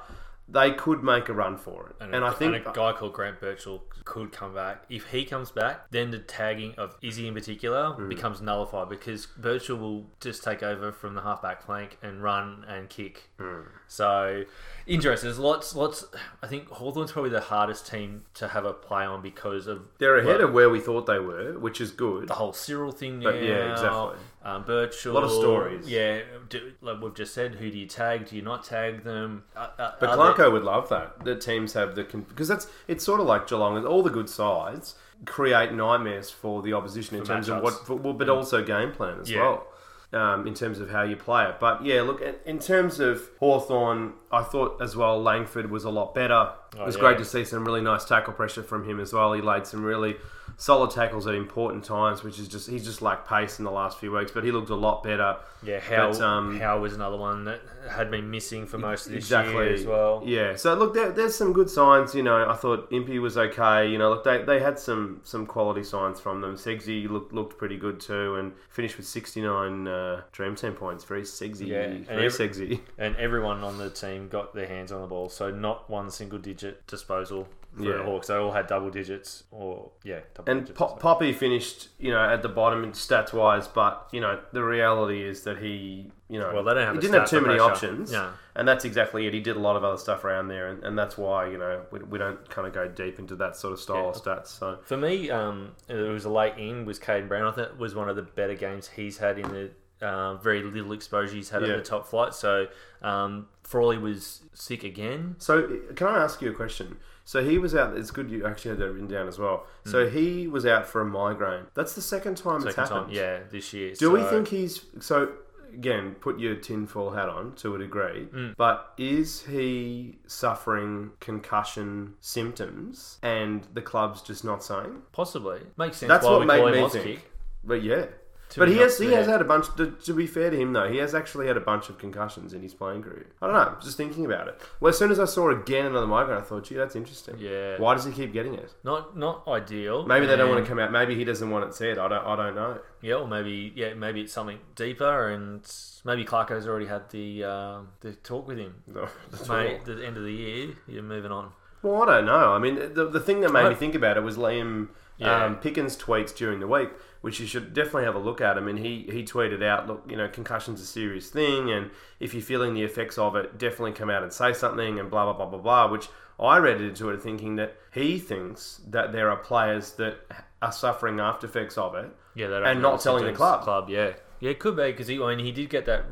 they 0.48 0.72
could 0.72 1.02
make 1.04 1.28
a 1.28 1.32
run 1.32 1.56
for 1.56 1.90
it. 1.90 1.96
And, 2.00 2.14
a, 2.24 2.26
I 2.26 2.30
think 2.32 2.56
and 2.56 2.66
a 2.66 2.72
guy 2.72 2.92
called 2.92 3.12
Grant 3.12 3.40
Birchall 3.40 3.82
could 4.04 4.32
come 4.32 4.52
back. 4.54 4.82
If 4.88 5.06
he 5.06 5.24
comes 5.24 5.52
back, 5.52 5.88
then 5.90 6.10
the 6.10 6.18
tagging 6.18 6.74
of 6.76 6.96
Izzy 7.00 7.28
in 7.28 7.34
particular 7.34 7.92
Hmm. 7.92 8.08
becomes 8.08 8.40
nullified 8.40 8.88
because 8.88 9.26
Birchall 9.26 9.78
will 9.78 10.06
just 10.20 10.42
take 10.42 10.62
over 10.64 10.90
from 10.90 11.14
the 11.14 11.20
halfback 11.22 11.62
flank 11.64 11.96
and 12.02 12.20
run 12.22 12.64
and 12.66 12.88
kick. 12.88 13.30
Hmm. 13.38 13.60
So 13.86 14.44
interesting. 14.86 15.28
There's 15.28 15.38
lots, 15.38 15.76
lots. 15.76 16.04
I 16.42 16.48
think 16.48 16.68
Hawthorn's 16.68 17.12
probably 17.12 17.30
the 17.30 17.40
hardest 17.42 17.86
team 17.86 18.24
to 18.34 18.48
have 18.48 18.64
a 18.64 18.72
play 18.72 19.04
on 19.04 19.22
because 19.22 19.68
of 19.68 19.82
they're 19.98 20.16
ahead 20.16 20.38
well, 20.38 20.48
of 20.48 20.52
where 20.52 20.70
we 20.70 20.80
thought 20.80 21.06
they 21.06 21.20
were, 21.20 21.56
which 21.58 21.80
is 21.80 21.92
good. 21.92 22.26
the 22.26 22.34
whole 22.34 22.52
Cyril 22.52 22.90
thing. 22.90 23.20
But, 23.20 23.36
now, 23.36 23.40
yeah, 23.40 23.72
exactly. 23.72 24.16
Um. 24.42 24.64
A 24.68 24.88
lot 25.08 25.22
of 25.24 25.30
stories. 25.30 25.88
Yeah, 25.88 26.20
do, 26.48 26.72
like 26.80 27.00
we've 27.00 27.14
just 27.14 27.34
said, 27.34 27.56
who 27.56 27.70
do 27.70 27.76
you 27.78 27.86
tag? 27.86 28.28
Do 28.28 28.36
you 28.36 28.42
not 28.42 28.64
tag 28.64 29.04
them? 29.04 29.44
Uh, 29.54 29.68
uh, 29.78 29.92
But 30.00 30.10
are 30.18 30.34
Clarko 30.34 30.50
would 30.52 30.62
love 30.64 30.88
that. 30.88 31.24
The 31.24 31.36
teams 31.36 31.74
have 31.74 31.94
the 31.94 32.04
because 32.04 32.48
that's 32.48 32.66
it's 32.88 33.04
sort 33.04 33.20
of 33.20 33.26
like 33.26 33.46
Geelong. 33.46 33.84
All 33.84 34.02
the 34.02 34.10
good 34.10 34.30
sides 34.30 34.94
create 35.26 35.72
nightmares 35.74 36.30
for 36.30 36.62
the 36.62 36.72
opposition 36.72 37.16
in 37.16 37.22
For 37.24 37.34
terms 37.34 37.48
of 37.50 37.62
what, 37.62 37.86
for, 37.86 37.94
well, 37.96 38.14
but 38.14 38.30
also 38.30 38.64
game 38.64 38.92
plan 38.92 39.20
as 39.20 39.30
Yeah. 39.30 39.42
well. 39.42 39.66
Um, 40.12 40.44
in 40.48 40.54
terms 40.54 40.80
of 40.80 40.90
how 40.90 41.02
you 41.02 41.14
play 41.14 41.44
it, 41.44 41.60
but 41.60 41.84
yeah, 41.84 42.02
look. 42.02 42.20
in- 42.20 42.34
In 42.44 42.58
terms 42.58 42.98
of 42.98 43.28
Hawthorn, 43.38 44.14
I 44.32 44.42
thought 44.42 44.82
as 44.82 44.96
well 44.96 45.22
Langford 45.22 45.70
was 45.70 45.84
a 45.84 45.90
lot 45.90 46.14
better. 46.16 46.50
it 46.76 46.84
was 46.84 46.96
Oh, 46.96 46.98
yeah. 46.98 47.04
great 47.04 47.18
to 47.18 47.24
see 47.24 47.44
some 47.44 47.64
really 47.64 47.80
nice 47.80 48.04
tackle 48.04 48.32
pressure 48.32 48.64
from 48.64 48.84
him 48.88 48.98
as 48.98 49.12
well. 49.12 49.32
He 49.34 49.40
laid 49.42 49.66
some 49.68 49.84
really 49.84 50.16
solid 50.60 50.90
tackles 50.90 51.26
at 51.26 51.34
important 51.34 51.82
times, 51.82 52.22
which 52.22 52.38
is 52.38 52.46
just 52.46 52.68
he's 52.68 52.84
just 52.84 53.00
lacked 53.00 53.26
pace 53.26 53.58
in 53.58 53.64
the 53.64 53.70
last 53.70 53.98
few 53.98 54.12
weeks, 54.12 54.30
but 54.30 54.44
he 54.44 54.52
looked 54.52 54.68
a 54.68 54.74
lot 54.74 55.02
better. 55.02 55.36
Yeah, 55.62 55.80
Howe, 55.80 56.12
But, 56.12 56.20
um, 56.20 56.60
Howe 56.60 56.78
was 56.78 56.92
another 56.92 57.16
one 57.16 57.44
that 57.44 57.62
had 57.90 58.10
been 58.10 58.30
missing 58.30 58.66
for 58.66 58.76
most 58.76 59.06
of 59.06 59.12
this 59.12 59.24
exactly 59.24 59.54
year 59.54 59.72
as 59.72 59.86
well. 59.86 60.22
Yeah. 60.24 60.56
So 60.56 60.74
look, 60.74 60.92
there, 60.92 61.12
there's 61.12 61.34
some 61.34 61.54
good 61.54 61.70
signs. 61.70 62.14
You 62.14 62.22
know, 62.22 62.46
I 62.46 62.54
thought 62.56 62.88
Impey 62.92 63.18
was 63.18 63.38
okay. 63.38 63.88
You 63.88 63.96
know, 63.96 64.10
look, 64.10 64.24
they, 64.24 64.42
they 64.42 64.60
had 64.60 64.78
some 64.78 65.22
some 65.24 65.46
quality 65.46 65.82
signs 65.82 66.20
from 66.20 66.42
them. 66.42 66.56
Segsy 66.56 67.08
looked 67.08 67.32
looked 67.32 67.56
pretty 67.56 67.78
good 67.78 67.98
too, 67.98 68.36
and 68.36 68.52
finished 68.68 68.98
with 68.98 69.06
69 69.06 69.88
uh, 69.88 70.20
Dream 70.32 70.56
Team 70.56 70.74
points. 70.74 71.04
Very 71.04 71.22
Segsy. 71.22 71.68
Yeah, 71.68 71.80
and 71.84 72.06
very 72.06 72.26
every- 72.26 72.48
Segsy. 72.48 72.80
And 72.98 73.16
everyone 73.16 73.64
on 73.64 73.78
the 73.78 73.88
team 73.88 74.28
got 74.28 74.54
their 74.54 74.66
hands 74.66 74.92
on 74.92 75.00
the 75.00 75.06
ball, 75.06 75.30
so 75.30 75.50
not 75.50 75.88
one 75.88 76.10
single 76.10 76.38
digit 76.38 76.86
disposal 76.86 77.48
for 77.76 77.82
Yeah. 77.84 77.96
the 77.98 78.02
Hawks. 78.04 78.26
They 78.28 78.34
all 78.34 78.52
had 78.52 78.66
double 78.66 78.90
digits, 78.90 79.44
or 79.50 79.90
yeah, 80.04 80.20
double 80.34 80.50
And 80.50 80.60
digits. 80.62 80.78
Pop, 80.78 81.00
Poppy 81.00 81.32
finished, 81.32 81.88
you 81.98 82.10
know, 82.10 82.20
at 82.20 82.42
the 82.42 82.48
bottom 82.48 82.82
in 82.84 82.92
stats 82.92 83.32
wise, 83.32 83.68
but 83.68 84.08
you 84.12 84.20
know, 84.20 84.40
the 84.52 84.62
reality 84.64 85.22
is 85.22 85.42
that 85.44 85.58
he, 85.58 86.10
you 86.28 86.38
know, 86.38 86.52
Well, 86.52 86.64
they 86.64 86.74
don't 86.74 86.84
have 86.86 86.94
he 86.96 87.00
didn't 87.00 87.20
have 87.20 87.28
too 87.30 87.40
many 87.40 87.58
pressure. 87.58 87.72
options. 87.72 88.12
Yeah. 88.12 88.30
And 88.56 88.66
that's 88.66 88.84
exactly 88.84 89.26
it. 89.26 89.32
He 89.32 89.40
did 89.40 89.56
a 89.56 89.60
lot 89.60 89.76
of 89.76 89.84
other 89.84 89.96
stuff 89.98 90.24
around 90.24 90.48
there, 90.48 90.68
and, 90.68 90.82
and 90.84 90.98
that's 90.98 91.16
why 91.16 91.46
you 91.48 91.56
know 91.58 91.82
we, 91.90 92.00
we 92.00 92.18
don't 92.18 92.48
kind 92.50 92.66
of 92.66 92.74
go 92.74 92.88
deep 92.88 93.18
into 93.18 93.36
that 93.36 93.56
sort 93.56 93.72
of 93.72 93.80
style 93.80 93.96
Yeah. 94.02 94.08
of 94.10 94.14
stats. 94.16 94.46
So 94.48 94.78
For 94.82 94.96
me, 94.96 95.30
um, 95.30 95.72
it 95.88 95.94
was 95.94 96.24
a 96.24 96.30
late 96.30 96.58
in 96.58 96.84
was 96.84 96.98
Caden 96.98 97.28
Brown. 97.28 97.46
I 97.46 97.52
thought 97.52 97.68
it 97.68 97.78
was 97.78 97.94
one 97.94 98.08
of 98.08 98.16
the 98.16 98.22
better 98.22 98.54
games 98.54 98.88
he's 98.88 99.18
had 99.18 99.38
in 99.38 99.48
the 99.48 99.70
uh, 100.04 100.34
very 100.36 100.62
little 100.62 100.92
exposure 100.92 101.34
he's 101.36 101.50
had 101.50 101.60
Yeah. 101.62 101.74
at 101.74 101.76
the 101.84 101.88
top 101.90 102.06
flight. 102.06 102.32
So 102.34 102.66
um, 103.02 103.48
Frawley 103.62 103.98
was 103.98 104.40
sick 104.54 104.82
again. 104.82 105.36
So, 105.38 105.78
can 105.94 106.06
I 106.06 106.22
ask 106.22 106.40
you 106.42 106.50
a 106.50 106.54
question? 106.54 106.96
So 107.30 107.44
he 107.44 107.58
was 107.58 107.76
out. 107.76 107.96
It's 107.96 108.10
good 108.10 108.28
you 108.28 108.44
actually 108.44 108.70
had 108.72 108.78
that 108.80 108.90
written 108.90 109.06
down 109.06 109.28
as 109.28 109.38
well. 109.38 109.64
So 109.84 110.08
he 110.08 110.48
was 110.48 110.66
out 110.66 110.84
for 110.84 111.00
a 111.00 111.04
migraine. 111.04 111.66
That's 111.74 111.94
the 111.94 112.00
second 112.02 112.36
time 112.38 112.56
it's 112.66 112.74
Hmm. 112.74 112.80
Happened. 112.80 113.06
time, 113.06 113.10
yeah, 113.14 113.38
this 113.52 113.72
year. 113.72 113.94
Do 113.94 114.10
we 114.10 114.22
think 114.24 114.48
he's 114.48 114.84
so? 114.98 115.28
Again, 115.72 116.16
put 116.18 116.40
your 116.40 116.56
tinfoil 116.56 117.10
hat 117.10 117.28
on 117.28 117.52
to 117.62 117.76
a 117.76 117.78
degree, 117.78 118.24
Hmm. 118.32 118.48
but 118.56 118.92
is 118.98 119.42
he 119.42 120.18
suffering 120.26 121.12
concussion 121.20 122.14
symptoms 122.20 123.20
and 123.22 123.64
the 123.74 123.82
club's 123.82 124.22
just 124.22 124.44
not 124.44 124.64
saying? 124.64 125.02
possibly 125.12 125.60
makes 125.76 125.98
sense? 125.98 126.08
That's 126.08 126.24
why 126.26 126.38
what 126.38 126.46
made 126.48 126.64
me 126.82 126.88
think. 126.88 127.04
kick. 127.04 127.30
But 127.62 127.82
yeah, 127.84 128.06
But 128.56 128.68
he 128.68 128.78
has 128.78 128.98
he 128.98 129.12
has 129.12 129.26
had 129.26 129.40
a 129.40 129.44
bunch. 129.44 129.66
To, 129.76 129.90
to 129.90 130.12
be 130.14 130.26
fair 130.26 130.50
to 130.50 130.56
him, 130.56 130.72
though, 130.72 130.88
he 130.88 130.98
has 130.98 131.14
actually 131.14 131.46
had 131.46 131.56
a 131.56 131.60
bunch 131.60 131.88
of 131.88 131.98
concussions 131.98 132.52
in 132.52 132.62
his 132.62 132.74
playing 132.74 133.02
career. 133.02 133.26
I 133.40 133.46
don't 133.46 133.54
know. 133.54 133.76
Just 133.82 133.96
thinking 133.96 134.24
about 134.26 134.48
it. 134.48 134.60
Well, 134.80 134.90
as 134.90 134.98
soon 134.98 135.10
as 135.10 135.20
I 135.20 135.24
saw 135.24 135.50
again 135.50 135.86
another 135.86 136.06
migraine, 136.06 136.38
I 136.38 136.42
thought, 136.42 136.64
gee, 136.64 136.74
that's 136.74 136.96
interesting. 136.96 137.36
Yeah. 137.38 137.78
Why 137.78 137.94
does 137.94 138.04
he 138.04 138.12
keep 138.12 138.32
getting 138.32 138.54
it? 138.54 138.72
Not 138.82 139.16
not 139.16 139.46
ideal. 139.46 140.04
Maybe 140.06 140.26
they 140.26 140.36
don't 140.36 140.50
want 140.50 140.64
to 140.64 140.68
come 140.68 140.78
out. 140.78 140.90
Maybe 140.92 141.14
he 141.14 141.24
doesn't 141.24 141.48
want 141.50 141.64
it 141.66 141.74
said. 141.74 141.98
I 141.98 142.08
don't. 142.08 142.24
I 142.26 142.36
don't 142.36 142.54
know. 142.54 142.78
Yeah, 143.02 143.14
or 143.14 143.28
maybe 143.28 143.72
yeah, 143.74 143.94
maybe 143.94 144.20
it's 144.22 144.32
something 144.32 144.58
deeper, 144.74 145.30
and 145.30 145.62
maybe 146.04 146.24
Clarko's 146.24 146.66
already 146.66 146.86
had 146.86 147.08
the 147.10 147.44
um, 147.44 147.88
the 148.00 148.12
talk 148.12 148.46
with 148.48 148.58
him. 148.58 148.82
The 148.88 149.08
Mate, 149.48 149.84
the 149.84 150.04
end 150.04 150.16
of 150.16 150.24
the 150.24 150.32
year, 150.32 150.70
you're 150.86 151.02
moving 151.02 151.32
on. 151.32 151.52
Well, 151.82 152.02
I 152.02 152.16
don't 152.16 152.26
know. 152.26 152.52
I 152.52 152.58
mean, 152.58 152.74
the, 152.94 153.08
the 153.08 153.20
thing 153.20 153.40
that 153.40 153.52
made 153.52 153.66
me 153.68 153.74
think 153.74 153.94
about 153.94 154.18
it 154.18 154.20
was 154.22 154.36
Liam 154.36 154.88
Yeah. 155.16 155.46
um, 155.46 155.56
Picken's 155.56 155.96
tweets 155.96 156.36
during 156.36 156.60
the 156.60 156.66
week, 156.66 156.90
which 157.20 157.40
you 157.40 157.46
should 157.46 157.74
definitely 157.74 158.04
have 158.04 158.14
a 158.14 158.20
look 158.20 158.40
at. 158.40 158.56
I 158.56 158.60
mean, 158.60 158.78
he, 158.78 159.06
he 159.10 159.24
tweeted 159.24 159.62
out, 159.62 159.86
look, 159.86 160.04
you 160.08 160.16
know, 160.16 160.28
concussion's 160.28 160.80
a 160.80 160.86
serious 160.86 161.28
thing, 161.28 161.70
and 161.70 161.90
if 162.18 162.32
you're 162.34 162.42
feeling 162.42 162.74
the 162.74 162.82
effects 162.82 163.18
of 163.18 163.36
it, 163.36 163.58
definitely 163.58 163.92
come 163.92 164.10
out 164.10 164.22
and 164.22 164.32
say 164.32 164.52
something, 164.52 164.98
and 164.98 165.10
blah, 165.10 165.24
blah, 165.24 165.34
blah, 165.34 165.46
blah, 165.46 165.58
blah, 165.58 165.90
which 165.90 166.08
I 166.38 166.58
read 166.58 166.80
into 166.80 167.10
it 167.10 167.22
thinking 167.22 167.56
that 167.56 167.76
he 167.92 168.18
thinks 168.18 168.80
that 168.88 169.12
there 169.12 169.30
are 169.30 169.36
players 169.36 169.92
that 169.92 170.18
are 170.62 170.72
suffering 170.72 171.20
after 171.20 171.46
effects 171.46 171.76
of 171.76 171.94
it. 171.94 172.10
Yeah, 172.34 172.46
And 172.64 172.80
not 172.80 173.00
telling 173.00 173.26
the 173.26 173.32
club. 173.32 173.62
Club, 173.62 173.90
yeah, 173.90 174.12
yeah, 174.38 174.50
it 174.50 174.58
could 174.58 174.76
be 174.76 174.90
because 174.90 175.08
he, 175.08 175.22
I 175.22 175.34
mean, 175.34 175.44
he 175.44 175.52
did 175.52 175.68
get 175.68 175.84
that 175.86 176.04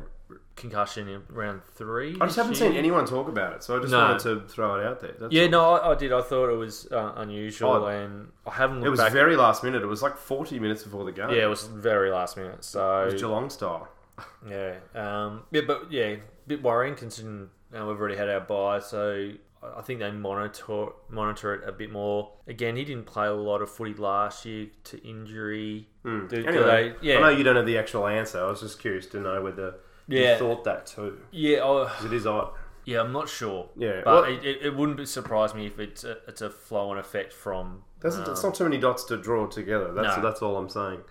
concussion 0.59 1.07
in 1.07 1.23
round 1.29 1.61
three. 1.73 2.15
I 2.21 2.25
just 2.25 2.35
haven't 2.37 2.59
year. 2.59 2.69
seen 2.69 2.77
anyone 2.77 3.05
talk 3.05 3.27
about 3.27 3.53
it, 3.53 3.63
so 3.63 3.75
I 3.77 3.79
just 3.79 3.91
No. 3.91 3.99
wanted 3.99 4.19
to 4.19 4.41
throw 4.47 4.75
it 4.79 4.85
out 4.85 4.99
there. 4.99 5.13
That's 5.19 5.33
Yeah, 5.33 5.43
all. 5.45 5.49
no, 5.49 5.71
I, 5.73 5.91
I 5.91 5.95
did. 5.95 6.13
I 6.13 6.21
thought 6.21 6.49
it 6.49 6.57
was 6.57 6.87
uh, 6.91 7.13
unusual, 7.17 7.71
Oh. 7.71 7.85
and 7.87 8.31
I 8.45 8.51
haven't 8.51 8.77
looked 8.77 8.87
It 8.87 8.91
was 8.91 8.99
back. 8.99 9.11
very 9.13 9.35
last 9.35 9.63
minute. 9.63 9.81
It 9.81 9.87
was 9.87 10.03
like 10.03 10.17
40 10.17 10.59
minutes 10.59 10.83
before 10.83 11.05
the 11.05 11.11
game. 11.11 11.29
yeah, 11.31 11.43
it 11.45 11.49
was 11.49 11.63
very 11.65 12.11
last 12.11 12.37
minute. 12.37 12.63
So 12.63 13.01
It 13.07 13.13
was 13.13 13.21
Geelong 13.21 13.49
style. 13.49 13.87
Yeah, 14.49 14.75
um, 14.95 15.43
yeah, 15.51 15.61
but 15.65 15.91
yeah, 15.91 16.03
a 16.07 16.19
bit 16.45 16.61
worrying 16.61 16.95
considering 16.95 17.49
uh, 17.73 17.85
we've 17.85 17.99
already 17.99 18.17
had 18.17 18.29
our 18.29 18.41
bye, 18.41 18.79
so 18.79 19.31
I 19.63 19.81
think 19.81 19.99
they 20.01 20.11
monitor 20.11 20.87
monitor 21.09 21.53
it 21.53 21.67
a 21.67 21.71
bit 21.71 21.89
more. 21.91 22.31
Again, 22.47 22.75
he 22.75 22.83
didn't 22.83 23.05
play 23.05 23.27
a 23.27 23.33
lot 23.33 23.61
of 23.61 23.69
footy 23.69 23.93
last 23.93 24.45
year 24.45 24.67
to 24.85 24.97
injury. 25.07 25.87
Do- 26.03 26.27
do 26.27 26.45
Anyway, 26.45 26.95
they- 27.01 27.07
yeah, 27.07 27.17
I 27.17 27.21
know 27.21 27.29
you 27.29 27.43
don't 27.43 27.55
have 27.55 27.65
the 27.65 27.77
actual 27.77 28.07
answer. 28.07 28.39
I 28.43 28.49
was 28.49 28.59
just 28.61 28.79
curious 28.79 29.05
to 29.07 29.19
know 29.21 29.41
whether 29.41 29.75
Yeah. 30.09 30.33
you 30.33 30.39
thought 30.39 30.63
that 30.65 30.85
too. 30.87 31.19
yeah, 31.31 31.87
it 32.03 32.11
is 32.13 32.25
odd. 32.25 32.49
yeah. 32.85 33.01
I'm 33.01 33.11
not 33.13 33.29
sure. 33.29 33.69
Yeah, 33.77 34.01
but 34.03 34.23
well- 34.23 34.23
it, 34.25 34.43
it, 34.43 34.61
it 34.63 34.75
wouldn't 34.75 34.97
be- 34.97 35.05
surprise 35.05 35.53
me 35.53 35.67
if 35.67 35.79
it's 35.79 36.03
a, 36.03 36.17
it's 36.27 36.41
a 36.41 36.49
flow 36.49 36.91
and 36.91 36.99
effect 36.99 37.31
from. 37.33 37.83
There's, 38.01 38.15
um, 38.15 38.25
it's 38.31 38.43
not 38.43 38.55
too 38.55 38.63
many 38.63 38.77
dots 38.77 39.03
to 39.05 39.17
draw 39.17 39.45
together. 39.47 39.93
That's 39.93 40.17
No. 40.17 40.23
that's 40.23 40.41
all 40.41 40.57
I'm 40.57 40.69
saying. 40.69 41.01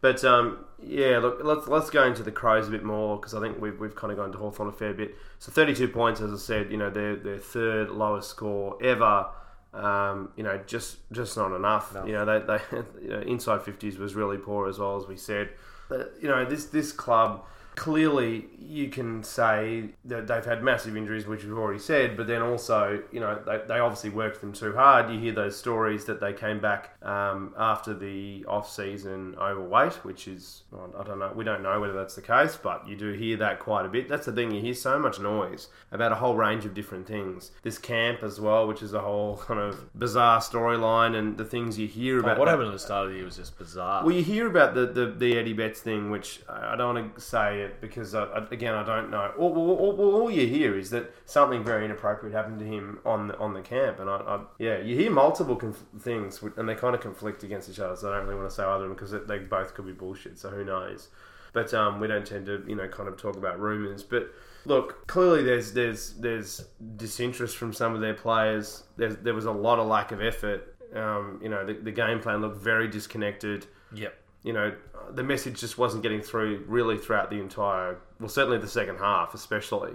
But 0.00 0.22
um, 0.24 0.66
yeah, 0.82 1.18
look, 1.18 1.38
let's 1.42 1.66
let's 1.66 1.88
go 1.88 2.04
into 2.04 2.22
the 2.22 2.32
Crows 2.32 2.68
a 2.68 2.70
bit 2.70 2.84
more 2.84 3.16
because 3.16 3.32
I 3.34 3.40
think 3.40 3.58
we've, 3.60 3.78
we've 3.80 3.94
kind 3.94 4.10
of 4.10 4.18
gone 4.18 4.32
to 4.32 4.38
Hawthorn 4.38 4.68
a 4.68 4.72
fair 4.72 4.92
bit. 4.92 5.14
So 5.38 5.50
32 5.50 5.88
points, 5.88 6.20
as 6.20 6.30
I 6.32 6.36
said, 6.36 6.70
you 6.70 6.76
know, 6.76 6.90
their 6.90 7.16
their 7.16 7.38
third 7.38 7.90
lowest 7.90 8.28
score 8.28 8.76
ever. 8.82 9.26
Um, 9.72 10.30
you 10.36 10.42
know, 10.44 10.60
just 10.66 10.98
just 11.10 11.36
not 11.36 11.52
enough. 11.52 11.96
You 12.06 12.12
know, 12.12 12.24
they, 12.24 12.38
they 12.46 12.60
you 13.02 13.08
know, 13.08 13.20
inside 13.20 13.60
50s 13.60 13.98
was 13.98 14.14
really 14.14 14.36
poor 14.36 14.68
as 14.68 14.78
well 14.78 14.96
as 14.96 15.06
we 15.06 15.16
said. 15.16 15.50
But, 15.88 16.14
you 16.20 16.28
know, 16.28 16.44
this 16.44 16.66
this 16.66 16.92
club 16.92 17.44
clearly 17.76 18.46
you 18.58 18.88
can 18.88 19.22
say 19.22 19.90
that 20.04 20.26
they've 20.26 20.44
had 20.44 20.62
massive 20.62 20.96
injuries, 20.96 21.26
which 21.26 21.44
we've 21.44 21.58
already 21.58 21.78
said, 21.78 22.16
but 22.16 22.26
then 22.26 22.42
also, 22.42 23.02
you 23.12 23.20
know, 23.20 23.40
they, 23.44 23.60
they 23.66 23.78
obviously 23.78 24.10
worked 24.10 24.40
them 24.40 24.52
too 24.52 24.72
hard. 24.74 25.12
You 25.12 25.18
hear 25.18 25.32
those 25.32 25.56
stories 25.56 26.04
that 26.06 26.20
they 26.20 26.32
came 26.32 26.60
back 26.60 26.93
um, 27.04 27.54
after 27.58 27.92
the 27.94 28.44
off 28.48 28.70
season 28.70 29.34
overweight, 29.38 29.92
which 30.04 30.26
is, 30.26 30.62
I 30.98 31.04
don't 31.04 31.18
know, 31.18 31.32
we 31.34 31.44
don't 31.44 31.62
know 31.62 31.78
whether 31.80 31.92
that's 31.92 32.14
the 32.14 32.22
case, 32.22 32.58
but 32.60 32.88
you 32.88 32.96
do 32.96 33.12
hear 33.12 33.36
that 33.36 33.60
quite 33.60 33.84
a 33.84 33.88
bit. 33.88 34.08
That's 34.08 34.26
the 34.26 34.32
thing, 34.32 34.50
you 34.52 34.60
hear 34.60 34.74
so 34.74 34.98
much 34.98 35.20
noise 35.20 35.68
about 35.92 36.12
a 36.12 36.16
whole 36.16 36.34
range 36.34 36.64
of 36.64 36.72
different 36.74 37.06
things. 37.06 37.50
This 37.62 37.78
camp 37.78 38.22
as 38.22 38.40
well, 38.40 38.66
which 38.66 38.82
is 38.82 38.94
a 38.94 39.00
whole 39.00 39.36
kind 39.36 39.60
of 39.60 39.92
bizarre 39.98 40.40
storyline, 40.40 41.14
and 41.16 41.36
the 41.36 41.44
things 41.44 41.78
you 41.78 41.86
hear 41.86 42.18
about. 42.20 42.38
What 42.38 42.46
that- 42.46 42.52
happened 42.52 42.68
at 42.68 42.72
the 42.72 42.78
start 42.78 43.04
of 43.06 43.10
the 43.10 43.16
year 43.16 43.24
was 43.26 43.36
just 43.36 43.58
bizarre. 43.58 44.04
well, 44.04 44.14
you 44.14 44.22
hear 44.22 44.46
about 44.46 44.74
the, 44.74 44.86
the, 44.86 45.06
the 45.06 45.36
Eddie 45.38 45.52
Betts 45.52 45.80
thing, 45.80 46.10
which 46.10 46.40
I 46.48 46.72
I 46.74 46.76
don't 46.76 46.94
want 46.94 47.14
to 47.14 47.20
say 47.20 47.60
it 47.60 47.80
because, 47.80 48.14
I, 48.14 48.24
I- 48.24 48.46
again, 48.50 48.74
I 48.74 48.82
don't 48.82 49.10
know. 49.10 49.30
All, 49.38 49.54
all, 49.56 49.76
all, 49.98 50.22
all 50.22 50.30
you 50.30 50.46
hear 50.46 50.76
is 50.78 50.90
that 50.90 51.12
something 51.26 51.62
very 51.62 51.84
inappropriate 51.84 52.34
happened 52.34 52.58
to 52.60 52.64
him 52.64 52.98
on 53.04 53.28
the, 53.28 53.38
on 53.38 53.52
the 53.54 53.60
camp. 53.60 54.00
And, 54.00 54.08
I, 54.10 54.16
I 54.16 54.40
yeah, 54.58 54.78
you 54.78 54.96
hear 54.96 55.10
multiple 55.10 55.54
conf- 55.56 55.84
things, 56.00 56.42
and 56.56 56.68
they 56.68 56.74
kind 56.74 56.93
of 56.94 57.00
conflict 57.00 57.42
against 57.42 57.68
each 57.68 57.80
other, 57.80 57.96
so 57.96 58.10
I 58.12 58.16
don't 58.16 58.26
really 58.26 58.38
want 58.38 58.50
to 58.50 58.54
say 58.54 58.62
either 58.62 58.84
of 58.84 58.88
them 58.88 58.94
because 58.94 59.12
they 59.26 59.38
both 59.38 59.74
could 59.74 59.86
be 59.86 59.92
bullshit, 59.92 60.38
so 60.38 60.50
who 60.50 60.64
knows. 60.64 61.08
But 61.52 61.72
um, 61.72 62.00
we 62.00 62.08
don't 62.08 62.26
tend 62.26 62.46
to, 62.46 62.64
you 62.66 62.74
know, 62.74 62.88
kind 62.88 63.08
of 63.08 63.16
talk 63.16 63.36
about 63.36 63.60
rumours. 63.60 64.02
But 64.02 64.32
look, 64.64 65.06
clearly 65.06 65.44
there's 65.44 65.72
there's 65.72 66.14
there's 66.14 66.66
disinterest 66.96 67.56
from 67.56 67.72
some 67.72 67.94
of 67.94 68.00
their 68.00 68.14
players. 68.14 68.82
There's, 68.96 69.16
there 69.18 69.34
was 69.34 69.44
a 69.44 69.52
lot 69.52 69.78
of 69.78 69.86
lack 69.86 70.10
of 70.10 70.20
effort. 70.20 70.74
Um, 70.94 71.40
you 71.42 71.48
know, 71.48 71.64
the, 71.64 71.74
the 71.74 71.92
game 71.92 72.20
plan 72.20 72.40
looked 72.40 72.58
very 72.58 72.88
disconnected 72.88 73.66
yep. 73.94 74.16
you 74.42 74.52
know, 74.52 74.74
the 75.10 75.22
message 75.22 75.60
just 75.60 75.78
wasn't 75.78 76.02
getting 76.02 76.20
through 76.20 76.64
really 76.66 76.98
throughout 76.98 77.30
the 77.30 77.40
entire, 77.40 77.98
well, 78.20 78.28
certainly 78.28 78.58
the 78.58 78.68
second 78.68 78.98
half, 78.98 79.34
especially. 79.34 79.92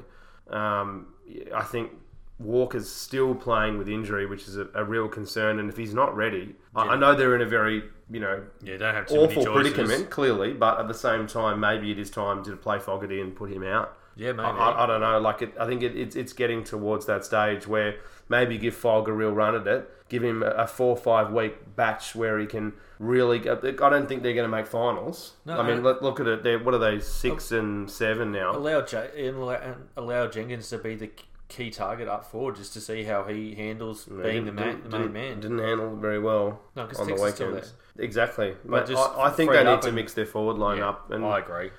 Um, 0.50 1.14
I 1.56 1.64
think 1.64 1.92
Walker's 2.40 2.90
still 2.90 3.36
playing 3.36 3.78
with 3.78 3.90
injury, 3.90 4.26
which 4.26 4.48
is 4.48 4.58
a, 4.58 4.68
a 4.74 4.84
real 4.84 5.10
concern. 5.10 5.60
And 5.60 5.70
if 5.70 5.76
he's 5.76 5.94
not 5.94 6.16
ready, 6.16 6.56
I, 6.74 6.90
I 6.90 6.96
know 6.96 7.14
they're 7.14 7.36
in 7.36 7.42
a 7.42 7.46
very, 7.46 7.84
you 8.10 8.22
know, 8.22 8.44
Yeah, 8.64 8.78
don't 8.78 8.96
have 8.96 9.08
too 9.08 9.16
awful 9.16 9.46
predicament, 9.46 10.10
clearly, 10.10 10.54
but 10.54 10.80
at 10.80 10.88
the 10.88 10.94
same 10.94 11.28
time, 11.28 11.60
maybe 11.60 11.92
it 11.92 12.00
is 12.00 12.10
time 12.10 12.44
to 12.46 12.56
play 12.56 12.80
Fogarty 12.80 13.20
and 13.20 13.36
put 13.36 13.52
him 13.52 13.64
out. 13.64 13.98
Yeah, 14.16 14.32
maybe. 14.34 14.48
I, 14.48 14.84
I, 14.84 14.86
don't 14.86 15.02
know. 15.02 15.20
Like, 15.20 15.42
it, 15.42 15.54
I 15.60 15.66
think 15.66 15.82
it, 15.82 15.96
it's 15.96 16.16
it's 16.16 16.34
getting 16.34 16.64
towards 16.64 17.06
that 17.06 17.24
stage 17.24 17.68
where 17.68 17.96
maybe 18.28 18.58
give 18.58 18.76
Fogg 18.76 19.08
a 19.08 19.14
real 19.14 19.32
run 19.32 19.56
at 19.56 19.66
it. 19.66 19.90
Give 20.10 20.24
him 20.24 20.44
a, 20.44 20.68
four 20.68 20.90
or 20.90 20.98
five 20.98 21.32
week 21.32 21.76
batch 21.76 22.16
where 22.16 22.38
he 22.40 22.46
can 22.46 22.74
really. 23.00 23.40
Go, 23.40 23.58
I 23.62 23.90
don't 23.90 24.10
think 24.10 24.24
they're 24.24 24.34
going 24.34 24.50
to 24.50 24.56
make 24.56 24.68
finals. 24.68 25.36
No, 25.46 25.60
I 25.60 25.66
mean, 25.66 25.84
look, 25.84 26.02
look 26.02 26.20
at 26.20 26.28
it. 26.28 26.44
They're 26.44 26.60
what 26.60 26.74
are 26.74 26.80
they? 26.80 27.00
Six 27.00 27.52
and 27.52 27.90
seven 27.90 28.32
now. 28.32 28.52
allow 28.52 28.82
J- 28.82 29.28
and 29.28 29.38
allow, 29.38 29.54
and 29.54 29.76
allow 29.96 30.28
Jenkins 30.28 30.70
to 30.70 30.80
be 30.80 30.96
the 30.96 31.12
key 31.50 31.70
target 31.72 32.08
up 32.08 32.24
forward 32.26 32.56
just 32.56 32.72
to 32.74 32.80
see 32.80 33.04
how 33.04 33.24
he 33.24 33.56
handles 33.56 34.06
being 34.06 34.46
the, 34.46 34.52
Didn't- 34.52 34.56
man, 34.56 34.82
the 34.90 35.00
main 35.00 35.12
man. 35.14 35.40
Didn't 35.42 35.60
handle 35.60 35.96
very 35.96 36.20
well 36.20 36.62
No, 36.76 36.86
'cause 36.86 37.00
on 37.00 37.08
the 37.08 37.14
Texas 37.16 37.36
still 37.36 37.48
weekends. 37.48 37.74
Exactly. 37.98 38.52
But 38.64 38.70
But 38.72 38.88
just 38.88 39.10
I, 39.18 39.24
I 39.24 39.30
think 39.32 39.52
they 39.52 39.64
need 39.64 39.82
to 39.82 39.88
and- 39.88 39.96
mix 39.96 40.14
their 40.14 40.26
forward 40.28 40.58
line 40.58 40.78
Yeah, 40.78 40.90
up. 40.90 41.12
And 41.12 41.26
I 41.26 41.40
agree. 41.40 41.72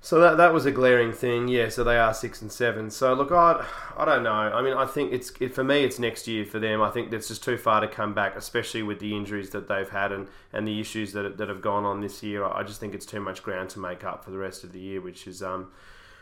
So 0.00 0.20
that 0.20 0.36
that 0.36 0.52
was 0.52 0.66
a 0.66 0.70
glaring 0.70 1.12
thing, 1.12 1.48
yeah. 1.48 1.70
So 1.70 1.82
they 1.82 1.96
are 1.96 2.12
six 2.12 2.42
and 2.42 2.52
seven. 2.52 2.90
So 2.90 3.14
look, 3.14 3.32
I, 3.32 3.64
I 3.96 4.04
don't 4.04 4.22
know. 4.22 4.30
I 4.32 4.60
mean, 4.60 4.74
I 4.74 4.84
think 4.84 5.12
it's 5.14 5.32
it, 5.40 5.54
for 5.54 5.64
me, 5.64 5.82
it's 5.82 5.98
next 5.98 6.28
year 6.28 6.44
for 6.44 6.58
them. 6.58 6.82
I 6.82 6.90
think 6.90 7.10
that's 7.10 7.28
just 7.28 7.42
too 7.42 7.56
far 7.56 7.80
to 7.80 7.88
come 7.88 8.12
back, 8.12 8.36
especially 8.36 8.82
with 8.82 8.98
the 8.98 9.16
injuries 9.16 9.48
that 9.50 9.66
they've 9.66 9.88
had 9.88 10.12
and, 10.12 10.28
and 10.52 10.68
the 10.68 10.78
issues 10.78 11.14
that 11.14 11.38
that 11.38 11.48
have 11.48 11.62
gone 11.62 11.84
on 11.86 12.02
this 12.02 12.22
year. 12.22 12.44
I 12.44 12.64
just 12.64 12.80
think 12.80 12.94
it's 12.94 13.06
too 13.06 13.20
much 13.20 13.42
ground 13.42 13.70
to 13.70 13.78
make 13.78 14.04
up 14.04 14.24
for 14.24 14.30
the 14.30 14.36
rest 14.36 14.62
of 14.62 14.72
the 14.72 14.78
year, 14.80 15.00
which 15.00 15.26
is 15.26 15.42
um, 15.42 15.68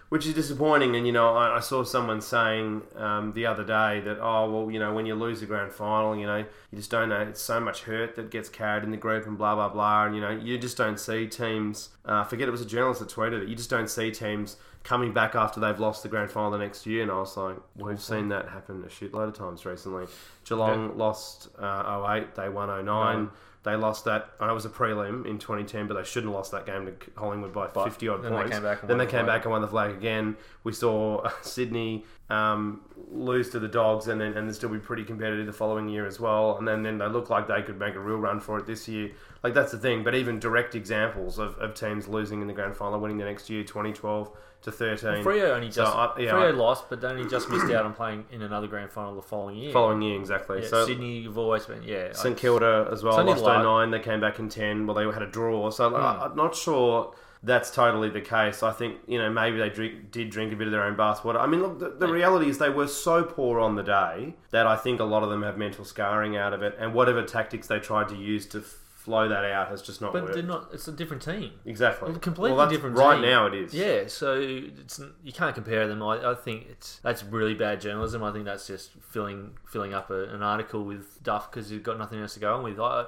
which 0.09 0.27
is 0.27 0.35
disappointing. 0.35 0.97
And 0.97 1.07
you 1.07 1.13
know, 1.13 1.35
I, 1.35 1.57
I 1.57 1.61
saw 1.61 1.85
someone 1.85 2.21
saying 2.21 2.83
um, 2.97 3.33
the 3.33 3.47
other 3.47 3.65
day 3.65 4.01
that 4.01 4.19
oh 4.21 4.51
well, 4.51 4.71
you 4.71 4.79
know, 4.79 4.93
when 4.93 5.07
you 5.07 5.15
lose 5.15 5.41
the 5.41 5.47
grand 5.47 5.73
final, 5.73 6.17
you 6.17 6.27
know, 6.27 6.39
you 6.39 6.77
just 6.77 6.91
don't 6.91 7.09
know. 7.09 7.21
It's 7.21 7.41
so 7.41 7.61
much 7.61 7.83
hurt 7.83 8.17
that 8.17 8.31
gets 8.31 8.49
carried 8.49 8.85
in 8.85 8.91
the 8.91 8.97
group 8.97 9.27
and 9.27 9.39
blah 9.39 9.55
blah 9.55 9.69
blah. 9.69 10.07
And 10.07 10.15
you 10.15 10.21
know, 10.21 10.31
you 10.31 10.59
just 10.59 10.77
don't 10.77 10.99
see 10.99 11.27
teams. 11.27 11.91
Uh, 12.05 12.25
forget 12.25 12.49
it 12.49 12.53
was 12.53 12.63
a 12.63 12.67
journalist 12.67 13.01
that 13.01 13.09
tweeted 13.09 13.43
it. 13.43 13.49
You 13.49 13.57
just 13.57 13.71
don't 13.71 13.89
see 13.89 14.11
teams 14.11 14.57
coming 14.85 15.13
back 15.13 15.35
after 15.35 15.61
they've 15.61 15.79
lost 15.79 16.03
the 16.03 16.09
grand 16.09 16.31
final 16.31 16.51
the 16.51 16.59
next 16.59 16.87
year. 16.87 17.03
And 17.03 17.11
I 17.11 17.19
was 17.19 17.37
like, 17.37 17.57
we've 17.77 18.01
seen 18.01 18.29
that 18.29 18.49
happen 18.49 18.83
a 18.85 18.89
shitload 18.89 19.29
of 19.29 19.35
times 19.35 19.65
recently. 19.65 20.07
Geelong 20.45 20.97
lost 20.99 21.49
uh, 21.59 22.05
08, 22.09 22.35
they 22.35 22.49
won 22.49 22.69
09. 22.69 22.85
No. 22.85 23.31
They 23.65 23.77
lost 23.77 24.05
that. 24.07 24.31
I 24.41 24.47
know 24.47 24.53
it 24.53 24.55
was 24.57 24.65
a 24.65 24.71
prelim 24.71 25.25
in 25.25 25.39
2010, 25.39 25.87
but 25.87 25.95
they 25.95 26.03
shouldn't 26.03 26.31
have 26.33 26.35
lost 26.37 26.51
that 26.51 26.67
game 26.67 26.85
to 26.87 26.93
Collingwood 27.13 27.53
by 27.53 27.69
50 27.69 28.09
odd 28.09 28.23
then 28.23 28.33
they 28.33 28.39
points. 28.39 28.53
came 28.53 28.63
back 28.63 28.81
and 28.81 28.91
then 28.91 28.99
they 28.99 29.05
the 29.05 29.11
came 29.11 29.25
flag. 29.25 29.39
back 29.39 29.45
and 29.45 29.53
won 29.53 29.63
the 29.63 29.69
flag 29.69 29.93
again. 29.93 30.37
We 30.65 30.73
saw 30.73 31.29
Sydney 31.43 32.05
um, 32.29 32.81
lose 33.13 33.51
to 33.51 33.61
the 33.61 33.69
Dogs 33.69 34.09
and 34.09 34.21
then 34.21 34.33
and 34.37 34.53
still 34.53 34.69
be 34.69 34.79
pretty 34.79 35.05
competitive 35.05 35.47
the 35.47 35.53
following 35.53 35.89
year 35.89 36.07
as 36.07 36.19
well. 36.19 36.59
And 36.59 36.67
then, 36.67 36.83
then 36.83 36.99
they 36.99 37.07
look 37.07 37.31
like 37.31 37.47
they 37.47 37.63
could 37.63 37.79
make 37.79 37.95
a 37.95 38.01
real 38.01 38.19
run 38.19 38.41
for 38.41 38.59
it 38.59 38.67
this 38.67 38.89
year. 38.89 39.13
Like 39.45 39.55
that's 39.55 39.71
the 39.71 39.79
thing. 39.79 40.03
But 40.03 40.17
even 40.17 40.41
direct 40.41 40.75
examples 40.75 41.39
of, 41.39 41.57
of 41.59 41.75
teams 41.75 42.09
losing 42.09 42.41
in 42.41 42.49
the 42.49 42.55
grand 42.55 42.77
final, 42.77 42.99
winning 42.99 43.19
the 43.19 43.25
next 43.25 43.49
year, 43.49 43.63
2012 43.63 44.29
to 44.63 44.73
13. 44.73 45.25
Freo 45.25 45.55
only 45.55 45.71
So 45.71 45.83
just 45.85 45.97
I- 45.97 46.13
yeah, 46.19 46.33
Freo 46.33 46.49
I- 46.49 46.51
lost, 46.51 46.89
but 46.89 47.01
then 47.01 47.19
he 47.19 47.25
just 47.27 47.51
missed 47.51 47.71
out 47.73 47.85
on 47.85 47.95
playing 47.95 48.25
in 48.31 48.43
another 48.43 48.67
grand 48.69 48.91
final 48.91 49.15
the 49.15 49.23
following 49.23 49.57
year. 49.57 49.73
Following 49.73 50.03
year, 50.03 50.19
exactly. 50.19 50.63
Yeah, 50.63 50.69
so 50.69 50.87
Sydney, 50.87 51.19
you've 51.19 51.39
always 51.39 51.67
been 51.67 51.83
yeah. 51.83 52.13
St 52.13 52.37
Kilda 52.37 52.89
as 52.91 53.03
well 53.03 53.23
lost 53.25 53.43
Light. 53.43 53.63
09. 53.63 53.91
They 53.91 53.99
came 54.01 54.21
back 54.21 54.39
in 54.39 54.49
10. 54.49 54.87
Well, 54.87 54.95
they 54.95 55.05
had 55.13 55.23
a 55.23 55.27
draw. 55.27 55.71
So 55.71 55.91
Hmm. 55.91 55.97
I- 55.97 56.25
I'm 56.27 56.37
not 56.37 56.55
sure 56.55 57.13
that's 57.45 57.73
totally 57.73 58.09
the 58.09 58.21
case. 58.21 58.63
I 58.63 58.71
think, 58.71 58.99
you 59.09 59.19
know, 59.19 59.29
maybe 59.29 59.59
they 59.59 59.69
drink, 59.69 60.13
did 60.13 60.31
drink 60.31 60.53
a 60.53 60.57
bit 60.57 60.69
of 60.69 60.73
their 60.73 60.85
own 60.85 60.95
bathwater. 60.95 61.41
I 61.41 61.47
mean, 61.47 61.61
look, 61.61 61.81
the, 61.81 61.89
the 61.89 62.07
reality 62.07 62.49
is 62.49 62.59
they 62.59 62.71
were 62.71 62.87
so 62.87 63.25
poor 63.25 63.59
on 63.59 63.75
the 63.75 63.83
day 63.83 64.37
that 64.53 64.65
I 64.69 64.77
think 64.77 65.01
a 65.01 65.05
lot 65.05 65.25
of 65.25 65.29
them 65.31 65.43
have 65.43 65.59
mental 65.59 65.85
scarring 65.85 66.37
out 66.37 66.53
of 66.53 66.63
it. 66.63 66.77
And 66.79 66.95
whatever 66.95 67.21
tactics 67.25 67.67
they 67.67 67.81
tried 67.81 68.09
to 68.11 68.15
use 68.17 68.47
to 68.51 68.63
flow 69.05 69.29
that 69.29 69.45
out 69.45 69.69
has 69.69 69.83
just 69.83 70.01
not 70.01 70.13
But 70.13 70.23
worked. 70.23 70.35
they're 70.35 70.43
not. 70.43 70.69
It's 70.73 70.87
a 70.89 70.93
different 70.93 71.23
team. 71.23 71.53
exactly. 71.65 72.11
Well, 72.11 72.19
completely 72.21 72.57
Well, 72.57 72.69
different 72.69 72.97
Right 72.97 73.15
team. 73.15 73.23
now 73.23 73.47
it 73.47 73.55
is. 73.55 73.75
Yeah, 73.75 74.07
so 74.07 74.41
it's 74.41 75.01
you 75.25 75.33
can't 75.33 75.55
compare 75.55 75.89
them. 75.89 76.03
I, 76.03 76.31
I 76.33 76.35
think 76.35 76.67
it's 76.71 77.01
that's 77.03 77.25
really 77.25 77.55
bad 77.55 77.81
journalism. 77.81 78.23
I 78.23 78.33
think 78.33 78.45
that's 78.45 78.67
just 78.67 78.91
filling 79.11 79.59
filling 79.67 79.93
up 79.93 80.11
a, 80.11 80.25
an 80.35 80.43
article 80.43 80.85
with 80.85 81.23
duff 81.23 81.51
because 81.51 81.71
you've 81.73 81.83
got 81.83 81.99
nothing 81.99 82.21
else 82.21 82.35
to 82.35 82.41
go 82.41 82.55
on 82.57 82.63
with. 82.63 82.79
I, 82.79 83.07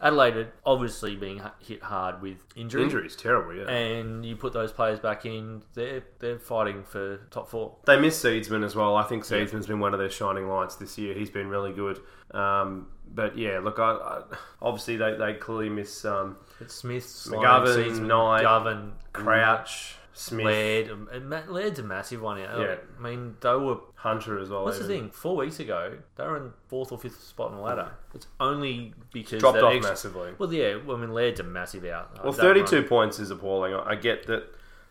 Adelaide 0.00 0.48
obviously 0.66 1.14
being 1.14 1.40
hit 1.60 1.80
hard 1.80 2.20
with 2.20 2.38
injury, 2.56 2.82
Injuries 2.82 3.14
terrible. 3.14 3.54
Yeah. 3.54 3.70
and 3.70 4.26
you 4.26 4.34
put 4.34 4.52
those 4.52 4.72
players 4.72 4.98
back 4.98 5.24
in, 5.24 5.62
they're 5.74 6.02
they're 6.18 6.40
fighting 6.40 6.82
for 6.82 7.18
top 7.30 7.48
four. 7.48 7.76
They 7.86 8.00
miss 8.00 8.20
Seedsman 8.20 8.64
as 8.64 8.74
well. 8.74 8.96
I 8.96 9.04
think 9.04 9.22
Yeah. 9.30 9.38
Seedsman's 9.38 9.68
been 9.68 9.78
one 9.78 9.92
of 9.94 10.00
their 10.00 10.10
shining 10.10 10.48
lights 10.48 10.74
this 10.74 10.98
year. 10.98 11.14
He's 11.14 11.30
been 11.30 11.46
really 11.48 11.72
good. 11.72 12.00
Um, 12.32 12.88
but 13.14 13.36
yeah, 13.36 13.58
look, 13.58 13.78
I, 13.78 13.92
I, 13.92 14.22
obviously 14.60 14.96
they, 14.96 15.14
they 15.16 15.34
clearly 15.34 15.68
miss 15.68 16.04
um, 16.04 16.36
It's 16.60 16.74
Smith, 16.74 17.04
Sloane, 17.08 17.42
McGovern, 17.44 18.06
Knight, 18.06 18.42
Govan, 18.42 18.92
Crouch, 19.12 19.96
Smith, 20.12 20.44
Laird. 20.44 20.90
And 21.12 21.28
Ma- 21.30 21.42
Laird's 21.48 21.78
a 21.78 21.82
massive 21.82 22.20
one. 22.22 22.38
Yeah. 22.38 22.60
Yeah. 22.60 22.74
I 22.98 23.02
mean, 23.02 23.36
they 23.40 23.54
were 23.54 23.78
Hunter 23.94 24.38
as 24.38 24.48
well. 24.48 24.64
What's 24.64 24.78
the 24.78 24.84
even. 24.84 25.00
thing? 25.04 25.10
Four 25.10 25.36
weeks 25.36 25.60
ago, 25.60 25.96
they 26.16 26.24
were 26.24 26.36
in 26.36 26.52
fourth 26.68 26.92
or 26.92 26.98
fifth 26.98 27.22
spot 27.22 27.50
on 27.50 27.56
the 27.56 27.62
ladder. 27.62 27.92
It's 28.14 28.26
only 28.40 28.92
because 29.12 29.40
Dropped 29.40 29.56
that 29.56 29.64
off 29.64 29.74
extra- 29.74 29.90
massively. 29.92 30.32
Well, 30.38 30.52
yeah. 30.52 30.76
Well, 30.84 30.96
I 30.96 31.00
mean, 31.00 31.12
Laird's 31.14 31.40
a 31.40 31.44
massive 31.44 31.84
out. 31.86 32.22
Well, 32.22 32.32
That 32.32 32.40
32 32.42 32.76
run. 32.76 32.84
points 32.88 33.18
is 33.18 33.30
appalling. 33.30 33.74
I 33.74 33.90
I 33.90 33.94
get 33.94 34.26
that 34.26 34.44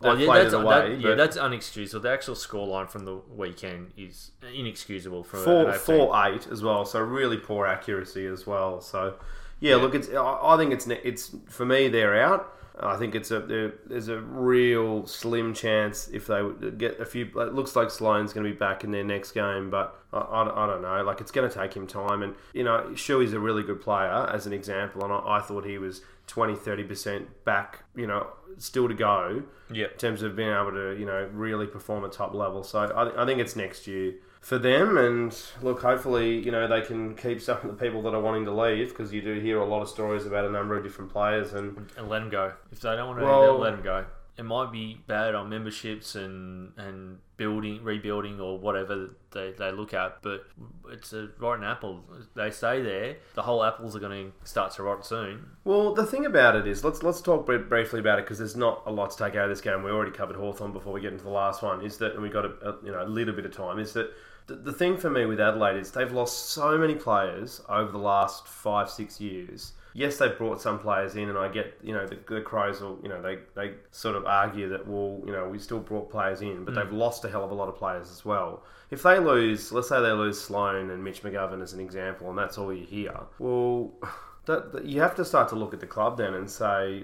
Oh, 0.03 0.13
yeah, 0.13 0.33
that's, 0.33 0.53
away. 0.53 0.95
that- 0.95 0.99
yeah, 0.99 1.15
that's 1.15 1.37
unexcusable. 1.37 2.01
The 2.01 2.09
actual 2.09 2.35
scoreline 2.35 2.89
from 2.89 3.05
the 3.05 3.15
weekend 3.35 3.91
is 3.97 4.31
inexcusable 4.53 5.23
for 5.23 5.37
four, 5.37 5.73
four 5.73 6.27
eight 6.27 6.47
as 6.47 6.63
well. 6.63 6.85
So 6.85 6.99
really 7.01 7.37
poor 7.37 7.67
accuracy 7.67 8.25
as 8.25 8.47
well. 8.47 8.81
So 8.81 9.15
yeah, 9.59 9.75
look, 9.75 9.95
it's 9.95 10.09
I 10.09 10.39
I 10.41 10.57
think 10.57 10.73
it's 10.73 10.87
it's 10.87 11.35
for 11.47 11.65
me 11.65 11.87
they're 11.87 12.21
out. 12.21 12.57
I 12.79 12.97
think 12.97 13.13
it's 13.15 13.29
a 13.31 13.71
there's 13.85 14.07
a 14.07 14.19
real 14.19 15.05
slim 15.05 15.53
chance 15.53 16.07
if 16.07 16.27
they 16.27 16.39
uh, 16.39 16.49
get 16.77 16.99
a 16.99 17.05
few. 17.05 17.25
It 17.25 17.53
looks 17.53 17.75
like 17.75 17.91
Sloane's 17.91 18.33
going 18.33 18.45
to 18.45 18.49
be 18.49 18.57
back 18.57 18.83
in 18.83 18.91
their 18.91 19.03
next 19.03 19.33
game, 19.33 19.69
but 19.69 19.99
I, 20.11 20.17
I, 20.19 20.63
I 20.63 20.67
don't 20.67 20.81
know. 20.81 21.03
Like 21.03 21.21
it's 21.21 21.31
going 21.31 21.47
to 21.47 21.53
take 21.53 21.75
him 21.75 21.85
time, 21.85 22.23
and 22.23 22.33
you 22.53 22.63
know, 22.63 22.89
Shuey's 22.95 23.33
a 23.33 23.39
really 23.39 23.61
good 23.61 23.81
player 23.81 24.27
as 24.33 24.47
an 24.47 24.53
example, 24.53 25.03
and 25.03 25.13
I, 25.13 25.37
I 25.37 25.41
thought 25.41 25.65
he 25.65 25.77
was 25.77 26.01
20 26.27 26.55
30 26.55 26.83
percent 26.83 27.43
back. 27.45 27.83
You 27.95 28.07
know, 28.07 28.27
still 28.57 28.87
to 28.87 28.93
go 28.93 29.43
Yep. 29.71 29.91
in 29.93 29.97
terms 29.97 30.21
of 30.23 30.35
being 30.35 30.51
able 30.51 30.71
to, 30.71 30.95
you 30.99 31.05
know, 31.05 31.29
really 31.33 31.67
perform 31.67 32.03
at 32.05 32.11
top 32.11 32.33
level. 32.33 32.63
So 32.63 32.79
I, 32.79 33.23
I 33.23 33.25
think 33.25 33.39
it's 33.39 33.55
next 33.55 33.87
year 33.87 34.13
for 34.41 34.57
them. 34.57 34.97
And 34.97 35.35
look, 35.61 35.81
hopefully, 35.81 36.39
you 36.39 36.51
know, 36.51 36.67
they 36.67 36.81
can 36.81 37.15
keep 37.15 37.39
some 37.41 37.57
of 37.57 37.67
the 37.67 37.73
people 37.85 38.01
that 38.03 38.13
are 38.13 38.21
wanting 38.21 38.45
to 38.45 38.51
leave 38.51 38.89
because 38.89 39.13
you 39.13 39.21
do 39.21 39.39
hear 39.39 39.59
a 39.59 39.65
lot 39.65 39.81
of 39.81 39.89
stories 39.89 40.25
about 40.25 40.45
a 40.45 40.49
number 40.51 40.75
of 40.77 40.83
different 40.83 41.11
players. 41.11 41.53
And 41.53 41.89
and 41.97 42.09
let 42.09 42.19
them 42.19 42.29
go. 42.29 42.53
If 42.71 42.81
they 42.81 42.95
don't 42.95 43.07
want 43.07 43.19
to, 43.19 43.25
Well- 43.25 43.59
let 43.59 43.71
them 43.71 43.83
go. 43.83 44.05
It 44.37 44.43
might 44.43 44.71
be 44.71 45.01
bad 45.07 45.35
on 45.35 45.49
memberships 45.49 46.15
and 46.15 46.71
and 46.77 47.19
building, 47.41 47.83
rebuilding, 47.83 48.39
or 48.39 48.59
whatever 48.59 49.09
they, 49.31 49.51
they 49.57 49.71
look 49.71 49.95
at, 49.95 50.21
but 50.21 50.45
it's 50.91 51.11
a 51.11 51.27
rotten 51.39 51.63
apple. 51.63 52.03
They 52.35 52.51
stay 52.51 52.83
there. 52.83 53.15
The 53.33 53.41
whole 53.41 53.63
apples 53.63 53.95
are 53.95 53.99
going 53.99 54.31
to 54.31 54.47
start 54.47 54.73
to 54.73 54.83
rot 54.83 55.03
soon. 55.03 55.47
well, 55.63 55.95
the 55.95 56.05
thing 56.05 56.27
about 56.27 56.55
it 56.55 56.67
is, 56.67 56.83
let's 56.83 57.01
let's 57.01 57.19
talk 57.19 57.47
briefly 57.47 57.99
about 57.99 58.19
it 58.19 58.25
because 58.25 58.37
there's 58.37 58.55
not 58.55 58.83
a 58.85 58.91
lot 58.91 59.09
to 59.09 59.17
take 59.17 59.35
out 59.35 59.45
of 59.45 59.49
this 59.49 59.59
game. 59.59 59.81
We 59.81 59.89
already 59.89 60.11
covered 60.11 60.35
Hawthorn 60.35 60.71
before 60.71 60.93
we 60.93 61.01
get 61.01 61.13
into 61.13 61.23
the 61.23 61.31
last 61.31 61.63
one. 61.63 61.83
Is 61.83 61.97
that 61.97 62.13
and 62.13 62.21
we 62.21 62.29
got 62.29 62.45
a, 62.45 62.49
a 62.69 62.85
you 62.85 62.91
know 62.91 63.01
a 63.01 63.09
little 63.09 63.33
bit 63.33 63.47
of 63.47 63.55
time? 63.55 63.79
Is 63.79 63.93
that 63.93 64.13
the, 64.45 64.53
the 64.53 64.73
thing 64.73 64.97
for 64.97 65.09
me 65.09 65.25
with 65.25 65.39
Adelaide 65.39 65.77
is 65.77 65.89
they've 65.89 66.11
lost 66.11 66.51
so 66.51 66.77
many 66.77 66.93
players 66.93 67.59
over 67.67 67.91
the 67.91 67.97
last 67.97 68.47
five 68.47 68.87
six 68.87 69.19
years. 69.19 69.73
Yes, 69.93 70.17
they've 70.17 70.37
brought 70.37 70.61
some 70.61 70.79
players 70.79 71.15
in, 71.15 71.29
and 71.29 71.37
I 71.37 71.49
get 71.49 71.77
you 71.83 71.93
know 71.93 72.07
the, 72.07 72.17
the 72.27 72.41
Crows 72.41 72.81
will 72.81 72.99
you 73.03 73.09
know 73.09 73.21
they, 73.21 73.39
they 73.55 73.73
sort 73.91 74.15
of 74.15 74.25
argue 74.25 74.69
that 74.69 74.87
well 74.87 75.21
you 75.25 75.31
know 75.31 75.47
we 75.47 75.59
still 75.59 75.79
brought 75.79 76.09
players 76.09 76.41
in, 76.41 76.63
but 76.63 76.73
mm. 76.73 76.83
they've 76.83 76.93
lost 76.93 77.25
a 77.25 77.29
hell 77.29 77.43
of 77.43 77.51
a 77.51 77.55
lot 77.55 77.67
of 77.67 77.75
players 77.75 78.09
as 78.11 78.23
well. 78.23 78.63
If 78.89 79.03
they 79.03 79.19
lose, 79.19 79.71
let's 79.71 79.89
say 79.89 80.01
they 80.01 80.11
lose 80.11 80.39
Sloane 80.41 80.89
and 80.89 81.03
Mitch 81.03 81.23
McGovern 81.23 81.61
as 81.61 81.73
an 81.73 81.79
example, 81.79 82.29
and 82.29 82.37
that's 82.37 82.57
all 82.57 82.73
you 82.73 82.85
hear. 82.85 83.17
Well, 83.39 83.93
that, 84.45 84.73
that- 84.73 84.85
you 84.85 85.01
have 85.01 85.15
to 85.15 85.25
start 85.25 85.49
to 85.49 85.55
look 85.55 85.73
at 85.73 85.79
the 85.79 85.87
club 85.87 86.17
then 86.17 86.33
and 86.33 86.49
say, 86.49 87.03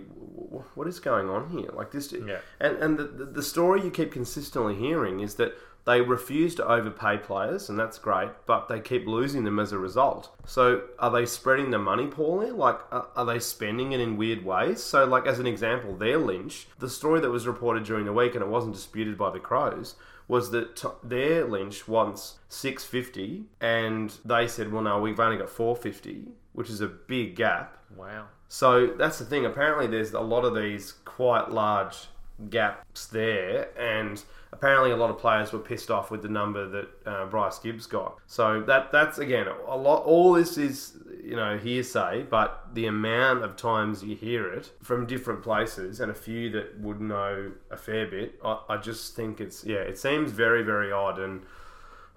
what 0.75 0.87
is 0.87 0.99
going 0.99 1.29
on 1.29 1.49
here? 1.49 1.69
Like 1.71 1.91
this, 1.91 2.11
Yeah. 2.11 2.39
and 2.59 2.77
and 2.77 2.97
the, 2.97 3.03
the, 3.03 3.25
the 3.25 3.43
story 3.43 3.83
you 3.83 3.91
keep 3.91 4.11
consistently 4.11 4.75
hearing 4.75 5.19
is 5.21 5.35
that 5.35 5.53
they 5.87 6.01
refuse 6.01 6.53
to 6.55 6.67
overpay 6.67 7.17
players, 7.19 7.69
and 7.69 7.79
that's 7.79 7.97
great, 7.97 8.29
but 8.45 8.67
they 8.67 8.81
keep 8.81 9.07
losing 9.07 9.45
them 9.45 9.57
as 9.57 9.71
a 9.71 9.77
result. 9.79 10.29
So 10.45 10.81
are 10.99 11.09
they 11.09 11.25
spreading 11.25 11.71
the 11.71 11.79
money 11.79 12.07
poorly? 12.07 12.51
Like, 12.51 12.77
are, 12.91 13.07
are 13.15 13.25
they 13.25 13.39
spending 13.39 13.93
it 13.93 14.01
in 14.01 14.17
weird 14.17 14.43
ways? 14.43 14.83
So, 14.83 15.05
like 15.05 15.25
as 15.25 15.39
an 15.39 15.47
example, 15.47 15.95
their 15.95 16.17
Lynch, 16.17 16.67
the 16.77 16.89
story 16.89 17.21
that 17.21 17.29
was 17.29 17.47
reported 17.47 17.85
during 17.85 18.03
the 18.03 18.11
week, 18.11 18.35
and 18.35 18.43
it 18.43 18.49
wasn't 18.49 18.75
disputed 18.75 19.17
by 19.17 19.31
the 19.31 19.39
Crows, 19.39 19.95
was 20.27 20.51
that 20.51 20.75
t- 20.75 20.89
their 21.03 21.45
Lynch 21.45 21.87
wants 21.87 22.35
six 22.49 22.83
fifty, 22.83 23.45
and 23.61 24.13
they 24.25 24.45
said, 24.45 24.73
well, 24.73 24.83
no, 24.83 24.99
we've 24.99 25.21
only 25.21 25.37
got 25.37 25.49
four 25.49 25.73
fifty, 25.73 26.25
which 26.51 26.69
is 26.69 26.81
a 26.81 26.87
big 26.87 27.37
gap. 27.37 27.77
Wow. 27.95 28.25
So 28.49 28.87
that's 28.87 29.19
the 29.19 29.25
thing. 29.25 29.45
Apparently, 29.45 29.87
there's 29.87 30.11
a 30.11 30.19
lot 30.19 30.43
of 30.43 30.53
these 30.53 30.95
quite 31.05 31.49
large 31.49 32.09
gaps 32.49 33.05
there, 33.05 33.69
and 33.79 34.21
apparently, 34.57 34.91
a 34.91 34.97
lot 34.97 35.09
of 35.09 35.17
players 35.17 35.53
were 35.53 35.59
pissed 35.59 35.91
off 35.91 36.09
with 36.09 36.21
the 36.21 36.29
number 36.29 36.67
that 36.67 36.89
uh, 37.05 37.25
Bryce 37.25 37.59
Gibbs 37.59 37.85
got. 37.85 38.17
So 38.25 38.61
that 38.63 38.91
that's 38.91 39.19
again 39.19 39.47
a 39.47 39.77
lot. 39.77 40.03
All 40.03 40.33
this 40.33 40.57
is 40.57 40.97
you 41.23 41.35
know 41.35 41.57
hearsay, 41.57 42.23
but 42.29 42.67
the 42.73 42.87
amount 42.87 43.43
of 43.43 43.55
times 43.55 44.03
you 44.03 44.15
hear 44.15 44.51
it 44.51 44.71
from 44.81 45.05
different 45.05 45.43
places, 45.43 45.99
and 45.99 46.11
a 46.11 46.15
few 46.15 46.49
that 46.51 46.79
would 46.79 46.99
know 46.99 47.51
a 47.71 47.77
fair 47.77 48.07
bit, 48.07 48.39
I, 48.43 48.59
I 48.69 48.77
just 48.77 49.15
think 49.15 49.39
it's 49.39 49.63
yeah, 49.63 49.77
it 49.77 49.97
seems 49.97 50.31
very 50.31 50.63
very 50.63 50.91
odd 50.91 51.19
and. 51.19 51.43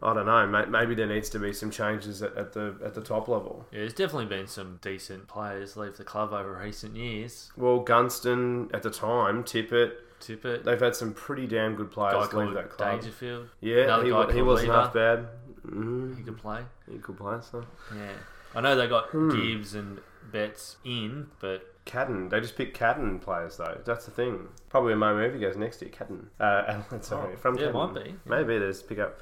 I 0.02 0.14
don't 0.14 0.24
know. 0.24 0.46
Maybe 0.66 0.94
there 0.94 1.06
needs 1.06 1.28
to 1.28 1.38
be 1.38 1.52
some 1.52 1.70
changes 1.70 2.22
at, 2.22 2.34
at 2.34 2.54
the 2.54 2.74
at 2.82 2.94
the 2.94 3.02
top 3.02 3.28
level. 3.28 3.66
Yeah, 3.70 3.80
there's 3.80 3.92
definitely 3.92 4.34
been 4.34 4.46
some 4.46 4.78
decent 4.80 5.28
players 5.28 5.76
leave 5.76 5.98
the 5.98 6.04
club 6.04 6.32
over 6.32 6.58
recent 6.58 6.96
years. 6.96 7.52
Well, 7.54 7.80
Gunston 7.80 8.70
at 8.72 8.82
the 8.82 8.88
time, 8.90 9.44
Tippett, 9.44 9.92
Tippett, 10.20 10.64
they've 10.64 10.80
had 10.80 10.94
some 10.94 11.12
pretty 11.14 11.46
damn 11.46 11.74
good 11.74 11.90
players 11.90 12.28
called 12.28 12.46
leave 12.46 12.54
that 12.54 12.70
club. 12.70 13.00
Dangerfield. 13.00 13.48
Yeah, 13.60 14.02
he, 14.02 14.10
guy 14.10 14.32
he 14.32 14.42
wasn't 14.42 14.72
half 14.72 14.92
bad. 14.94 15.26
Mm, 15.66 16.16
He 16.16 16.22
could 16.22 16.38
play. 16.38 16.62
he 16.90 16.98
could 16.98 17.16
play. 17.16 17.38
So 17.42 17.64
Yeah, 17.94 18.12
I 18.54 18.60
know 18.60 18.74
they 18.76 18.86
got 18.88 19.06
Hmm. 19.10 19.30
Gibbs 19.30 19.74
and 19.74 20.00
Betts 20.32 20.76
in, 20.84 21.28
but 21.40 21.66
Cadden, 21.86 22.30
they 22.30 22.40
just 22.40 22.56
pick 22.56 22.74
Cadden 22.74 23.20
players 23.20 23.56
though. 23.56 23.80
That's 23.84 24.04
the 24.04 24.10
thing. 24.10 24.48
Probably 24.68 24.94
my 24.94 25.12
movie 25.12 25.38
goes 25.40 25.56
next 25.56 25.82
year, 25.82 25.90
Cadden. 25.90 26.26
Uh, 26.38 26.80
sorry, 27.00 27.32
Oh, 27.34 27.36
from 27.36 27.56
yeah, 27.58 27.66
it 27.66 27.72
Cadden. 27.74 27.94
might 27.94 28.04
be. 28.04 28.14
Maybe 28.24 28.58
there's 28.58 28.82
pick 28.82 28.98
up 28.98 29.18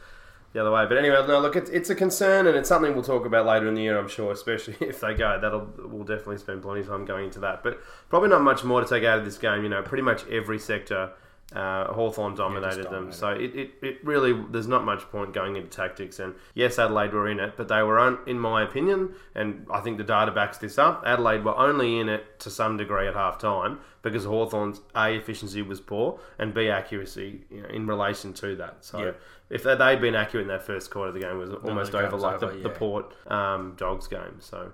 the 0.53 0.61
other 0.61 0.71
way. 0.71 0.87
But 0.87 0.99
anyway, 0.99 1.23
no, 1.27 1.41
look, 1.41 1.57
it's, 1.57 1.71
it's 1.71 1.91
a 1.91 1.95
concern 1.95 2.47
and 2.47 2.57
it's 2.57 2.69
something 2.69 2.95
we'll 2.95 3.03
talk 3.03 3.27
about 3.27 3.47
later 3.47 3.69
in 3.69 3.75
the 3.75 3.83
year, 3.83 3.99
I'm 3.99 4.09
sure, 4.09 4.33
especially 4.33 4.77
if 4.81 5.01
they 5.01 5.15
go. 5.15 5.39
That'll 5.41 5.69
we'll 5.89 6.05
definitely 6.05 6.39
spend 6.39 6.63
plenty 6.63 6.81
of 6.81 6.89
time 6.89 7.05
going 7.05 7.27
into 7.27 7.41
that. 7.41 7.63
But 7.63 7.81
probably 8.09 8.29
not 8.29 8.43
much 8.43 8.65
more 8.65 8.81
to 8.81 8.89
take 8.89 9.05
out 9.05 9.19
of 9.19 9.25
this 9.25 9.39
game. 9.39 9.63
You 9.63 9.69
know, 9.69 9.83
pretty 9.83 10.03
much 10.03 10.27
every 10.29 10.59
sector. 10.59 11.13
Uh, 11.55 11.91
Hawthorn 11.95 12.35
dominated 12.35 12.85
them, 12.85 13.11
dominated. 13.11 13.15
so 13.15 13.29
it, 13.31 13.55
it, 13.57 13.71
it 13.81 14.05
really 14.05 14.39
there's 14.51 14.67
not 14.67 14.85
much 14.85 15.01
point 15.11 15.33
going 15.33 15.57
into 15.57 15.71
tactics. 15.71 16.19
And 16.19 16.35
yes, 16.53 16.79
Adelaide 16.79 17.15
were 17.15 17.27
in 17.27 17.41
it, 17.41 17.55
but 17.57 17.69
they 17.69 17.83
were, 17.83 17.99
un, 17.99 18.19
in 18.27 18.39
my 18.39 18.63
opinion, 18.63 19.15
and 19.35 19.67
I 19.73 19.81
think 19.81 19.97
the 19.97 20.05
data 20.05 20.31
backs 20.31 20.59
this 20.59 20.77
up. 20.77 21.03
Adelaide 21.07 21.45
were 21.45 21.57
only 21.57 21.99
in 22.01 22.11
it 22.11 22.39
to 22.41 22.51
some 22.51 22.77
degree 22.77 23.09
at 23.09 23.15
half 23.15 23.39
time 23.39 23.79
because 24.03 24.27
Hawthorn's 24.27 24.83
a 24.95 25.15
efficiency 25.15 25.63
was 25.63 25.81
poor 25.81 26.21
and 26.39 26.53
b 26.53 26.69
accuracy 26.69 27.41
you 27.51 27.63
know, 27.63 27.69
in 27.69 27.87
relation 27.87 28.35
to 28.35 28.55
that. 28.57 28.85
So 28.85 28.99
Yeah. 28.99 29.13
if 29.49 29.63
they, 29.63 29.75
they'd 29.75 30.03
been 30.03 30.15
accurate 30.15 30.43
in 30.43 30.49
that 30.49 30.65
first 30.65 30.91
quarter, 30.91 31.13
the 31.13 31.21
game 31.21 31.39
was 31.39 31.51
almost 31.51 31.95
over 31.95 32.11
game's 32.11 32.23
like 32.23 32.43
over, 32.43 32.53
the, 32.53 32.63
the. 32.65 32.69
Port 32.69 33.15
um, 33.27 33.73
Dogs 33.79 34.07
game. 34.07 34.37
So. 34.41 34.71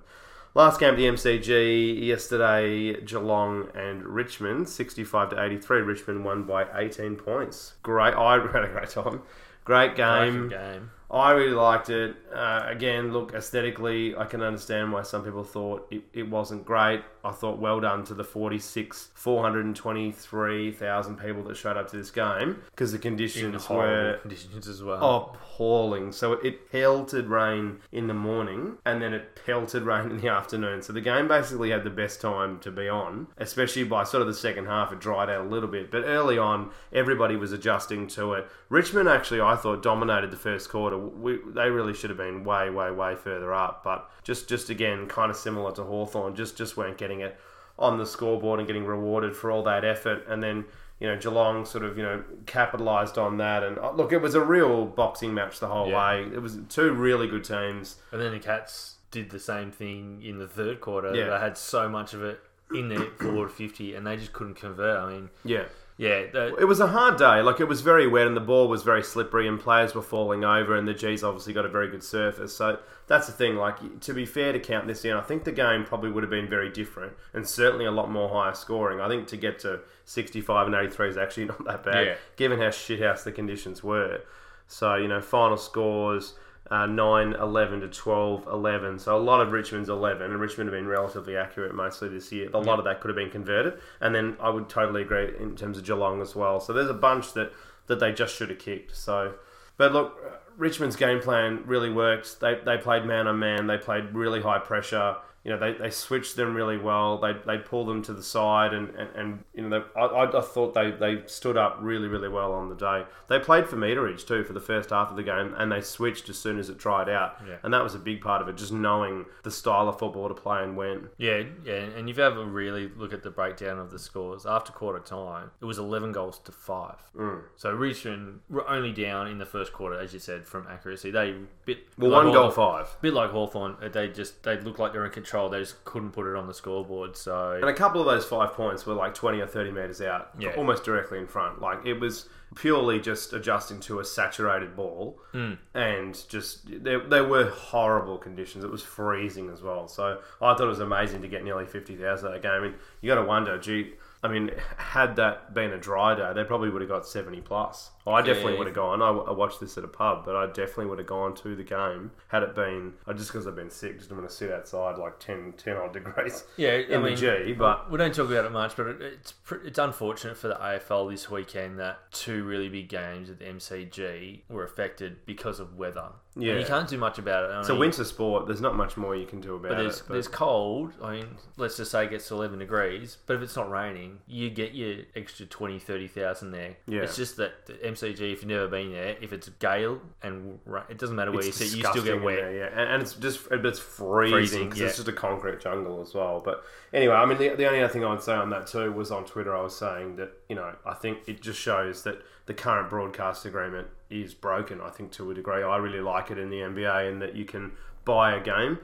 Last 0.56 0.78
game 0.78 0.90
at 0.90 0.96
the 0.96 1.06
MCG 1.06 2.06
yesterday, 2.06 3.00
Geelong 3.00 3.70
and 3.74 4.04
Richmond, 4.04 4.68
65 4.68 5.30
to 5.30 5.42
83. 5.42 5.80
Richmond 5.80 6.24
won 6.24 6.44
by 6.44 6.66
18 6.78 7.16
points. 7.16 7.74
Great, 7.82 8.14
I 8.14 8.34
had 8.34 8.44
a 8.64 8.68
great 8.68 8.88
time. 8.88 9.22
Great 9.64 9.96
game. 9.96 10.50
game. 10.50 10.90
I 11.10 11.32
really 11.32 11.54
liked 11.54 11.90
it. 11.90 12.14
Uh, 12.32 12.66
again, 12.68 13.12
look, 13.12 13.34
aesthetically, 13.34 14.14
I 14.14 14.26
can 14.26 14.42
understand 14.42 14.92
why 14.92 15.02
some 15.02 15.24
people 15.24 15.42
thought 15.42 15.88
it, 15.90 16.02
it 16.12 16.30
wasn't 16.30 16.64
great. 16.64 17.02
I 17.24 17.32
thought 17.32 17.58
well 17.58 17.80
done 17.80 18.04
to 18.04 18.14
the 18.14 18.24
46, 18.24 19.08
423,000 19.14 21.16
people 21.16 21.42
that 21.44 21.56
showed 21.56 21.76
up 21.76 21.90
to 21.90 21.96
this 21.96 22.10
game 22.10 22.62
because 22.70 22.92
the 22.92 22.98
conditions 22.98 23.68
were 23.68 24.18
conditions 24.20 24.68
as 24.68 24.82
well. 24.82 25.34
appalling. 25.34 26.12
So 26.12 26.34
it 26.34 26.70
pelted 26.70 27.28
rain 27.28 27.78
in 27.92 28.06
the 28.06 28.14
morning 28.14 28.78
and 28.84 29.00
then 29.00 29.14
it 29.14 29.40
pelted 29.46 29.84
rain 29.84 30.10
in 30.10 30.18
the 30.18 30.28
afternoon. 30.28 30.82
So 30.82 30.92
the 30.92 31.00
game 31.00 31.28
basically 31.28 31.70
had 31.70 31.84
the 31.84 31.90
best 31.90 32.20
time 32.20 32.58
to 32.60 32.70
be 32.70 32.88
on, 32.88 33.28
especially 33.38 33.84
by 33.84 34.04
sort 34.04 34.20
of 34.20 34.26
the 34.26 34.34
second 34.34 34.66
half. 34.66 34.92
It 34.92 35.00
dried 35.00 35.30
out 35.30 35.46
a 35.46 35.48
little 35.48 35.68
bit, 35.68 35.90
but 35.90 36.04
early 36.04 36.38
on, 36.38 36.70
everybody 36.92 37.36
was 37.36 37.52
adjusting 37.52 38.06
to 38.08 38.34
it. 38.34 38.46
Richmond 38.68 39.08
actually, 39.08 39.40
I 39.40 39.56
thought, 39.56 39.82
dominated 39.82 40.30
the 40.30 40.36
first 40.36 40.68
quarter. 40.68 40.98
we, 40.98 41.38
they 41.46 41.70
really 41.70 41.94
should 41.94 42.10
have 42.10 42.16
been 42.16 42.44
way, 42.44 42.70
way, 42.70 42.90
way 42.90 43.14
further 43.14 43.54
up. 43.54 43.82
But 43.84 44.10
just, 44.22 44.48
just 44.48 44.70
again, 44.70 45.06
kind 45.06 45.30
of 45.30 45.36
similar 45.36 45.72
to 45.72 45.84
Hawthorn, 45.84 46.34
just, 46.34 46.56
just 46.56 46.76
weren't 46.76 46.98
getting 46.98 47.13
it 47.20 47.36
on 47.78 47.98
the 47.98 48.06
scoreboard 48.06 48.58
and 48.60 48.66
getting 48.66 48.84
rewarded 48.84 49.34
for 49.34 49.50
all 49.50 49.62
that 49.64 49.84
effort. 49.84 50.24
And 50.28 50.42
then, 50.42 50.64
you 51.00 51.08
know, 51.08 51.16
Geelong 51.18 51.64
sort 51.64 51.84
of, 51.84 51.96
you 51.96 52.02
know, 52.04 52.22
capitalised 52.46 53.18
on 53.18 53.36
that. 53.38 53.62
And 53.62 53.78
uh, 53.78 53.90
look, 53.92 54.12
it 54.12 54.18
was 54.18 54.34
a 54.34 54.40
real 54.40 54.86
boxing 54.86 55.34
match 55.34 55.58
the 55.60 55.66
whole 55.68 55.88
Yeah. 55.88 55.98
way. 56.22 56.22
It 56.32 56.40
was 56.40 56.58
two 56.68 56.92
really 56.92 57.26
good 57.26 57.44
teams. 57.44 57.96
And 58.12 58.20
then 58.20 58.32
the 58.32 58.38
Cats 58.38 58.96
did 59.10 59.30
the 59.30 59.40
same 59.40 59.70
thing 59.70 60.22
in 60.24 60.38
the 60.38 60.46
third 60.48 60.80
quarter. 60.80 61.14
Yeah. 61.14 61.30
They 61.30 61.38
had 61.38 61.56
so 61.58 61.88
much 61.88 62.14
of 62.14 62.22
it 62.22 62.40
in 62.74 62.88
their 62.88 63.00
forward 63.20 63.50
50 63.50 63.94
and 63.94 64.06
they 64.06 64.16
just 64.16 64.32
couldn't 64.32 64.54
convert. 64.54 64.98
I 65.00 65.10
mean, 65.12 65.30
Yeah. 65.44 65.64
yeah, 65.96 66.26
the, 66.32 66.54
It 66.56 66.64
was 66.66 66.78
a 66.80 66.86
hard 66.88 67.16
day. 67.18 67.42
Like 67.42 67.58
it 67.60 67.68
was 67.68 67.80
very 67.80 68.06
wet, 68.06 68.26
and 68.28 68.36
the 68.36 68.40
ball 68.40 68.68
was 68.68 68.82
very 68.84 69.02
slippery, 69.02 69.46
and 69.48 69.58
players 69.60 69.94
were 69.94 70.02
falling 70.02 70.44
over, 70.44 70.74
and 70.76 70.86
the 70.88 70.94
G's 70.94 71.22
obviously 71.24 71.52
got 71.52 71.64
a 71.64 71.68
very 71.68 71.88
good 71.88 72.02
surface. 72.04 72.56
So 72.56 72.78
that's 73.06 73.26
the 73.26 73.32
thing. 73.32 73.56
Like 73.56 74.00
to 74.00 74.14
be 74.14 74.24
fair 74.26 74.52
to 74.52 74.58
count 74.60 74.86
this 74.86 75.04
in, 75.04 75.12
I 75.12 75.20
think 75.20 75.44
the 75.44 75.52
game 75.52 75.84
probably 75.84 76.10
would 76.10 76.22
have 76.22 76.30
been 76.30 76.48
very 76.48 76.70
different, 76.70 77.12
and 77.32 77.46
certainly 77.46 77.84
a 77.84 77.90
lot 77.90 78.10
more 78.10 78.28
higher 78.28 78.54
scoring. 78.54 79.00
I 79.00 79.08
think 79.08 79.26
to 79.28 79.36
get 79.36 79.58
to 79.60 79.80
sixty-five 80.04 80.66
and 80.66 80.74
eighty-three 80.76 81.08
is 81.08 81.16
actually 81.16 81.44
not 81.52 81.64
that 81.64 81.84
bad, 81.84 82.06
Yeah. 82.06 82.14
given 82.36 82.58
how 82.58 82.68
shithouse 82.68 83.24
the 83.24 83.32
conditions 83.32 83.82
were. 83.82 84.20
So 84.66 84.94
you 84.96 85.08
know, 85.08 85.20
final 85.20 85.56
scores. 85.56 86.34
Uh, 86.70 86.86
9 86.86 87.34
11 87.34 87.80
to 87.82 87.88
12 87.88 88.46
11. 88.46 88.98
So 88.98 89.14
a 89.14 89.18
lot 89.20 89.42
of 89.42 89.52
Richmond's 89.52 89.90
11, 89.90 90.22
and 90.22 90.40
Richmond 90.40 90.70
have 90.70 90.74
been 90.80 90.88
relatively 90.88 91.36
accurate 91.36 91.74
mostly 91.74 92.08
this 92.08 92.32
year. 92.32 92.48
A 92.54 92.58
lot 92.58 92.78
of 92.78 92.86
that 92.86 93.02
could 93.02 93.08
have 93.10 93.16
been 93.16 93.28
converted. 93.28 93.74
And 94.00 94.14
then 94.14 94.38
I 94.40 94.48
would 94.48 94.70
totally 94.70 95.02
agree 95.02 95.30
in 95.38 95.56
terms 95.56 95.76
of 95.76 95.84
Geelong 95.84 96.22
as 96.22 96.34
well. 96.34 96.60
So 96.60 96.72
there's 96.72 96.88
a 96.88 96.94
bunch 96.94 97.34
that, 97.34 97.52
that 97.86 98.00
they 98.00 98.12
just 98.12 98.34
should 98.34 98.48
have 98.48 98.58
kicked. 98.58 98.96
So, 98.96 99.34
But 99.76 99.92
look, 99.92 100.18
Richmond's 100.56 100.96
game 100.96 101.20
plan 101.20 101.62
really 101.66 101.90
worked. 101.90 102.40
They, 102.40 102.60
they 102.64 102.78
played 102.78 103.04
man 103.04 103.26
on 103.26 103.38
man, 103.38 103.66
they 103.66 103.78
played 103.78 104.14
really 104.14 104.40
high 104.40 104.58
pressure. 104.58 105.16
You 105.44 105.50
know, 105.52 105.58
they, 105.58 105.74
they 105.74 105.90
switched 105.90 106.36
them 106.36 106.54
really 106.54 106.78
well. 106.78 107.18
They 107.18 107.34
they 107.46 107.58
pulled 107.58 107.88
them 107.88 108.00
to 108.04 108.14
the 108.14 108.22
side, 108.22 108.72
and, 108.72 108.88
and, 108.94 109.08
and 109.14 109.44
you 109.54 109.68
know, 109.68 109.78
they, 109.94 110.00
I, 110.00 110.04
I 110.06 110.38
I 110.38 110.40
thought 110.40 110.72
they, 110.72 110.90
they 110.90 111.22
stood 111.26 111.58
up 111.58 111.76
really, 111.80 112.08
really 112.08 112.28
well 112.30 112.52
on 112.52 112.70
the 112.70 112.74
day. 112.74 113.04
They 113.28 113.38
played 113.38 113.68
for 113.68 113.76
meterage 113.76 114.26
too 114.26 114.42
for 114.44 114.54
the 114.54 114.60
first 114.60 114.88
half 114.88 115.10
of 115.10 115.16
the 115.16 115.22
game, 115.22 115.54
and 115.58 115.70
they 115.70 115.82
switched 115.82 116.30
as 116.30 116.38
soon 116.38 116.58
as 116.58 116.70
it 116.70 116.78
dried 116.78 117.10
out. 117.10 117.36
Yeah. 117.46 117.56
And 117.62 117.74
that 117.74 117.82
was 117.82 117.94
a 117.94 117.98
big 117.98 118.22
part 118.22 118.40
of 118.40 118.48
it, 118.48 118.56
just 118.56 118.72
knowing 118.72 119.26
the 119.42 119.50
style 119.50 119.86
of 119.88 119.98
football 119.98 120.28
to 120.28 120.34
play 120.34 120.62
and 120.62 120.78
when. 120.78 121.10
Yeah, 121.18 121.42
yeah, 121.62 121.74
and 121.74 122.08
if 122.08 122.16
you 122.16 122.22
have 122.22 122.38
a 122.38 122.44
really 122.46 122.88
look 122.96 123.12
at 123.12 123.22
the 123.22 123.30
breakdown 123.30 123.78
of 123.78 123.90
the 123.90 123.98
scores 123.98 124.46
after 124.46 124.72
quarter 124.72 125.00
time, 125.00 125.50
it 125.60 125.66
was 125.66 125.78
eleven 125.78 126.10
goals 126.12 126.38
to 126.38 126.52
five. 126.52 126.96
Mm. 127.14 127.42
So 127.56 127.70
Richmond 127.70 128.40
were 128.48 128.66
only 128.66 128.92
down 128.92 129.26
in 129.28 129.36
the 129.36 129.46
first 129.46 129.74
quarter, 129.74 130.00
as 130.00 130.14
you 130.14 130.20
said, 130.20 130.46
from 130.46 130.66
accuracy. 130.70 131.10
They 131.10 131.34
bit 131.66 131.80
Well, 131.98 132.12
like 132.12 132.24
one 132.24 132.32
goal 132.32 132.50
five. 132.50 132.96
bit 133.02 133.12
like 133.12 133.30
Hawthorn. 133.30 133.76
They 133.92 134.08
just 134.08 134.42
they 134.42 134.58
looked 134.58 134.78
like 134.78 134.94
they 134.94 134.98
were 134.98 135.04
in 135.04 135.10
control. 135.12 135.33
They 135.48 135.60
just 135.60 135.84
couldn't 135.84 136.12
put 136.12 136.26
it 136.26 136.36
on 136.36 136.46
the 136.46 136.54
scoreboard. 136.54 137.16
So 137.16 137.52
And 137.52 137.64
a 137.64 137.74
couple 137.74 138.00
of 138.00 138.06
those 138.06 138.24
five 138.24 138.52
points 138.52 138.86
were 138.86 138.94
like 138.94 139.14
20 139.14 139.40
or 139.40 139.46
30 139.46 139.70
metres 139.70 140.00
out, 140.00 140.30
Yeah. 140.38 140.54
almost 140.56 140.84
directly 140.84 141.18
in 141.18 141.26
front. 141.26 141.60
Like 141.60 141.84
it 141.84 142.00
was 142.00 142.28
purely 142.54 143.00
just 143.00 143.32
adjusting 143.32 143.80
to 143.80 143.98
a 143.98 144.04
saturated 144.04 144.76
ball 144.76 145.18
hmm. 145.32 145.54
and 145.74 146.22
just 146.28 146.60
there, 146.84 147.00
there 147.00 147.24
were 147.24 147.50
horrible 147.50 148.16
conditions. 148.16 148.64
It 148.64 148.70
was 148.70 148.82
freezing 148.82 149.50
as 149.50 149.62
well. 149.62 149.88
So 149.88 150.20
I 150.40 150.54
thought 150.54 150.60
it 150.60 150.66
was 150.66 150.80
amazing 150.80 151.22
to 151.22 151.28
get 151.28 151.44
nearly 151.44 151.66
50,000 151.66 152.28
at 152.28 152.34
a 152.36 152.38
game. 152.38 152.62
And 152.62 152.74
you 153.00 153.08
got 153.08 153.20
to 153.20 153.26
wonder, 153.26 153.58
gee, 153.58 153.94
I 154.24 154.28
mean, 154.28 154.50
had 154.78 155.16
that 155.16 155.52
been 155.52 155.70
a 155.72 155.78
dry 155.78 156.14
day, 156.14 156.32
they 156.34 156.44
probably 156.44 156.70
would 156.70 156.80
have 156.80 156.88
got 156.88 157.06
70 157.06 157.42
plus. 157.42 157.90
I 158.06 158.22
definitely 158.22 158.52
Yeah. 158.54 158.58
would 158.58 158.66
have 158.68 158.74
gone. 158.76 159.02
I, 159.02 159.08
I 159.10 159.32
watched 159.32 159.60
this 159.60 159.76
at 159.76 159.84
a 159.84 159.88
pub, 159.88 160.24
but 160.24 160.34
I 160.34 160.46
definitely 160.46 160.86
would 160.86 160.98
have 160.98 161.06
gone 161.06 161.34
to 161.36 161.54
the 161.54 161.62
game 161.62 162.10
had 162.28 162.42
it 162.42 162.54
been, 162.54 162.94
I 163.06 163.12
just 163.12 163.30
because 163.30 163.46
I've 163.46 163.54
been 163.54 163.70
sick, 163.70 163.98
just 163.98 164.10
want 164.10 164.26
to 164.28 164.34
sit 164.34 164.50
outside 164.50 164.96
like 164.98 165.18
10, 165.20 165.54
10 165.58 165.76
odd 165.76 165.92
degrees 165.92 166.44
yeah, 166.56 166.70
I 166.70 166.74
in 166.94 167.02
mean, 167.02 167.14
the 167.16 167.44
G. 167.44 167.52
But 167.52 167.90
we 167.90 167.98
don't 167.98 168.14
talk 168.14 168.30
about 168.30 168.46
it 168.46 168.50
much, 168.52 168.76
but 168.76 168.86
it, 168.86 169.02
it's 169.02 169.32
pr- 169.32 169.56
it's 169.56 169.78
unfortunate 169.78 170.36
for 170.38 170.48
the 170.48 170.54
AFL 170.56 171.10
this 171.10 171.30
weekend 171.30 171.78
that 171.78 171.98
two 172.10 172.44
really 172.44 172.70
big 172.70 172.88
games 172.88 173.28
at 173.28 173.38
the 173.38 173.44
MCG 173.44 174.40
were 174.48 174.64
affected 174.64 175.26
because 175.26 175.60
of 175.60 175.76
weather. 175.76 176.08
Yeah. 176.36 176.52
and 176.52 176.60
you 176.60 176.66
can't 176.66 176.88
do 176.88 176.98
much 176.98 177.18
about 177.18 177.44
it. 177.44 177.52
I 177.52 177.60
It's 177.60 177.68
a 177.68 177.72
mean, 177.72 177.80
winter 177.80 178.04
sport. 178.04 178.46
There's 178.46 178.60
not 178.60 178.74
much 178.74 178.96
more 178.96 179.14
you 179.14 179.26
can 179.26 179.40
do 179.40 179.54
about 179.54 179.70
But 179.70 179.78
there's 179.78 179.98
it. 180.00 180.04
But 180.08 180.14
there's 180.14 180.28
cold. 180.28 180.92
I 181.02 181.12
mean, 181.16 181.36
let's 181.56 181.76
just 181.76 181.90
say 181.92 182.04
it 182.04 182.10
gets 182.10 182.26
to 182.28 182.34
11 182.34 182.58
degrees. 182.58 183.18
But 183.26 183.36
if 183.36 183.42
it's 183.42 183.54
not 183.54 183.70
raining, 183.70 184.18
you 184.26 184.50
get 184.50 184.74
your 184.74 185.04
extra 185.14 185.46
20, 185.46 185.78
30,000 185.78 186.50
there. 186.50 186.76
Yeah. 186.86 187.02
It's 187.02 187.16
just 187.16 187.36
that 187.36 187.66
the 187.66 187.74
MCG, 187.74 188.32
if 188.32 188.42
you've 188.42 188.46
never 188.46 188.66
been 188.66 188.90
there, 188.92 189.16
if 189.20 189.32
it's 189.32 189.48
gale 189.60 190.00
and 190.22 190.58
ra- 190.66 190.84
it 190.88 190.98
doesn't 190.98 191.14
matter 191.14 191.30
where 191.30 191.38
it's 191.38 191.46
you 191.46 191.52
sit, 191.52 191.76
you 191.76 191.82
still 191.84 191.92
disgusting 191.92 192.04
get 192.04 192.14
in 192.16 192.22
wet. 192.24 192.36
there, 192.36 192.52
yeah, 192.56 192.66
and, 192.80 192.90
and 192.90 193.02
it's 193.02 193.14
just 193.14 193.40
it's 193.50 193.78
freezing 193.78 194.32
Freezing, 194.36 194.64
because 194.64 194.80
yeah. 194.80 194.86
it's 194.88 194.96
just 194.96 195.08
a 195.08 195.12
concrete 195.12 195.60
jungle 195.60 196.00
as 196.00 196.14
well. 196.14 196.42
But 196.44 196.64
anyway, 196.92 197.14
I 197.14 197.26
mean, 197.26 197.38
the, 197.38 197.50
the 197.50 197.66
only 197.66 197.80
other 197.80 197.92
thing 197.92 198.04
I 198.04 198.10
would 198.10 198.22
say 198.22 198.34
on 198.34 198.50
that 198.50 198.66
too 198.66 198.90
was 198.92 199.10
on 199.10 199.24
Twitter. 199.24 199.54
I 199.54 199.62
was 199.62 199.76
saying 199.76 200.16
that 200.16 200.32
you 200.48 200.56
know 200.56 200.74
I 200.84 200.94
think 200.94 201.18
it 201.28 201.40
just 201.42 201.60
shows 201.60 202.02
that 202.02 202.22
the 202.46 202.54
current 202.54 202.90
broadcast 202.90 203.44
agreement 203.46 203.88
is 204.10 204.34
broken. 204.34 204.80
I 204.80 204.90
think 204.90 205.12
to 205.12 205.30
a 205.30 205.34
degree, 205.34 205.62
I 205.62 205.76
really 205.76 206.00
like 206.00 206.30
it 206.30 206.38
in 206.38 206.50
the 206.50 206.58
NBA 206.58 207.10
in 207.10 207.18
that 207.20 207.34
you 207.34 207.44
can 207.44 207.72
buy 208.04 208.34
a 208.34 208.40
game 208.42 208.78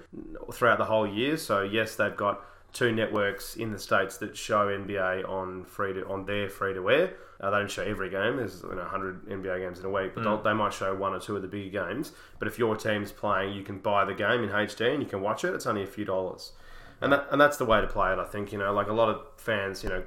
throughout 0.53 0.79
the 0.79 0.87
whole 0.87 1.07
year. 1.07 1.37
So 1.37 1.63
yes, 1.63 1.97
they've 1.97 2.17
got 2.17 2.43
two 2.73 2.93
networks 2.93 3.57
in 3.57 3.73
the 3.73 3.79
states 3.79 4.17
that 4.19 4.37
show 4.37 4.69
NBA 4.69 5.29
on 5.29 5.65
free 5.65 5.93
to 5.93 6.07
on 6.07 6.25
their 6.25 6.49
free 6.49 6.75
to 6.75 6.91
air. 6.91 7.15
Uh, 7.41 7.51
they 7.51 7.59
don't 7.59 7.71
show 7.71 7.83
every 7.83 8.11
game. 8.11 8.37
There's 8.37 8.63
you 8.63 8.69
know, 8.71 8.77
100 8.77 9.27
NBA 9.27 9.61
games 9.61 9.79
in 9.79 9.87
a 9.87 9.91
week, 9.91 10.15
but 10.15 10.25
they'll 10.25 10.43
they 10.43 10.53
might 10.53 10.73
show 10.73 10.95
one 10.95 11.15
or 11.15 11.21
two 11.21 11.37
of 11.37 11.43
the 11.43 11.49
bigger 11.49 11.85
games. 11.85 12.13
But 12.39 12.49
if 12.49 12.59
your 12.59 12.77
team's 12.77 13.13
playing, 13.13 13.55
you 13.55 13.63
can 13.63 13.79
buy 13.79 14.05
the 14.05 14.15
game 14.15 14.43
in 14.43 14.51
HD 14.51 14.93
and 14.93 15.03
you 15.03 15.09
can 15.09 15.21
watch 15.21 15.45
it. 15.45 15.55
It's 15.55 15.67
only 15.67 15.83
a 15.83 15.87
few 15.87 16.05
dollars, 16.05 16.53
and 17.01 17.13
that, 17.13 17.27
and 17.31 17.41
that's 17.41 17.57
the 17.57 17.65
way 17.65 17.81
to 17.81 17.87
play 17.87 18.13
it. 18.13 18.19
I 18.19 18.25
think 18.25 18.53
you 18.53 18.59
know, 18.59 18.73
like 18.73 18.89
a 18.89 18.93
lot 18.93 19.09
of 19.09 19.23
fans, 19.37 19.83
you 19.83 19.89
know, 19.89 20.03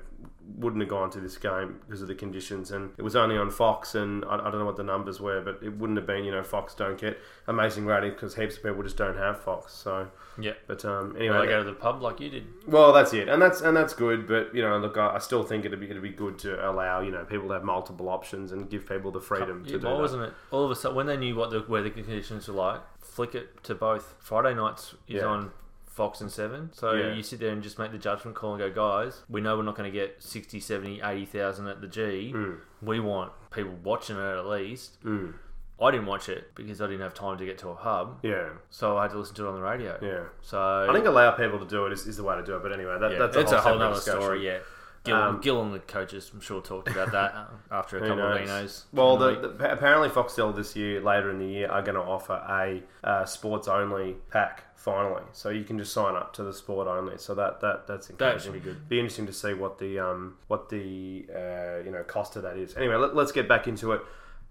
wouldn't 0.58 0.82
have 0.82 0.90
gone 0.90 1.10
to 1.12 1.20
this 1.20 1.38
game 1.38 1.80
because 1.86 2.02
of 2.02 2.08
the 2.08 2.16
conditions, 2.16 2.72
and 2.72 2.92
it 2.98 3.02
was 3.02 3.16
only 3.16 3.38
on 3.38 3.50
Fox, 3.50 3.96
and 3.96 4.24
I, 4.26 4.36
I 4.36 4.52
don't 4.52 4.60
know 4.60 4.66
what 4.66 4.78
the 4.78 4.84
numbers 4.84 5.20
were, 5.20 5.42
but 5.42 5.60
it 5.64 5.78
wouldn't 5.78 5.98
have 5.98 6.06
been. 6.06 6.24
You 6.26 6.32
know, 6.32 6.44
Fox 6.44 6.76
don't 6.76 7.00
get 7.00 7.18
amazing 7.48 7.86
ratings 7.86 8.14
because 8.16 8.36
heaps 8.36 8.58
of 8.58 8.64
people 8.64 8.84
just 8.84 8.98
don't 8.98 9.18
have 9.18 9.42
Fox. 9.42 9.74
So, 9.74 10.10
Yeah. 10.40 10.54
but 10.68 10.84
um, 10.86 11.10
Well, 11.14 11.18
anyway, 11.18 11.38
I 11.38 11.46
go 11.46 11.60
to 11.60 11.64
the 11.70 11.74
pub 11.76 12.02
like 12.02 12.20
you 12.20 12.30
did. 12.30 12.46
well, 12.68 12.92
that's 12.94 13.14
it, 13.14 13.28
and 13.30 13.42
that's 13.42 13.62
and 13.62 13.76
that's 13.76 13.94
good. 13.94 14.28
But 14.28 14.54
you 14.54 14.62
know, 14.62 14.78
look, 14.78 14.98
I, 14.98 15.16
I 15.16 15.20
still 15.20 15.44
think 15.44 15.66
it'd 15.66 15.80
be 15.80 15.90
it'd 15.90 16.02
be 16.02 16.10
good 16.10 16.38
to 16.40 16.70
allow 16.70 17.02
you 17.02 17.12
know 17.12 17.24
people 17.26 17.48
to 17.48 17.54
have 17.54 17.64
multiple 17.64 18.10
options 18.10 18.52
and 18.52 18.70
give 18.70 18.88
people 18.88 19.12
the 19.12 19.22
freedom 19.22 19.64
to 19.66 19.80
do 19.80 19.86
why 19.88 19.94
wasn't 19.94 20.24
it? 20.24 20.34
All 20.52 20.66
of 20.66 20.72
a 20.72 20.76
sudden, 20.76 20.96
when 20.98 21.08
they 21.08 21.18
knew 21.18 21.36
what 21.36 21.50
the 21.52 21.64
weather 21.68 21.90
conditions 21.90 22.48
were 22.48 22.54
like, 22.54 22.82
flick 23.02 23.34
it 23.36 23.64
to 23.64 23.76
both. 23.76 24.16
Friday 24.20 24.54
nights 24.54 24.96
is 25.08 25.16
Yeah. 25.22 25.26
on 25.28 25.52
Fox 25.94 26.22
and 26.22 26.32
7. 26.32 26.72
So 26.74 26.94
Yeah. 26.94 27.14
you 27.14 27.22
sit 27.24 27.40
there 27.40 27.52
and 27.52 27.62
just 27.62 27.78
make 27.78 27.92
the 27.92 27.98
judgment 28.00 28.36
call 28.36 28.56
and 28.56 28.60
go, 28.60 28.70
guys, 28.72 29.22
we 29.30 29.42
know 29.42 29.56
we're 29.58 29.64
not 29.64 29.76
going 29.76 29.92
to 29.92 29.96
get 29.96 30.24
60, 30.24 30.60
70, 30.60 31.02
80,000 31.02 31.68
at 31.68 31.82
the 31.82 31.88
G. 31.88 32.32
Mm. 32.36 32.58
We 32.82 33.00
want 33.00 33.32
people 33.52 33.74
watching 33.84 34.18
it 34.18 34.22
at 34.38 34.46
least. 34.48 35.02
Mm. 35.04 35.36
I 35.82 35.92
didn't 35.92 36.06
watch 36.08 36.30
it 36.30 36.56
because 36.56 36.82
I 36.82 36.88
didn't 36.88 37.02
have 37.02 37.14
time 37.14 37.38
to 37.38 37.46
get 37.46 37.58
to 37.60 37.70
a 37.70 37.76
hub. 37.76 38.20
Yeah, 38.24 38.50
So 38.70 38.98
I 38.98 39.04
had 39.04 39.12
to 39.12 39.18
listen 39.20 39.36
to 39.36 39.46
it 39.46 39.50
on 39.50 39.56
the 39.56 39.62
radio. 39.62 39.98
yeah. 40.02 40.24
So 40.42 40.60
I 40.90 40.94
think 40.94 41.06
allow 41.06 41.30
people 41.32 41.60
to 41.60 41.66
do 41.66 41.86
it 41.86 41.94
is, 41.94 42.08
is 42.08 42.18
the 42.18 42.24
way 42.24 42.36
to 42.36 42.44
do 42.44 42.56
it. 42.56 42.64
But 42.64 42.72
anyway, 42.74 42.98
that, 43.00 43.12
yeah, 43.12 43.18
that's, 43.20 43.38
it's 43.38 43.52
a 43.52 43.58
a 43.58 43.62
whole, 43.62 43.74
whole 43.74 43.82
other 43.84 43.96
discussion. 43.96 44.22
story, 44.22 44.46
yeah. 44.46 44.60
Gill, 45.04 45.60
Um, 45.60 45.74
the 45.74 45.80
coaches, 45.80 46.32
I'm 46.34 46.40
sure, 46.40 46.62
talked 46.62 46.88
about 46.88 47.12
that 47.12 47.34
uh, 47.36 47.46
after 47.72 47.98
a 47.98 48.08
couple 48.08 48.24
of 48.26 48.40
knows? 48.48 48.50
Vinos. 48.50 48.84
Well, 48.94 49.18
the 49.18 49.36
the, 49.36 49.48
the, 49.50 49.72
apparently 49.74 50.08
Foxtel 50.08 50.56
this 50.56 50.76
year, 50.78 51.02
later 51.02 51.30
in 51.30 51.40
the 51.40 51.46
year, 51.46 51.70
are 51.70 51.82
going 51.82 51.96
to 51.96 52.02
offer 52.02 52.34
a 52.34 52.82
uh, 53.06 53.26
sports 53.26 53.68
only 53.68 54.16
pack 54.32 54.64
finally. 54.84 55.24
So 55.32 55.50
you 55.50 55.64
can 55.64 55.78
just 55.80 55.94
sign 55.94 56.16
up 56.16 56.34
to 56.34 56.44
the 56.44 56.54
sport 56.54 56.88
only. 56.88 57.18
So 57.18 57.34
that 57.36 57.62
that 57.62 57.88
that's 57.88 58.08
that 58.08 58.14
encouraging. 58.14 58.40
should 58.54 58.54
be 58.54 58.60
good. 58.60 58.90
Be 58.90 59.00
interesting 59.00 59.26
to 59.28 59.34
see 59.34 59.54
what 59.54 59.80
the 59.80 60.00
um 60.00 60.36
what 60.48 60.70
the 60.70 61.26
uh, 61.34 61.84
you 61.86 61.92
know 61.92 62.04
cost 62.06 62.36
of 62.36 62.44
that 62.44 62.58
is. 62.58 62.76
Anyway, 62.76 62.96
let, 62.96 63.16
let's 63.16 63.32
get 63.32 63.48
back 63.48 63.68
into 63.68 63.94
it. 63.94 64.02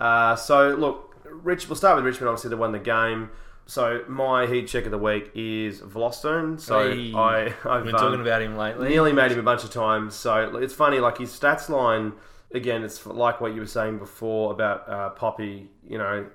Uh, 0.00 0.34
so 0.34 0.70
look, 0.70 1.14
Rich. 1.24 1.68
We'll 1.68 1.76
start 1.76 1.96
with 1.96 2.04
Richmond. 2.04 2.28
Obviously, 2.30 2.50
they 2.50 2.56
won 2.56 2.72
the 2.72 2.78
game. 2.78 3.30
So 3.66 4.02
my 4.08 4.46
heat 4.46 4.66
check 4.66 4.86
of 4.86 4.90
the 4.90 4.98
week 4.98 5.30
is 5.34 5.80
Vlastuin. 5.80 6.58
So 6.60 6.90
Hey, 6.92 7.12
I 7.14 7.54
I've 7.64 7.84
been 7.84 7.94
um, 7.94 8.00
talking 8.00 8.20
about 8.20 8.42
him 8.42 8.56
lately. 8.56 8.88
nearly 8.88 9.12
made 9.12 9.30
him 9.30 9.38
a 9.38 9.42
bunch 9.42 9.62
of 9.64 9.70
times. 9.70 10.14
So 10.14 10.56
it's 10.56 10.74
funny, 10.74 10.98
like 10.98 11.18
his 11.18 11.30
stats 11.30 11.68
line. 11.68 12.12
Again, 12.54 12.82
it's 12.82 13.06
like 13.06 13.40
what 13.40 13.54
you 13.54 13.60
were 13.60 13.66
saying 13.66 13.98
before 13.98 14.52
about 14.52 14.88
uh, 14.88 15.10
Poppy. 15.10 15.70
You 15.86 15.98
know, 15.98 16.26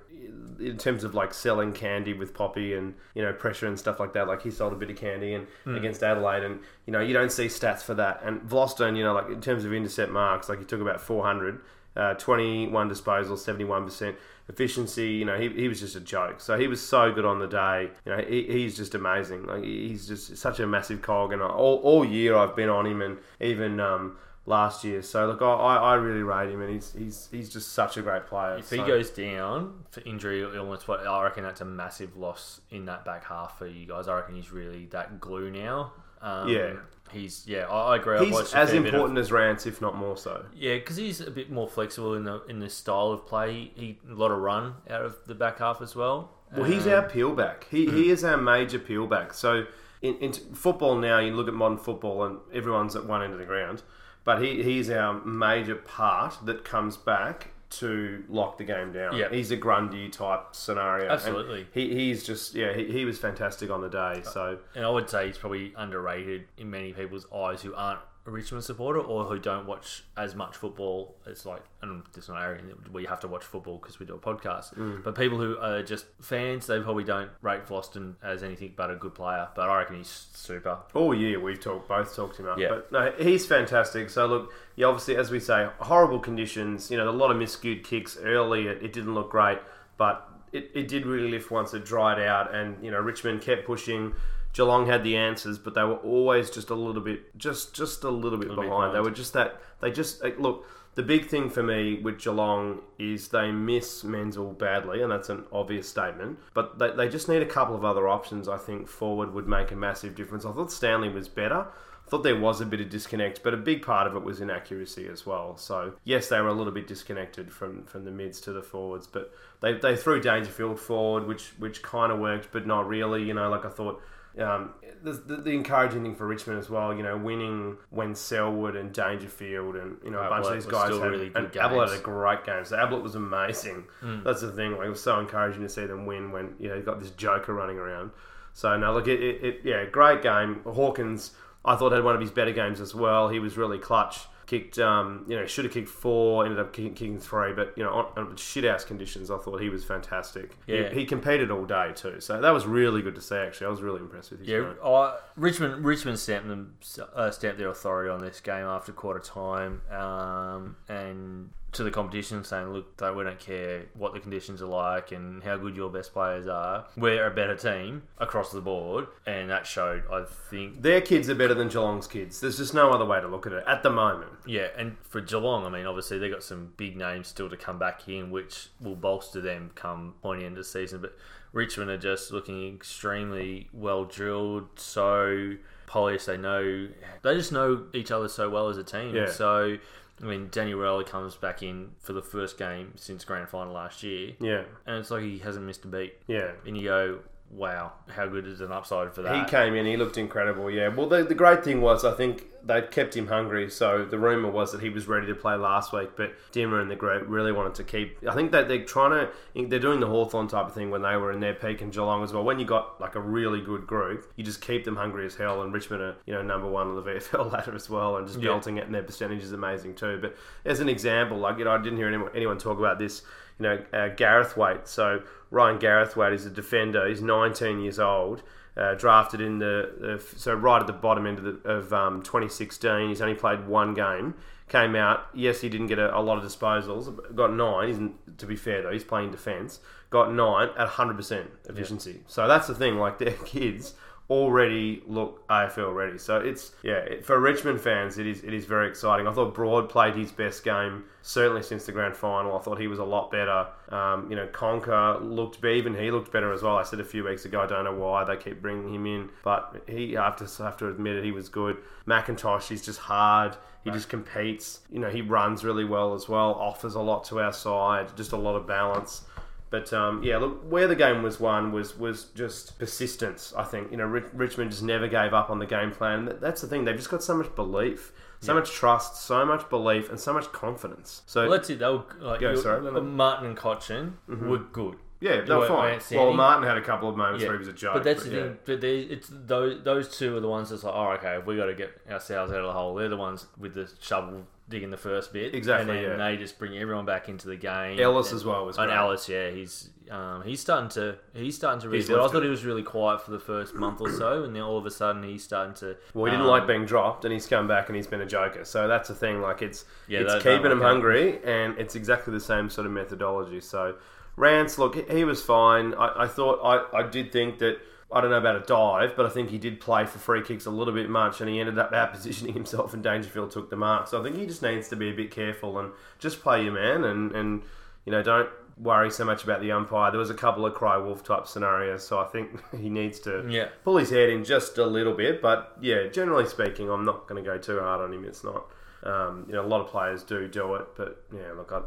in 0.58 0.76
terms 0.76 1.04
of 1.04 1.14
like 1.14 1.32
selling 1.34 1.72
candy 1.72 2.12
with 2.12 2.34
Poppy 2.34 2.74
and 2.74 2.94
you 3.14 3.22
know 3.22 3.32
pressure 3.32 3.66
and 3.66 3.78
stuff 3.78 4.00
like 4.00 4.12
that. 4.14 4.26
Like 4.28 4.42
he 4.42 4.50
sold 4.50 4.72
a 4.72 4.76
bit 4.76 4.90
of 4.90 4.96
candy 4.96 5.34
and 5.34 5.46
against 5.76 6.02
Adelaide, 6.02 6.44
and 6.44 6.60
you 6.86 6.92
know 6.92 7.00
you 7.00 7.12
don't 7.12 7.32
see 7.32 7.46
stats 7.46 7.82
for 7.82 7.94
that. 7.94 8.20
And 8.22 8.40
Vlastuin, 8.42 8.96
you 8.96 9.04
know, 9.04 9.14
like 9.14 9.28
in 9.28 9.40
terms 9.40 9.64
of 9.64 9.72
intercept 9.72 10.12
marks, 10.12 10.48
like 10.48 10.58
he 10.58 10.64
took 10.64 10.80
about 10.80 11.00
four 11.00 11.24
hundred. 11.24 11.60
Uh, 11.96 12.14
21 12.14 12.88
disposals, 12.88 13.44
71% 13.44 14.14
efficiency. 14.48 15.08
You 15.08 15.24
know, 15.24 15.36
he, 15.36 15.48
he 15.48 15.66
was 15.66 15.80
just 15.80 15.96
a 15.96 16.00
joke. 16.00 16.40
So 16.40 16.56
he 16.56 16.68
was 16.68 16.80
so 16.80 17.10
good 17.10 17.24
on 17.24 17.40
the 17.40 17.48
day. 17.48 17.90
You 18.04 18.12
know, 18.12 18.22
he, 18.22 18.44
he's 18.44 18.76
just 18.76 18.94
amazing. 18.94 19.46
Like 19.46 19.64
he's 19.64 20.06
just 20.06 20.36
such 20.36 20.60
a 20.60 20.66
massive 20.68 21.02
cog. 21.02 21.32
And 21.32 21.42
all, 21.42 21.78
all 21.78 22.04
year 22.04 22.36
I've 22.36 22.54
been 22.54 22.68
on 22.68 22.86
him, 22.86 23.02
and 23.02 23.18
even 23.40 23.80
um, 23.80 24.16
last 24.48 24.82
year. 24.84 25.02
So 25.02 25.26
look, 25.26 25.42
I, 25.42 25.46
I 25.76 25.94
really 25.94 26.22
rate 26.22 26.50
him, 26.50 26.60
and 26.62 26.72
he's 26.72 26.92
he's 26.96 27.28
he's 27.30 27.48
just 27.48 27.72
such 27.72 27.96
a 27.96 28.02
great 28.02 28.26
player. 28.26 28.56
If 28.58 28.70
he 28.70 28.78
goes 28.78 29.10
down 29.10 29.84
for 29.90 30.00
injury 30.00 30.42
or 30.42 30.54
illness, 30.54 30.88
what 30.88 31.06
I 31.06 31.22
reckon 31.22 31.44
that's 31.44 31.60
a 31.60 31.64
massive 31.64 32.16
loss 32.16 32.60
in 32.70 32.86
that 32.86 33.04
back 33.04 33.24
half 33.24 33.58
for 33.58 33.66
you 33.66 33.86
guys. 33.86 34.08
I 34.08 34.16
reckon 34.16 34.34
he's 34.34 34.50
really 34.50 34.86
that 34.86 35.20
glue 35.20 35.50
now. 35.50 35.92
Um, 36.20 36.48
Yeah. 36.48 36.72
he's 37.12 37.44
yeah. 37.46 37.66
I, 37.68 37.92
I 37.92 37.96
agree. 37.96 38.26
He's 38.26 38.52
as 38.54 38.70
bit 38.70 38.78
of- 38.80 38.86
important 38.86 39.18
as 39.18 39.30
Rance, 39.30 39.66
if 39.66 39.80
not 39.80 39.94
more 39.96 40.16
so. 40.16 40.46
Yeah, 40.54 40.74
because 40.74 40.96
he's 40.96 41.20
a 41.20 41.30
bit 41.30 41.48
more 41.50 41.68
flexible 41.68 42.14
in 42.14 42.24
the 42.24 42.42
in 42.46 42.58
the 42.58 42.68
style 42.70 43.12
of 43.12 43.26
play. 43.26 43.70
He 43.76 43.98
a 44.10 44.14
lot 44.14 44.30
of 44.32 44.38
run 44.38 44.74
out 44.90 45.02
of 45.02 45.16
the 45.26 45.34
back 45.36 45.58
half 45.60 45.80
as 45.80 45.94
well. 45.94 46.32
Well, 46.56 46.64
he's 46.64 46.86
Um, 46.86 46.94
our 46.94 47.02
peel 47.02 47.34
back. 47.34 47.66
He, 47.70 47.84
Hmm. 47.86 47.94
he 47.96 48.10
is 48.10 48.24
our 48.24 48.38
major 48.38 48.78
peel 48.78 49.06
back. 49.06 49.34
So 49.34 49.66
in, 50.00 50.14
in 50.18 50.32
football 50.32 50.96
now, 50.96 51.18
you 51.18 51.34
look 51.34 51.46
at 51.46 51.52
modern 51.54 51.76
football 51.76 52.24
and 52.24 52.38
everyone's 52.54 52.96
at 52.96 53.04
one 53.04 53.22
end 53.22 53.32
of 53.34 53.38
the 53.38 53.44
ground, 53.44 53.82
but 54.28 54.42
he, 54.42 54.62
he's 54.62 54.90
our 54.90 55.24
major 55.24 55.74
part 55.74 56.36
that 56.44 56.62
comes 56.62 56.98
back 56.98 57.48
to 57.70 58.22
lock 58.28 58.58
the 58.58 58.64
game 58.64 58.92
down. 58.92 59.16
Yeah. 59.16 59.30
He's 59.30 59.50
a 59.52 59.56
Grundy 59.56 60.10
type 60.10 60.48
scenario. 60.52 61.04
And 61.04 61.12
Absolutely. 61.12 61.66
he, 61.72 61.94
he's 61.94 62.24
just, 62.24 62.54
yeah, 62.54 62.74
he, 62.74 62.92
he 62.92 63.06
was 63.06 63.18
fantastic 63.18 63.70
on 63.70 63.80
the 63.80 63.88
day. 63.88 64.20
So, 64.24 64.58
and 64.74 64.84
I 64.84 64.90
would 64.90 65.08
say 65.08 65.28
he's 65.28 65.38
probably 65.38 65.72
underrated 65.78 66.44
in 66.58 66.68
many 66.68 66.92
people's 66.92 67.26
eyes 67.34 67.62
who 67.62 67.72
aren't 67.74 68.00
Richmond 68.30 68.64
supporter 68.64 69.00
or 69.00 69.24
who 69.24 69.38
don't 69.38 69.66
watch 69.66 70.04
as 70.16 70.34
much 70.34 70.56
football. 70.56 71.16
It's 71.26 71.46
like, 71.46 71.62
and 71.82 72.02
it's 72.16 72.28
not 72.28 72.42
area 72.42 72.62
we 72.92 73.04
have 73.06 73.20
to 73.20 73.28
watch 73.28 73.44
football 73.44 73.78
because 73.78 73.98
we 73.98 74.06
do 74.06 74.14
a 74.14 74.18
podcast. 74.18 74.74
Mm. 74.74 75.02
But 75.02 75.14
people 75.14 75.38
who 75.38 75.58
are 75.58 75.82
just 75.82 76.06
fans, 76.20 76.66
they 76.66 76.80
probably 76.80 77.04
don't 77.04 77.30
rate 77.42 77.66
Vlastuin 77.66 78.14
as 78.22 78.42
anything 78.42 78.74
but 78.76 78.90
a 78.90 78.96
good 78.96 79.14
player. 79.14 79.48
But 79.54 79.68
I 79.68 79.78
reckon 79.78 79.96
he's 79.96 80.26
super. 80.32 80.78
all 80.94 81.14
year 81.14 81.40
we've 81.40 81.60
talked, 81.60 81.88
both 81.88 82.14
talked 82.14 82.38
him 82.38 82.46
up. 82.46 82.58
Yeah. 82.58 82.68
But 82.68 82.92
no, 82.92 83.12
he's 83.18 83.46
fantastic. 83.46 84.10
So 84.10 84.26
look, 84.26 84.52
yeah, 84.76 84.86
obviously, 84.86 85.16
as 85.16 85.30
we 85.30 85.40
say, 85.40 85.68
horrible 85.80 86.18
conditions. 86.18 86.90
You 86.90 86.96
know, 86.96 87.08
a 87.08 87.10
lot 87.10 87.30
of 87.30 87.36
miscued 87.36 87.84
kicks 87.84 88.16
early. 88.16 88.66
It, 88.66 88.82
it 88.82 88.92
didn't 88.92 89.14
look 89.14 89.30
great, 89.30 89.58
but 89.96 90.28
it, 90.52 90.70
it 90.74 90.88
did 90.88 91.06
really 91.06 91.30
lift 91.30 91.50
once 91.50 91.74
it 91.74 91.84
dried 91.84 92.20
out. 92.20 92.54
And 92.54 92.82
you 92.84 92.90
know, 92.90 93.00
Richmond 93.00 93.40
kept 93.42 93.66
pushing. 93.66 94.14
Geelong 94.52 94.86
had 94.86 95.04
the 95.04 95.16
answers, 95.16 95.58
but 95.58 95.74
they 95.74 95.82
were 95.84 95.96
always 95.96 96.50
just 96.50 96.70
a 96.70 96.74
little 96.74 97.02
bit, 97.02 97.36
just 97.38 97.74
just 97.74 98.02
a 98.04 98.10
little 98.10 98.38
bit 98.38 98.48
Little 98.48 98.64
bit 98.64 98.70
behind. 98.70 98.94
They 98.94 99.00
were 99.00 99.10
just 99.10 99.32
that. 99.34 99.60
They 99.80 99.90
just 99.90 100.22
look. 100.38 100.66
The 100.94 101.02
big 101.04 101.26
thing 101.26 101.48
for 101.48 101.62
me 101.62 102.00
with 102.02 102.18
Geelong 102.18 102.80
is 102.98 103.28
they 103.28 103.52
miss 103.52 104.02
Menzel 104.02 104.52
badly, 104.52 105.00
and 105.00 105.12
that's 105.12 105.28
an 105.28 105.44
obvious 105.52 105.88
statement. 105.88 106.40
But 106.54 106.80
they, 106.80 106.90
they 106.90 107.08
just 107.08 107.28
need 107.28 107.40
a 107.40 107.46
couple 107.46 107.76
of 107.76 107.84
other 107.84 108.08
options. 108.08 108.48
I 108.48 108.58
think 108.58 108.88
forward 108.88 109.32
would 109.32 109.46
make 109.46 109.70
a 109.70 109.76
massive 109.76 110.16
difference. 110.16 110.44
I 110.44 110.50
thought 110.50 110.72
Stanley 110.72 111.08
was 111.08 111.28
better. 111.28 111.66
I 112.04 112.10
thought 112.10 112.24
there 112.24 112.40
was 112.40 112.60
a 112.60 112.66
bit 112.66 112.80
of 112.80 112.88
disconnect, 112.88 113.44
but 113.44 113.54
a 113.54 113.58
big 113.58 113.82
part 113.82 114.08
of 114.08 114.16
it 114.16 114.24
was 114.24 114.40
inaccuracy 114.40 115.06
as 115.06 115.24
well. 115.24 115.56
So 115.56 115.92
yes, 116.02 116.28
they 116.30 116.40
were 116.40 116.48
a 116.48 116.54
little 116.54 116.72
bit 116.72 116.88
disconnected 116.88 117.52
from, 117.52 117.84
from 117.84 118.04
the 118.04 118.10
mids 118.10 118.40
to 118.40 118.52
the 118.52 118.62
forwards, 118.62 119.06
but 119.06 119.32
they, 119.60 119.74
they 119.74 119.94
threw 119.94 120.20
Dangerfield 120.20 120.80
forward, 120.80 121.28
which 121.28 121.52
which 121.58 121.80
kind 121.82 122.10
of 122.10 122.18
worked, 122.18 122.48
but 122.50 122.66
not 122.66 122.88
really. 122.88 123.22
You 123.22 123.34
know, 123.34 123.48
like 123.50 123.64
I 123.64 123.70
thought. 123.70 124.02
Um, 124.38 124.74
the, 125.02 125.12
the, 125.12 125.36
the 125.36 125.50
encouraging 125.50 126.02
thing 126.02 126.14
for 126.14 126.26
Richmond 126.26 126.58
as 126.58 126.68
well, 126.68 126.94
you 126.94 127.02
know, 127.02 127.16
winning 127.16 127.76
when 127.90 128.14
Selwood 128.14 128.76
and 128.76 128.92
Dangerfield 128.92 129.76
and 129.76 129.96
you 130.04 130.10
know 130.10 130.20
a 130.20 130.28
bunch 130.28 130.46
of 130.46 130.54
these 130.54 130.66
guys 130.66 130.92
had, 130.92 131.02
really 131.02 131.28
good 131.28 131.44
and 131.44 131.56
Ablett 131.56 131.90
had 131.90 131.98
a 131.98 132.02
great 132.02 132.44
game. 132.44 132.64
So 132.64 132.76
Ablett 132.76 133.02
was 133.02 133.14
amazing. 133.14 133.84
Hmm. 134.00 134.22
That's 134.24 134.40
the 134.40 134.52
thing. 134.52 134.76
Like 134.76 134.86
it 134.86 134.90
was 134.90 135.02
so 135.02 135.18
encouraging 135.20 135.62
to 135.62 135.68
see 135.68 135.86
them 135.86 136.06
win 136.06 136.32
when 136.32 136.54
you 136.58 136.68
know 136.68 136.76
you 136.76 136.82
got 136.82 137.00
this 137.00 137.10
Joker 137.10 137.54
running 137.54 137.78
around. 137.78 138.10
So 138.52 138.76
no, 138.76 138.92
look, 138.92 139.06
it, 139.06 139.22
it, 139.22 139.44
it 139.44 139.60
yeah, 139.64 139.84
great 139.84 140.22
game. 140.22 140.60
Hawkins, 140.64 141.32
I 141.64 141.76
thought 141.76 141.92
had 141.92 142.04
one 142.04 142.14
of 142.14 142.20
his 142.20 142.30
better 142.30 142.52
games 142.52 142.80
as 142.80 142.94
well. 142.94 143.28
He 143.28 143.38
was 143.38 143.56
really 143.56 143.78
clutch. 143.78 144.26
Kicked, 144.48 144.78
um, 144.78 145.26
you 145.28 145.36
know, 145.36 145.44
should 145.44 145.66
have 145.66 145.74
kicked 145.74 145.90
four, 145.90 146.44
ended 146.44 146.58
up 146.58 146.72
kicking, 146.72 146.94
kicking 146.94 147.20
three, 147.20 147.52
but 147.52 147.74
you 147.76 147.84
know, 147.84 147.92
on, 148.16 148.28
on 148.30 148.36
shit 148.36 148.64
house 148.64 148.82
conditions, 148.82 149.30
I 149.30 149.36
thought 149.36 149.60
he 149.60 149.68
was 149.68 149.84
fantastic. 149.84 150.56
He- 150.66 150.74
Yeah. 150.78 150.88
He, 150.90 151.04
competed 151.04 151.50
all 151.50 151.66
day 151.66 151.92
too, 151.94 152.20
so 152.20 152.40
that 152.40 152.50
was 152.50 152.66
really 152.66 153.02
good 153.02 153.14
to 153.16 153.20
see. 153.20 153.36
Actually, 153.36 153.66
I 153.66 153.70
was 153.70 153.82
really 153.82 154.00
impressed 154.00 154.30
with 154.30 154.40
his 154.40 154.48
Yeah. 154.48 154.72
I, 154.82 155.18
Richmond 155.36 155.84
Richmond 155.84 156.18
stamped 156.18 156.48
them 156.48 156.74
uh, 157.14 157.30
stamped 157.30 157.58
their 157.58 157.68
authority 157.68 158.08
on 158.10 158.20
this 158.20 158.40
game 158.40 158.64
after 158.64 158.90
quarter 158.90 159.20
time, 159.20 159.82
um, 159.92 160.76
and 160.88 161.50
to 161.72 161.84
the 161.84 161.90
competition 161.90 162.42
saying, 162.44 162.72
"Look, 162.72 163.00
we 163.00 163.24
don't 163.24 163.38
care 163.38 163.86
what 163.94 164.14
the 164.14 164.20
conditions 164.20 164.62
are 164.62 164.66
like 164.66 165.12
and 165.12 165.42
how 165.42 165.56
good 165.58 165.76
your 165.76 165.90
best 165.90 166.12
players 166.12 166.46
are. 166.48 166.86
We're 166.96 167.26
a 167.26 167.30
better 167.30 167.56
team 167.56 168.04
across 168.18 168.52
the 168.52 168.60
board," 168.60 169.06
and 169.26 169.50
that 169.50 169.66
showed. 169.66 170.04
I 170.10 170.24
think, 170.24 170.82
Their 170.82 171.00
kids 171.00 171.28
are 171.28 171.34
better 171.34 171.54
than 171.54 171.68
Geelong's 171.68 172.06
kids. 172.06 172.40
There's 172.40 172.56
just 172.56 172.74
no 172.74 172.90
other 172.90 173.04
way 173.04 173.20
to 173.20 173.28
look 173.28 173.46
at 173.46 173.52
it 173.52 173.64
at 173.66 173.82
the 173.82 173.90
moment. 173.90 174.32
yeah, 174.46 174.68
and 174.76 174.96
for 175.02 175.20
Geelong, 175.20 175.66
I 175.66 175.68
mean, 175.68 175.86
obviously 175.86 176.18
they've 176.18 176.32
got 176.32 176.42
some 176.42 176.72
big 176.76 176.96
names 176.96 177.28
still 177.28 177.50
to 177.50 177.56
come 177.56 177.78
back 177.78 178.08
in, 178.08 178.30
which 178.30 178.68
will 178.80 178.96
bolster 178.96 179.40
them 179.40 179.70
come 179.74 180.14
pointy 180.22 180.44
end 180.44 180.56
of 180.56 180.64
the 180.64 180.68
season, 180.68 181.00
but. 181.00 181.16
Richmond 181.50 181.90
are 181.90 181.96
just 181.96 182.30
looking 182.30 182.74
extremely 182.74 183.70
well 183.72 184.04
drilled, 184.04 184.68
so 184.76 185.54
polished. 185.86 186.26
They 186.26 186.36
know 186.36 186.88
they 187.22 187.34
just 187.34 187.52
know 187.52 187.86
each 187.94 188.10
other 188.10 188.28
so 188.28 188.50
well 188.50 188.68
as 188.68 188.76
a 188.76 188.84
team. 188.84 189.14
Yeah. 189.14 189.30
So, 189.30 189.78
I 190.22 190.24
mean, 190.26 190.48
Daniel 190.50 190.78
Rioli 190.80 191.06
comes 191.06 191.34
back 191.36 191.62
in 191.62 191.90
for 192.00 192.12
the 192.12 192.22
first 192.22 192.58
game 192.58 192.92
since 192.96 193.24
grand 193.24 193.48
final 193.48 193.72
last 193.72 194.02
year, 194.02 194.32
Yeah, 194.40 194.64
and 194.86 194.96
it's 194.98 195.10
like 195.10 195.22
he 195.22 195.38
hasn't 195.38 195.64
missed 195.64 195.84
a 195.84 195.88
beat. 195.88 196.14
yeah. 196.26 196.52
And 196.66 196.76
you 196.76 196.84
go, 196.84 197.18
"Wow, 197.50 197.92
how 198.08 198.26
good 198.26 198.46
is 198.46 198.60
an 198.60 198.72
upside 198.72 199.12
for 199.14 199.22
that?" 199.22 199.34
He 199.44 199.50
came 199.50 199.74
in, 199.74 199.86
he 199.86 199.96
looked 199.96 200.18
incredible. 200.18 200.70
Yeah. 200.70 200.88
Well, 200.88 201.08
the, 201.08 201.24
the 201.24 201.34
great 201.34 201.64
thing 201.64 201.80
was, 201.80 202.04
I 202.04 202.12
think 202.14 202.46
they 202.64 202.82
kept 202.82 203.16
him 203.16 203.28
hungry. 203.28 203.70
So 203.70 204.04
the 204.04 204.18
rumor 204.18 204.50
was 204.50 204.72
that 204.72 204.82
he 204.82 204.90
was 204.90 205.08
ready 205.08 205.26
to 205.28 205.34
play 205.34 205.54
last 205.54 205.92
week, 205.92 206.10
but 206.16 206.34
Dimma 206.52 206.82
and 206.82 206.90
the 206.90 206.96
group 206.96 207.24
really 207.26 207.52
wanted 207.52 207.74
to 207.76 207.84
keep. 207.84 208.18
I 208.28 208.34
think 208.34 208.52
that 208.52 208.68
they're 208.68 208.84
trying 208.84 209.12
to. 209.54 209.66
They're 209.68 209.78
doing 209.78 210.00
the 210.00 210.06
Hawthorn 210.08 210.48
type 210.48 210.66
of 210.66 210.74
thing 210.74 210.90
when 210.90 211.02
they 211.02 211.16
were 211.16 211.32
in 211.32 211.40
their 211.40 211.54
peak 211.54 211.80
in 211.80 211.90
Geelong 211.90 212.22
as 212.22 212.32
well. 212.32 212.44
When 212.44 212.58
you 212.58 212.66
got 212.66 213.00
like 213.00 213.14
a 213.14 213.20
really 213.20 213.60
good 213.62 213.86
group, 213.86 214.30
you 214.36 214.44
just 214.44 214.60
keep 214.60 214.84
them 214.84 214.96
hungry 214.96 215.24
as 215.24 215.36
hell. 215.36 215.62
And 215.62 215.72
Richmond 215.72 216.02
are 216.02 216.16
you 216.26 216.34
know 216.34 216.42
number 216.42 216.68
one 216.68 216.88
on 216.88 216.96
the 216.96 217.02
VFL 217.10 217.50
ladder 217.52 217.74
as 217.74 217.88
well, 217.88 218.16
and 218.16 218.26
just 218.26 218.40
Yeah. 218.40 218.50
belting 218.50 218.76
it, 218.76 218.84
and 218.84 218.94
their 218.94 219.02
percentage 219.02 219.42
is 219.42 219.52
amazing 219.52 219.94
too. 219.94 220.18
But 220.20 220.36
as 220.66 220.80
an 220.80 220.88
example, 220.90 221.38
like 221.38 221.58
you 221.58 221.64
know, 221.64 221.70
I 221.70 221.78
didn't 221.78 221.96
hear 221.98 222.08
anyone, 222.08 222.30
anyone 222.34 222.58
talk 222.58 222.78
about 222.78 222.98
this. 222.98 223.22
You 223.58 223.64
know, 223.66 223.74
uh, 223.92 224.08
Garthwaite. 224.14 224.86
So 224.86 225.22
Ryan 225.50 225.78
Gareth 225.78 226.14
Garthwaite 226.14 226.34
is 226.34 226.46
a 226.46 226.50
defender. 226.50 227.08
He's 227.08 227.22
19 227.22 227.80
years 227.80 227.98
old. 227.98 228.42
Uh, 228.76 228.94
drafted 228.94 229.40
in 229.40 229.58
the, 229.58 230.22
so 230.36 230.54
right 230.54 230.80
at 230.80 230.86
the 230.86 230.92
bottom 230.92 231.26
end 231.26 231.38
of, 231.38 231.44
the, 231.44 231.68
of 231.68 231.92
um, 231.92 232.22
2016. 232.22 233.08
He's 233.08 233.20
only 233.20 233.34
played 233.34 233.66
one 233.66 233.92
game. 233.92 234.34
Came 234.68 234.94
out. 234.94 235.26
Yes, 235.34 235.62
he 235.62 235.68
didn't 235.68 235.88
get 235.88 235.98
a, 235.98 236.16
a 236.16 236.20
lot 236.20 236.38
of 236.38 236.44
disposals. 236.44 237.34
Got 237.34 237.54
nine. 237.54 237.88
He's, 237.88 238.36
to 238.36 238.46
be 238.46 238.54
fair 238.54 238.82
though, 238.82 238.92
he's 238.92 239.02
playing 239.02 239.32
defence. 239.32 239.80
Got 240.10 240.32
nine 240.32 240.68
at 240.70 240.78
100 240.78 241.16
percent 241.16 241.50
efficiency. 241.68 242.20
So 242.28 242.46
that's 242.46 242.68
the 242.68 242.74
thing. 242.74 242.98
Like 242.98 243.18
their 243.18 243.32
kids 243.44 243.94
already 244.30 245.02
look 245.06 245.46
AFL 245.48 245.94
ready. 245.94 246.18
So 246.18 246.38
it's 246.38 246.72
yeah 246.82 247.20
for 247.22 247.40
Richmond 247.40 247.80
fans, 247.80 248.18
it 248.18 248.26
is 248.26 248.44
it 248.44 248.52
is 248.52 248.64
very 248.66 248.88
exciting. 248.88 249.26
I 249.26 249.32
thought 249.32 249.54
Broad 249.54 249.88
played 249.88 250.14
his 250.14 250.30
best 250.32 250.64
game 250.64 251.04
certainly 251.22 251.62
since 251.62 251.86
the 251.86 251.92
grand 251.92 252.16
final. 252.16 252.56
I 252.56 252.60
thought 252.60 252.80
he 252.80 252.88
was 252.88 252.98
a 252.98 253.04
lot 253.04 253.30
better. 253.30 253.66
Um, 253.90 254.30
you 254.30 254.36
know, 254.36 254.46
Conker 254.48 255.20
looked 255.22 255.64
even 255.64 255.94
he 255.94 256.10
looked 256.10 256.32
better 256.32 256.52
as 256.52 256.62
well. 256.62 256.76
I 256.76 256.82
said 256.82 257.00
a 257.00 257.04
few 257.04 257.24
weeks 257.24 257.44
ago, 257.44 257.60
I 257.60 257.66
don't 257.66 257.84
know 257.84 257.94
why 257.94 258.24
they 258.24 258.36
keep 258.36 258.60
bringing 258.60 258.94
him 258.94 259.06
in, 259.06 259.30
but 259.42 259.82
he 259.86 260.16
I 260.16 260.24
have 260.24 260.36
to 260.36 260.62
have 260.62 260.76
to 260.78 260.88
admit 260.88 261.16
it, 261.16 261.24
he 261.24 261.32
was 261.32 261.48
good. 261.48 261.78
McIntosh, 262.06 262.68
he's 262.68 262.84
just 262.84 263.00
hard. 263.00 263.56
He 263.84 263.90
just 263.90 264.08
competes. 264.08 264.80
You 264.90 264.98
know, 264.98 265.08
he 265.08 265.22
runs 265.22 265.64
really 265.64 265.84
well 265.84 266.12
as 266.12 266.28
well. 266.28 266.54
Offers 266.54 266.94
a 266.94 267.00
lot 267.00 267.24
to 267.26 267.40
our 267.40 267.52
side. 267.52 268.14
Just 268.16 268.32
a 268.32 268.36
lot 268.36 268.56
of 268.56 268.66
balance. 268.66 269.22
But 269.70 269.92
um, 269.92 270.22
yeah, 270.22 270.38
look, 270.38 270.62
where 270.70 270.86
the 270.88 270.96
game 270.96 271.22
was 271.22 271.38
won 271.38 271.72
was 271.72 271.96
was 271.98 272.24
just 272.34 272.78
persistence. 272.78 273.52
I 273.56 273.64
think 273.64 273.90
you 273.90 273.96
know 273.96 274.06
Rich- 274.06 274.30
Richmond 274.32 274.70
just 274.70 274.82
never 274.82 275.08
gave 275.08 275.34
up 275.34 275.50
on 275.50 275.58
the 275.58 275.66
game 275.66 275.90
plan. 275.90 276.36
That's 276.40 276.60
the 276.62 276.66
thing; 276.66 276.84
they've 276.84 276.96
just 276.96 277.10
got 277.10 277.22
so 277.22 277.36
much 277.36 277.54
belief, 277.54 278.12
so 278.40 278.54
much 278.54 278.70
trust, 278.70 279.16
so 279.16 279.44
much 279.44 279.68
belief, 279.68 280.08
and 280.08 280.18
so 280.18 280.32
much 280.32 280.50
confidence. 280.52 281.22
So 281.26 281.42
Well, 281.42 281.58
that's 281.58 281.68
it. 281.70 281.80
They 281.80 281.86
were 281.86 282.04
like 282.20 282.40
Go, 282.40 282.54
sorry. 282.56 282.80
Mm-hmm. 282.80 283.16
Martin 283.16 283.46
and 283.46 283.56
Cotchin 283.56 284.14
were 284.26 284.58
good. 284.58 284.96
Yeah, 285.20 285.40
they 285.40 285.54
were 285.54 285.66
fine. 285.66 286.00
Well, 286.12 286.32
Martin 286.32 286.62
had 286.66 286.76
a 286.76 286.82
couple 286.82 287.08
of 287.08 287.16
moments 287.16 287.42
Yeah. 287.42 287.48
where 287.48 287.56
he 287.56 287.60
was 287.60 287.68
a 287.68 287.72
joke. 287.72 287.94
But 287.94 288.04
that's 288.04 288.24
the 288.24 288.30
yeah. 288.30 288.42
thing. 288.44 288.58
But 288.64 288.80
they, 288.80 289.00
it's 289.00 289.28
those 289.32 289.82
those 289.82 290.16
two 290.16 290.36
are 290.36 290.40
the 290.40 290.48
ones 290.48 290.70
that's 290.70 290.84
like, 290.84 290.94
oh, 290.94 291.10
okay, 291.12 291.38
we 291.44 291.56
got 291.56 291.66
to 291.66 291.74
get 291.74 291.90
ourselves 292.10 292.52
out 292.52 292.58
of 292.60 292.66
the 292.66 292.72
hole. 292.72 292.94
They're 292.94 293.08
the 293.08 293.16
ones 293.16 293.46
with 293.58 293.74
the 293.74 293.90
shovel 294.00 294.46
digging 294.68 294.90
the 294.90 294.98
first 294.98 295.32
bit, 295.32 295.54
Exactly, 295.54 295.96
And 295.96 296.04
then 296.10 296.18
yeah. 296.18 296.30
they 296.30 296.36
just 296.36 296.58
bring 296.58 296.76
everyone 296.76 297.06
back 297.06 297.30
into 297.30 297.48
the 297.48 297.56
game. 297.56 297.98
Ellis 297.98 298.30
And- 298.30 298.36
as 298.36 298.44
well 298.44 298.66
was 298.66 298.76
And 298.76 298.88
great. 298.88 298.98
Ellis, 298.98 299.26
yeah, 299.28 299.48
he's 299.50 299.90
um, 300.10 300.42
he's 300.42 300.60
starting 300.60 300.88
to 300.90 301.16
he's 301.34 301.56
starting 301.56 301.80
to 301.82 301.88
really. 301.88 302.02
I 302.04 302.28
thought 302.28 302.42
he 302.42 302.48
was 302.48 302.64
really 302.64 302.82
quiet 302.82 303.20
for 303.22 303.30
the 303.30 303.38
first 303.40 303.74
month 303.74 304.00
or 304.00 304.10
so, 304.10 304.44
and 304.44 304.54
then 304.54 304.62
all 304.62 304.78
of 304.78 304.86
a 304.86 304.90
sudden 304.90 305.22
he's 305.22 305.42
starting 305.44 305.74
to. 305.76 305.96
Well, 306.14 306.26
he 306.26 306.30
didn't 306.30 306.46
um, 306.46 306.50
like 306.50 306.66
being 306.66 306.86
dropped, 306.86 307.24
and 307.24 307.32
he's 307.32 307.46
come 307.46 307.66
back 307.68 307.88
and 307.88 307.96
he's 307.96 308.06
been 308.06 308.20
a 308.22 308.26
joker. 308.26 308.64
So 308.64 308.88
that's 308.88 309.08
the 309.08 309.14
thing. 309.14 309.42
Like 309.42 309.60
it's 309.62 309.84
Yeah, 310.06 310.20
it's 310.20 310.42
keeping 310.42 310.70
him 310.70 310.80
hungry, 310.80 311.40
and 311.44 311.76
it's 311.78 311.94
exactly 311.94 312.32
the 312.32 312.40
same 312.40 312.70
sort 312.70 312.86
of 312.86 312.92
methodology. 312.92 313.60
So 313.60 313.96
Rance, 314.38 314.78
look, 314.78 315.10
he- 315.10 315.24
was 315.24 315.42
fine. 315.42 315.94
I, 315.94 316.24
I 316.24 316.26
thought 316.28 316.60
I, 316.62 316.98
I 316.98 317.02
did 317.02 317.32
think 317.32 317.58
that 317.58 317.78
I 318.10 318.20
don't 318.22 318.30
know 318.30 318.38
about 318.38 318.56
a 318.56 318.60
dive, 318.60 319.14
but 319.16 319.26
I 319.26 319.28
think 319.28 319.50
he 319.50 319.58
did 319.58 319.80
play 319.80 320.06
for 320.06 320.18
free 320.18 320.42
kicks 320.42 320.64
a 320.66 320.70
little 320.70 320.94
bit 320.94 321.10
much, 321.10 321.40
and 321.40 321.50
he 321.50 321.60
ended 321.60 321.78
up 321.78 321.92
out 322.00 322.12
positioning 322.12 322.54
himself, 322.54 322.94
and 322.94 323.02
Dangerfield 323.02 323.50
took 323.50 323.68
the 323.70 323.76
mark. 323.76 324.06
So 324.08 324.18
I 324.20 324.22
think 324.22 324.36
he 324.36 324.46
just 324.46 324.62
needs 324.62 324.88
to 324.88 324.96
be 324.96 325.10
a 325.10 325.14
bit 325.14 325.30
careful 325.30 325.78
and 325.78 325.92
just 326.18 326.40
play 326.40 326.62
your 326.64 326.72
man, 326.72 327.04
and 327.04 327.32
and 327.32 327.62
you 328.06 328.12
know 328.12 328.22
don't 328.22 328.48
worry 328.78 329.10
so 329.10 329.24
much 329.24 329.42
about 329.42 329.60
the 329.60 329.72
umpire. 329.72 330.12
There 330.12 330.20
was 330.20 330.30
a 330.30 330.34
couple 330.34 330.64
of 330.64 330.72
cry 330.72 330.96
wolf 330.96 331.24
type 331.24 331.48
scenarios, 331.48 332.06
so 332.06 332.20
I 332.20 332.26
think 332.26 332.62
he 332.80 332.88
needs 332.88 333.18
to 333.20 333.44
Yeah. 333.50 333.68
pull 333.82 333.96
his 333.96 334.08
head 334.10 334.30
in 334.30 334.44
just 334.44 334.78
a 334.78 334.86
little 334.86 335.14
bit. 335.14 335.42
But 335.42 335.72
yeah, 335.80 336.06
generally 336.06 336.46
speaking, 336.46 336.88
I'm 336.88 337.04
not 337.04 337.26
going 337.26 337.42
to 337.42 337.50
go 337.50 337.58
too 337.58 337.80
hard 337.80 338.00
on 338.00 338.12
him. 338.12 338.24
It's 338.24 338.44
not, 338.44 338.66
um, 339.02 339.46
you 339.48 339.54
know, 339.54 339.62
a 339.62 339.66
lot 339.66 339.80
of 339.80 339.88
players 339.88 340.22
do 340.22 340.46
do 340.46 340.76
it, 340.76 340.86
but 340.96 341.24
yeah, 341.34 341.50
look, 341.56 341.72
I, 341.72 341.80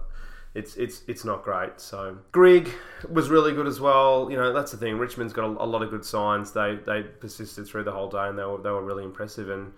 it's 0.54 0.76
it's 0.76 1.04
it's 1.08 1.24
not 1.24 1.44
great. 1.44 1.80
So 1.80 2.18
Grigg 2.32 2.70
was 3.10 3.30
really 3.30 3.54
good 3.54 3.68
as 3.68 3.80
well. 3.80 4.30
You 4.30 4.38
know, 4.38 4.52
that's 4.52 4.72
the 4.72 4.78
thing. 4.78 4.98
Richmond's 4.98 5.34
got 5.34 5.46
a, 5.46 5.64
a 5.64 5.66
lot 5.66 5.82
of 5.82 5.90
good 5.90 6.04
signs. 6.04 6.52
They 6.52 6.78
they 6.86 7.04
persisted 7.04 7.68
through 7.68 7.86
the 7.86 7.92
whole 7.92 8.10
day, 8.10 8.28
and 8.28 8.38
they 8.38 8.44
were 8.44 8.58
they 8.58 8.70
were 8.70 8.84
really 8.84 9.04
impressive. 9.04 9.50
And 9.50 9.72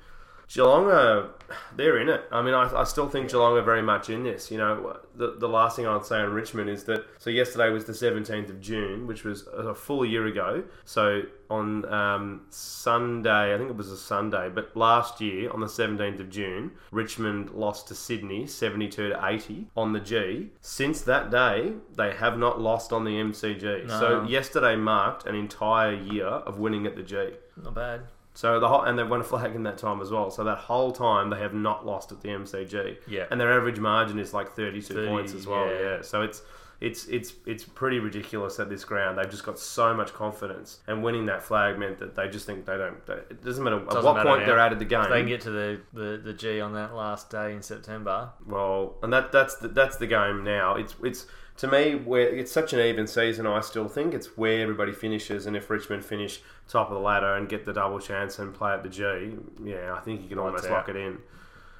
Geelong 0.53 0.85
are 0.85 1.29
they're 1.75 1.99
in 1.99 2.09
it. 2.09 2.23
I 2.31 2.41
mean, 2.41 2.53
I, 2.53 2.81
I 2.81 2.83
still 2.83 3.09
think 3.09 3.29
Geelong 3.29 3.57
are 3.57 3.63
very 3.63 3.81
much 3.81 4.09
in 4.09 4.23
this. 4.23 4.51
You 4.51 4.57
know, 4.57 4.99
the, 5.15 5.35
the 5.37 5.49
last 5.49 5.75
thing 5.75 5.87
I'd 5.87 6.05
say 6.05 6.19
on 6.19 6.31
Richmond 6.31 6.69
is 6.69 6.83
that 6.85 7.05
so 7.19 7.29
yesterday 7.29 7.69
was 7.69 7.85
the 7.85 7.93
17th 7.93 8.49
of 8.49 8.61
June, 8.61 9.07
which 9.07 9.23
was 9.23 9.47
a 9.47 9.73
full 9.73 10.05
year 10.05 10.27
ago. 10.27 10.63
So 10.85 11.23
on 11.49 11.85
um, 11.91 12.41
Sunday, 12.49 13.53
I 13.53 13.57
think 13.57 13.69
it 13.69 13.75
was 13.75 13.89
a 13.89 13.97
Sunday, 13.97 14.49
but 14.49 14.75
last 14.75 15.21
year 15.21 15.51
on 15.51 15.59
the 15.59 15.67
17th 15.67 16.19
of 16.19 16.29
June, 16.29 16.71
Richmond 16.91 17.51
lost 17.51 17.87
to 17.87 17.95
Sydney 17.95 18.45
72 18.45 19.09
to 19.09 19.25
80 19.25 19.67
on 19.75 19.93
the 19.93 19.99
G. 19.99 20.49
Since 20.61 21.01
that 21.01 21.31
day, 21.31 21.73
they 21.95 22.13
have 22.13 22.37
not 22.37 22.61
lost 22.61 22.93
on 22.93 23.03
the 23.03 23.11
MCG. 23.11 23.89
So 23.89 24.23
yesterday 24.23 24.75
marked 24.75 25.25
an 25.25 25.35
entire 25.35 25.93
year 25.93 26.25
of 26.25 26.59
winning 26.59 26.85
at 26.85 26.95
the 26.95 27.03
G. 27.03 27.31
Not 27.61 27.75
bad. 27.75 28.01
So 28.33 28.59
the 28.59 28.67
whole, 28.67 28.81
and 28.81 28.97
they've 28.97 29.09
won 29.09 29.21
a 29.21 29.23
flag 29.33 29.55
in 29.55 29.63
that 29.63 29.77
time 29.77 30.01
as 30.01 30.09
well. 30.11 30.31
So 30.31 30.43
that 30.43 30.57
whole 30.57 30.91
time 30.91 31.29
they 31.29 31.39
have 31.39 31.53
not 31.53 31.85
lost 31.85 32.11
at 32.11 32.21
the 32.21 32.29
MCG. 32.29 32.97
Yeah. 33.07 33.25
And 33.29 33.39
their 33.39 33.51
average 33.53 33.79
margin 33.79 34.19
is 34.19 34.33
like 34.33 34.55
32 34.55 34.93
30, 34.93 35.07
points 35.07 35.33
as 35.33 35.47
well. 35.47 35.67
yeah. 35.67 35.81
Yeah. 35.81 36.01
So 36.01 36.21
it's 36.21 36.41
it's 36.81 37.05
it's 37.07 37.33
it's 37.45 37.63
pretty 37.63 37.99
ridiculous 37.99 38.59
at 38.59 38.69
this 38.69 38.83
ground. 38.83 39.17
They've 39.17 39.29
just 39.29 39.45
got 39.45 39.57
so 39.57 39.93
much 39.93 40.13
confidence, 40.13 40.79
and 40.87 41.01
winning 41.01 41.27
that 41.27 41.41
flag 41.41 41.79
meant 41.79 41.97
that 41.99 42.13
they 42.15 42.27
just 42.27 42.45
think 42.45 42.65
they 42.65 42.77
don't. 42.77 43.05
They, 43.05 43.13
it 43.13 43.43
doesn't 43.43 43.63
matter 43.63 43.77
at 43.77 43.87
Doesn't 43.87 44.03
what 44.03 44.15
matter 44.15 44.27
point 44.27 44.41
now. 44.41 44.47
they're 44.47 44.59
out 44.59 44.73
of 44.73 44.79
the 44.79 44.85
game. 44.85 45.03
If 45.03 45.09
they 45.09 45.19
can 45.19 45.27
get 45.29 45.41
to 45.41 45.51
the, 45.51 45.81
the, 45.93 46.21
the 46.21 46.33
G 46.33 46.59
on 46.59 46.73
that 46.73 46.93
last 46.93 47.29
day 47.29 47.53
in 47.53 47.61
September. 47.61 48.31
Well, 48.45 48.95
and 49.01 49.13
that 49.13 49.31
that's 49.31 49.55
the, 49.57 49.69
that's 49.69 49.95
the 49.95 50.07
game 50.07 50.43
now. 50.43 50.75
It's 50.75 50.95
it's 51.03 51.25
to 51.57 51.67
me 51.67 51.95
where 51.95 52.27
it's 52.27 52.51
such 52.51 52.73
an 52.73 52.79
even 52.79 53.07
season. 53.07 53.45
I 53.45 53.61
still 53.61 53.87
think 53.87 54.13
it's 54.13 54.37
where 54.37 54.61
everybody 54.61 54.91
finishes, 54.91 55.45
and 55.45 55.55
if 55.55 55.69
Richmond 55.69 56.03
finish 56.03 56.41
top 56.67 56.89
of 56.89 56.95
the 56.95 56.99
ladder 56.99 57.35
and 57.35 57.47
get 57.47 57.65
the 57.65 57.73
double 57.73 57.99
chance 57.99 58.39
and 58.39 58.53
play 58.53 58.73
at 58.73 58.83
the 58.83 58.89
G, 58.89 59.33
yeah, 59.63 59.93
I 59.93 59.99
think 59.99 60.23
you 60.23 60.29
can 60.29 60.37
Lights 60.37 60.47
almost 60.47 60.65
out. 60.65 60.71
lock 60.71 60.89
it 60.89 60.95
in. 60.95 61.19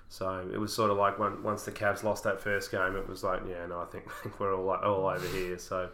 So 0.10 0.48
it 0.54 0.58
was 0.58 0.72
sort 0.72 0.91
of 0.91 0.98
like 0.98 1.18
when, 1.18 1.41
once 1.41 1.64
the 1.64 1.72
Cavs 1.72 2.04
lost 2.04 2.24
that 2.26 2.40
first 2.40 2.72
game, 2.72 2.95
it 2.95 3.10
was 3.10 3.24
like, 3.24 3.41
yeah, 3.50 3.66
no, 3.66 3.82
I 3.82 3.86
think, 3.86 4.06
I 4.08 4.24
think 4.24 4.40
we're 4.40 4.56
all 4.56 4.70
all 4.70 5.08
over 5.08 5.28
here. 5.28 5.58
So, 5.58 5.90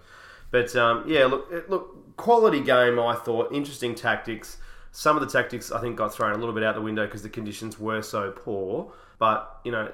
but 0.51 0.76
um, 0.76 1.06
yeah, 1.07 1.26
look, 1.26 1.47
it, 1.51 1.69
look, 1.69 2.18
quality 2.18 2.60
game. 2.61 2.99
I 2.99 3.15
thought 3.15 3.53
interesting 3.53 3.95
tactics. 3.95 4.57
Some 4.91 5.15
of 5.15 5.22
the 5.22 5.30
tactics 5.30 5.72
I 5.72 5.80
think 5.80 5.95
got 5.95 6.14
thrown 6.14 6.34
a 6.34 6.38
little 6.38 6.53
bit 6.53 6.64
out 6.64 6.76
the 6.76 6.81
window 6.81 7.06
because 7.06 7.23
the 7.23 7.30
conditions 7.30 7.80
were 7.80 8.01
so 8.01 8.31
poor. 8.31 8.91
But 9.19 9.61
you 9.64 9.72
know, 9.72 9.89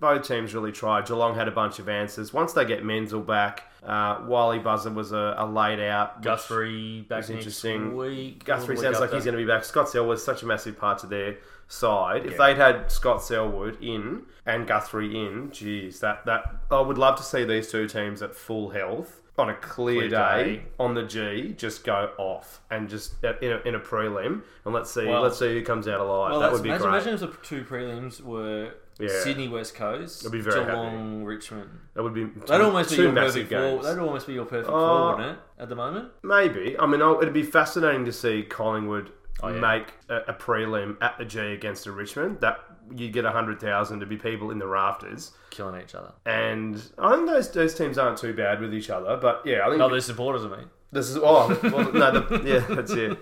both 0.00 0.26
teams 0.26 0.54
really 0.54 0.72
tried. 0.72 1.06
Geelong 1.06 1.34
had 1.34 1.46
a 1.46 1.50
bunch 1.52 1.78
of 1.78 1.88
answers. 1.88 2.32
Once 2.32 2.52
they 2.54 2.64
get 2.64 2.84
Menzel 2.84 3.20
back, 3.20 3.64
uh, 3.84 4.22
Wiley 4.26 4.58
Buzzer 4.58 4.90
was 4.90 5.12
a, 5.12 5.34
a 5.38 5.46
laid 5.46 5.78
out. 5.80 6.22
Guthrie 6.22 7.02
back 7.02 7.18
was 7.18 7.30
interesting. 7.30 7.96
week. 7.96 8.44
Guthrie 8.44 8.76
sounds 8.76 8.98
like 9.00 9.12
he's 9.12 9.24
going 9.24 9.36
to 9.36 9.42
be 9.42 9.46
back. 9.46 9.64
Scott 9.64 9.88
Selwood's 9.88 10.22
such 10.24 10.42
a 10.42 10.46
massive 10.46 10.78
part 10.78 10.98
to 11.00 11.06
their 11.06 11.36
side. 11.68 12.26
If 12.26 12.32
Yeah. 12.32 12.46
they'd 12.48 12.56
had 12.56 12.90
Scott 12.90 13.22
Selwood 13.22 13.82
in 13.82 14.22
and 14.46 14.66
Guthrie 14.66 15.16
in, 15.24 15.50
geez, 15.52 16.00
that, 16.00 16.24
that 16.26 16.44
I 16.70 16.80
would 16.80 16.98
love 16.98 17.16
to 17.16 17.22
see 17.22 17.44
these 17.44 17.70
two 17.70 17.86
teams 17.86 18.22
at 18.22 18.34
full 18.34 18.70
health 18.70 19.20
on 19.38 19.48
a 19.48 19.54
clear, 19.54 20.00
Clear 20.00 20.08
day, 20.10 20.44
day. 20.56 20.62
on 20.78 20.92
the 20.94 21.02
G 21.04 21.54
just 21.56 21.82
go 21.84 22.10
off 22.18 22.60
and 22.70 22.90
just 22.90 23.24
uh, 23.24 23.32
in 23.40 23.52
a, 23.52 23.56
in 23.68 23.74
a 23.74 23.80
prelim 23.80 24.42
and 24.66 24.74
let's 24.74 24.90
see 24.92 25.06
Well- 25.06 25.22
let's 25.22 25.38
see 25.38 25.54
who 25.54 25.62
comes 25.64 25.88
out 25.88 26.00
alive. 26.00 26.32
Well, 26.32 26.40
that 26.40 26.52
would 26.52 26.62
be 26.62 26.68
imagine, 26.68 26.88
great. 26.90 27.02
imagine 27.02 27.14
if 27.14 27.20
the 27.20 27.46
two 27.46 27.64
prelims 27.64 28.20
were 28.20 28.72
Yeah. 29.00 29.20
Sydney 29.22 29.48
West 29.48 29.74
Coast, 29.74 30.24
I'd 30.26 30.32
be 30.32 30.40
very 30.40 30.64
Geelong 30.64 31.24
Richmond. 31.24 31.70
That 31.94 32.02
would 32.02 32.14
be 32.14 32.24
That'd 32.24 32.64
almost 32.64 32.90
be 32.90 32.96
your 32.96 33.12
perfect 33.12 33.48
four. 33.50 33.82
That'd 33.82 33.98
almost 33.98 34.26
be 34.26 34.32
your 34.34 34.44
perfect 34.44 34.68
Uh, 34.68 34.72
four, 34.72 35.16
wouldn't 35.16 35.32
it? 35.32 35.38
At 35.62 35.68
the 35.68 35.76
moment, 35.76 36.10
Maybe. 36.22 36.76
I 36.78 36.86
mean, 36.86 37.02
oh, 37.02 37.20
it'd 37.20 37.32
be 37.34 37.42
fascinating 37.42 38.04
to 38.06 38.12
see 38.12 38.42
Collingwood 38.42 39.10
Oh, 39.42 39.48
yeah. 39.48 39.60
make 39.60 39.94
a, 40.10 40.16
a 40.28 40.34
prelim 40.34 40.96
at 41.02 41.16
the 41.16 41.24
G 41.24 41.38
against 41.40 41.86
a 41.86 41.92
Richmond. 41.92 42.40
That 42.40 42.58
you 42.94 43.08
get 43.08 43.24
hundred 43.24 43.58
thousand 43.60 44.00
to 44.00 44.06
be 44.06 44.16
people 44.18 44.50
in 44.50 44.58
the 44.58 44.66
rafters, 44.66 45.32
killing 45.50 45.80
each 45.80 45.94
other. 45.94 46.12
and 46.26 46.82
I 46.98 47.14
think 47.14 47.26
those 47.28 47.50
those 47.52 47.74
teams 47.74 47.96
aren't 47.96 48.18
too 48.18 48.34
bad 48.34 48.60
with 48.60 48.74
each 48.74 48.90
other. 48.90 49.16
But 49.16 49.42
yeah, 49.46 49.60
I 49.64 49.68
think 49.68 49.78
No, 49.78 49.88
they're 49.88 50.00
supporters 50.00 50.44
of 50.44 50.50
me. 50.50 50.64
This 50.92 51.08
is 51.08 51.18
oh 51.18 51.22
well, 51.62 51.92
no, 51.92 52.10
the, 52.20 52.42
yeah, 52.44 52.74
that's 52.74 52.90
it. 52.90 53.16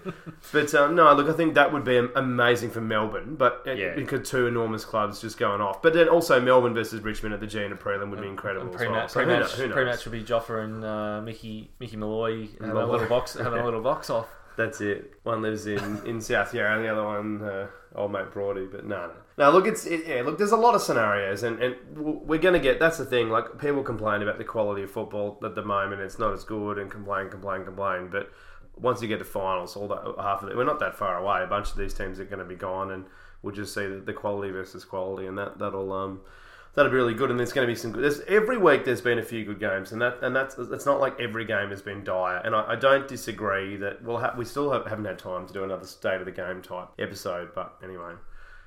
But 0.52 0.74
um, 0.74 0.94
no, 0.94 1.12
look, 1.14 1.28
I 1.28 1.34
think 1.36 1.54
that 1.54 1.70
would 1.70 1.84
be 1.84 1.98
amazing 2.16 2.70
for 2.70 2.80
Melbourne. 2.80 3.36
But 3.36 3.62
it, 3.66 3.76
Yeah. 3.78 3.94
because 3.94 4.28
two 4.30 4.46
enormous 4.46 4.86
clubs 4.86 5.20
just 5.20 5.36
going 5.38 5.60
off, 5.60 5.82
but 5.82 5.92
then 5.92 6.08
also 6.08 6.40
Melbourne 6.40 6.72
versus 6.72 7.02
Richmond 7.02 7.34
at 7.34 7.40
the 7.40 7.46
G 7.46 7.62
in 7.62 7.72
a 7.72 7.76
prelim 7.76 8.08
would 8.10 8.22
be 8.22 8.26
incredible. 8.26 8.66
And 8.68 8.74
as 8.74 8.80
well. 8.80 8.88
pre-match, 8.90 9.10
So 9.10 9.20
who 9.20 9.26
pre-match, 9.26 9.52
who 9.52 9.66
knows? 9.66 9.74
pre-match 9.74 10.04
would 10.06 10.12
be 10.12 10.24
Joffa 10.24 10.64
and 10.64 10.84
uh, 10.84 11.20
Mickey 11.20 11.70
Mickey 11.78 11.96
Molloy 11.98 12.48
having 12.58 12.70
a 12.70 12.74
Molloy. 12.74 12.92
little 12.92 13.08
box 13.08 13.34
having 13.34 13.58
a 13.60 13.64
little 13.66 13.82
box 13.82 14.08
off. 14.08 14.28
That's 14.56 14.80
it. 14.80 15.12
One 15.22 15.42
lives 15.42 15.66
in, 15.66 16.04
in 16.06 16.20
South 16.22 16.52
Yarra, 16.54 16.76
and 16.76 16.84
the 16.84 16.88
other 16.88 17.04
one, 17.04 17.42
uh, 17.42 17.66
old 17.94 18.12
mate 18.12 18.30
Brody. 18.32 18.66
But 18.70 18.86
no, 18.86 19.06
no. 19.06 19.12
No, 19.36 19.50
look, 19.50 19.66
it's 19.66 19.86
it, 19.86 20.06
yeah. 20.06 20.22
Look, 20.22 20.38
there's 20.38 20.52
a 20.52 20.56
lot 20.56 20.74
of 20.74 20.82
scenarios, 20.82 21.42
and, 21.42 21.62
and 21.62 21.76
we're 21.96 22.38
gonna 22.38 22.58
get. 22.58 22.78
That's 22.80 22.98
the 22.98 23.04
thing. 23.04 23.30
Like 23.30 23.58
people 23.58 23.82
complain 23.82 24.22
about 24.22 24.38
the 24.38 24.44
quality 24.44 24.82
of 24.82 24.90
football 24.90 25.38
at 25.44 25.54
the 25.54 25.64
moment. 25.64 26.00
It's 26.00 26.18
not 26.18 26.32
as 26.32 26.44
good, 26.44 26.78
and 26.78 26.90
complain, 26.90 27.28
complain, 27.30 27.64
complain. 27.64 28.08
But 28.10 28.30
once 28.76 29.02
you 29.02 29.08
get 29.08 29.18
to 29.18 29.24
finals, 29.24 29.76
all 29.76 29.88
that 29.88 30.14
half 30.20 30.42
of 30.42 30.48
it, 30.48 30.56
we're 30.56 30.64
not 30.64 30.80
that 30.80 30.96
far 30.96 31.18
away. 31.18 31.42
A 31.42 31.46
bunch 31.46 31.70
of 31.70 31.76
these 31.76 31.94
teams 31.94 32.20
are 32.20 32.24
going 32.24 32.38
to 32.38 32.44
be 32.44 32.54
gone, 32.54 32.90
and 32.90 33.04
we'll 33.42 33.54
just 33.54 33.74
see 33.74 33.86
the, 33.86 33.96
the 33.96 34.12
quality 34.12 34.50
versus 34.50 34.84
quality, 34.84 35.26
and 35.26 35.38
that 35.38 35.58
that'll 35.58 35.92
um. 35.92 36.20
That'll 36.78 36.92
be 36.92 36.96
really 36.96 37.14
good, 37.14 37.30
and 37.32 37.40
there's 37.40 37.52
going 37.52 37.66
to 37.66 37.72
be 37.72 37.76
some 37.76 37.90
good. 37.90 38.04
There's 38.04 38.20
every 38.28 38.56
week 38.56 38.84
there's 38.84 39.00
been 39.00 39.18
a 39.18 39.22
few 39.24 39.44
good 39.44 39.58
games, 39.58 39.90
and 39.90 40.00
that 40.00 40.18
and 40.22 40.36
that's 40.36 40.56
it's 40.58 40.86
not 40.86 41.00
like 41.00 41.18
every 41.18 41.44
game 41.44 41.70
has 41.70 41.82
been 41.82 42.04
dire. 42.04 42.36
And 42.36 42.54
I, 42.54 42.72
I 42.72 42.76
don't 42.76 43.08
disagree 43.08 43.74
that 43.78 44.00
we'll 44.04 44.18
ha- 44.18 44.34
we 44.38 44.44
still 44.44 44.70
have, 44.70 44.86
haven't 44.86 45.06
had 45.06 45.18
time 45.18 45.44
to 45.48 45.52
do 45.52 45.64
another 45.64 45.86
state 45.86 46.20
of 46.20 46.24
the 46.24 46.30
game 46.30 46.62
type 46.62 46.86
episode, 47.00 47.48
but 47.52 47.74
anyway, 47.82 48.12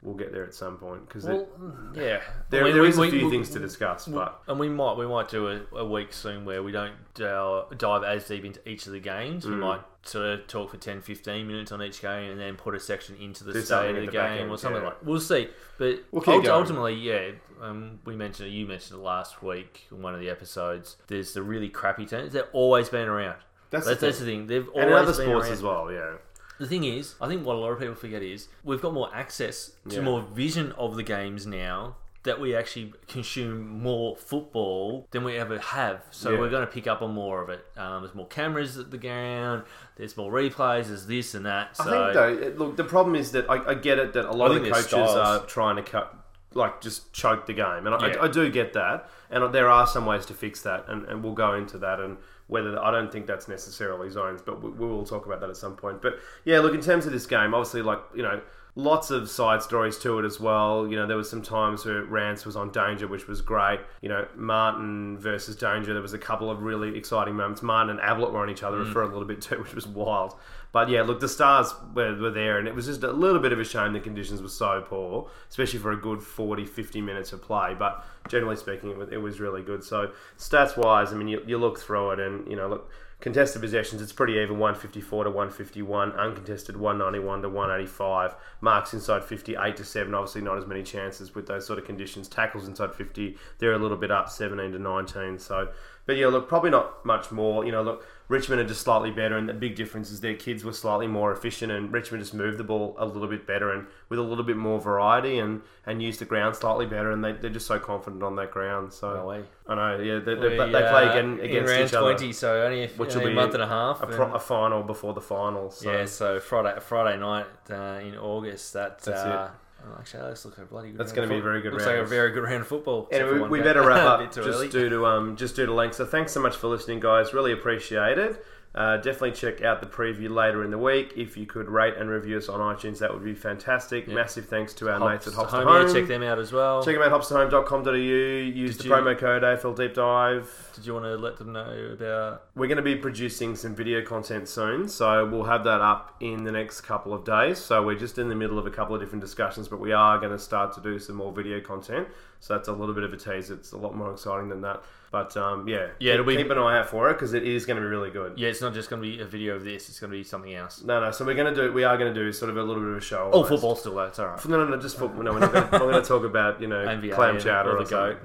we'll 0.04 0.16
get 0.16 0.34
there 0.34 0.44
at 0.44 0.54
some 0.54 0.76
point 0.78 1.08
because 1.08 1.24
Well, 1.24 1.48
yeah, 1.96 2.20
there, 2.50 2.66
We- 2.66 2.74
there 2.74 2.82
we- 2.82 2.90
is 2.90 2.98
a 2.98 3.02
we- 3.02 3.12
few 3.12 3.30
things 3.30 3.50
to 3.52 3.60
discuss. 3.60 4.08
But 4.08 4.42
and 4.48 4.60
we 4.60 4.68
might 4.68 4.98
we 4.98 5.08
might 5.08 5.30
do 5.30 5.48
a, 5.48 5.62
a 5.78 5.86
week 5.86 6.12
soon 6.12 6.44
where 6.44 6.62
we 6.64 6.74
don't 6.74 6.94
uh, 7.22 7.64
dive 7.78 8.04
as 8.04 8.28
deep 8.28 8.44
into 8.44 8.68
each 8.68 8.88
of 8.88 8.92
the 8.92 9.00
games. 9.00 9.46
Mm. 9.46 9.50
We 9.52 9.56
might 9.56 9.82
sort 10.04 10.26
of 10.26 10.48
talk 10.48 10.72
for 10.72 10.78
10, 10.78 11.02
15 11.02 11.48
minutes 11.48 11.72
on 11.72 11.82
each 11.84 12.02
game 12.02 12.32
and 12.32 12.40
then 12.40 12.56
put 12.56 12.74
a 12.74 12.80
section 12.80 13.16
into 13.18 13.44
the 13.44 13.54
Do 13.54 13.62
state 13.62 13.92
of 13.92 13.96
the 13.98 14.06
the 14.08 14.12
game 14.12 14.42
end, 14.42 14.50
or 14.52 14.58
something 14.58 14.82
yeah. 14.82 14.88
like. 14.90 15.06
We'll 15.06 15.20
see, 15.20 15.48
but 15.78 16.04
We'll 16.12 16.52
ultimately, 16.52 16.96
yeah. 16.96 17.32
Um, 17.62 18.00
we 18.06 18.16
mentioned 18.16 18.50
it. 18.50 18.52
You 18.52 18.66
mentioned 18.66 19.00
it 19.00 19.04
last 19.04 19.44
week 19.44 19.88
in 19.92 20.02
one 20.02 20.14
of 20.16 20.20
the 20.20 20.30
episodes. 20.30 20.98
There's 21.08 21.34
the 21.34 21.44
really 21.44 21.70
crappy 21.70 22.06
teams. 22.06 22.34
They've 22.34 22.44
always 22.54 22.90
been 22.90 23.08
around. 23.08 23.38
That's 23.70 23.86
That's, 23.86 24.00
the 24.00 24.06
that's 24.08 24.20
the 24.20 24.26
thing. 24.26 24.48
They've 24.48 24.68
and 24.76 24.92
always 24.94 25.08
other 25.10 25.18
been 25.18 25.28
sports 25.28 25.46
around. 25.46 25.54
as 25.54 25.62
well, 25.64 25.92
yeah. 25.92 26.14
The 26.60 26.68
thing 26.68 26.84
is, 26.84 27.16
I 27.22 27.28
think 27.28 27.46
what 27.46 27.56
a 27.56 27.60
lot 27.60 27.72
of 27.72 27.80
people 27.80 27.96
forget 27.96 28.22
is 28.22 28.48
we've 28.64 28.82
got 28.82 28.94
more 28.94 29.10
access 29.14 29.72
to 29.90 29.96
Yeah. 29.96 30.02
more 30.02 30.22
vision 30.22 30.72
of 30.74 30.96
the 30.96 31.04
games 31.04 31.48
now 31.48 31.96
that 32.24 32.40
we 32.40 32.56
actually 32.56 32.94
consume 33.08 33.68
more 33.82 34.16
football 34.16 35.08
than 35.10 35.24
we 35.24 35.38
ever 35.38 35.58
have. 35.58 36.04
So 36.12 36.30
Yeah. 36.32 36.40
we're 36.40 36.50
going 36.52 36.62
to 36.66 36.72
pick 36.72 36.86
up 36.86 37.02
on 37.02 37.14
more 37.14 37.42
of 37.42 37.50
it. 37.50 37.66
Um, 37.78 38.04
there's 38.04 38.14
more 38.14 38.28
cameras 38.28 38.78
at 38.78 38.92
the 38.92 39.00
ground. 39.00 39.64
There's 39.96 40.16
more 40.16 40.32
replays. 40.32 40.88
There's 40.90 41.08
this 41.08 41.34
and 41.34 41.46
that. 41.48 41.76
So 41.78 41.84
I 41.86 42.14
think 42.14 42.56
though, 42.58 42.66
look, 42.66 42.78
the 42.78 42.84
problem 42.84 43.16
is 43.16 43.32
that 43.32 43.50
I, 43.50 43.72
I 43.72 43.74
get 43.74 43.98
it 43.98 44.14
that 44.14 44.26
a 44.26 44.32
lot 44.32 44.52
of 44.52 44.62
the 44.64 44.70
coaches 44.70 44.92
there's 44.92 45.10
are 45.12 45.40
trying 45.46 45.78
to 45.78 45.82
cut, 45.84 46.16
like, 46.54 46.82
just 46.82 47.14
choke 47.14 47.46
the 47.46 47.54
game, 47.54 47.86
and 47.86 47.96
I, 47.96 48.08
Yeah. 48.08 48.20
I, 48.22 48.26
I 48.26 48.28
do 48.28 48.50
get 48.50 48.74
that, 48.74 49.10
and 49.30 49.54
there 49.54 49.70
are 49.70 49.88
some 49.88 50.06
ways 50.06 50.26
to 50.28 50.34
fix 50.34 50.62
that, 50.62 50.86
and, 50.88 51.06
and 51.06 51.24
we'll 51.24 51.34
go 51.34 51.54
into 51.54 51.78
that, 51.80 52.00
and 52.00 52.18
whether 52.48 52.78
I 52.78 52.92
don't 52.92 53.10
think 53.10 53.28
that's 53.28 53.48
necessarily 53.48 54.10
zones, 54.10 54.42
but 54.42 54.62
we, 54.62 54.72
we 54.72 54.86
will 54.86 55.06
talk 55.06 55.26
about 55.26 55.40
that 55.40 55.50
at 55.50 55.56
some 55.56 55.78
point. 55.78 56.02
But 56.02 56.20
yeah, 56.44 56.60
look, 56.60 56.74
in 56.74 56.82
terms 56.82 57.06
of 57.06 57.14
this 57.14 57.26
game, 57.26 57.54
obviously, 57.54 57.82
like 57.82 58.00
you 58.16 58.24
know. 58.24 58.42
Lots 58.74 59.12
of 59.12 59.30
side 59.30 59.62
stories 59.62 59.98
to 59.98 60.18
it 60.20 60.24
as 60.24 60.40
well. 60.40 60.88
You 60.88 60.96
know, 60.96 61.06
there 61.06 61.18
was 61.18 61.30
some 61.30 61.42
times 61.42 61.84
where 61.84 62.06
Rance 62.06 62.46
was 62.46 62.56
on 62.56 62.72
danger, 62.72 63.06
which 63.06 63.28
was 63.28 63.42
great. 63.42 63.82
You 64.02 64.08
know, 64.08 64.26
Martin 64.34 65.18
versus 65.18 65.58
Danger. 65.58 65.92
There 65.92 66.02
was 66.02 66.14
a 66.14 66.18
couple 66.18 66.50
of 66.50 66.62
really 66.62 66.98
exciting 66.98 67.36
moments. 67.36 67.62
Martin 67.62 67.90
and 67.90 68.00
Ablett 68.00 68.32
were 68.32 68.40
on 68.40 68.50
each 68.50 68.64
other 68.64 68.78
mm. 68.78 68.94
for 68.94 69.02
a 69.02 69.08
little 69.08 69.26
bit 69.26 69.42
too, 69.42 69.58
which 69.62 69.76
was 69.76 69.86
wild. 69.86 70.40
But 70.72 70.90
yeah, 70.90 71.02
look, 71.02 71.20
the 71.20 71.28
stars 71.28 71.74
were, 71.94 72.16
were 72.16 72.32
there, 72.32 72.58
and 72.58 72.68
it 72.68 72.74
was 72.74 72.86
just 72.86 73.04
a 73.04 73.12
little 73.12 73.42
bit 73.42 73.52
of 73.52 73.60
a 73.60 73.64
shame 73.66 73.94
the 73.94 74.00
conditions 74.00 74.42
were 74.42 74.50
so 74.50 74.84
poor, 74.88 75.30
especially 75.50 75.80
for 75.80 75.92
a 75.92 75.98
good 75.98 76.24
40, 76.24 76.66
50 76.66 77.02
minutes 77.02 77.34
of 77.34 77.42
play. 77.42 77.76
But 77.78 78.06
generally 78.30 78.56
speaking, 78.56 78.90
it 79.12 79.18
was, 79.18 79.40
really 79.40 79.64
good. 79.64 79.84
So, 79.84 80.12
stats 80.38 80.78
wise, 80.78 81.12
I 81.12 81.16
mean, 81.16 81.28
you, 81.28 81.42
you 81.46 81.58
look 81.58 81.80
through 81.80 82.12
it, 82.12 82.20
and, 82.20 82.48
you 82.50 82.56
know, 82.56 82.70
look, 82.70 82.90
Contested 83.22 83.62
possessions, 83.62 84.02
it's 84.02 84.12
pretty 84.12 84.34
even 84.34 84.58
154 84.58 85.26
to 85.26 85.30
151. 85.30 86.12
Uncontested 86.14 86.76
191 86.76 87.44
to 87.44 87.50
185. 87.50 88.36
Marks 88.62 88.96
inside 88.96 89.24
50, 89.24 89.58
8 89.62 89.78
to 89.78 89.86
7. 89.86 90.12
Obviously, 90.16 90.42
not 90.42 90.58
as 90.58 90.66
many 90.66 90.82
chances 90.82 91.36
with 91.36 91.46
those 91.46 91.68
sort 91.68 91.78
of 91.78 91.86
conditions. 91.86 92.28
Tackles 92.28 92.68
inside 92.68 92.96
50, 92.96 93.38
they're 93.60 93.74
a 93.74 93.78
little 93.78 93.96
bit 93.96 94.10
up, 94.10 94.28
17 94.28 94.72
to 94.72 94.80
19. 94.80 95.38
So, 95.38 95.70
but 96.08 96.18
yeah, 96.18 96.28
look, 96.28 96.50
probably 96.50 96.72
not 96.72 97.06
much 97.06 97.32
more. 97.32 97.64
You 97.64 97.72
know, 97.72 97.84
look, 97.84 98.08
Richmond 98.32 98.62
are 98.62 98.66
just 98.66 98.80
slightly 98.80 99.12
better, 99.12 99.36
and 99.36 99.50
the 99.50 99.54
big 99.54 99.76
difference 99.76 100.10
is 100.10 100.22
their 100.22 100.36
kids 100.36 100.64
were 100.64 100.72
slightly 100.72 101.06
more 101.06 101.34
efficient, 101.34 101.70
and 101.70 101.92
Richmond 101.92 102.24
just 102.24 102.34
moved 102.34 102.58
the 102.58 102.64
ball 102.64 102.96
a 102.98 103.06
little 103.06 103.28
bit 103.28 103.46
better 103.46 103.74
and 103.74 103.88
with 104.08 104.20
a 104.20 104.22
little 104.22 104.46
bit 104.46 104.56
more 104.56 104.80
variety 104.80 105.38
and, 105.40 105.62
and 105.86 106.02
used 106.02 106.20
the 106.22 106.26
ground 106.26 106.56
slightly 106.56 106.86
better, 106.86 107.12
and 107.12 107.22
they, 107.22 107.34
they're 107.34 107.50
just 107.50 107.68
so 107.68 107.78
confident 107.78 108.24
on 108.24 108.38
that 108.38 108.50
ground. 108.50 108.94
So 108.94 109.14
No. 109.14 109.44
I 109.68 109.76
know, 109.76 110.02
yeah, 110.02 110.20
they, 110.20 110.36
they, 110.36 110.48
We, 110.48 110.58
they 110.58 110.66
play 110.70 111.08
uh, 111.08 111.12
again 111.12 111.40
in 111.40 111.46
against 111.46 111.72
round 111.72 111.84
each 111.90 111.94
other, 111.94 112.14
20, 112.14 112.32
so 112.34 112.64
only 112.64 112.84
a, 112.86 112.88
which 112.88 113.16
will 113.16 113.28
a 113.28 113.34
month 113.34 113.54
and 113.54 113.64
a 113.64 113.68
half. 113.68 114.02
a, 114.02 114.08
pro, 114.08 114.28
and- 114.28 114.36
a 114.36 114.40
final 114.40 114.82
before 114.82 115.14
the 115.14 115.20
final. 115.20 115.70
So. 115.70 115.92
yeah, 115.92 116.06
so 116.06 116.40
Friday 116.40 116.80
Friday 116.80 117.20
night 117.20 117.48
uh, 117.70 118.00
in 118.02 118.16
August. 118.16 118.72
That, 118.72 119.00
That's 119.00 119.20
uh, 119.20 119.52
oh, 119.86 119.98
actually, 120.00 120.22
that 120.22 120.30
looks 120.30 120.46
like 120.46 120.58
a 120.58 120.66
bloody 120.66 120.90
good. 120.92 121.00
That's 121.00 121.12
gonna 121.12 121.28
be 121.28 121.38
a 121.38 121.42
very 121.42 121.62
good 121.62 121.74
Looks 121.74 121.86
round. 121.86 121.98
like 121.98 122.06
a 122.06 122.10
very 122.10 122.32
good 122.32 122.44
round 122.44 122.62
of 122.62 122.68
football. 122.68 123.08
Anyway, 123.12 123.40
we, 123.40 123.48
we 123.48 123.62
better 123.62 123.82
wrap 123.86 123.98
up 124.22 124.34
just 124.34 124.48
early. 124.48 124.70
due 124.70 124.90
to 124.90 125.06
um 125.06 125.36
just 125.36 125.56
due 125.56 125.66
to 125.66 125.74
length. 125.74 125.96
So 125.96 126.06
thanks 126.06 126.32
so 126.32 126.40
much 126.42 126.56
for 126.56 126.68
listening, 126.68 127.00
guys. 127.00 127.34
Really 127.34 127.52
appreciate 127.52 128.18
it. 128.18 128.44
Uh, 128.74 128.96
definitely 128.96 129.32
check 129.34 129.62
out 129.62 129.82
the 129.82 129.86
preview 129.86 130.30
later 130.30 130.64
in 130.64 130.72
the 130.72 130.78
week. 130.78 131.12
If 131.18 131.36
you 131.36 131.46
could 131.46 131.68
rate 131.68 131.96
and 131.98 132.10
review 132.10 132.38
us 132.38 132.48
on 132.48 132.62
iTunes, 132.62 133.00
that 133.00 133.14
would 133.14 133.24
be 133.24 133.34
fantastic. 133.34 134.08
Yeah. 134.08 134.14
Massive 134.16 134.46
thanks 134.46 134.74
to 134.76 134.90
our 134.90 134.98
Hops 134.98 135.12
mates 135.12 135.28
at 135.28 135.34
Hops 135.34 135.52
to 135.52 135.58
Home, 135.58 135.68
Home. 135.68 135.88
Yeah, 135.88 135.94
check 135.94 136.08
them 136.08 136.24
out 136.24 136.40
as 136.40 136.54
well. 136.54 136.82
Check 136.82 136.96
them 136.96 137.04
out, 137.04 137.12
hopstohome.com.au. 137.12 137.92
Use 137.92 138.78
Did 138.78 138.86
the 138.86 138.88
you- 138.88 138.96
promo 138.96 139.18
code 139.18 139.44
AFL 139.44 139.76
Deep 139.76 139.94
Dive. 139.94 140.72
Did 140.76 140.86
you 140.86 140.94
want 140.94 141.04
to 141.06 141.18
let 141.18 141.36
them 141.38 141.52
know 141.52 141.96
about? 142.00 142.44
We're 142.56 142.68
going 142.68 142.78
to 142.78 142.82
be 142.82 142.96
producing 142.96 143.58
some 143.58 143.76
video 143.76 144.02
content 144.04 144.48
soon, 144.48 144.88
so 144.88 145.26
we'll 145.26 145.44
have 145.44 145.66
that 145.66 145.82
up 145.82 146.16
in 146.22 146.46
the 146.46 146.52
next 146.54 146.82
couple 146.82 147.14
of 147.14 147.26
days. 147.26 147.58
So 147.60 147.84
we're 147.86 148.00
just 148.00 148.18
in 148.20 148.30
the 148.30 148.36
middle 148.36 148.58
of 148.58 148.66
a 148.68 148.72
couple 148.72 148.96
of 148.96 149.02
different 149.02 149.22
discussions, 149.22 149.68
but 149.68 149.82
we 149.82 149.92
are 149.92 150.18
going 150.18 150.32
to 150.32 150.40
start 150.40 150.74
to 150.76 150.82
do 150.82 150.98
some 150.98 151.18
more 151.18 151.34
video 151.34 151.60
content. 151.60 152.08
So 152.40 152.56
that's 152.56 152.70
a 152.70 152.74
little 152.74 152.96
bit 152.96 153.04
of 153.04 153.12
a 153.12 153.18
tease. 153.18 153.52
It's 153.52 153.74
a 153.74 153.78
lot 153.78 153.96
more 153.98 154.14
exciting 154.14 154.48
than 154.48 154.62
that. 154.62 154.82
But 155.12 155.36
um, 155.36 155.68
yeah, 155.68 155.88
Yeah, 156.00 156.14
keep, 156.14 156.14
it'll 156.14 156.26
be- 156.26 156.38
keep 156.38 156.50
an 156.52 156.58
eye 156.58 156.80
out 156.80 156.90
for 156.90 157.10
it 157.10 157.16
because 157.16 157.34
it 157.34 157.44
is 157.46 157.66
going 157.66 157.76
to 157.76 157.82
be 157.82 157.88
really 157.88 158.12
good. 158.12 158.40
Yeah, 158.40 158.48
it's 158.48 158.62
not 158.62 158.74
just 158.74 158.90
going 158.90 159.02
to 159.02 159.08
be 159.08 159.20
a 159.22 159.26
video 159.26 159.56
of 159.58 159.64
this. 159.66 159.90
It's 159.90 160.00
going 160.00 160.10
to 160.10 160.18
be 160.18 160.24
something 160.24 160.54
else. 160.54 160.82
No, 160.84 161.02
no. 161.02 161.12
So 161.12 161.26
we're 161.26 161.36
going 161.36 161.54
to 161.54 161.62
do. 161.68 161.74
We 161.74 161.84
are 161.84 161.98
going 161.98 162.14
to 162.14 162.18
do 162.18 162.32
sort 162.32 162.50
of 162.50 162.56
a 162.56 162.64
little 162.64 162.82
bit 162.82 162.92
of 162.94 162.98
a 162.98 163.02
show. 163.02 163.24
Oh, 163.26 163.32
almost. 163.44 163.50
football 163.50 163.76
still 163.76 163.96
though. 163.96 164.04
It's 164.04 164.20
all 164.20 164.28
right. 164.28 164.46
No, 164.48 164.64
no, 164.64 164.70
no. 164.74 164.82
Just 164.82 164.98
football. 164.98 165.22
No, 165.22 165.34
we're 165.34 165.40
not. 165.40 165.70
Going 165.72 166.02
to 166.02 166.08
talk 166.08 166.24
about 166.24 166.62
you 166.62 166.68
know 166.68 166.86
NBA 166.86 167.14
clam 167.14 167.38
chowder 167.40 167.78
or 167.78 167.84
the 167.84 167.90
goat. 167.90 168.18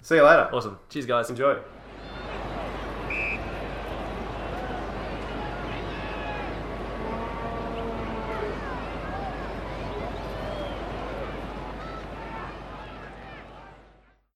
See 0.00 0.14
you 0.14 0.22
later. 0.24 0.48
Awesome. 0.50 0.78
Cheers, 0.88 1.04
guys. 1.04 1.28
Enjoy. 1.28 1.58